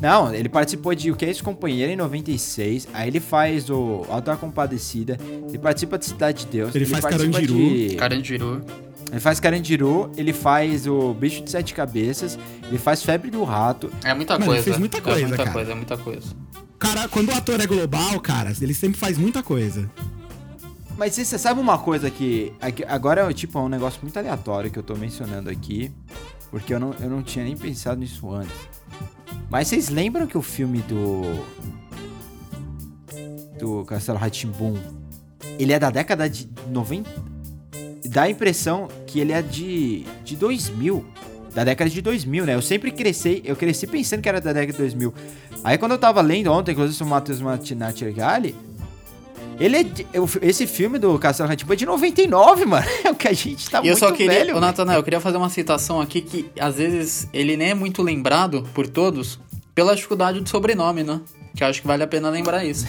Não, 0.00 0.34
ele 0.34 0.48
participou 0.48 0.94
de 0.94 1.10
O 1.10 1.16
Que 1.16 1.24
é 1.24 1.30
Esse 1.30 1.42
Companheiro 1.42 1.90
em 1.90 1.96
96, 1.96 2.88
aí 2.92 3.08
ele 3.08 3.20
faz 3.20 3.70
o 3.70 4.04
Alto 4.08 4.26
da 4.26 4.36
Compadecida, 4.36 5.18
ele 5.48 5.58
participa 5.58 5.96
de 5.96 6.04
Cidade 6.04 6.44
de 6.44 6.46
Deus, 6.50 6.74
Ele 6.74 6.84
faz 6.84 7.02
participa 7.02 7.32
Carandiru. 7.32 7.58
de... 7.88 7.94
Carandiru. 7.96 8.62
Ele 9.10 9.20
faz 9.20 9.38
Carandiru, 9.38 10.10
ele 10.16 10.32
faz 10.32 10.86
o 10.88 11.14
Bicho 11.14 11.42
de 11.44 11.50
Sete 11.50 11.72
Cabeças, 11.74 12.36
ele 12.68 12.78
faz 12.78 13.02
Febre 13.04 13.30
do 13.30 13.44
Rato. 13.44 13.88
É 14.04 14.12
muita 14.12 14.32
Mano, 14.34 14.44
ele 14.46 14.50
coisa. 14.54 14.62
fez 14.64 14.78
muita 14.78 15.00
coisa, 15.00 15.20
é 15.20 15.22
muita 15.26 15.36
cara. 15.36 15.50
coisa, 15.52 15.72
é 15.72 15.74
muita 15.74 15.96
coisa. 15.96 16.26
Cara, 16.78 17.08
quando 17.08 17.30
o 17.30 17.34
ator 17.34 17.60
é 17.60 17.66
global, 17.66 18.20
cara, 18.20 18.52
ele 18.60 18.74
sempre 18.74 18.98
faz 18.98 19.16
muita 19.16 19.42
coisa. 19.42 19.90
Mas 20.96 21.14
você 21.14 21.38
sabe 21.38 21.60
uma 21.60 21.78
coisa 21.78 22.10
que. 22.10 22.52
Agora 22.88 23.30
é 23.30 23.32
tipo 23.32 23.58
é 23.58 23.62
um 23.62 23.68
negócio 23.68 24.00
muito 24.02 24.16
aleatório 24.18 24.70
que 24.70 24.78
eu 24.78 24.82
tô 24.82 24.94
mencionando 24.94 25.50
aqui. 25.50 25.90
Porque 26.50 26.72
eu 26.72 26.78
não, 26.78 26.94
eu 27.00 27.10
não 27.10 27.22
tinha 27.22 27.44
nem 27.44 27.56
pensado 27.56 27.98
nisso 28.00 28.30
antes. 28.30 28.54
Mas 29.50 29.68
vocês 29.68 29.88
lembram 29.88 30.26
que 30.26 30.38
o 30.38 30.42
filme 30.42 30.78
do. 30.80 31.22
Do 33.58 33.84
Castelo 33.84 34.18
Ratimbum 34.18 34.76
ele 35.58 35.72
é 35.72 35.78
da 35.78 35.90
década 35.90 36.28
de 36.28 36.48
90. 36.68 37.10
Dá 38.06 38.22
a 38.22 38.30
impressão 38.30 38.88
que 39.06 39.20
ele 39.20 39.32
é 39.32 39.42
de, 39.42 40.04
de 40.24 40.36
2000. 40.36 41.04
Da 41.54 41.62
década 41.62 41.88
de 41.88 42.02
2000, 42.02 42.46
né? 42.46 42.54
Eu 42.54 42.62
sempre 42.62 42.90
cresci, 42.90 43.40
eu 43.44 43.54
cresci 43.54 43.86
pensando 43.86 44.20
que 44.20 44.28
era 44.28 44.40
da 44.40 44.52
década 44.52 44.72
de 44.72 44.78
2000. 44.78 45.14
Aí 45.64 45.78
quando 45.78 45.92
eu 45.92 45.98
tava 45.98 46.20
lendo 46.20 46.52
ontem, 46.52 46.72
inclusive 46.72 47.02
o 47.02 47.06
Matheus 47.06 47.40
Natiergali, 47.74 48.54
ele 49.58 49.76
é 49.78 49.82
de- 49.82 50.06
eu- 50.12 50.28
esse 50.42 50.66
filme 50.66 50.98
do 50.98 51.18
Castelo 51.18 51.48
Ratimbum 51.48 51.72
é 51.72 51.76
de 51.76 51.86
99, 51.86 52.64
mano. 52.66 52.86
É 53.04 53.10
o 53.10 53.14
que 53.14 53.28
a 53.28 53.32
gente 53.32 53.70
tá 53.70 53.80
E 53.82 53.88
eu 53.88 53.96
só 53.96 54.12
queria, 54.12 54.44
velho. 54.44 54.60
Natanael, 54.60 54.98
eu 54.98 55.02
queria 55.02 55.20
fazer 55.20 55.36
uma 55.38 55.48
citação 55.48 56.00
aqui 56.00 56.20
que 56.20 56.50
às 56.60 56.74
vezes 56.76 57.28
ele 57.32 57.56
nem 57.56 57.70
é 57.70 57.74
muito 57.74 58.02
lembrado 58.02 58.68
por 58.74 58.86
todos 58.86 59.38
pela 59.74 59.94
dificuldade 59.96 60.40
do 60.40 60.48
sobrenome, 60.48 61.02
né? 61.02 61.20
Que 61.56 61.62
eu 61.64 61.68
acho 61.68 61.80
que 61.80 61.86
vale 61.86 62.02
a 62.02 62.06
pena 62.06 62.28
lembrar 62.30 62.64
isso. 62.64 62.86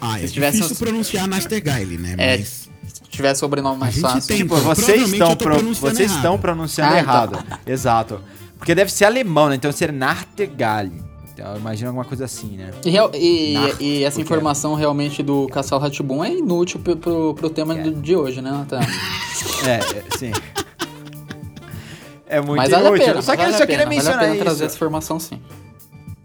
Ah, 0.00 0.20
é 0.20 0.26
Se 0.26 0.32
tivesse 0.34 0.56
difícil 0.58 0.74
uns- 0.74 0.78
pronunciar 0.78 1.26
Nastergaile, 1.28 1.98
né? 1.98 2.14
É, 2.18 2.36
Mas... 2.38 2.68
Se 2.84 3.02
tiver 3.10 3.34
sobrenome 3.34 3.78
mais 3.78 3.98
fácil. 3.98 4.26
tem- 4.28 4.36
Tipo, 4.38 4.56
vocês 4.56 5.12
estão, 5.12 5.34
pro- 5.36 5.46
pronunciando 5.54 5.74
vocês 5.96 6.00
errado. 6.10 6.16
estão 6.16 6.38
pronunciando 6.38 6.94
Ah, 6.94 7.00
então. 7.00 7.14
errado. 7.14 7.44
Exato. 7.66 8.20
Porque 8.58 8.74
deve 8.74 8.92
ser 8.92 9.04
alemão, 9.06 9.48
né? 9.48 9.54
Então 9.56 9.70
ser 9.72 9.92
Nartegal. 9.92 10.86
Eu 11.40 11.56
imagino 11.56 11.88
alguma 11.88 12.04
coisa 12.04 12.24
assim, 12.24 12.56
né? 12.56 12.70
E, 12.84 12.90
real- 12.90 13.10
e- 13.14 13.54
Nar- 13.54 13.76
e 13.82 14.04
essa 14.04 14.16
porque- 14.18 14.22
informação 14.32 14.74
realmente 14.74 15.22
do 15.22 15.46
Castelo 15.48 15.80
Ratibum 15.80 16.24
é 16.24 16.32
inútil 16.32 16.80
pro, 16.80 16.96
pro, 16.96 17.34
pro 17.34 17.50
tema 17.50 17.74
do- 17.74 17.92
de 17.92 18.14
hoje, 18.16 18.40
né, 18.42 18.50
Natanael? 18.50 18.88
É, 19.66 19.74
é, 19.98 20.18
sim. 20.18 20.32
É 22.26 22.40
muito 22.40 22.56
Mas 22.58 22.70
vale 22.70 22.84
a 22.84 22.88
inútil. 22.88 23.06
pena. 23.06 23.22
Só 23.22 23.32
que 23.32 23.38
vale 23.38 23.54
eu 23.54 23.58
só 23.58 23.66
pena, 23.66 23.66
queria 23.66 23.84
vale 23.86 23.94
a 23.96 23.98
mencionar 23.98 24.20
pena 24.20 24.36
trazer 24.36 24.54
isso. 24.56 24.64
essa 24.66 24.76
informação 24.76 25.18
sim. 25.18 25.40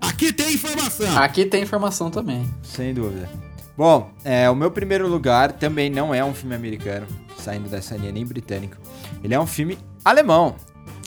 Aqui 0.01 0.33
tem 0.33 0.53
informação. 0.53 1.17
Aqui 1.17 1.45
tem 1.45 1.63
informação 1.63 2.11
também. 2.11 2.45
Sem 2.61 2.93
dúvida. 2.93 3.29
Bom, 3.77 4.11
é, 4.23 4.49
o 4.49 4.55
meu 4.55 4.69
primeiro 4.69 5.07
lugar 5.07 5.53
também 5.53 5.89
não 5.89 6.13
é 6.13 6.23
um 6.23 6.33
filme 6.33 6.53
americano, 6.55 7.07
saindo 7.37 7.69
dessa 7.69 7.95
linha 7.95 8.11
nem 8.11 8.25
britânico. 8.25 8.75
Ele 9.23 9.33
é 9.33 9.39
um 9.39 9.47
filme 9.47 9.77
alemão. 10.03 10.55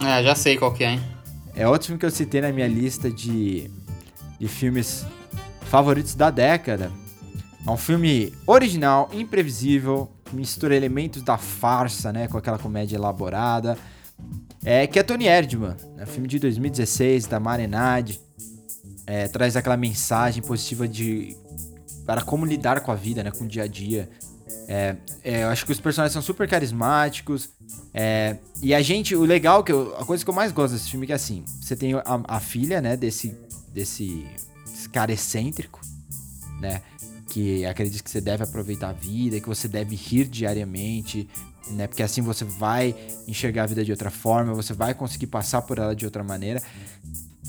É, 0.02 0.22
já 0.22 0.34
sei 0.34 0.56
qual 0.56 0.72
que 0.72 0.82
é, 0.82 0.92
hein? 0.92 1.00
É 1.54 1.68
outro 1.68 1.86
filme 1.88 1.98
que 2.00 2.06
eu 2.06 2.10
citei 2.10 2.40
na 2.40 2.50
minha 2.50 2.66
lista 2.66 3.10
de, 3.10 3.70
de 4.38 4.48
filmes 4.48 5.04
favoritos 5.62 6.14
da 6.14 6.30
década. 6.30 6.90
É 7.66 7.70
um 7.70 7.76
filme 7.76 8.32
original, 8.46 9.10
imprevisível, 9.12 10.08
mistura 10.32 10.74
elementos 10.76 11.22
da 11.22 11.36
farsa, 11.36 12.12
né, 12.12 12.28
com 12.28 12.38
aquela 12.38 12.58
comédia 12.58 12.96
elaborada. 12.96 13.76
É 14.64 14.86
que 14.86 14.98
é 14.98 15.02
Tony 15.02 15.26
Erdmann, 15.26 15.76
é 15.98 16.02
um 16.04 16.06
filme 16.06 16.28
de 16.28 16.38
2016 16.38 17.26
da 17.26 17.38
Marenade. 17.40 18.20
É, 19.06 19.28
traz 19.28 19.56
aquela 19.56 19.76
mensagem 19.76 20.42
positiva 20.42 20.88
de 20.88 21.36
para 22.04 22.22
como 22.22 22.44
lidar 22.46 22.80
com 22.80 22.90
a 22.90 22.94
vida, 22.94 23.22
né, 23.22 23.30
com 23.30 23.44
o 23.44 23.48
dia 23.48 23.64
a 23.64 23.66
dia. 23.66 24.08
É, 24.68 24.96
é, 25.22 25.42
eu 25.44 25.48
acho 25.48 25.64
que 25.64 25.70
os 25.72 25.80
personagens 25.80 26.12
são 26.12 26.22
super 26.22 26.48
carismáticos. 26.48 27.48
é, 27.94 28.36
e 28.62 28.74
a 28.74 28.82
gente, 28.82 29.14
o 29.16 29.24
legal, 29.24 29.62
que 29.64 29.72
eu- 29.72 29.96
a 29.96 30.04
coisa 30.04 30.22
que 30.24 30.30
eu 30.30 30.34
mais 30.34 30.52
gosto 30.52 30.74
desse 30.74 30.90
filme 30.90 31.04
é 31.04 31.08
que 31.08 31.12
assim, 31.12 31.44
você 31.60 31.74
tem 31.74 31.94
a, 31.94 32.02
a 32.04 32.40
filha, 32.40 32.80
né, 32.80 32.96
desse, 32.96 33.36
desse, 33.76 34.26
desse 34.64 34.88
cara 34.88 35.12
excêntrico, 35.12 35.78
né, 36.58 36.80
que 37.28 37.66
acredita 37.66 38.02
que 38.02 38.10
você 38.10 38.22
deve 38.22 38.42
aproveitar 38.42 38.88
a 38.88 38.92
vida, 38.94 39.38
que 39.38 39.46
você 39.46 39.68
deve 39.68 39.94
rir 39.94 40.24
diariamente, 40.24 41.28
né, 41.68 41.86
porque 41.86 42.02
assim 42.02 42.22
você 42.22 42.42
vai 42.42 42.96
enxergar 43.28 43.64
a 43.64 43.66
vida 43.66 43.84
de 43.84 43.90
outra 43.90 44.10
forma, 44.10 44.54
você 44.54 44.72
vai 44.72 44.94
conseguir 44.94 45.26
passar 45.26 45.60
por 45.60 45.78
ela 45.78 45.94
de 45.94 46.06
outra 46.06 46.24
maneira. 46.24 46.62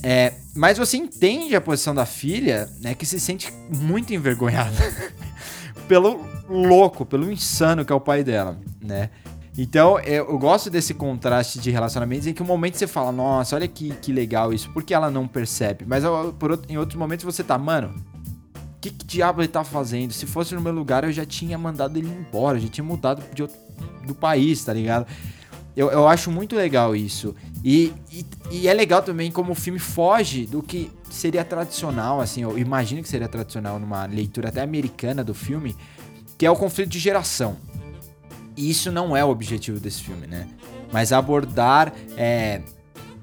É, 0.03 0.33
mas 0.53 0.77
você 0.77 0.97
entende 0.97 1.55
a 1.55 1.61
posição 1.61 1.95
da 1.95 2.05
filha, 2.05 2.69
né, 2.81 2.93
que 2.93 3.05
se 3.05 3.21
sente 3.21 3.51
muito 3.69 4.13
envergonhada 4.13 4.77
pelo 5.87 6.27
louco, 6.49 7.05
pelo 7.05 7.31
insano 7.31 7.85
que 7.85 7.93
é 7.93 7.95
o 7.95 8.01
pai 8.01 8.21
dela, 8.21 8.59
né? 8.81 9.09
Então, 9.57 9.99
eu, 10.01 10.37
gosto 10.37 10.69
desse 10.69 10.93
contraste 10.93 11.57
de 11.59 11.71
relacionamentos 11.71 12.27
em 12.27 12.33
que 12.33 12.43
um 12.43 12.45
momento 12.45 12.77
você 12.77 12.85
fala, 12.85 13.11
nossa, 13.11 13.55
olha 13.55 13.67
que, 13.67 13.89
que 13.95 14.13
legal 14.13 14.53
isso, 14.53 14.69
porque 14.71 14.93
ela 14.93 15.09
não 15.09 15.27
percebe? 15.27 15.83
Mas 15.87 16.03
por 16.37 16.59
em 16.69 16.77
outros 16.77 16.97
momentos 16.97 17.25
você 17.25 17.43
tá, 17.43 17.57
mano, 17.57 17.95
o 18.55 18.79
que, 18.79 18.91
que 18.91 19.03
diabo 19.03 19.41
ele 19.41 19.47
tá 19.47 19.63
fazendo? 19.63 20.13
Se 20.13 20.27
fosse 20.27 20.53
no 20.53 20.61
meu 20.61 20.71
lugar, 20.71 21.03
eu 21.03 21.11
já 21.11 21.25
tinha 21.25 21.57
mandado 21.57 21.97
ele 21.97 22.07
embora, 22.07 22.59
já 22.59 22.67
tinha 22.67 22.83
mudado 22.83 23.23
de 23.33 23.41
outro, 23.41 23.57
do 24.05 24.13
país, 24.13 24.63
tá 24.63 24.71
ligado? 24.71 25.07
Eu, 25.75 25.89
eu 25.89 26.07
acho 26.07 26.29
muito 26.29 26.55
legal 26.55 26.95
isso. 26.95 27.35
E, 27.63 27.91
e, 28.11 28.25
e 28.51 28.67
é 28.67 28.73
legal 28.75 29.01
também 29.01 29.31
como 29.31 29.53
o 29.53 29.55
filme 29.55 29.79
foge 29.79 30.45
do 30.45 30.61
que 30.61 30.91
seria 31.09 31.43
tradicional, 31.43 32.21
assim, 32.21 32.43
eu 32.43 32.59
imagino 32.59 33.01
que 33.01 33.09
seria 33.09 33.27
tradicional 33.27 33.79
numa 33.79 34.05
leitura 34.05 34.49
até 34.49 34.61
americana 34.61 35.23
do 35.23 35.33
filme, 35.33 35.75
que 36.37 36.45
é 36.45 36.51
o 36.51 36.55
conflito 36.55 36.89
de 36.89 36.99
geração. 36.99 37.57
E 38.57 38.69
isso 38.69 38.91
não 38.91 39.15
é 39.15 39.23
o 39.23 39.29
objetivo 39.29 39.79
desse 39.79 40.01
filme, 40.03 40.25
né? 40.27 40.47
Mas 40.91 41.13
abordar 41.13 41.93
é, 42.17 42.61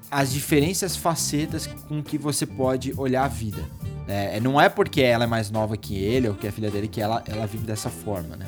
as 0.09 0.31
diferentes 0.31 0.95
facetas 0.95 1.67
com 1.87 2.01
que 2.01 2.17
você 2.17 2.45
pode 2.45 2.93
olhar 2.97 3.25
a 3.25 3.27
vida. 3.27 3.63
né? 4.07 4.39
Não 4.39 4.59
é 4.61 4.69
porque 4.69 5.01
ela 5.01 5.25
é 5.25 5.27
mais 5.27 5.51
nova 5.51 5.75
que 5.75 5.95
ele 5.97 6.29
ou 6.29 6.35
que 6.35 6.47
é 6.47 6.51
filha 6.51 6.71
dele 6.71 6.87
que 6.87 7.01
ela, 7.01 7.21
ela 7.27 7.45
vive 7.45 7.65
dessa 7.67 7.89
forma, 7.89 8.35
né? 8.37 8.45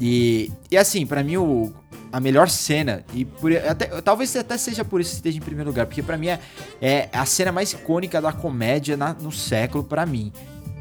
E, 0.00 0.50
e 0.70 0.76
assim, 0.78 1.04
pra 1.06 1.22
mim, 1.22 1.36
o, 1.36 1.72
a 2.10 2.18
melhor 2.18 2.48
cena, 2.48 3.04
e 3.12 3.24
por, 3.24 3.52
até, 3.54 3.86
talvez 4.00 4.34
até 4.34 4.56
seja 4.56 4.84
por 4.84 5.00
isso 5.00 5.10
que 5.10 5.16
esteja 5.16 5.38
em 5.38 5.42
primeiro 5.42 5.68
lugar, 5.70 5.86
porque 5.86 6.02
pra 6.02 6.16
mim 6.16 6.28
é, 6.28 6.40
é 6.80 7.08
a 7.12 7.26
cena 7.26 7.52
mais 7.52 7.72
icônica 7.72 8.20
da 8.20 8.32
comédia 8.32 8.96
na- 8.96 9.12
no 9.12 9.30
século, 9.30 9.84
pra 9.84 10.06
mim. 10.06 10.32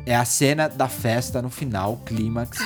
É 0.06 0.16
a 0.16 0.26
cena 0.26 0.68
da 0.68 0.88
festa 0.88 1.42
no 1.42 1.50
final, 1.52 1.98
clímax, 2.06 2.58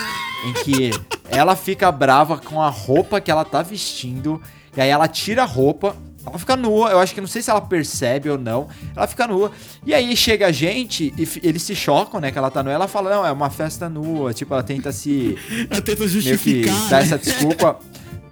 em 0.46 0.52
que 0.64 0.90
ela 1.30 1.56
fica 1.56 1.90
brava 1.90 2.38
com 2.38 2.60
a 2.60 2.68
roupa 2.68 3.20
que 3.20 3.30
ela 3.30 3.44
tá 3.44 3.62
vestindo, 3.62 4.40
e 4.76 4.80
aí 4.80 4.88
ela 4.88 5.08
tira 5.08 5.42
a 5.42 5.46
roupa, 5.46 5.96
ela 6.26 6.38
fica 6.38 6.56
nua, 6.56 6.90
eu 6.90 6.98
acho 6.98 7.14
que 7.14 7.20
não 7.20 7.28
sei 7.28 7.40
se 7.40 7.50
ela 7.50 7.60
percebe 7.60 8.28
ou 8.28 8.38
não, 8.38 8.68
ela 8.94 9.06
fica 9.06 9.26
nua, 9.26 9.52
e 9.84 9.94
aí 9.94 10.16
chega 10.16 10.46
a 10.46 10.52
gente, 10.52 11.14
e 11.16 11.28
eles 11.42 11.62
se 11.62 11.74
chocam, 11.74 12.20
né, 12.20 12.30
que 12.30 12.38
ela 12.38 12.50
tá 12.50 12.62
nua, 12.62 12.72
ela 12.72 12.88
fala, 12.88 13.10
não, 13.10 13.26
é 13.26 13.30
uma 13.30 13.50
festa 13.50 13.88
nua, 13.88 14.34
tipo, 14.34 14.52
ela 14.52 14.62
tenta 14.62 14.92
se 14.92 15.36
Ela 15.70 15.80
tenta 15.80 15.98
meio 15.98 15.98
que 15.98 16.08
justificar. 16.08 16.88
dar 16.88 16.96
né? 16.98 17.02
essa 17.02 17.18
desculpa. 17.18 17.78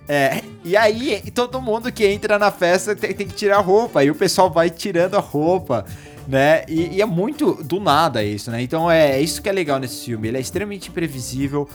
É, 0.07 0.43
e 0.63 0.77
aí 0.77 1.23
todo 1.35 1.63
mundo 1.63 1.91
que 1.91 2.07
entra 2.07 2.39
na 2.39 2.51
festa 2.51 2.95
tem, 2.95 3.15
tem 3.15 3.27
que 3.27 3.35
tirar 3.35 3.57
a 3.57 3.61
roupa, 3.61 4.05
e 4.05 4.11
o 4.11 4.15
pessoal 4.15 4.51
vai 4.51 4.69
tirando 4.69 5.15
a 5.15 5.21
roupa, 5.21 5.87
né? 6.27 6.65
E, 6.69 6.97
e 6.97 7.03
é 7.03 7.07
muito 7.07 7.63
do 7.63 7.81
nada 7.81 8.23
isso, 8.23 8.51
né? 8.51 8.63
Então 8.63 8.91
é 8.91 9.21
isso 9.21 9.41
que 9.43 9.49
é 9.49 9.53
legal 9.53 9.79
nesse 9.79 10.05
filme. 10.05 10.29
Ele 10.29 10.39
é 10.39 10.41
extremamente 10.41 10.89
imprevisível. 10.89 11.69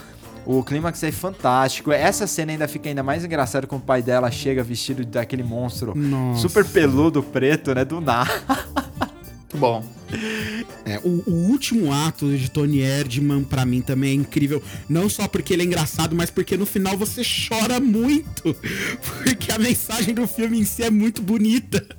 O 0.45 0.63
clímax 0.63 1.03
é 1.03 1.11
fantástico. 1.11 1.91
Essa 1.91 2.25
cena 2.25 2.51
ainda 2.51 2.67
fica 2.67 2.89
ainda 2.89 3.03
mais 3.03 3.23
engraçada 3.23 3.67
quando 3.67 3.81
o 3.81 3.85
pai 3.85 4.01
dela 4.01 4.31
chega 4.31 4.63
vestido 4.63 5.05
daquele 5.05 5.43
monstro 5.43 5.93
Nossa. 5.95 6.41
super 6.41 6.65
peludo 6.65 7.21
preto, 7.21 7.73
né? 7.75 7.85
Do 7.85 8.01
nada. 8.01 8.31
Muito 8.47 9.57
bom. 9.57 9.83
É, 10.85 10.99
o, 11.03 11.23
o 11.25 11.33
último 11.49 11.91
ato 11.93 12.35
de 12.37 12.49
Tony 12.49 12.79
Erdmann, 12.79 13.43
pra 13.43 13.65
mim, 13.65 13.81
também 13.81 14.11
é 14.11 14.13
incrível. 14.13 14.61
Não 14.87 15.09
só 15.09 15.27
porque 15.27 15.53
ele 15.53 15.61
é 15.63 15.65
engraçado, 15.65 16.15
mas 16.15 16.29
porque 16.29 16.57
no 16.57 16.65
final 16.65 16.97
você 16.97 17.21
chora 17.23 17.79
muito. 17.79 18.55
Porque 19.23 19.51
a 19.51 19.57
mensagem 19.59 20.13
do 20.13 20.27
filme 20.27 20.59
em 20.59 20.63
si 20.65 20.83
é 20.83 20.89
muito 20.89 21.21
bonita. 21.21 21.85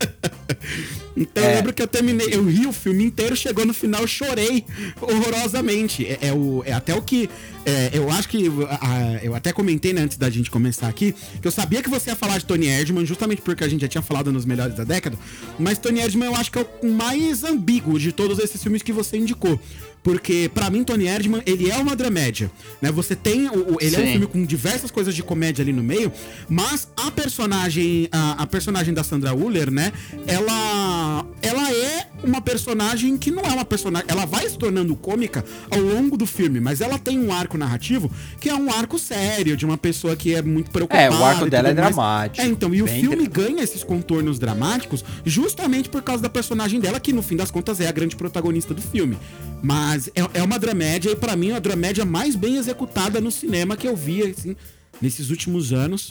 Então 1.16 1.42
eu 1.42 1.50
É. 1.50 1.54
lembro 1.56 1.72
que 1.72 1.82
eu 1.82 1.88
terminei, 1.88 2.28
eu 2.32 2.44
ri 2.46 2.66
o 2.66 2.72
filme 2.72 3.04
inteiro, 3.04 3.34
chegou 3.36 3.66
no 3.66 3.74
final, 3.74 4.00
eu 4.02 4.06
chorei 4.06 4.64
horrorosamente. 5.00 6.06
É, 6.06 6.28
é 6.28 6.32
o, 6.32 6.62
é 6.64 6.72
até 6.72 6.94
o 6.94 7.02
que. 7.02 7.28
é, 7.66 7.90
eu 7.92 8.10
acho 8.10 8.28
que. 8.28 8.46
a- 8.80 9.20
eu 9.22 9.34
até 9.34 9.52
comentei 9.52 9.92
né, 9.92 10.02
antes 10.02 10.16
da 10.16 10.30
gente 10.30 10.50
começar 10.50 10.88
aqui, 10.88 11.14
que 11.40 11.46
eu 11.46 11.50
sabia 11.52 11.82
que 11.82 11.90
você 11.90 12.10
ia 12.10 12.16
falar 12.16 12.38
de 12.38 12.44
Tony 12.46 12.66
Erdmann, 12.68 13.04
justamente 13.04 13.42
porque 13.42 13.62
a 13.64 13.68
gente 13.68 13.80
já 13.82 13.88
tinha 13.88 14.02
falado 14.02 14.32
nos 14.32 14.44
melhores 14.44 14.74
da 14.76 14.84
década. 14.84 15.18
Mas 15.58 15.78
Tony 15.78 16.00
Erdmann 16.00 16.28
eu 16.30 16.36
acho 16.36 16.50
que 16.50 16.58
é 16.58 16.66
o 16.82 16.90
mais 16.90 17.42
ambíguo 17.44 17.98
de 18.00 18.12
todos 18.12 18.38
esses 18.38 18.62
filmes 18.62 18.82
que 18.82 18.92
você 18.92 19.16
indicou. 19.16 19.60
Porque, 20.02 20.50
pra 20.52 20.70
mim, 20.70 20.82
Tony 20.82 21.06
Erdmann, 21.06 21.42
ele 21.44 21.70
é 21.70 21.76
uma 21.76 21.94
dramédia, 21.94 22.50
né? 22.80 22.90
Você 22.90 23.14
tem... 23.14 23.48
O, 23.48 23.76
ele 23.80 23.96
é 23.96 23.98
um 23.98 24.02
Sim. 24.02 24.10
filme 24.12 24.26
com 24.26 24.44
diversas 24.44 24.90
coisas 24.90 25.14
de 25.14 25.22
comédia 25.22 25.62
ali 25.62 25.72
no 25.72 25.82
meio, 25.82 26.12
mas 26.48 26.88
a 26.96 27.10
personagem... 27.10 28.08
A, 28.10 28.42
a 28.42 28.46
personagem 28.46 28.94
da 28.94 29.04
Sandra 29.04 29.34
Uller, 29.34 29.70
né? 29.70 29.92
Ela... 30.26 31.26
Ela 31.42 31.72
é 31.72 32.06
uma 32.22 32.40
personagem 32.40 33.16
que 33.16 33.30
não 33.30 33.42
é 33.42 33.48
uma 33.50 33.64
personagem. 33.64 34.06
Ela 34.08 34.26
vai 34.26 34.48
se 34.48 34.58
tornando 34.58 34.94
cômica 34.94 35.44
ao 35.70 35.80
longo 35.80 36.16
do 36.16 36.26
filme, 36.26 36.60
mas 36.60 36.80
ela 36.80 36.98
tem 36.98 37.18
um 37.18 37.32
arco 37.32 37.56
narrativo 37.56 38.10
que 38.38 38.48
é 38.48 38.54
um 38.54 38.70
arco 38.70 38.98
sério, 38.98 39.56
de 39.56 39.64
uma 39.64 39.78
pessoa 39.78 40.14
que 40.16 40.34
é 40.34 40.42
muito 40.42 40.70
preocupada. 40.70 41.02
É, 41.02 41.10
o 41.10 41.24
arco 41.24 41.48
dela 41.48 41.68
é 41.68 41.74
mais. 41.74 41.94
dramático. 41.94 42.46
É, 42.46 42.48
então, 42.48 42.74
e 42.74 42.82
o 42.82 42.86
filme 42.86 43.26
ganha 43.26 43.62
esses 43.62 43.82
contornos 43.82 44.38
dramáticos 44.38 45.04
justamente 45.24 45.88
por 45.88 46.02
causa 46.02 46.22
da 46.22 46.28
personagem 46.28 46.80
dela, 46.80 47.00
que 47.00 47.12
no 47.12 47.22
fim 47.22 47.36
das 47.36 47.50
contas 47.50 47.80
é 47.80 47.88
a 47.88 47.92
grande 47.92 48.16
protagonista 48.16 48.74
do 48.74 48.82
filme. 48.82 49.16
Mas 49.62 50.08
é, 50.08 50.38
é 50.40 50.42
uma 50.42 50.58
dramédia, 50.58 51.10
e 51.10 51.16
pra 51.16 51.36
mim, 51.36 51.50
é 51.50 51.56
a 51.56 51.58
dramédia 51.58 52.04
mais 52.04 52.34
bem 52.34 52.56
executada 52.56 53.20
no 53.20 53.30
cinema 53.30 53.76
que 53.76 53.86
eu 53.86 53.94
vi, 53.94 54.22
assim, 54.22 54.56
nesses 55.00 55.30
últimos 55.30 55.72
anos. 55.72 56.10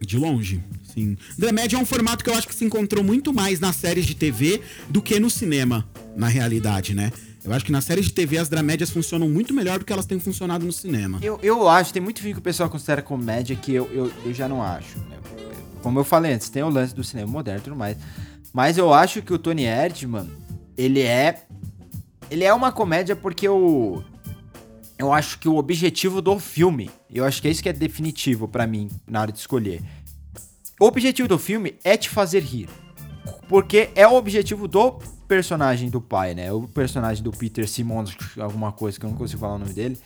De 0.00 0.16
longe, 0.16 0.62
sim. 0.94 1.16
Dramédia 1.36 1.76
é 1.76 1.78
um 1.80 1.84
formato 1.84 2.22
que 2.22 2.30
eu 2.30 2.34
acho 2.34 2.46
que 2.46 2.54
se 2.54 2.64
encontrou 2.64 3.02
muito 3.02 3.32
mais 3.34 3.58
nas 3.58 3.76
séries 3.76 4.06
de 4.06 4.14
TV 4.14 4.60
do 4.88 5.02
que 5.02 5.18
no 5.18 5.28
cinema, 5.28 5.86
na 6.16 6.28
realidade, 6.28 6.94
né? 6.94 7.12
Eu 7.44 7.52
acho 7.52 7.64
que 7.64 7.72
nas 7.72 7.84
séries 7.84 8.06
de 8.06 8.12
TV 8.12 8.38
as 8.38 8.48
dramédias 8.48 8.90
funcionam 8.90 9.28
muito 9.28 9.52
melhor 9.54 9.78
do 9.78 9.84
que 9.84 9.92
elas 9.92 10.06
têm 10.06 10.20
funcionado 10.20 10.64
no 10.64 10.72
cinema. 10.72 11.18
Eu, 11.22 11.38
eu 11.42 11.68
acho, 11.68 11.92
tem 11.92 12.00
muito 12.02 12.20
filme 12.20 12.34
que 12.34 12.38
o 12.40 12.42
pessoal 12.42 12.68
considera 12.70 13.02
comédia 13.02 13.56
que 13.56 13.74
eu, 13.74 13.90
eu, 13.92 14.12
eu 14.24 14.34
já 14.34 14.48
não 14.48 14.62
acho. 14.62 14.98
né? 14.98 15.16
Como 15.82 15.98
eu 15.98 16.04
falei 16.04 16.32
antes, 16.34 16.48
tem 16.48 16.62
o 16.62 16.68
lance 16.68 16.94
do 16.94 17.02
cinema 17.02 17.30
moderno 17.30 17.60
e 17.60 17.64
tudo 17.64 17.76
mais. 17.76 17.96
Mas 18.52 18.76
eu 18.78 18.92
acho 18.92 19.22
que 19.22 19.32
o 19.32 19.38
Tony 19.38 19.64
Erdmann, 19.64 20.28
ele 20.76 21.00
é. 21.00 21.44
Ele 22.30 22.44
é 22.44 22.52
uma 22.52 22.70
comédia 22.72 23.16
porque 23.16 23.48
o. 23.48 24.02
Eu 24.98 25.12
acho 25.12 25.38
que 25.38 25.48
o 25.48 25.56
objetivo 25.56 26.20
do 26.20 26.38
filme, 26.40 26.90
eu 27.12 27.24
acho 27.24 27.40
que 27.40 27.46
é 27.46 27.50
isso 27.50 27.62
que 27.62 27.68
é 27.68 27.72
definitivo 27.72 28.48
pra 28.48 28.66
mim 28.66 28.88
na 29.06 29.20
hora 29.20 29.30
de 29.32 29.38
escolher. 29.38 29.80
O 30.80 30.86
objetivo 30.86 31.28
do 31.28 31.38
filme 31.38 31.76
é 31.84 31.96
te 31.96 32.08
fazer 32.08 32.40
rir. 32.42 32.68
Porque 33.48 33.90
é 33.94 34.06
o 34.06 34.14
objetivo 34.14 34.66
do 34.66 34.92
personagem 35.28 35.88
do 35.88 36.00
pai, 36.00 36.34
né? 36.34 36.52
O 36.52 36.62
personagem 36.62 37.22
do 37.22 37.30
Peter 37.30 37.68
Simons, 37.68 38.16
alguma 38.38 38.72
coisa 38.72 38.98
que 38.98 39.06
eu 39.06 39.10
não 39.10 39.16
consigo 39.16 39.40
falar 39.40 39.54
o 39.54 39.58
nome 39.58 39.72
dele, 39.72 39.98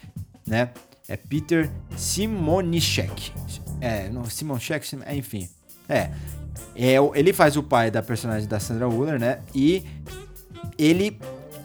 né? 0.47 0.71
É 1.09 1.17
Peter 1.17 1.71
Simonischek. 1.97 3.33
É, 3.81 4.09
não, 4.09 4.25
Simonchek, 4.25 4.87
Sim- 4.87 5.01
é, 5.05 5.17
enfim. 5.17 5.49
É. 5.89 6.11
é. 6.77 6.95
Ele 7.15 7.33
faz 7.33 7.57
o 7.57 7.63
pai 7.63 7.91
da 7.91 8.03
personagem 8.03 8.49
da 8.49 8.61
Sandra 8.61 8.89
Waller, 8.89 9.19
né? 9.19 9.41
E 9.55 9.85
ele 10.79 11.19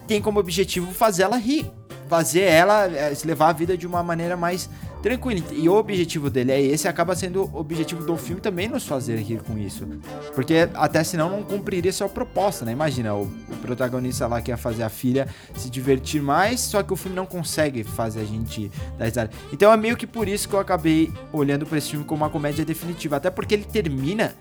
tem 0.07 0.21
como 0.21 0.39
objetivo 0.39 0.91
fazer 0.91 1.23
ela 1.23 1.38
rir. 1.38 1.69
Fazer 2.07 2.41
ela 2.41 2.88
se 3.13 3.27
levar 3.27 3.49
a 3.49 3.53
vida 3.53 3.77
de 3.77 3.85
uma 3.85 4.01
maneira 4.01 4.38
mais 4.38 4.69
tranquila. 5.01 5.41
E 5.51 5.67
o 5.67 5.73
objetivo 5.73 6.29
dele 6.29 6.51
é 6.51 6.61
esse, 6.61 6.88
acaba 6.88 7.15
sendo 7.15 7.43
o 7.43 7.59
objetivo 7.59 8.03
do 8.05 8.17
filme 8.17 8.41
também 8.41 8.67
nos 8.67 8.85
fazer 8.85 9.17
rir 9.17 9.41
com 9.41 9.57
isso. 9.57 9.88
Porque 10.34 10.69
até 10.73 11.03
senão 11.03 11.29
não 11.29 11.43
cumpriria 11.43 11.91
sua 11.91 12.09
proposta, 12.09 12.65
né? 12.65 12.71
Imagina, 12.71 13.13
o, 13.13 13.23
o 13.23 13.57
protagonista 13.61 14.27
lá 14.27 14.41
quer 14.41 14.57
fazer 14.57 14.84
a 14.84 14.89
filha 14.89 15.27
se 15.55 15.69
divertir 15.69 16.21
mais, 16.21 16.59
só 16.59 16.84
que 16.84 16.93
o 16.93 16.95
filme 16.95 17.15
não 17.15 17.25
consegue 17.25 17.84
fazer 17.84 18.21
a 18.21 18.25
gente 18.25 18.71
dar 18.97 19.05
risada. 19.05 19.29
Então 19.51 19.71
é 19.71 19.77
meio 19.77 19.95
que 19.95 20.07
por 20.07 20.27
isso 20.27 20.47
que 20.47 20.55
eu 20.55 20.59
acabei 20.59 21.11
olhando 21.31 21.65
pra 21.65 21.77
esse 21.77 21.91
filme 21.91 22.05
como 22.05 22.23
uma 22.23 22.29
comédia 22.29 22.65
definitiva. 22.65 23.17
Até 23.17 23.29
porque 23.29 23.53
ele 23.53 23.65
termina, 23.65 24.34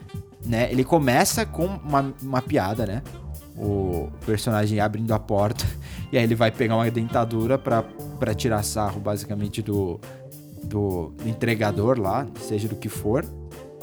né? 0.44 0.70
Ele 0.70 0.84
começa 0.84 1.44
com 1.44 1.66
uma, 1.66 2.14
uma 2.22 2.42
piada, 2.42 2.86
né? 2.86 3.02
O 3.56 4.08
personagem 4.24 4.80
abrindo 4.80 5.12
a 5.12 5.18
porta 5.18 5.64
e 6.12 6.18
aí 6.18 6.24
ele 6.24 6.34
vai 6.34 6.50
pegar 6.50 6.76
uma 6.76 6.90
dentadura 6.90 7.58
pra 7.58 8.34
tirar 8.34 8.62
sarro 8.62 9.00
basicamente 9.00 9.62
do, 9.62 10.00
do 10.62 11.12
entregador 11.24 11.98
lá, 11.98 12.26
seja 12.40 12.68
do 12.68 12.76
que 12.76 12.88
for. 12.88 13.24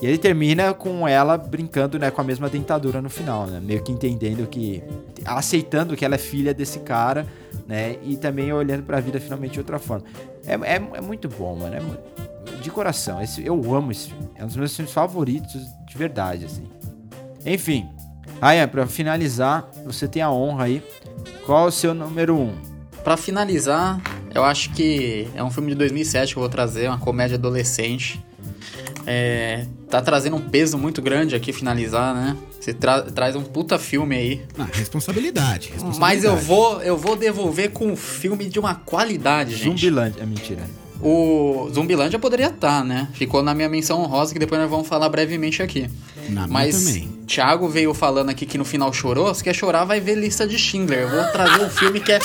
E 0.02 0.06
ele 0.06 0.18
termina 0.18 0.74
com 0.74 1.08
ela 1.08 1.38
brincando 1.38 1.98
né, 1.98 2.12
com 2.12 2.20
a 2.20 2.24
mesma 2.24 2.50
dentadura 2.50 3.02
no 3.02 3.10
final, 3.10 3.48
né? 3.48 3.62
Meio 3.64 3.82
que 3.82 3.92
entendendo 3.92 4.46
que. 4.48 4.84
aceitando 5.24 5.96
que 5.96 6.04
ela 6.04 6.16
é 6.16 6.18
filha 6.18 6.54
desse 6.54 6.80
cara, 6.80 7.26
né? 7.66 7.96
E 8.04 8.18
também 8.18 8.52
olhando 8.52 8.84
pra 8.84 9.00
vida 9.00 9.20
finalmente 9.20 9.54
de 9.54 9.60
outra 9.60 9.80
forma. 9.80 10.04
É, 10.46 10.56
é, 10.56 10.76
é 10.76 11.02
muito 11.02 11.30
bom, 11.30 11.56
mano. 11.56 11.76
É 11.76 12.14
de 12.62 12.72
coração. 12.72 13.22
Esse, 13.22 13.46
eu 13.46 13.56
amo 13.74 13.92
esse 13.92 14.10
filme. 14.10 14.30
É 14.36 14.44
um 14.44 14.48
dos 14.48 14.56
meus 14.56 14.76
filmes 14.76 14.94
favoritos 14.94 15.62
de 15.88 15.98
verdade, 15.98 16.46
assim. 16.46 16.68
Enfim. 17.46 17.88
Ryan, 18.42 18.68
pra 18.68 18.88
finalizar, 18.88 19.70
você 19.86 20.08
tem 20.08 20.22
a 20.22 20.32
honra 20.32 20.66
aí. 20.66 20.84
Qual 21.46 21.66
é 21.66 21.68
o 21.68 21.72
seu 21.72 21.94
número 21.94 22.36
1? 22.36 22.42
Um? 22.42 22.54
Pra 23.04 23.18
finalizar, 23.18 24.00
eu 24.34 24.44
acho 24.44 24.70
que 24.72 25.28
é 25.36 25.44
um 25.44 25.52
filme 25.52 25.70
de 25.70 25.76
2007 25.76 26.34
que 26.34 26.38
eu 26.40 26.42
vou 26.42 26.50
trazer, 26.50 26.88
uma 26.88 27.00
comédia 27.00 27.36
adolescente. 27.38 28.24
É, 29.06 29.66
tá 29.90 30.02
trazendo 30.02 30.38
um 30.38 30.42
peso 30.50 30.78
muito 30.78 31.02
grande 31.02 31.36
aqui 31.36 31.52
finalizar, 31.52 32.16
né? 32.16 32.38
Você 32.60 32.74
tra- 32.74 33.02
traz 33.02 33.36
um 33.36 33.44
puta 33.44 33.78
filme 33.78 34.16
aí. 34.16 34.42
Ah, 34.58 34.68
responsabilidade, 34.72 35.70
responsabilidade. 35.72 36.00
Mas 36.00 36.24
eu 36.24 36.38
vou, 36.38 36.82
eu 36.82 36.98
vou 36.98 37.18
devolver 37.18 37.72
com 37.72 37.88
um 37.88 37.96
filme 37.98 38.46
de 38.48 38.58
uma 38.60 38.76
qualidade, 38.76 39.52
gente. 39.58 39.82
Zumbiland. 39.82 40.16
É 40.22 40.26
mentira. 40.26 40.62
O 41.04 41.70
Zumbilândia 41.74 42.18
poderia 42.18 42.48
estar, 42.48 42.84
né? 42.84 43.10
Ficou 43.14 43.44
na 43.44 43.54
minha 43.54 43.68
menção 43.68 44.00
honrosa, 44.02 44.32
que 44.34 44.40
depois 44.40 44.60
nós 44.62 44.70
vamos 44.70 44.88
falar 44.88 45.10
brevemente 45.10 45.62
aqui. 45.62 45.90
Na 46.30 46.42
minha 46.42 46.48
Mas 46.48 46.84
também. 46.84 47.10
Thiago 47.28 47.68
veio 47.68 47.94
falando 47.94 48.30
aqui 48.30 48.46
que 48.46 48.58
no 48.58 48.64
final 48.64 48.92
chorou. 48.94 49.34
Se 49.36 49.44
quer 49.44 49.54
chorar, 49.54 49.84
vai 49.84 50.00
ver 50.00 50.16
lista 50.16 50.48
de 50.48 50.58
Schindler. 50.58 51.00
Eu 51.02 51.10
vou 51.10 51.32
trazer 51.32 51.64
um 51.66 51.70
filme 51.70 52.00
que 52.00 52.12
é. 52.12 52.20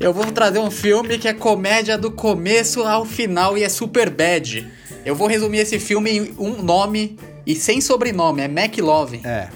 Eu 0.00 0.12
vou 0.12 0.24
trazer 0.32 0.58
um 0.58 0.70
filme 0.70 1.18
que 1.18 1.28
é 1.28 1.32
comédia 1.32 1.96
do 1.96 2.10
começo 2.10 2.82
ao 2.82 3.04
final 3.04 3.56
e 3.56 3.62
é 3.62 3.68
super 3.68 4.10
bad. 4.10 4.66
Eu 5.04 5.14
vou 5.14 5.28
resumir 5.28 5.58
esse 5.58 5.78
filme 5.78 6.10
em 6.10 6.34
um 6.38 6.62
nome 6.62 7.16
e 7.46 7.54
sem 7.54 7.80
sobrenome, 7.80 8.42
é 8.42 8.46
McLove. 8.46 9.20
É. 9.24 9.48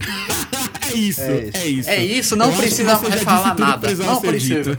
É 0.92 0.96
isso, 0.96 1.20
É 1.20 1.36
isso. 1.36 1.56
é 1.56 1.66
isso. 1.68 1.90
É 1.90 2.04
isso, 2.04 2.36
não 2.36 2.50
Eu 2.50 2.56
precisa 2.56 2.98
mais 2.98 3.22
falar 3.22 3.56
nada. 3.56 3.94
Não 3.94 4.20
precisa. 4.20 4.72
dito. 4.72 4.78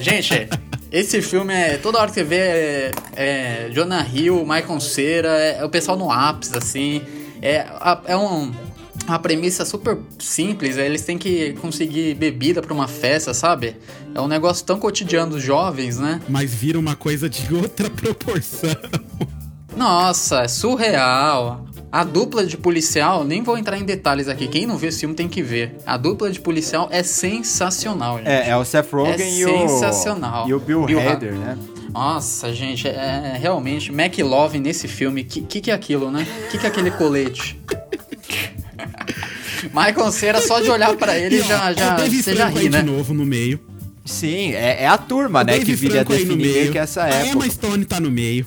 Gente, 0.00 0.48
esse 0.92 1.22
filme 1.22 1.52
é. 1.54 1.76
Toda 1.78 1.98
hora 1.98 2.08
que 2.08 2.14
você 2.14 2.24
vê 2.24 2.36
é, 2.36 2.90
é 3.14 3.70
Jonah 3.72 4.06
Hill, 4.12 4.40
Michael 4.46 4.80
Cera, 4.80 5.28
é, 5.40 5.58
é 5.60 5.64
o 5.64 5.68
pessoal 5.68 5.96
no 5.96 6.10
ápice, 6.10 6.56
assim. 6.56 7.02
É, 7.40 7.66
é 8.06 8.16
um, 8.16 8.52
uma 9.08 9.18
premissa 9.18 9.64
super 9.64 9.98
simples. 10.18 10.76
é, 10.78 10.86
Eles 10.86 11.02
têm 11.02 11.18
que 11.18 11.54
conseguir 11.54 12.14
bebida 12.14 12.60
pra 12.62 12.72
uma 12.74 12.86
festa, 12.86 13.32
sabe? 13.34 13.76
É 14.14 14.20
um 14.20 14.28
negócio 14.28 14.64
tão 14.64 14.78
cotidiano 14.78 15.32
dos 15.32 15.42
jovens, 15.42 15.98
né? 15.98 16.20
Mas 16.28 16.52
vira 16.52 16.78
uma 16.78 16.94
coisa 16.94 17.28
de 17.28 17.52
outra 17.54 17.88
proporção. 17.90 18.70
Nossa, 19.76 20.42
é 20.42 20.48
surreal. 20.48 21.66
A 21.92 22.04
dupla 22.04 22.46
de 22.46 22.56
policial, 22.56 23.22
nem 23.22 23.42
vou 23.42 23.58
entrar 23.58 23.76
em 23.78 23.84
detalhes 23.84 24.26
aqui. 24.26 24.48
Quem 24.48 24.64
não 24.64 24.78
vê 24.78 24.86
esse 24.86 25.00
filme 25.00 25.14
tem 25.14 25.28
que 25.28 25.42
ver. 25.42 25.76
A 25.84 25.98
dupla 25.98 26.30
de 26.30 26.40
policial 26.40 26.88
é 26.90 27.02
sensacional, 27.02 28.16
gente. 28.16 28.28
É, 28.28 28.48
é 28.48 28.56
o 28.56 28.64
Seth 28.64 28.90
Rogen 28.90 29.20
É 29.20 29.30
e 29.30 29.44
o. 29.44 30.48
E 30.48 30.54
o 30.54 30.58
Bill, 30.58 30.86
Bill 30.86 31.00
Hader, 31.00 31.34
né? 31.34 31.58
Nossa, 31.92 32.50
gente, 32.54 32.88
é, 32.88 33.32
é 33.34 33.38
realmente 33.38 33.92
McLove 33.92 34.58
nesse 34.58 34.88
filme. 34.88 35.22
Que, 35.22 35.42
que 35.42 35.60
que 35.60 35.70
é 35.70 35.74
aquilo, 35.74 36.10
né? 36.10 36.26
Que 36.50 36.56
que 36.56 36.64
é 36.64 36.68
aquele 36.70 36.90
colete? 36.92 37.60
Michael 39.72 40.10
Cera, 40.10 40.40
só 40.40 40.60
de 40.60 40.70
olhar 40.70 40.96
pra 40.96 41.16
ele 41.18 41.36
E, 41.36 41.42
já, 41.42 41.72
já, 41.72 41.96
você 41.96 42.34
já 42.34 42.48
ri, 42.48 42.60
aí 42.60 42.68
né? 42.70 42.80
de 42.80 42.86
novo 42.90 43.14
no 43.14 43.24
meio. 43.24 43.60
Sim, 44.04 44.52
é, 44.54 44.82
é 44.84 44.88
a 44.88 44.98
turma, 44.98 45.40
O 45.40 45.44
né? 45.44 45.52
Dave 45.52 45.66
Que 45.66 45.74
viria 45.74 46.04
Franco 46.04 46.12
aí 46.14 46.24
no 46.24 46.36
definir 46.36 46.54
meio. 46.54 46.72
que 46.72 46.78
essa 46.78 47.04
A 47.04 47.08
época. 47.08 47.32
Emma 47.32 47.50
Stone 47.50 47.84
tá 47.84 48.00
no 48.00 48.10
meio. 48.10 48.44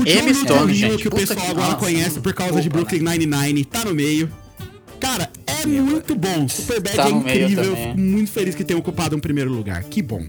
O 0.00 0.04
John 0.04 0.34
Stone, 0.34 0.72
Hill, 0.72 0.74
gente, 0.74 1.02
que 1.02 1.08
o 1.08 1.10
pessoal 1.10 1.40
que- 1.40 1.50
agora 1.50 1.66
nossa, 1.66 1.76
conhece 1.78 2.20
por 2.20 2.32
causa 2.34 2.60
de 2.60 2.68
porra, 2.70 2.84
Brooklyn 2.84 3.00
Nine-Nine, 3.02 3.64
tá 3.64 3.84
no 3.84 3.94
meio. 3.94 4.30
Cara, 5.00 5.30
é 5.46 5.66
muito 5.66 6.14
bom. 6.14 6.48
Superbad 6.48 6.96
Tá 6.96 7.06
é 7.08 7.10
incrível. 7.10 7.76
Fico 7.76 7.98
muito 7.98 8.30
feliz 8.30 8.54
que 8.54 8.64
tenha 8.64 8.78
ocupado 8.78 9.16
um 9.16 9.20
primeiro 9.20 9.50
lugar. 9.50 9.82
Que 9.84 10.02
bom. 10.02 10.24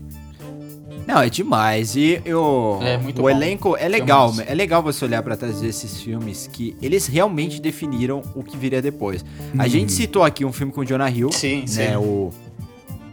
Não, 1.08 1.20
é 1.22 1.30
demais. 1.30 1.96
E 1.96 2.22
eu, 2.24 2.80
É 2.84 2.96
muito 2.98 3.18
o 3.18 3.22
bom. 3.24 3.30
elenco 3.32 3.76
é 3.76 3.88
legal. 3.88 4.32
É 4.46 4.54
legal 4.54 4.84
você 4.84 5.06
olhar 5.06 5.24
pra 5.24 5.36
trás 5.36 5.60
desses 5.60 6.00
filmes 6.02 6.48
que 6.54 6.76
eles 6.84 7.08
realmente 7.08 7.60
definiram 7.60 8.22
o 8.36 8.44
que 8.44 8.56
viria 8.56 8.80
depois. 8.80 9.26
A 9.58 9.68
gente 9.68 9.92
citou 9.92 10.24
aqui 10.24 10.46
um 10.46 10.54
filme 10.54 10.72
com 10.72 10.82
o 10.82 10.86
Jonah 10.86 11.10
Hill, 11.10 11.32
Sim, 11.32 11.62
né? 11.62 11.68
sim. 11.68 11.96
O, 11.96 12.32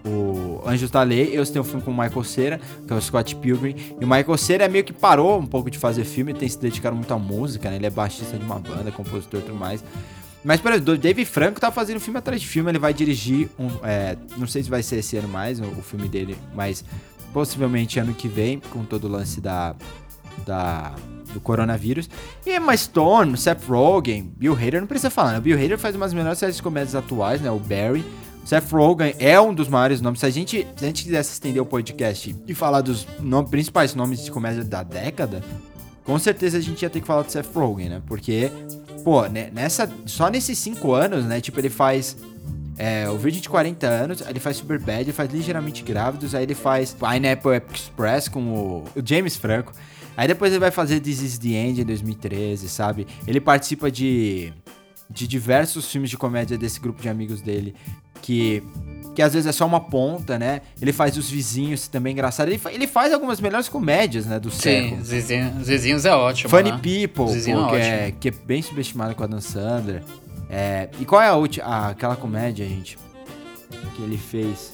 o 0.06 0.62
Anjos 0.66 0.90
da 0.90 1.02
Lei. 1.02 1.30
Eu 1.32 1.44
tenho 1.46 1.62
um 1.62 1.64
filme 1.64 1.82
com 1.82 1.90
o 1.90 1.94
Michael 1.94 2.24
Cera, 2.24 2.60
que 2.86 2.92
é 2.92 2.96
o 2.96 3.00
Scott 3.00 3.34
Pilgrim. 3.36 3.74
E 4.00 4.04
o 4.04 4.08
Michael 4.08 4.36
Cera 4.36 4.68
meio 4.68 4.84
que 4.84 4.92
parou 4.92 5.38
um 5.38 5.46
pouco 5.46 5.70
de 5.70 5.78
fazer 5.78 6.04
filme, 6.04 6.32
tem 6.32 6.48
se 6.48 6.58
dedicado 6.58 6.94
muito 6.94 7.12
à 7.12 7.18
música, 7.18 7.70
né? 7.70 7.76
Ele 7.76 7.86
é 7.86 7.90
baixista 7.90 8.36
de 8.36 8.44
uma 8.44 8.58
banda, 8.58 8.90
compositor 8.92 9.40
e 9.40 9.42
tudo 9.42 9.56
mais. 9.56 9.82
Mas, 10.44 10.60
por 10.60 10.72
exemplo, 10.72 10.96
Dave 10.96 11.24
Franco 11.24 11.60
tá 11.60 11.72
fazendo 11.72 11.98
filme 11.98 12.18
atrás 12.18 12.40
de 12.40 12.46
filme, 12.46 12.70
ele 12.70 12.78
vai 12.78 12.94
dirigir 12.94 13.48
um. 13.58 13.68
é, 13.82 14.16
não 14.36 14.46
sei 14.46 14.62
se 14.62 14.70
vai 14.70 14.82
ser 14.82 14.96
esse 14.96 15.16
ano 15.16 15.28
mais, 15.28 15.58
o, 15.58 15.64
o 15.64 15.82
filme 15.82 16.08
dele, 16.08 16.36
mas 16.54 16.84
possivelmente 17.32 17.98
ano 17.98 18.14
que 18.14 18.28
vem, 18.28 18.60
com 18.70 18.84
todo 18.84 19.04
o 19.04 19.08
lance 19.08 19.40
da. 19.40 19.74
da 20.46 20.94
do 21.34 21.40
coronavírus. 21.40 22.08
E 22.46 22.56
Emma 22.56 22.74
Stone, 22.74 23.36
Seth 23.36 23.64
Rogen, 23.68 24.32
Bill 24.36 24.54
Hader, 24.54 24.80
não 24.80 24.86
precisa 24.86 25.10
falar, 25.10 25.32
né? 25.32 25.38
O 25.38 25.42
Bill 25.42 25.56
Hader 25.56 25.76
faz 25.76 25.94
umas 25.94 26.14
melhores 26.14 26.38
séries 26.38 26.56
de 26.56 26.62
comédias 26.62 26.94
atuais, 26.94 27.40
né? 27.42 27.50
O 27.50 27.58
Barry. 27.58 28.04
Seth 28.46 28.70
Rogen 28.70 29.14
é 29.18 29.40
um 29.40 29.52
dos 29.52 29.68
maiores 29.68 30.00
nomes. 30.00 30.20
Se 30.20 30.26
a 30.26 30.30
gente, 30.30 30.66
se 30.76 30.84
a 30.84 30.86
gente 30.86 31.02
quisesse 31.04 31.32
estender 31.32 31.60
o 31.60 31.66
podcast 31.66 32.34
e 32.46 32.54
falar 32.54 32.80
dos 32.80 33.06
no- 33.18 33.44
principais 33.44 33.94
nomes 33.94 34.24
de 34.24 34.30
comédia 34.30 34.62
da 34.62 34.82
década, 34.84 35.42
com 36.04 36.16
certeza 36.18 36.56
a 36.56 36.60
gente 36.60 36.80
ia 36.82 36.88
ter 36.88 37.00
que 37.00 37.06
falar 37.06 37.22
do 37.22 37.32
Seth 37.32 37.52
Rogen, 37.52 37.88
né? 37.88 38.02
Porque, 38.06 38.50
pô, 39.02 39.26
né, 39.26 39.50
nessa, 39.52 39.90
só 40.06 40.28
nesses 40.28 40.56
cinco 40.58 40.92
anos, 40.92 41.24
né? 41.24 41.40
Tipo, 41.40 41.58
ele 41.58 41.68
faz 41.68 42.16
é, 42.78 43.10
o 43.10 43.18
Virgem 43.18 43.40
de 43.42 43.48
40 43.48 43.86
anos, 43.86 44.20
ele 44.20 44.38
faz 44.38 44.58
Superbad, 44.58 45.00
ele 45.00 45.12
faz 45.12 45.28
Ligeiramente 45.32 45.82
Grávidos, 45.82 46.32
aí 46.32 46.44
ele 46.44 46.54
faz 46.54 46.94
Pineapple 46.94 47.60
Express 47.74 48.28
com 48.28 48.40
o, 48.54 48.84
o 48.94 49.02
James 49.04 49.34
Franco. 49.36 49.72
Aí 50.16 50.28
depois 50.28 50.52
ele 50.52 50.60
vai 50.60 50.70
fazer 50.70 51.00
This 51.00 51.20
Is 51.20 51.38
The 51.38 51.48
End 51.48 51.80
em 51.80 51.84
2013, 51.84 52.68
sabe? 52.68 53.08
Ele 53.26 53.40
participa 53.40 53.90
de, 53.90 54.52
de 55.10 55.26
diversos 55.26 55.90
filmes 55.90 56.08
de 56.10 56.16
comédia 56.16 56.56
desse 56.56 56.78
grupo 56.78 57.02
de 57.02 57.08
amigos 57.08 57.40
dele, 57.42 57.74
que, 58.26 58.60
que 59.14 59.22
às 59.22 59.32
vezes 59.34 59.46
é 59.46 59.52
só 59.52 59.64
uma 59.64 59.78
ponta, 59.80 60.36
né? 60.38 60.62
Ele 60.82 60.92
faz 60.92 61.16
Os 61.16 61.30
Vizinhos 61.30 61.86
também 61.86 62.12
engraçado. 62.12 62.48
Ele, 62.48 62.58
fa- 62.58 62.72
ele 62.72 62.86
faz 62.88 63.12
algumas 63.12 63.40
melhores 63.40 63.68
comédias, 63.68 64.26
né, 64.26 64.40
do 64.40 64.50
Sim, 64.50 64.58
século. 64.60 65.04
Zizinho, 65.04 65.64
Zizinhos 65.64 66.04
é 66.04 66.12
ótimo. 66.14 66.50
Funny 66.50 66.72
né? 66.72 66.76
People, 66.82 67.08
pô, 67.08 67.26
que, 67.26 67.36
é 67.50 67.50
é, 67.52 67.56
ótimo. 68.04 68.18
que 68.20 68.28
é 68.28 68.32
bem 68.32 68.60
subestimado 68.62 69.14
com 69.14 69.22
a 69.22 69.26
Dan 69.28 69.40
Sandler. 69.40 70.02
É, 70.50 70.88
e 70.98 71.04
qual 71.04 71.22
é 71.22 71.28
a 71.28 71.34
última. 71.34 71.64
ah, 71.66 71.88
aquela 71.90 72.16
comédia, 72.16 72.66
gente, 72.68 72.98
que 73.94 74.02
ele 74.02 74.18
fez 74.18 74.72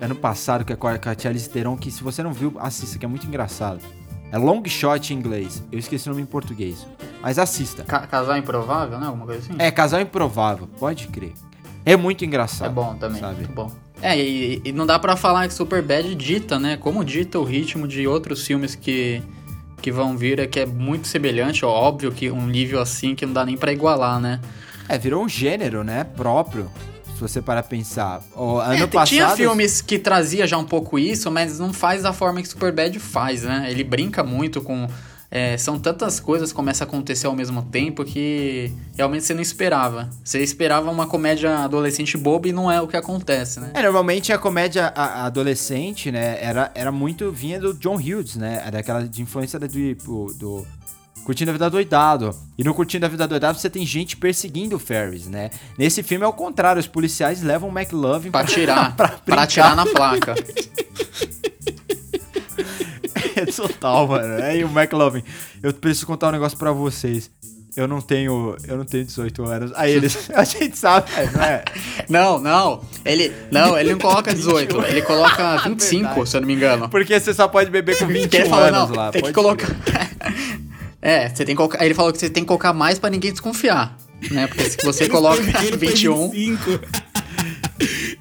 ano 0.00 0.14
passado, 0.14 0.64
que 0.64 0.72
é 0.72 0.76
com 0.76 0.86
a, 0.88 0.96
com 0.98 1.10
a 1.10 1.16
Charlize 1.18 1.50
Theron, 1.50 1.76
que 1.76 1.90
se 1.90 2.02
você 2.02 2.22
não 2.22 2.32
viu, 2.32 2.54
assista, 2.58 2.98
que 2.98 3.04
é 3.04 3.08
muito 3.08 3.26
engraçado. 3.26 3.80
É 4.32 4.38
Long 4.38 4.62
Shot 4.64 5.12
em 5.12 5.16
inglês. 5.16 5.62
Eu 5.72 5.78
esqueci 5.80 6.06
o 6.08 6.12
nome 6.12 6.22
em 6.22 6.26
português. 6.26 6.86
Mas 7.20 7.36
assista. 7.38 7.82
Ca- 7.82 8.06
Casal 8.06 8.36
Improvável, 8.36 8.98
né? 8.98 9.06
Alguma 9.06 9.26
coisa 9.26 9.40
assim? 9.40 9.54
É, 9.58 9.70
Casal 9.72 10.00
Improvável, 10.00 10.68
pode 10.78 11.08
crer. 11.08 11.32
É 11.84 11.96
muito 11.96 12.24
É 12.24 12.26
engraçado. 12.26 12.72
bom 12.72 12.94
também, 12.94 13.20
Sabe? 13.20 13.36
muito 13.36 13.52
bom. 13.52 13.70
É, 14.02 14.18
e, 14.18 14.60
e 14.64 14.72
não 14.72 14.86
dá 14.86 14.98
pra 14.98 15.16
falar 15.16 15.46
que 15.48 15.54
Superbad 15.54 16.14
dita, 16.14 16.58
né? 16.58 16.76
Como 16.76 17.04
dita 17.04 17.38
o 17.38 17.44
ritmo 17.44 17.86
de 17.86 18.06
outros 18.06 18.46
filmes 18.46 18.74
que, 18.74 19.22
que 19.82 19.90
vão 19.92 20.16
vir, 20.16 20.38
é 20.40 20.46
que 20.46 20.60
é 20.60 20.66
muito 20.66 21.06
semelhante, 21.08 21.64
ó, 21.64 21.68
óbvio 21.70 22.10
que 22.12 22.30
um 22.30 22.46
nível 22.46 22.80
assim 22.80 23.14
que 23.14 23.26
não 23.26 23.32
dá 23.32 23.44
nem 23.44 23.56
pra 23.56 23.72
igualar, 23.72 24.18
né? 24.20 24.40
É, 24.88 24.96
virou 24.98 25.22
um 25.24 25.28
gênero, 25.28 25.84
né? 25.84 26.04
Próprio. 26.04 26.70
Se 27.14 27.20
você 27.20 27.42
parar 27.42 27.62
pensar. 27.64 28.22
O 28.34 28.56
ano 28.58 28.84
É, 28.84 28.86
passado. 28.86 29.08
Tinha 29.08 29.28
filmes 29.36 29.82
que 29.82 29.98
trazia 29.98 30.46
já 30.46 30.56
um 30.56 30.64
pouco 30.64 30.98
isso, 30.98 31.30
mas 31.30 31.58
não 31.58 31.70
faz 31.72 32.02
da 32.02 32.12
forma 32.14 32.40
que 32.40 32.48
Superbad 32.48 32.98
faz, 32.98 33.42
né? 33.42 33.66
Ele 33.70 33.84
brinca 33.84 34.24
muito 34.24 34.62
com... 34.62 34.86
é, 35.30 35.56
são 35.56 35.78
tantas 35.78 36.18
coisas 36.18 36.50
que 36.50 36.56
começam 36.56 36.84
a 36.84 36.88
acontecer 36.88 37.26
ao 37.26 37.34
mesmo 37.36 37.62
tempo 37.62 38.04
que 38.04 38.72
realmente 38.96 39.24
você 39.24 39.32
não 39.34 39.40
esperava. 39.42 40.10
Você 40.24 40.40
esperava 40.42 40.90
uma 40.90 41.06
comédia 41.06 41.58
adolescente 41.58 42.16
boba 42.16 42.48
e 42.48 42.52
não 42.52 42.70
é 42.70 42.80
o 42.80 42.88
que 42.88 42.96
acontece, 42.96 43.60
né? 43.60 43.70
É, 43.74 43.82
normalmente 43.82 44.32
a 44.32 44.38
comédia 44.38 44.92
a- 44.94 45.22
a 45.22 45.24
adolescente, 45.26 46.10
né, 46.10 46.38
era, 46.42 46.70
era 46.74 46.90
muito, 46.90 47.30
vinha 47.30 47.60
do 47.60 47.72
John 47.74 47.94
Hughes, 47.96 48.34
né, 48.36 48.68
daquela 48.72 49.06
de 49.06 49.22
influência 49.22 49.58
do, 49.58 49.68
do, 49.68 50.34
do 50.34 50.66
Curtindo 51.24 51.50
a 51.50 51.52
Vida 51.52 51.70
Doidado. 51.70 52.34
E 52.58 52.64
no 52.64 52.74
Curtindo 52.74 53.06
a 53.06 53.08
Vida 53.08 53.28
Doidado 53.28 53.56
você 53.58 53.70
tem 53.70 53.86
gente 53.86 54.16
perseguindo 54.16 54.74
o 54.76 54.78
Ferris, 54.80 55.26
né. 55.28 55.50
Nesse 55.78 56.02
filme 56.02 56.24
é 56.24 56.28
o 56.28 56.32
contrário, 56.32 56.80
os 56.80 56.88
policiais 56.88 57.40
levam 57.42 57.68
o 57.68 57.72
McLovin 57.78 58.30
Pra 58.32 58.44
tirar, 58.44 58.94
pra 58.96 59.08
pra 59.08 59.18
brincar. 59.24 59.46
tirar 59.46 59.76
na 59.76 59.86
placa. 59.86 60.34
É 63.42 63.46
total, 63.52 64.06
mano. 64.08 64.34
É, 64.42 64.56
e 64.58 64.64
o 64.64 64.68
McLovin, 64.68 65.22
eu 65.62 65.72
preciso 65.72 66.06
contar 66.06 66.28
um 66.28 66.32
negócio 66.32 66.56
pra 66.58 66.72
vocês. 66.72 67.30
Eu 67.76 67.86
não 67.86 68.00
tenho, 68.00 68.56
eu 68.66 68.76
não 68.76 68.84
tenho 68.84 69.04
18 69.04 69.44
anos. 69.44 69.72
Aí 69.76 69.92
eles, 69.92 70.28
a 70.34 70.42
gente 70.42 70.76
sabe, 70.76 71.08
é, 71.16 71.26
não 71.30 71.42
é? 71.42 71.64
Não, 72.08 72.38
não. 72.40 72.84
Ele 73.04 73.32
não, 73.52 73.78
ele 73.78 73.92
não 73.92 73.98
coloca 74.00 74.34
18, 74.34 74.82
ele 74.86 75.02
coloca 75.02 75.56
25, 75.68 76.02
Verdade. 76.08 76.28
se 76.28 76.36
eu 76.36 76.40
não 76.40 76.48
me 76.48 76.54
engano. 76.54 76.88
Porque 76.88 77.18
você 77.20 77.32
só 77.32 77.46
pode 77.46 77.70
beber 77.70 77.96
com 77.96 78.06
21 78.06 78.22
Porque 78.22 78.36
ele 78.38 78.48
falou, 78.48 78.64
anos 78.64 78.88
não, 78.90 78.96
lá. 78.96 79.12
tem 79.12 79.22
que 79.22 79.32
colocar. 79.32 79.68
é, 81.00 81.28
você 81.28 81.44
tem 81.44 81.54
que 81.54 81.56
colocar. 81.56 81.84
Ele 81.84 81.94
falou 81.94 82.12
que 82.12 82.18
você 82.18 82.28
tem 82.28 82.42
que 82.42 82.48
colocar 82.48 82.72
mais 82.72 82.98
pra 82.98 83.08
ninguém 83.08 83.30
desconfiar. 83.30 83.96
Né? 84.30 84.46
Porque 84.48 84.68
se 84.68 84.76
você 84.84 85.04
Ele 85.04 85.10
coloca 85.12 85.36
foi- 85.42 85.66
ele 85.68 85.78
foi 85.78 85.88
21. 85.88 86.28
25. 86.30 86.80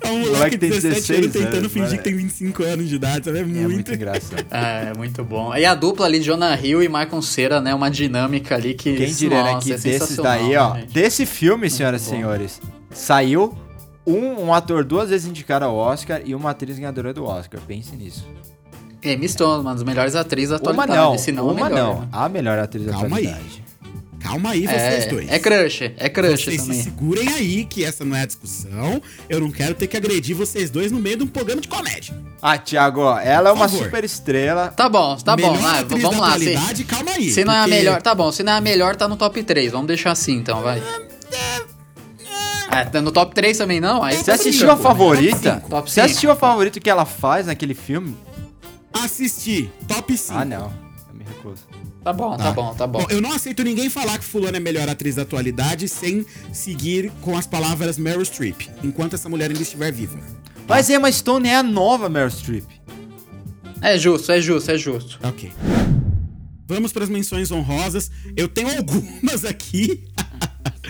É 0.02 0.12
um 0.12 0.20
moleque 0.20 0.52
de 0.52 0.58
tem 0.58 0.70
17 0.70 0.96
16 0.96 1.20
anos 1.20 1.34
tentando 1.34 1.58
anos, 1.58 1.72
fingir 1.72 1.98
que 1.98 2.04
tem 2.04 2.16
25 2.16 2.64
anos 2.64 2.88
de 2.90 2.96
idade, 2.96 3.26
sabe? 3.26 3.38
É 3.38 3.42
É 3.42 3.46
muito. 3.46 3.70
muito 3.70 3.94
engraçado. 3.94 4.46
É, 4.52 4.94
muito 4.98 5.24
bom. 5.24 5.54
E 5.56 5.66
a 5.66 5.76
dupla 5.76 6.06
ali, 6.06 6.22
Jonah 6.22 6.56
Hill 6.60 6.82
e 6.84 6.88
Michael 6.88 7.22
Cera, 7.22 7.62
né? 7.62 7.74
Uma 7.76 7.90
dinâmica 7.92 8.56
ali 8.56 8.74
que. 8.74 8.96
Quem 8.96 9.14
diria, 9.14 9.44
né, 9.44 9.52
nossa, 9.54 9.66
que 9.68 9.74
é 9.74 9.78
desses 9.78 10.18
daí, 10.18 10.56
ó, 10.56 10.74
né, 10.74 10.82
gente? 10.82 10.94
desse 10.94 11.26
filme, 11.26 11.70
senhoras 11.70 12.02
e 12.02 12.06
senhores, 12.06 12.62
saiu 12.92 13.54
um, 14.08 14.46
um 14.46 14.54
ator 14.54 14.84
duas 14.84 15.10
vezes 15.10 15.28
indicado 15.28 15.66
ao 15.66 15.76
Oscar 15.76 16.22
e 16.26 16.34
uma 16.34 16.52
atriz 16.52 16.78
ganhadora 16.80 17.14
do 17.14 17.26
Oscar. 17.26 17.60
Pense 17.68 17.96
nisso. 17.96 18.26
Emma 19.04 19.28
Stone, 19.28 19.62
uma 19.62 19.74
das 19.74 19.84
melhores 19.84 20.16
atrizes 20.16 20.50
da 20.50 20.58
Uma 20.58 20.84
atualidade. 20.84 21.00
não, 21.12 21.18
se 21.18 21.32
não 21.32 21.50
a 21.50 21.52
uma 21.54 21.70
melhor, 21.70 21.94
não. 21.96 22.02
né? 22.02 22.08
A 22.12 22.28
melhor 22.28 22.60
atriz 22.60 22.86
da 22.86 22.92
Calma 22.94 23.18
aí. 23.18 23.34
Calma 24.20 24.52
aí, 24.52 24.68
vocês 24.68 25.06
É, 25.06 25.08
dois. 25.08 25.30
é 25.30 25.40
crush, 25.40 25.82
é 25.98 26.10
crush 26.10 26.44
Vocês 26.44 26.62
se 26.62 26.68
também. 26.68 26.84
segurem 26.84 27.28
aí, 27.30 27.64
que 27.66 27.84
essa 27.86 28.04
não 28.04 28.16
é 28.16 28.24
a 28.24 28.26
discussão. 28.26 29.02
Eu 29.30 29.40
não 29.40 29.50
quero 29.50 29.74
ter 29.74 29.88
que 29.88 29.96
agredir 29.96 30.36
vocês 30.36 30.70
dois 30.70 30.92
no 30.92 31.00
meio 31.00 31.18
de 31.18 31.24
um 31.24 31.28
programa 31.28 31.62
de 31.62 31.68
comédia. 31.70 32.14
Ah, 32.42 32.58
Thiago, 32.58 33.02
ela 33.20 33.50
é 33.50 33.54
uma 33.54 33.68
favor. 33.70 33.86
super 33.86 34.04
estrela. 34.04 34.68
Tá 34.70 34.90
bom, 34.90 35.16
tá 35.18 35.36
bom. 35.38 35.52
Melhor 35.54 35.62
vai, 35.62 35.80
atriz 35.82 36.02
vamos 36.02 36.20
da 36.20 36.28
lá. 36.28 36.38
Se, 36.76 36.84
calma 36.84 37.12
aí. 37.12 37.32
se 37.32 37.46
não 37.46 37.54
é 37.54 37.58
a 37.58 37.62
porque- 37.64 37.76
melhor, 37.76 38.02
tá 38.02 38.14
bom. 38.14 38.32
Se 38.32 38.44
não 38.44 38.54
é 38.54 38.58
a 38.58 38.62
melhor, 38.62 38.96
tá 38.96 39.08
no 39.08 39.16
top 39.16 39.42
3. 39.42 39.72
Vamos 39.72 39.88
deixar 39.88 40.12
assim 40.12 40.34
então, 40.36 40.62
vai. 40.62 40.84
Ah, 42.72 42.86
tá 42.86 43.02
no 43.02 43.12
top 43.12 43.34
3 43.34 43.58
também 43.58 43.80
não? 43.80 44.04
Aí 44.04 44.16
Você 44.16 44.32
assistiu 44.32 44.70
a 44.70 44.76
brincando. 44.76 44.84
favorita? 44.84 45.56
cinco. 45.56 45.70
Top 45.70 45.90
Você 45.90 45.96
cinco. 45.96 46.06
assistiu 46.06 46.32
a 46.32 46.36
favorita 46.36 46.80
que 46.80 46.90
ela 46.90 47.06
faz 47.06 47.48
naquele 47.48 47.74
filme? 47.74 48.16
Assisti, 48.94 49.72
top 49.88 50.16
5. 50.16 50.38
Ah, 50.40 50.46
não. 50.46 50.72
Eu 51.10 51.16
me 51.16 51.24
recuso. 51.24 51.64
Tá 52.10 52.14
bom, 52.14 52.36
tá, 52.36 52.52
bom, 52.52 52.74
tá 52.74 52.88
bom. 52.88 53.00
Bom, 53.02 53.08
eu 53.12 53.22
não 53.22 53.32
aceito 53.32 53.64
ninguém 53.64 53.88
falar 53.88 54.18
que 54.18 54.26
fulano 54.26 54.56
é 54.56 54.58
a 54.58 54.62
melhor 54.62 54.90
atriz 54.90 55.14
da 55.14 55.22
atualidade 55.22 55.88
sem 55.88 56.26
seguir 56.52 57.12
com 57.22 57.38
as 57.38 57.46
palavras 57.46 58.00
Meryl 58.00 58.26
Streep, 58.26 58.62
enquanto 58.84 59.14
essa 59.14 59.30
mulher 59.30 59.52
ainda 59.52 59.62
estiver 59.62 59.92
viva. 59.92 60.18
Mas 60.68 60.90
Emma 60.90 61.12
Stone 61.12 61.48
é 61.48 61.56
a 61.58 61.62
nova 61.62 62.10
Meryl 62.10 62.32
Streep. 62.32 62.66
É 63.80 63.96
justo, 63.96 64.32
é 64.32 64.42
justo, 64.42 64.72
é 64.72 64.78
justo. 64.78 65.20
Ok. 65.22 65.52
Vamos 66.68 66.92
para 66.92 67.04
as 67.04 67.10
menções 67.10 67.52
honrosas. 67.52 68.10
Eu 68.36 68.48
tenho 68.48 68.76
algumas 68.76 69.46
aqui. 69.46 70.08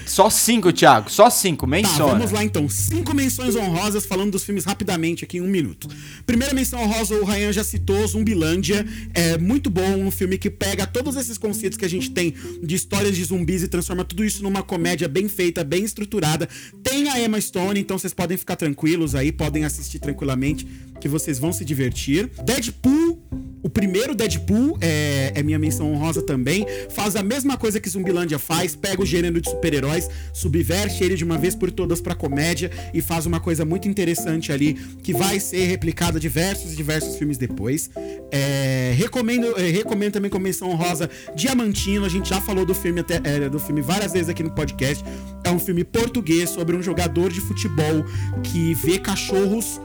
Só 0.05 0.29
cinco, 0.29 0.71
Thiago. 0.73 1.09
Só 1.09 1.29
cinco. 1.29 1.65
Tá, 1.65 1.71
Menciona. 1.71 2.13
vamos 2.13 2.31
lá 2.31 2.43
então. 2.43 2.67
Cinco 2.67 3.13
menções 3.13 3.55
honrosas 3.55 4.05
falando 4.05 4.31
dos 4.31 4.43
filmes 4.43 4.65
rapidamente 4.65 5.23
aqui 5.23 5.37
em 5.37 5.41
um 5.41 5.47
minuto. 5.47 5.87
Primeira 6.25 6.53
menção 6.53 6.81
honrosa, 6.81 7.15
o 7.15 7.23
Ryan 7.23 7.51
já 7.51 7.63
citou, 7.63 8.05
Zumbilândia. 8.07 8.85
É 9.13 9.37
muito 9.37 9.69
bom, 9.69 9.97
um 9.97 10.11
filme 10.11 10.37
que 10.37 10.49
pega 10.49 10.87
todos 10.87 11.15
esses 11.15 11.37
conceitos 11.37 11.77
que 11.77 11.85
a 11.85 11.89
gente 11.89 12.11
tem 12.11 12.33
de 12.63 12.75
histórias 12.75 13.15
de 13.15 13.23
zumbis 13.23 13.63
e 13.63 13.67
transforma 13.67 14.03
tudo 14.03 14.23
isso 14.23 14.41
numa 14.43 14.63
comédia 14.63 15.07
bem 15.07 15.27
feita, 15.27 15.63
bem 15.63 15.83
estruturada. 15.83 16.47
Tem 16.83 17.09
a 17.09 17.19
Emma 17.19 17.39
Stone, 17.39 17.79
então 17.79 17.97
vocês 17.97 18.13
podem 18.13 18.37
ficar 18.37 18.55
tranquilos 18.55 19.15
aí, 19.15 19.31
podem 19.31 19.65
assistir 19.65 19.99
tranquilamente, 19.99 20.67
que 20.99 21.07
vocês 21.07 21.39
vão 21.39 21.53
se 21.53 21.63
divertir. 21.63 22.29
Deadpool, 22.43 23.18
o 23.61 23.69
primeiro 23.69 24.15
Deadpool 24.15 24.77
é, 24.81 25.33
é 25.35 25.43
minha 25.43 25.59
menção 25.59 25.91
honrosa 25.91 26.21
também. 26.21 26.65
Faz 26.89 27.15
a 27.15 27.23
mesma 27.23 27.57
coisa 27.57 27.79
que 27.79 27.89
Zumbilândia 27.89 28.39
faz, 28.39 28.75
pega 28.75 29.01
o 29.01 29.05
gênero 29.05 29.41
de 29.41 29.49
super-heróis, 29.49 30.09
subverte 30.33 31.03
ele 31.03 31.15
de 31.15 31.23
uma 31.23 31.37
vez 31.37 31.55
por 31.55 31.71
todas 31.71 31.99
pra 32.01 32.15
comédia 32.15 32.71
e 32.93 33.01
faz 33.01 33.25
uma 33.25 33.39
coisa 33.39 33.65
muito 33.65 33.87
interessante 33.87 34.51
ali 34.51 34.73
que 35.03 35.13
vai 35.13 35.39
ser 35.39 35.65
replicada 35.65 36.19
diversos 36.19 36.73
e 36.73 36.75
diversos 36.75 37.17
filmes 37.17 37.37
depois. 37.37 37.89
É, 38.31 38.93
recomendo, 38.95 39.57
é, 39.57 39.69
recomendo 39.69 40.13
também 40.13 40.29
como 40.29 40.43
menção 40.43 40.69
honrosa 40.69 41.09
Diamantino. 41.35 42.05
A 42.05 42.09
gente 42.09 42.29
já 42.29 42.39
falou 42.39 42.65
do 42.65 42.73
filme 42.73 43.01
até 43.01 43.19
é, 43.23 43.49
do 43.49 43.59
filme 43.59 43.81
várias 43.81 44.13
vezes 44.13 44.29
aqui 44.29 44.43
no 44.43 44.51
podcast. 44.51 45.03
É 45.43 45.49
um 45.49 45.59
filme 45.59 45.83
português 45.83 46.49
sobre 46.49 46.75
um 46.75 46.81
jogador 46.81 47.31
de 47.31 47.41
futebol 47.41 48.05
que 48.43 48.73
vê 48.75 48.99
cachorros 48.99 49.79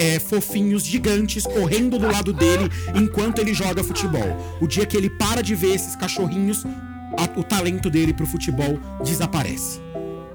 é, 0.00 0.18
fofinhos 0.18 0.82
gigantes 0.82 1.44
correndo 1.44 1.98
do 1.98 2.06
lado 2.06 2.32
dele 2.32 2.68
enquanto 2.94 3.38
ele 3.38 3.52
joga 3.52 3.84
futebol. 3.84 4.56
O 4.60 4.66
dia 4.66 4.86
que 4.86 4.96
ele 4.96 5.10
para 5.10 5.42
de 5.42 5.54
ver 5.54 5.74
esses 5.74 5.94
cachorrinhos, 5.94 6.64
a- 7.18 7.38
o 7.38 7.44
talento 7.44 7.90
dele 7.90 8.14
pro 8.14 8.26
futebol 8.26 8.78
desaparece. 9.04 9.78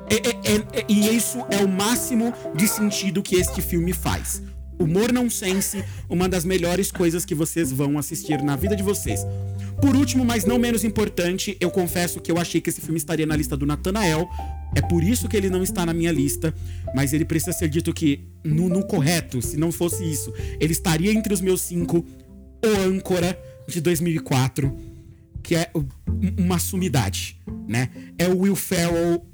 É- 0.07 0.15
é- 0.29 0.55
é- 0.55 0.79
é- 0.81 0.85
e 0.87 1.15
isso 1.17 1.39
é 1.49 1.57
o 1.63 1.67
máximo 1.67 2.31
de 2.55 2.67
sentido 2.67 3.23
que 3.23 3.35
este 3.35 3.59
filme 3.61 3.91
faz. 3.91 4.43
Humor 4.77 5.11
nonsense, 5.11 5.83
uma 6.09 6.27
das 6.29 6.45
melhores 6.45 6.91
coisas 6.91 7.25
que 7.25 7.33
vocês 7.33 7.71
vão 7.71 7.97
assistir 7.97 8.43
na 8.43 8.55
vida 8.55 8.75
de 8.75 8.83
vocês. 8.83 9.21
Por 9.81 9.95
último, 9.95 10.23
mas 10.23 10.45
não 10.45 10.59
menos 10.59 10.83
importante, 10.83 11.57
eu 11.59 11.71
confesso 11.71 12.19
que 12.19 12.31
eu 12.31 12.37
achei 12.37 12.61
que 12.61 12.69
esse 12.69 12.81
filme 12.81 12.97
estaria 12.97 13.25
na 13.25 13.35
lista 13.35 13.57
do 13.57 13.65
Nathanael. 13.65 14.29
É 14.75 14.81
por 14.81 15.03
isso 15.03 15.27
que 15.29 15.37
ele 15.37 15.49
não 15.49 15.63
está 15.63 15.85
na 15.85 15.93
minha 15.93 16.11
lista, 16.11 16.53
mas 16.93 17.13
ele 17.13 17.25
precisa 17.25 17.53
ser 17.53 17.69
dito 17.69 17.93
que, 17.93 18.27
no, 18.43 18.67
no 18.67 18.85
correto, 18.85 19.41
se 19.41 19.57
não 19.57 19.71
fosse 19.71 20.03
isso, 20.03 20.33
ele 20.59 20.73
estaria 20.73 21.11
entre 21.11 21.33
os 21.33 21.41
meus 21.41 21.61
cinco. 21.61 22.05
O 22.63 22.81
Âncora, 22.89 23.39
de 23.67 23.79
2004, 23.79 24.75
que 25.41 25.55
é 25.55 25.71
uma 26.37 26.59
sumidade, 26.59 27.39
né? 27.67 27.89
É 28.17 28.27
o 28.27 28.39
Will 28.39 28.55
Ferrell 28.55 29.25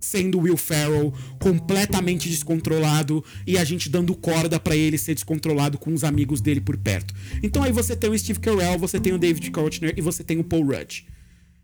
sendo 0.00 0.38
Will 0.38 0.56
Ferrell 0.56 1.12
completamente 1.38 2.28
descontrolado 2.28 3.22
e 3.46 3.58
a 3.58 3.64
gente 3.64 3.90
dando 3.90 4.14
corda 4.14 4.58
pra 4.58 4.74
ele 4.74 4.96
ser 4.96 5.14
descontrolado 5.14 5.76
com 5.76 5.92
os 5.92 6.02
amigos 6.02 6.40
dele 6.40 6.60
por 6.60 6.76
perto. 6.78 7.14
Então 7.42 7.62
aí 7.62 7.70
você 7.70 7.94
tem 7.94 8.10
o 8.10 8.18
Steve 8.18 8.40
Carell, 8.40 8.78
você 8.78 8.98
tem 8.98 9.12
o 9.12 9.18
David 9.18 9.50
Koechner 9.50 9.94
e 9.96 10.00
você 10.00 10.24
tem 10.24 10.38
o 10.38 10.44
Paul 10.44 10.64
Rudd, 10.64 11.04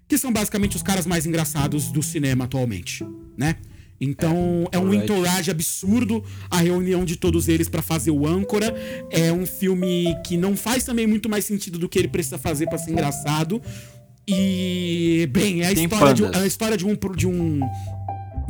que 0.08 0.16
são 0.16 0.32
basicamente 0.32 0.76
os 0.76 0.82
caras 0.82 1.06
mais 1.06 1.26
engraçados 1.26 1.90
do 1.90 2.02
cinema 2.02 2.44
atualmente, 2.44 3.04
né? 3.36 3.56
Então 4.00 4.68
é, 4.70 4.78
um 4.78 4.82
alright. 4.82 5.04
entourage 5.04 5.50
absurdo 5.50 6.22
a 6.50 6.58
reunião 6.58 7.04
de 7.04 7.16
todos 7.16 7.48
eles 7.48 7.68
pra 7.68 7.82
fazer 7.82 8.10
o 8.10 8.26
âncora. 8.26 8.74
É 9.10 9.32
um 9.32 9.46
filme 9.46 10.14
que 10.24 10.36
não 10.36 10.56
faz 10.56 10.84
também 10.84 11.06
muito 11.06 11.28
mais 11.28 11.44
sentido 11.44 11.78
do 11.78 11.88
que 11.88 11.98
ele 11.98 12.08
precisa 12.08 12.38
fazer 12.38 12.68
pra 12.68 12.78
ser 12.78 12.90
engraçado. 12.90 13.60
E 14.28 15.28
bem, 15.32 15.62
é 15.62 15.68
a 15.68 15.74
Tem 15.74 15.84
história 15.84 16.14
de, 16.14 16.24
é 16.24 16.38
a 16.38 16.46
história 16.46 16.76
de 16.76 16.86
um 16.86 16.96
de 17.16 17.26
um 17.26 17.60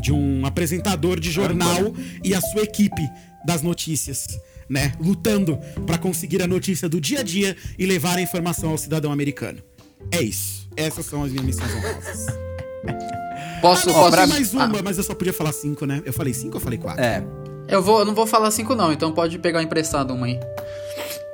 de 0.00 0.12
um 0.12 0.44
apresentador 0.44 1.18
de 1.18 1.30
jornal 1.30 1.94
e 2.22 2.34
a 2.34 2.40
sua 2.40 2.62
equipe 2.62 3.02
das 3.46 3.62
notícias, 3.62 4.26
né, 4.68 4.92
lutando 5.00 5.58
pra 5.86 5.96
conseguir 5.96 6.42
a 6.42 6.46
notícia 6.46 6.88
do 6.88 7.00
dia 7.00 7.20
a 7.20 7.22
dia 7.22 7.56
e 7.78 7.86
levar 7.86 8.18
a 8.18 8.20
informação 8.20 8.70
ao 8.70 8.78
cidadão 8.78 9.10
americano. 9.10 9.62
É 10.10 10.20
isso. 10.20 10.65
Essas 10.76 11.06
são 11.06 11.22
as 11.24 11.30
minhas 11.32 11.46
missões 11.46 11.70
honrosas. 11.74 12.26
Posso, 13.60 13.88
Ah, 13.90 13.92
posso... 13.94 14.16
tem 14.16 14.26
mais 14.26 14.52
uma, 14.52 14.64
Ah, 14.64 14.82
mas 14.84 14.98
eu 14.98 15.02
só 15.02 15.14
podia 15.14 15.32
falar 15.32 15.50
cinco, 15.52 15.86
né? 15.86 16.02
Eu 16.04 16.12
falei 16.12 16.32
cinco 16.34 16.54
ou 16.54 16.60
eu 16.60 16.60
falei 16.60 16.78
quatro? 16.78 17.02
É. 17.02 17.24
eu, 17.68 17.82
vou, 17.82 18.00
eu 18.00 18.04
não 18.04 18.14
vou 18.14 18.26
falar 18.26 18.50
cinco 18.50 18.74
não, 18.74 18.92
então 18.92 19.10
pode 19.12 19.38
pegar 19.38 19.62
emprestado 19.62 20.12
uma 20.14 20.26
aí. 20.26 20.38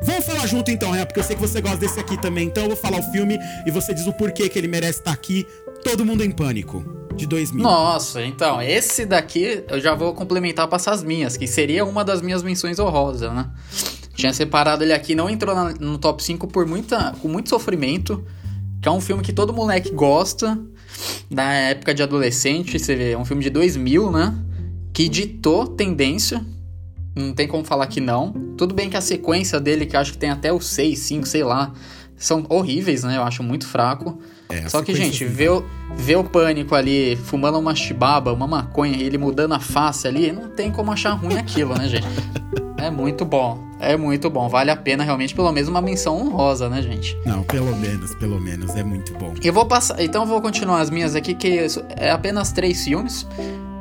Vamos 0.03 0.25
falar 0.25 0.47
junto 0.47 0.71
então, 0.71 0.91
Renan, 0.93 1.05
porque 1.07 1.21
eu 1.21 1.25
sei 1.25 1.35
que 1.37 1.43
você 1.43 1.61
gosta 1.61 1.77
desse 1.79 1.99
aqui 2.01 2.17
também. 2.21 2.47
Então 2.47 2.63
eu 2.63 2.69
vou 2.71 2.79
falar 2.79 3.01
o 3.01 3.03
filme 3.13 3.39
e 3.67 3.71
você 3.71 3.93
diz 3.93 4.07
o 4.07 4.13
porquê 4.13 4.49
que 4.49 4.59
ele 4.59 4.69
merece 4.69 5.01
estar 5.01 5.13
aqui. 5.13 5.47
Todo 5.85 6.05
Mundo 6.07 6.23
em 6.25 6.31
Pânico, 6.31 6.85
de 7.17 7.27
2000. 7.27 7.63
Nossa, 7.63 8.25
então, 8.25 8.63
esse 8.63 9.05
daqui 9.05 9.65
eu 9.69 9.81
já 9.81 9.95
vou 9.95 10.15
complementar 10.15 10.69
para 10.69 10.77
essas 10.77 11.03
minhas, 11.03 11.37
que 11.37 11.47
seria 11.49 11.85
uma 11.85 12.05
das 12.05 12.23
minhas 12.23 12.43
menções 12.43 12.79
honrosas, 12.79 13.33
né? 13.35 13.51
Tinha 14.15 14.33
separado 14.33 14.85
ele 14.85 14.93
aqui, 14.93 15.15
não 15.15 15.29
entrou 15.29 15.55
na- 15.55 15.75
no 15.79 15.99
top 15.99 16.23
5 16.23 16.47
por 16.47 16.67
muita, 16.67 17.13
com 17.21 17.27
muito 17.29 17.49
sofrimento, 17.51 18.25
que 18.83 18.89
é 18.89 18.91
um 18.91 19.01
filme 19.01 19.23
que 19.23 19.33
todo 19.33 19.53
moleque 19.53 19.93
gosta, 19.93 20.59
da 21.31 21.45
época 21.53 21.95
de 21.95 22.03
adolescente, 22.03 22.79
você 22.79 22.97
vê, 22.97 23.13
é 23.13 23.19
um 23.19 23.25
filme 23.25 23.43
de 23.43 23.49
2000, 23.49 24.11
né? 24.11 24.35
Que 24.93 25.09
ditou 25.09 25.69
tendência, 25.69 26.45
não 27.15 27.33
tem 27.33 27.47
como 27.47 27.65
falar 27.65 27.87
que 27.87 28.01
não. 28.01 28.33
Tudo 28.59 28.75
bem 28.75 28.91
que 28.91 28.97
a 28.97 29.01
sequência 29.01 29.61
dele, 29.61 29.87
que 29.87 29.95
eu 29.95 30.01
acho 30.01 30.13
que 30.13 30.19
tem 30.19 30.31
até 30.31 30.53
o 30.53 30.61
6, 30.61 30.99
5, 30.99 31.27
sei 31.27 31.45
lá, 31.45 31.73
são 32.17 32.45
horríveis, 32.49 33.05
né? 33.05 33.17
Eu 33.17 33.23
acho 33.23 33.43
muito 33.43 33.67
fraco. 33.69 34.19
É, 34.49 34.69
Só 34.69 34.83
que, 34.83 34.93
sequência, 34.93 35.05
gente, 35.05 35.25
ver 35.25 35.51
o, 35.51 35.65
ver 35.95 36.17
o 36.17 36.25
pânico 36.25 36.75
ali, 36.75 37.15
fumando 37.17 37.59
uma 37.59 37.77
chibaba, 37.77 38.33
uma 38.33 38.49
maconha, 38.49 39.01
ele 39.01 39.17
mudando 39.17 39.55
a 39.55 39.61
face 39.61 40.09
ali, 40.09 40.33
não 40.33 40.49
tem 40.49 40.73
como 40.73 40.91
achar 40.91 41.13
ruim 41.13 41.39
aquilo, 41.39 41.75
né, 41.75 41.89
gente? 41.89 42.07
É 42.79 42.91
muito 42.91 43.25
bom. 43.25 43.72
É 43.83 43.97
muito 43.97 44.31
bom. 44.31 44.49
Vale 44.49 44.71
a 44.71 44.77
pena 44.77 45.03
realmente, 45.03 45.35
pelo 45.35 45.51
menos, 45.51 45.69
uma 45.69 45.83
menção 45.83 46.17
honrosa, 46.17 46.69
né, 46.69 46.81
gente? 46.81 47.19
Não, 47.27 47.43
pelo 47.43 47.75
menos, 47.77 48.15
pelo 48.15 48.41
menos. 48.41 48.75
É 48.77 48.85
muito 48.85 49.13
bom. 49.15 49.35
Eu 49.43 49.53
vou 49.53 49.67
passar. 49.67 50.01
Então 50.01 50.23
eu 50.23 50.29
vou 50.29 50.41
continuar 50.41 50.81
as 50.81 50.89
minhas 50.89 51.17
aqui, 51.17 51.35
que 51.35 51.67
é 51.97 52.11
apenas 52.11 52.53
três 52.53 52.85
filmes. 52.85 53.27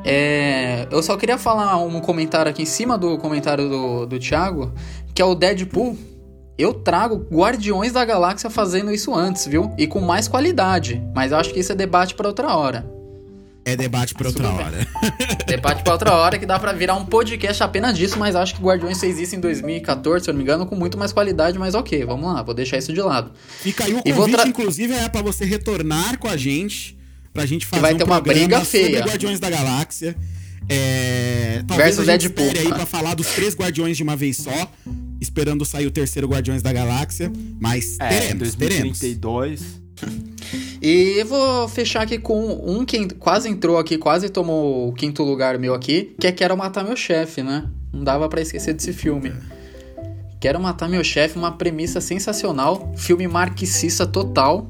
É, 0.04 0.88
eu 0.90 1.04
só 1.04 1.16
queria 1.16 1.38
falar 1.38 1.78
um 1.78 2.02
comentário 2.02 2.50
aqui 2.50 2.64
em 2.64 2.66
cima 2.66 2.98
do 2.98 3.20
comentário 3.20 3.70
do, 3.70 4.06
do 4.08 4.20
Thiago, 4.20 4.74
que 5.14 5.22
é 5.22 5.26
o 5.26 5.36
Deadpool. 5.36 5.96
Eu 6.58 6.74
trago 6.74 7.28
Guardiões 7.32 7.92
da 7.92 8.04
Galáxia 8.04 8.50
fazendo 8.50 8.92
isso 8.92 9.14
antes, 9.14 9.46
viu? 9.46 9.72
E 9.78 9.86
com 9.86 10.00
mais 10.02 10.28
qualidade. 10.28 11.02
Mas 11.14 11.32
eu 11.32 11.38
acho 11.38 11.54
que 11.54 11.60
isso 11.60 11.72
é 11.72 11.76
debate 11.76 12.16
pra 12.16 12.28
outra 12.28 12.56
hora. 12.56 13.01
É 13.64 13.76
debate 13.76 14.14
pra 14.16 14.28
outra 14.28 14.50
hora. 14.50 14.88
Debate 15.46 15.84
pra 15.84 15.94
outra 15.94 16.14
hora 16.16 16.40
que 16.40 16.46
dá 16.48 16.58
pra 16.60 16.74
virar 16.74 16.96
um 16.96 17.06
podcast 17.06 17.62
apenas 17.62 17.96
disso, 17.96 18.18
mas 18.18 18.36
acho 18.36 18.56
que 18.56 18.62
Guardiões 18.62 19.00
fez 19.00 19.20
isso 19.20 19.36
em 19.36 19.40
2014, 19.40 20.24
se 20.26 20.30
eu 20.30 20.34
não 20.34 20.40
me 20.40 20.44
engano, 20.44 20.66
com 20.66 20.76
muito 20.76 20.98
mais 20.98 21.14
qualidade, 21.14 21.60
mas 21.60 21.76
ok, 21.76 22.04
vamos 22.04 22.34
lá, 22.34 22.42
vou 22.42 22.56
deixar 22.56 22.78
isso 22.80 22.92
de 22.92 23.00
lado. 23.02 23.32
Fica 23.62 23.84
aí 23.86 23.94
o 23.94 24.02
E 24.04 24.12
vou 24.12 24.22
convite, 24.26 24.38
tra- 24.40 24.48
inclusive, 24.48 24.94
é 24.94 25.08
pra 25.08 25.22
você 25.22 25.46
retornar 25.46 26.18
com 26.18 26.28
a 26.28 26.36
gente, 26.36 26.98
pra 27.32 27.46
gente 27.46 27.66
fazer 27.68 27.82
vai 27.82 27.94
um 27.94 27.98
ter 27.98 28.04
uma 28.04 28.20
briga 28.20 28.64
sobre 28.66 28.88
feia. 28.88 29.04
Guardiões 29.06 29.40
da 29.40 29.50
Galáxia. 29.50 30.16
É... 30.68 31.64
Talvez 31.68 31.96
Versus 31.98 32.10
a 32.10 32.12
gente 32.14 32.30
Deadpool. 32.30 32.62
aí 32.62 32.68
pra 32.70 32.86
falar 32.86 33.14
dos 33.14 33.28
três 33.28 33.56
Guardiões 33.56 33.96
de 33.98 34.04
uma 34.04 34.16
vez 34.16 34.38
só, 34.38 34.72
esperando 35.20 35.64
sair 35.66 35.86
o 35.86 35.92
terceiro 35.92 36.28
Guardiões 36.28 36.62
da 36.64 36.74
Galáxia, 36.74 37.32
mas 37.60 37.98
É, 38.00 38.10
teremos, 38.10 38.56
teremos. 38.56 39.00
2032. 40.02 40.80
E 40.82 41.20
eu 41.20 41.26
vou 41.26 41.68
fechar 41.68 42.02
aqui 42.02 42.18
com 42.18 42.60
um 42.66 42.84
que 42.84 43.08
quase 43.16 43.48
entrou 43.48 43.78
aqui, 43.78 43.98
quase 43.98 44.30
tomou 44.30 44.90
o 44.90 44.94
quinto 44.94 45.24
lugar 45.24 45.58
meu 45.60 45.74
aqui, 45.74 46.16
que 46.20 46.28
é 46.28 46.32
Quero 46.32 46.58
Matar 46.58 46.84
Meu 46.84 46.98
Chefe, 46.98 47.44
né? 47.44 47.70
Não 47.94 48.04
dava 48.04 48.28
pra 48.28 48.42
esquecer 48.42 48.74
desse 48.74 48.92
filme. 48.92 49.32
Quero 50.40 50.60
Matar 50.60 50.90
Meu 50.90 51.04
Chefe, 51.04 51.38
uma 51.38 51.52
premissa 51.52 52.02
sensacional, 52.02 52.92
filme 52.98 53.28
marxista 53.28 54.08
total. 54.08 54.68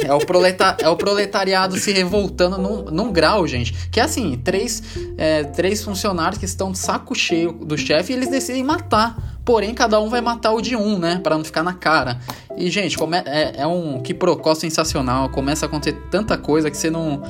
É 0.00 0.12
o, 0.14 0.18
proleta- 0.18 0.76
é 0.80 0.88
o 0.88 0.96
proletariado 0.96 1.76
se 1.78 1.92
revoltando 1.92 2.56
num, 2.58 2.84
num 2.84 3.12
grau, 3.12 3.46
gente. 3.46 3.72
Que 3.90 3.98
é 4.00 4.02
assim, 4.04 4.36
três, 4.42 4.82
é, 5.16 5.42
três 5.44 5.82
funcionários 5.82 6.38
que 6.38 6.44
estão 6.44 6.70
de 6.72 6.78
saco 6.78 7.14
cheio 7.14 7.52
do 7.52 7.76
chefe 7.76 8.12
e 8.12 8.16
eles 8.16 8.28
decidem 8.30 8.62
matar. 8.62 9.40
Porém, 9.44 9.74
cada 9.74 10.00
um 10.00 10.08
vai 10.08 10.20
matar 10.20 10.52
o 10.52 10.60
de 10.60 10.76
um, 10.76 10.98
né? 10.98 11.18
Pra 11.22 11.36
não 11.36 11.44
ficar 11.44 11.62
na 11.62 11.72
cara. 11.74 12.18
E, 12.56 12.70
gente, 12.70 12.96
come- 12.96 13.22
é, 13.24 13.54
é 13.62 13.66
um 13.66 14.00
quiprocó 14.00 14.54
sensacional. 14.54 15.28
Começa 15.30 15.66
a 15.66 15.68
acontecer 15.68 15.96
tanta 16.10 16.36
coisa 16.38 16.70
que 16.70 16.76
você 16.76 16.90
não, 16.90 17.22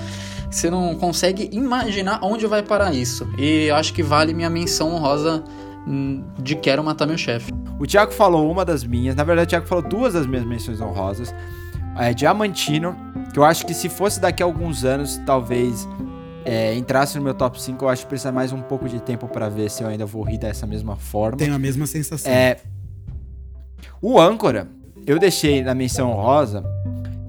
você 0.51 0.69
não 0.71 0.95
consegue 0.97 1.49
imaginar 1.53 2.21
onde 2.23 2.47
vai 2.47 2.63
parar 2.63 2.93
isso. 2.95 3.27
E 3.39 3.67
eu 3.69 3.77
acho 3.77 3.93
que 3.95 4.03
vale 4.03 4.35
minha 4.35 4.51
menção 4.51 4.93
honrosa 4.95 5.43
hum, 5.87 6.23
de 6.39 6.55
Quero 6.57 6.83
Matar 6.85 7.07
Meu 7.07 7.17
Chefe. 7.17 7.53
O 7.79 7.87
Thiago 7.87 8.13
falou 8.13 8.51
uma 8.51 8.65
das 8.65 8.83
minhas. 8.85 9.15
Na 9.15 9.23
verdade, 9.25 9.47
o 9.47 9.51
Thiago 9.51 9.67
falou 9.67 9.85
duas 9.89 10.13
das 10.15 10.27
minhas 10.27 10.45
menções 10.45 10.81
honrosas. 10.81 11.33
É 11.99 12.15
Diamantino, 12.15 12.97
que 13.33 13.39
eu 13.39 13.45
acho 13.45 13.67
que 13.67 13.75
se 13.75 13.89
fosse 13.89 14.21
daqui 14.21 14.43
a 14.43 14.47
alguns 14.47 14.85
anos, 14.85 15.21
talvez 15.27 15.87
é, 16.45 16.75
entrasse 16.75 17.17
no 17.19 17.25
meu 17.25 17.35
top 17.35 17.61
5. 17.61 17.85
Eu 17.85 17.89
acho 17.89 18.03
que 18.03 18.09
precisa 18.09 18.33
mais 18.33 18.53
um 18.53 18.63
pouco 18.63 18.89
de 18.89 19.01
tempo 19.01 19.29
pra 19.29 19.49
ver 19.49 19.71
se 19.71 19.83
eu 19.83 19.89
ainda 19.89 20.07
vou 20.07 20.23
rir 20.23 20.39
dessa 20.39 20.67
mesma 20.67 20.97
forma. 20.97 21.37
Tenho 21.37 21.55
a 21.55 21.59
mesma 21.59 21.87
sensação. 21.87 22.31
É. 22.33 22.59
O 24.01 24.19
âncora, 24.19 24.69
eu 25.07 25.19
deixei 25.19 25.63
na 25.63 25.75
menção 25.75 26.11
honrosa, 26.11 26.65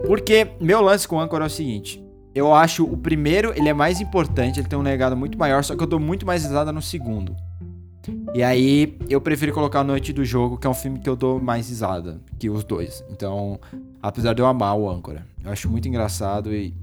porque 0.06 0.52
meu 0.62 0.82
lance 0.82 1.08
com 1.08 1.18
o 1.18 1.20
âncora 1.20 1.46
é 1.46 1.48
o 1.48 1.50
seguinte. 1.50 2.04
Eu 2.34 2.54
acho 2.54 2.86
o 2.86 2.96
primeiro, 2.96 3.52
ele 3.56 3.68
é 3.68 3.74
mais 3.74 4.00
importante, 4.00 4.60
ele 4.60 4.68
tem 4.68 4.78
um 4.78 4.84
legado 4.84 5.18
muito 5.18 5.38
maior, 5.38 5.64
só 5.64 5.76
que 5.76 5.82
eu 5.82 5.88
dou 5.88 6.00
muito 6.00 6.26
mais 6.26 6.44
risada 6.44 6.72
no 6.72 6.82
segundo. 6.82 7.36
E 8.34 8.44
aí, 8.44 8.98
eu 9.10 9.20
prefiro 9.20 9.54
colocar 9.54 9.84
Noite 9.84 10.14
do 10.14 10.24
Jogo, 10.24 10.58
que 10.58 10.68
é 10.68 10.70
um 10.70 10.74
filme 10.74 11.00
que 11.00 11.10
eu 11.10 11.16
dou 11.16 11.42
mais 11.42 11.70
risada 11.70 12.22
que 12.38 12.50
os 12.50 12.64
dois. 12.64 13.04
Então, 13.10 13.60
apesar 14.02 14.34
de 14.34 14.42
eu 14.42 14.46
amar 14.46 14.78
o 14.78 14.90
âncora, 14.90 15.26
eu 15.44 15.52
acho 15.52 15.70
muito 15.70 15.88
engraçado 15.88 16.54
e. 16.54 16.74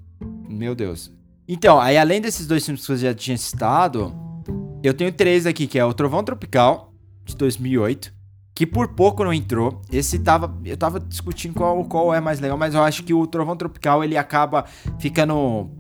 Meu 0.49 0.75
Deus. 0.75 1.13
Então, 1.49 1.81
aí 1.81 1.97
além 1.97 2.21
desses 2.21 2.47
dois 2.47 2.65
filmes 2.65 2.81
que 2.81 2.87
você 2.87 3.07
já 3.07 3.15
tinha 3.15 3.37
citado, 3.37 4.13
eu 4.83 4.95
tenho 4.95 5.13
três 5.13 5.47
aqui, 5.47 5.67
que 5.67 5.79
é 5.79 5.85
o 5.85 5.93
Trovão 5.93 6.23
Tropical, 6.25 6.93
de 7.25 7.37
2008, 7.37 8.13
que 8.55 8.67
por 8.67 8.89
pouco 8.89 9.23
não 9.23 9.33
entrou. 9.33 9.83
Esse 9.93 10.19
tava. 10.19 10.57
Eu 10.65 10.77
tava 10.77 10.99
discutindo 10.99 11.55
qual, 11.55 11.85
qual 11.85 12.15
é 12.15 12.21
mais 12.21 12.41
legal, 12.41 12.57
mas 12.57 12.75
eu 12.75 12.83
acho 12.83 13.03
que 13.05 13.13
o 13.13 13.27
Trovão 13.27 13.57
Tropical 13.57 14.03
ele 14.03 14.17
acaba 14.17 14.65
ficando. 14.99 15.71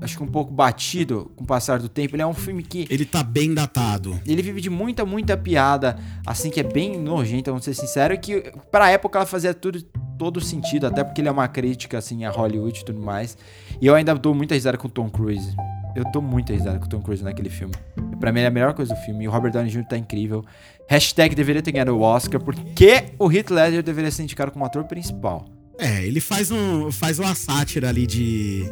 Acho 0.00 0.16
que 0.16 0.22
um 0.22 0.26
pouco 0.26 0.52
batido 0.52 1.30
com 1.36 1.44
o 1.44 1.46
passar 1.46 1.78
do 1.78 1.88
tempo. 1.88 2.16
Ele 2.16 2.22
é 2.22 2.26
um 2.26 2.34
filme 2.34 2.62
que. 2.62 2.86
Ele 2.88 3.04
tá 3.04 3.22
bem 3.22 3.52
datado. 3.52 4.18
Ele 4.26 4.40
vive 4.40 4.60
de 4.60 4.70
muita, 4.70 5.04
muita 5.04 5.36
piada, 5.36 5.98
assim, 6.26 6.50
que 6.50 6.60
é 6.60 6.62
bem 6.62 6.98
nojenta, 6.98 7.50
vamos 7.50 7.64
ser 7.64 7.74
sinceros, 7.74 8.16
e 8.16 8.20
que 8.20 8.52
pra 8.70 8.90
época 8.90 9.18
ela 9.18 9.26
fazia 9.26 9.52
tudo, 9.52 9.82
todo 10.18 10.40
sentido, 10.40 10.86
até 10.86 11.04
porque 11.04 11.20
ele 11.20 11.28
é 11.28 11.32
uma 11.32 11.48
crítica, 11.48 11.98
assim, 11.98 12.24
a 12.24 12.30
Hollywood 12.30 12.80
e 12.80 12.84
tudo 12.84 13.00
mais. 13.00 13.36
E 13.80 13.86
eu 13.86 13.94
ainda 13.94 14.14
dou 14.14 14.34
muita 14.34 14.54
risada 14.54 14.78
com 14.78 14.88
o 14.88 14.90
Tom 14.90 15.10
Cruise. 15.10 15.54
Eu 15.94 16.04
dou 16.12 16.22
muita 16.22 16.52
risada 16.52 16.78
com 16.78 16.86
o 16.86 16.88
Tom 16.88 17.00
Cruise 17.00 17.22
naquele 17.22 17.50
filme. 17.50 17.74
Pra 18.18 18.32
mim, 18.32 18.40
ele 18.40 18.46
é 18.46 18.48
a 18.48 18.50
melhor 18.50 18.74
coisa 18.74 18.94
do 18.94 19.00
filme. 19.00 19.24
E 19.24 19.28
o 19.28 19.30
Robert 19.30 19.50
Downey 19.52 19.70
Jr. 19.70 19.84
tá 19.84 19.98
incrível. 19.98 20.44
Hashtag 20.88 21.34
deveria 21.34 21.62
ter 21.62 21.72
ganhado 21.72 21.96
o 21.96 22.00
Oscar, 22.00 22.40
porque 22.40 23.12
o 23.18 23.30
Heath 23.30 23.50
Ledger 23.50 23.82
deveria 23.82 24.10
ser 24.10 24.22
indicado 24.22 24.50
como 24.50 24.64
ator 24.64 24.84
principal. 24.84 25.46
É, 25.78 26.04
ele 26.04 26.20
faz, 26.20 26.50
um, 26.50 26.92
faz 26.92 27.18
uma 27.18 27.34
sátira 27.34 27.88
ali 27.88 28.06
de, 28.06 28.64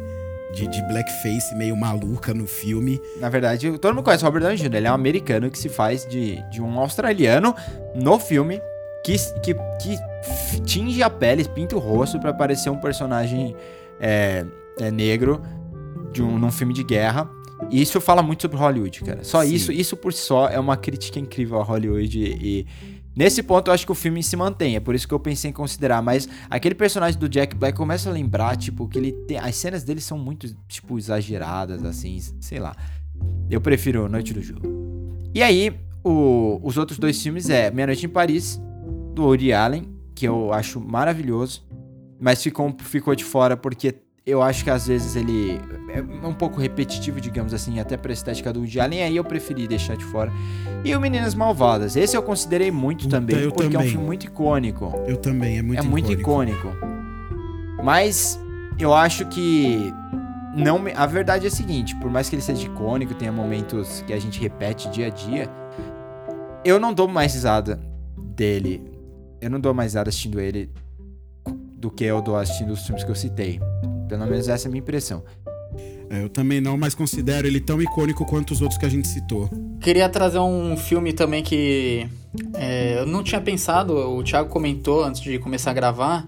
de, 0.53 0.67
de 0.67 0.81
blackface 0.83 1.55
meio 1.55 1.75
maluca 1.75 2.33
no 2.33 2.47
filme. 2.47 2.99
Na 3.19 3.29
verdade, 3.29 3.77
todo 3.77 3.93
mundo 3.93 4.03
conhece 4.03 4.23
o 4.23 4.27
Robert 4.27 4.41
Downey 4.41 4.57
Jr. 4.57 4.75
Ele 4.75 4.87
é 4.87 4.91
um 4.91 4.95
americano 4.95 5.49
que 5.49 5.57
se 5.57 5.69
faz 5.69 6.05
de, 6.07 6.41
de 6.49 6.61
um 6.61 6.79
australiano 6.79 7.55
no 7.95 8.19
filme 8.19 8.61
que, 9.03 9.15
que, 9.41 9.53
que 9.53 10.61
tinge 10.65 11.01
a 11.03 11.09
pele, 11.09 11.47
pinta 11.47 11.75
o 11.75 11.79
rosto 11.79 12.19
pra 12.19 12.33
parecer 12.33 12.69
um 12.69 12.77
personagem 12.77 13.55
é, 13.99 14.45
é, 14.79 14.91
negro 14.91 15.41
de 16.11 16.21
um, 16.21 16.37
num 16.37 16.51
filme 16.51 16.73
de 16.73 16.83
guerra. 16.83 17.29
E 17.69 17.81
isso 17.81 17.99
fala 17.99 18.23
muito 18.23 18.41
sobre 18.41 18.57
Hollywood, 18.57 19.03
cara. 19.03 19.23
Só 19.23 19.43
Sim. 19.43 19.53
isso, 19.53 19.71
isso 19.71 19.97
por 19.97 20.13
só 20.13 20.47
é 20.47 20.59
uma 20.59 20.77
crítica 20.77 21.19
incrível 21.19 21.59
a 21.59 21.63
Hollywood 21.63 22.17
e 22.17 22.65
nesse 23.19 23.43
ponto 23.43 23.67
eu 23.69 23.73
acho 23.73 23.85
que 23.85 23.91
o 23.91 23.95
filme 23.95 24.23
se 24.23 24.37
mantém, 24.37 24.77
é 24.77 24.79
por 24.79 24.95
isso 24.95 25.05
que 25.05 25.13
eu 25.13 25.19
pensei 25.19 25.49
em 25.49 25.53
considerar, 25.53 26.01
mas 26.01 26.27
aquele 26.49 26.73
personagem 26.73 27.19
do 27.19 27.27
Jack 27.27 27.53
Black 27.53 27.77
começa 27.77 28.09
a 28.09 28.13
lembrar, 28.13 28.55
tipo, 28.55 28.87
que 28.87 28.97
ele 28.97 29.11
tem, 29.11 29.37
as 29.37 29.55
cenas 29.57 29.83
dele 29.83 29.99
são 29.99 30.17
muito, 30.17 30.47
tipo, 30.69 30.97
exageradas, 30.97 31.83
assim, 31.83 32.17
sei 32.39 32.59
lá. 32.59 32.73
Eu 33.49 33.59
prefiro 33.59 34.07
Noite 34.07 34.33
do 34.33 34.41
Jogo. 34.41 34.65
E 35.35 35.43
aí, 35.43 35.77
o- 36.01 36.61
os 36.63 36.77
outros 36.77 36.97
dois 36.97 37.21
filmes 37.21 37.49
é 37.49 37.69
Meia 37.69 37.87
Noite 37.87 38.05
em 38.05 38.09
Paris, 38.09 38.57
do 39.13 39.23
Woody 39.23 39.51
Allen, 39.51 39.83
que 40.15 40.25
eu 40.25 40.53
acho 40.53 40.79
maravilhoso, 40.79 41.67
mas 42.19 42.41
ficou, 42.41 42.73
ficou 42.79 43.13
de 43.15 43.25
fora 43.25 43.57
porque 43.57 43.93
eu 44.29 44.41
acho 44.41 44.63
que 44.63 44.69
às 44.69 44.87
vezes 44.87 45.15
ele 45.15 45.59
é 45.89 46.27
um 46.27 46.33
pouco 46.33 46.59
repetitivo, 46.61 47.19
digamos 47.19 47.53
assim, 47.53 47.79
até 47.79 47.97
pra 47.97 48.11
estética 48.13 48.51
do 48.53 48.59
Woody 48.59 48.79
Allen, 48.79 49.03
aí 49.03 49.15
eu 49.15 49.23
preferi 49.23 49.67
deixar 49.67 49.95
de 49.97 50.05
fora. 50.05 50.31
E 50.83 50.95
o 50.95 50.99
Meninas 50.99 51.33
Malvadas, 51.35 51.95
esse 51.95 52.15
eu 52.15 52.21
considerei 52.23 52.71
muito 52.71 53.03
Puta, 53.05 53.17
também, 53.17 53.49
porque 53.49 53.63
é 53.63 53.67
um 53.67 53.71
também. 53.71 53.89
filme 53.89 54.05
muito 54.05 54.25
icônico. 54.25 54.93
Eu 55.07 55.17
também, 55.17 55.57
é 55.57 55.61
muito 55.61 55.79
é 55.79 55.81
muito 55.81 56.11
icônico. 56.11 56.67
icônico. 56.67 57.83
Mas 57.83 58.39
eu 58.77 58.93
acho 58.93 59.25
que 59.27 59.93
não 60.55 60.79
me- 60.79 60.93
a 60.95 61.05
verdade 61.05 61.45
é 61.45 61.47
a 61.47 61.51
seguinte, 61.51 61.95
por 61.95 62.09
mais 62.09 62.29
que 62.29 62.35
ele 62.35 62.41
seja 62.41 62.65
icônico, 62.65 63.13
tenha 63.13 63.31
momentos 63.31 64.03
que 64.05 64.13
a 64.13 64.19
gente 64.19 64.39
repete 64.39 64.89
dia 64.89 65.07
a 65.07 65.09
dia, 65.09 65.49
eu 66.65 66.79
não 66.79 66.93
dou 66.93 67.07
mais 67.07 67.33
risada 67.33 67.79
dele. 68.17 68.81
Eu 69.41 69.49
não 69.49 69.59
dou 69.59 69.73
mais 69.73 69.91
risada 69.93 70.09
assistindo 70.09 70.39
ele 70.39 70.69
do 71.77 71.89
que 71.89 72.03
eu 72.03 72.21
dou 72.21 72.35
assistindo 72.35 72.71
os 72.71 72.81
filmes 72.85 73.03
que 73.05 73.09
eu 73.11 73.15
citei. 73.15 73.59
Pelo 74.09 74.25
menos 74.25 74.49
essa 74.49 74.67
é 74.67 74.69
a 74.69 74.71
minha 74.71 74.81
impressão. 74.81 75.23
É, 76.09 76.23
eu 76.23 76.29
também 76.29 76.59
não, 76.59 76.75
mas 76.75 76.95
considero 76.95 77.45
ele 77.45 77.61
tão 77.61 77.79
icônico 77.79 78.25
quanto 78.25 78.51
os 78.51 78.61
outros 78.61 78.79
que 78.79 78.85
a 78.85 78.89
gente 78.89 79.07
citou. 79.07 79.47
Queria 79.79 80.09
trazer 80.09 80.39
um 80.39 80.75
filme 80.75 81.13
também 81.13 81.43
que 81.43 82.09
é, 82.55 82.99
eu 82.99 83.05
não 83.05 83.23
tinha 83.23 83.39
pensado, 83.39 83.93
o 83.95 84.23
Thiago 84.23 84.49
comentou 84.49 85.03
antes 85.03 85.21
de 85.21 85.37
começar 85.37 85.69
a 85.69 85.73
gravar, 85.73 86.27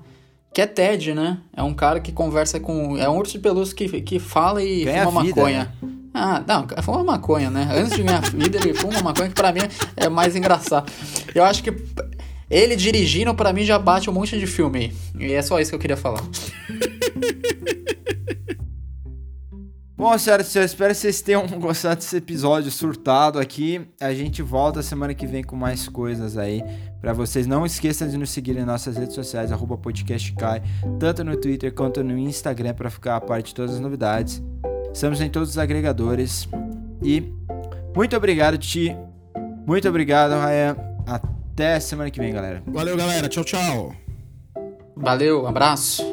que 0.54 0.62
é 0.62 0.68
Ted, 0.68 1.16
né? 1.16 1.40
É 1.56 1.64
um 1.64 1.74
cara 1.74 2.00
que 2.00 2.12
conversa 2.12 2.60
com. 2.60 2.96
É 2.98 3.10
um 3.10 3.18
urso 3.18 3.34
de 3.34 3.40
pelúcia 3.40 3.76
que, 3.76 4.02
que 4.02 4.20
fala 4.20 4.64
e 4.64 4.84
Ganha 4.84 5.06
fuma 5.06 5.24
vida, 5.24 5.42
maconha. 5.42 5.74
né? 5.82 5.90
Ah, 6.14 6.44
não, 6.46 6.68
fuma 6.84 7.04
maconha, 7.06 7.50
né? 7.50 7.70
Antes 7.72 7.96
de 7.96 8.04
ganhar 8.04 8.22
vida, 8.32 8.58
ele 8.58 8.74
fuma 8.74 9.02
maconha, 9.02 9.30
que 9.30 9.36
pra 9.36 9.54
mim 9.54 9.62
é 9.96 10.10
mais 10.10 10.36
engraçado. 10.36 10.92
Eu 11.34 11.44
acho 11.46 11.64
que 11.64 11.72
ele 12.52 12.76
dirigindo, 12.76 13.34
pra 13.34 13.54
mim, 13.54 13.64
já 13.64 13.80
bate 13.80 14.10
um 14.10 14.14
monte 14.14 14.38
de 14.38 14.46
filme. 14.46 14.94
E 15.18 15.32
é 15.32 15.42
só 15.42 15.60
isso 15.60 15.72
que 15.72 15.76
eu 15.76 15.80
queria 15.80 15.98
falar. 15.98 16.22
Bom, 19.96 20.18
senhoras 20.18 20.48
e 20.48 20.50
senhores, 20.50 20.72
espero 20.72 20.94
que 20.94 21.00
vocês 21.00 21.22
tenham 21.22 21.46
gostado 21.62 21.98
desse 21.98 22.18
episódio 22.18 22.72
surtado 22.72 23.38
aqui. 23.40 23.82
A 24.02 24.12
gente 24.14 24.42
volta 24.42 24.82
semana 24.82 25.14
que 25.14 25.28
vem 25.28 25.44
com 25.44 25.56
mais 25.56 25.88
coisas 25.88 26.40
aí 26.40 26.64
pra 27.00 27.14
vocês. 27.14 27.46
Não 27.46 27.66
esqueçam 27.68 28.08
de 28.08 28.18
nos 28.18 28.32
seguir 28.32 28.58
em 28.58 28.66
nossas 28.66 28.98
redes 28.98 29.14
sociais, 29.14 29.52
arroba 29.52 29.78
podcastcai, 29.78 30.64
tanto 31.00 31.24
no 31.24 31.38
Twitter 31.38 31.72
quanto 31.72 32.04
no 32.04 32.18
Instagram 32.18 32.74
pra 32.74 32.90
ficar 32.90 33.16
a 33.16 33.22
parte 33.22 33.50
de 33.50 33.56
todas 33.56 33.76
as 33.76 33.80
novidades. 33.80 34.42
Estamos 34.92 35.22
em 35.22 35.30
todos 35.30 35.52
os 35.52 35.58
agregadores. 35.60 36.50
E 37.04 37.32
muito 37.96 38.18
obrigado, 38.18 38.58
Ti. 38.58 38.96
Muito 39.68 39.88
obrigado, 39.88 40.32
Ryan. 40.32 40.76
Até 41.62 41.80
semana 41.80 42.10
que 42.10 42.20
vem, 42.20 42.34
galera. 42.34 42.64
Valeu, 42.66 42.98
galera. 42.98 43.30
Tchau, 43.30 43.44
tchau. 43.44 43.96
Valeu, 44.96 45.46
abraço. 45.46 46.04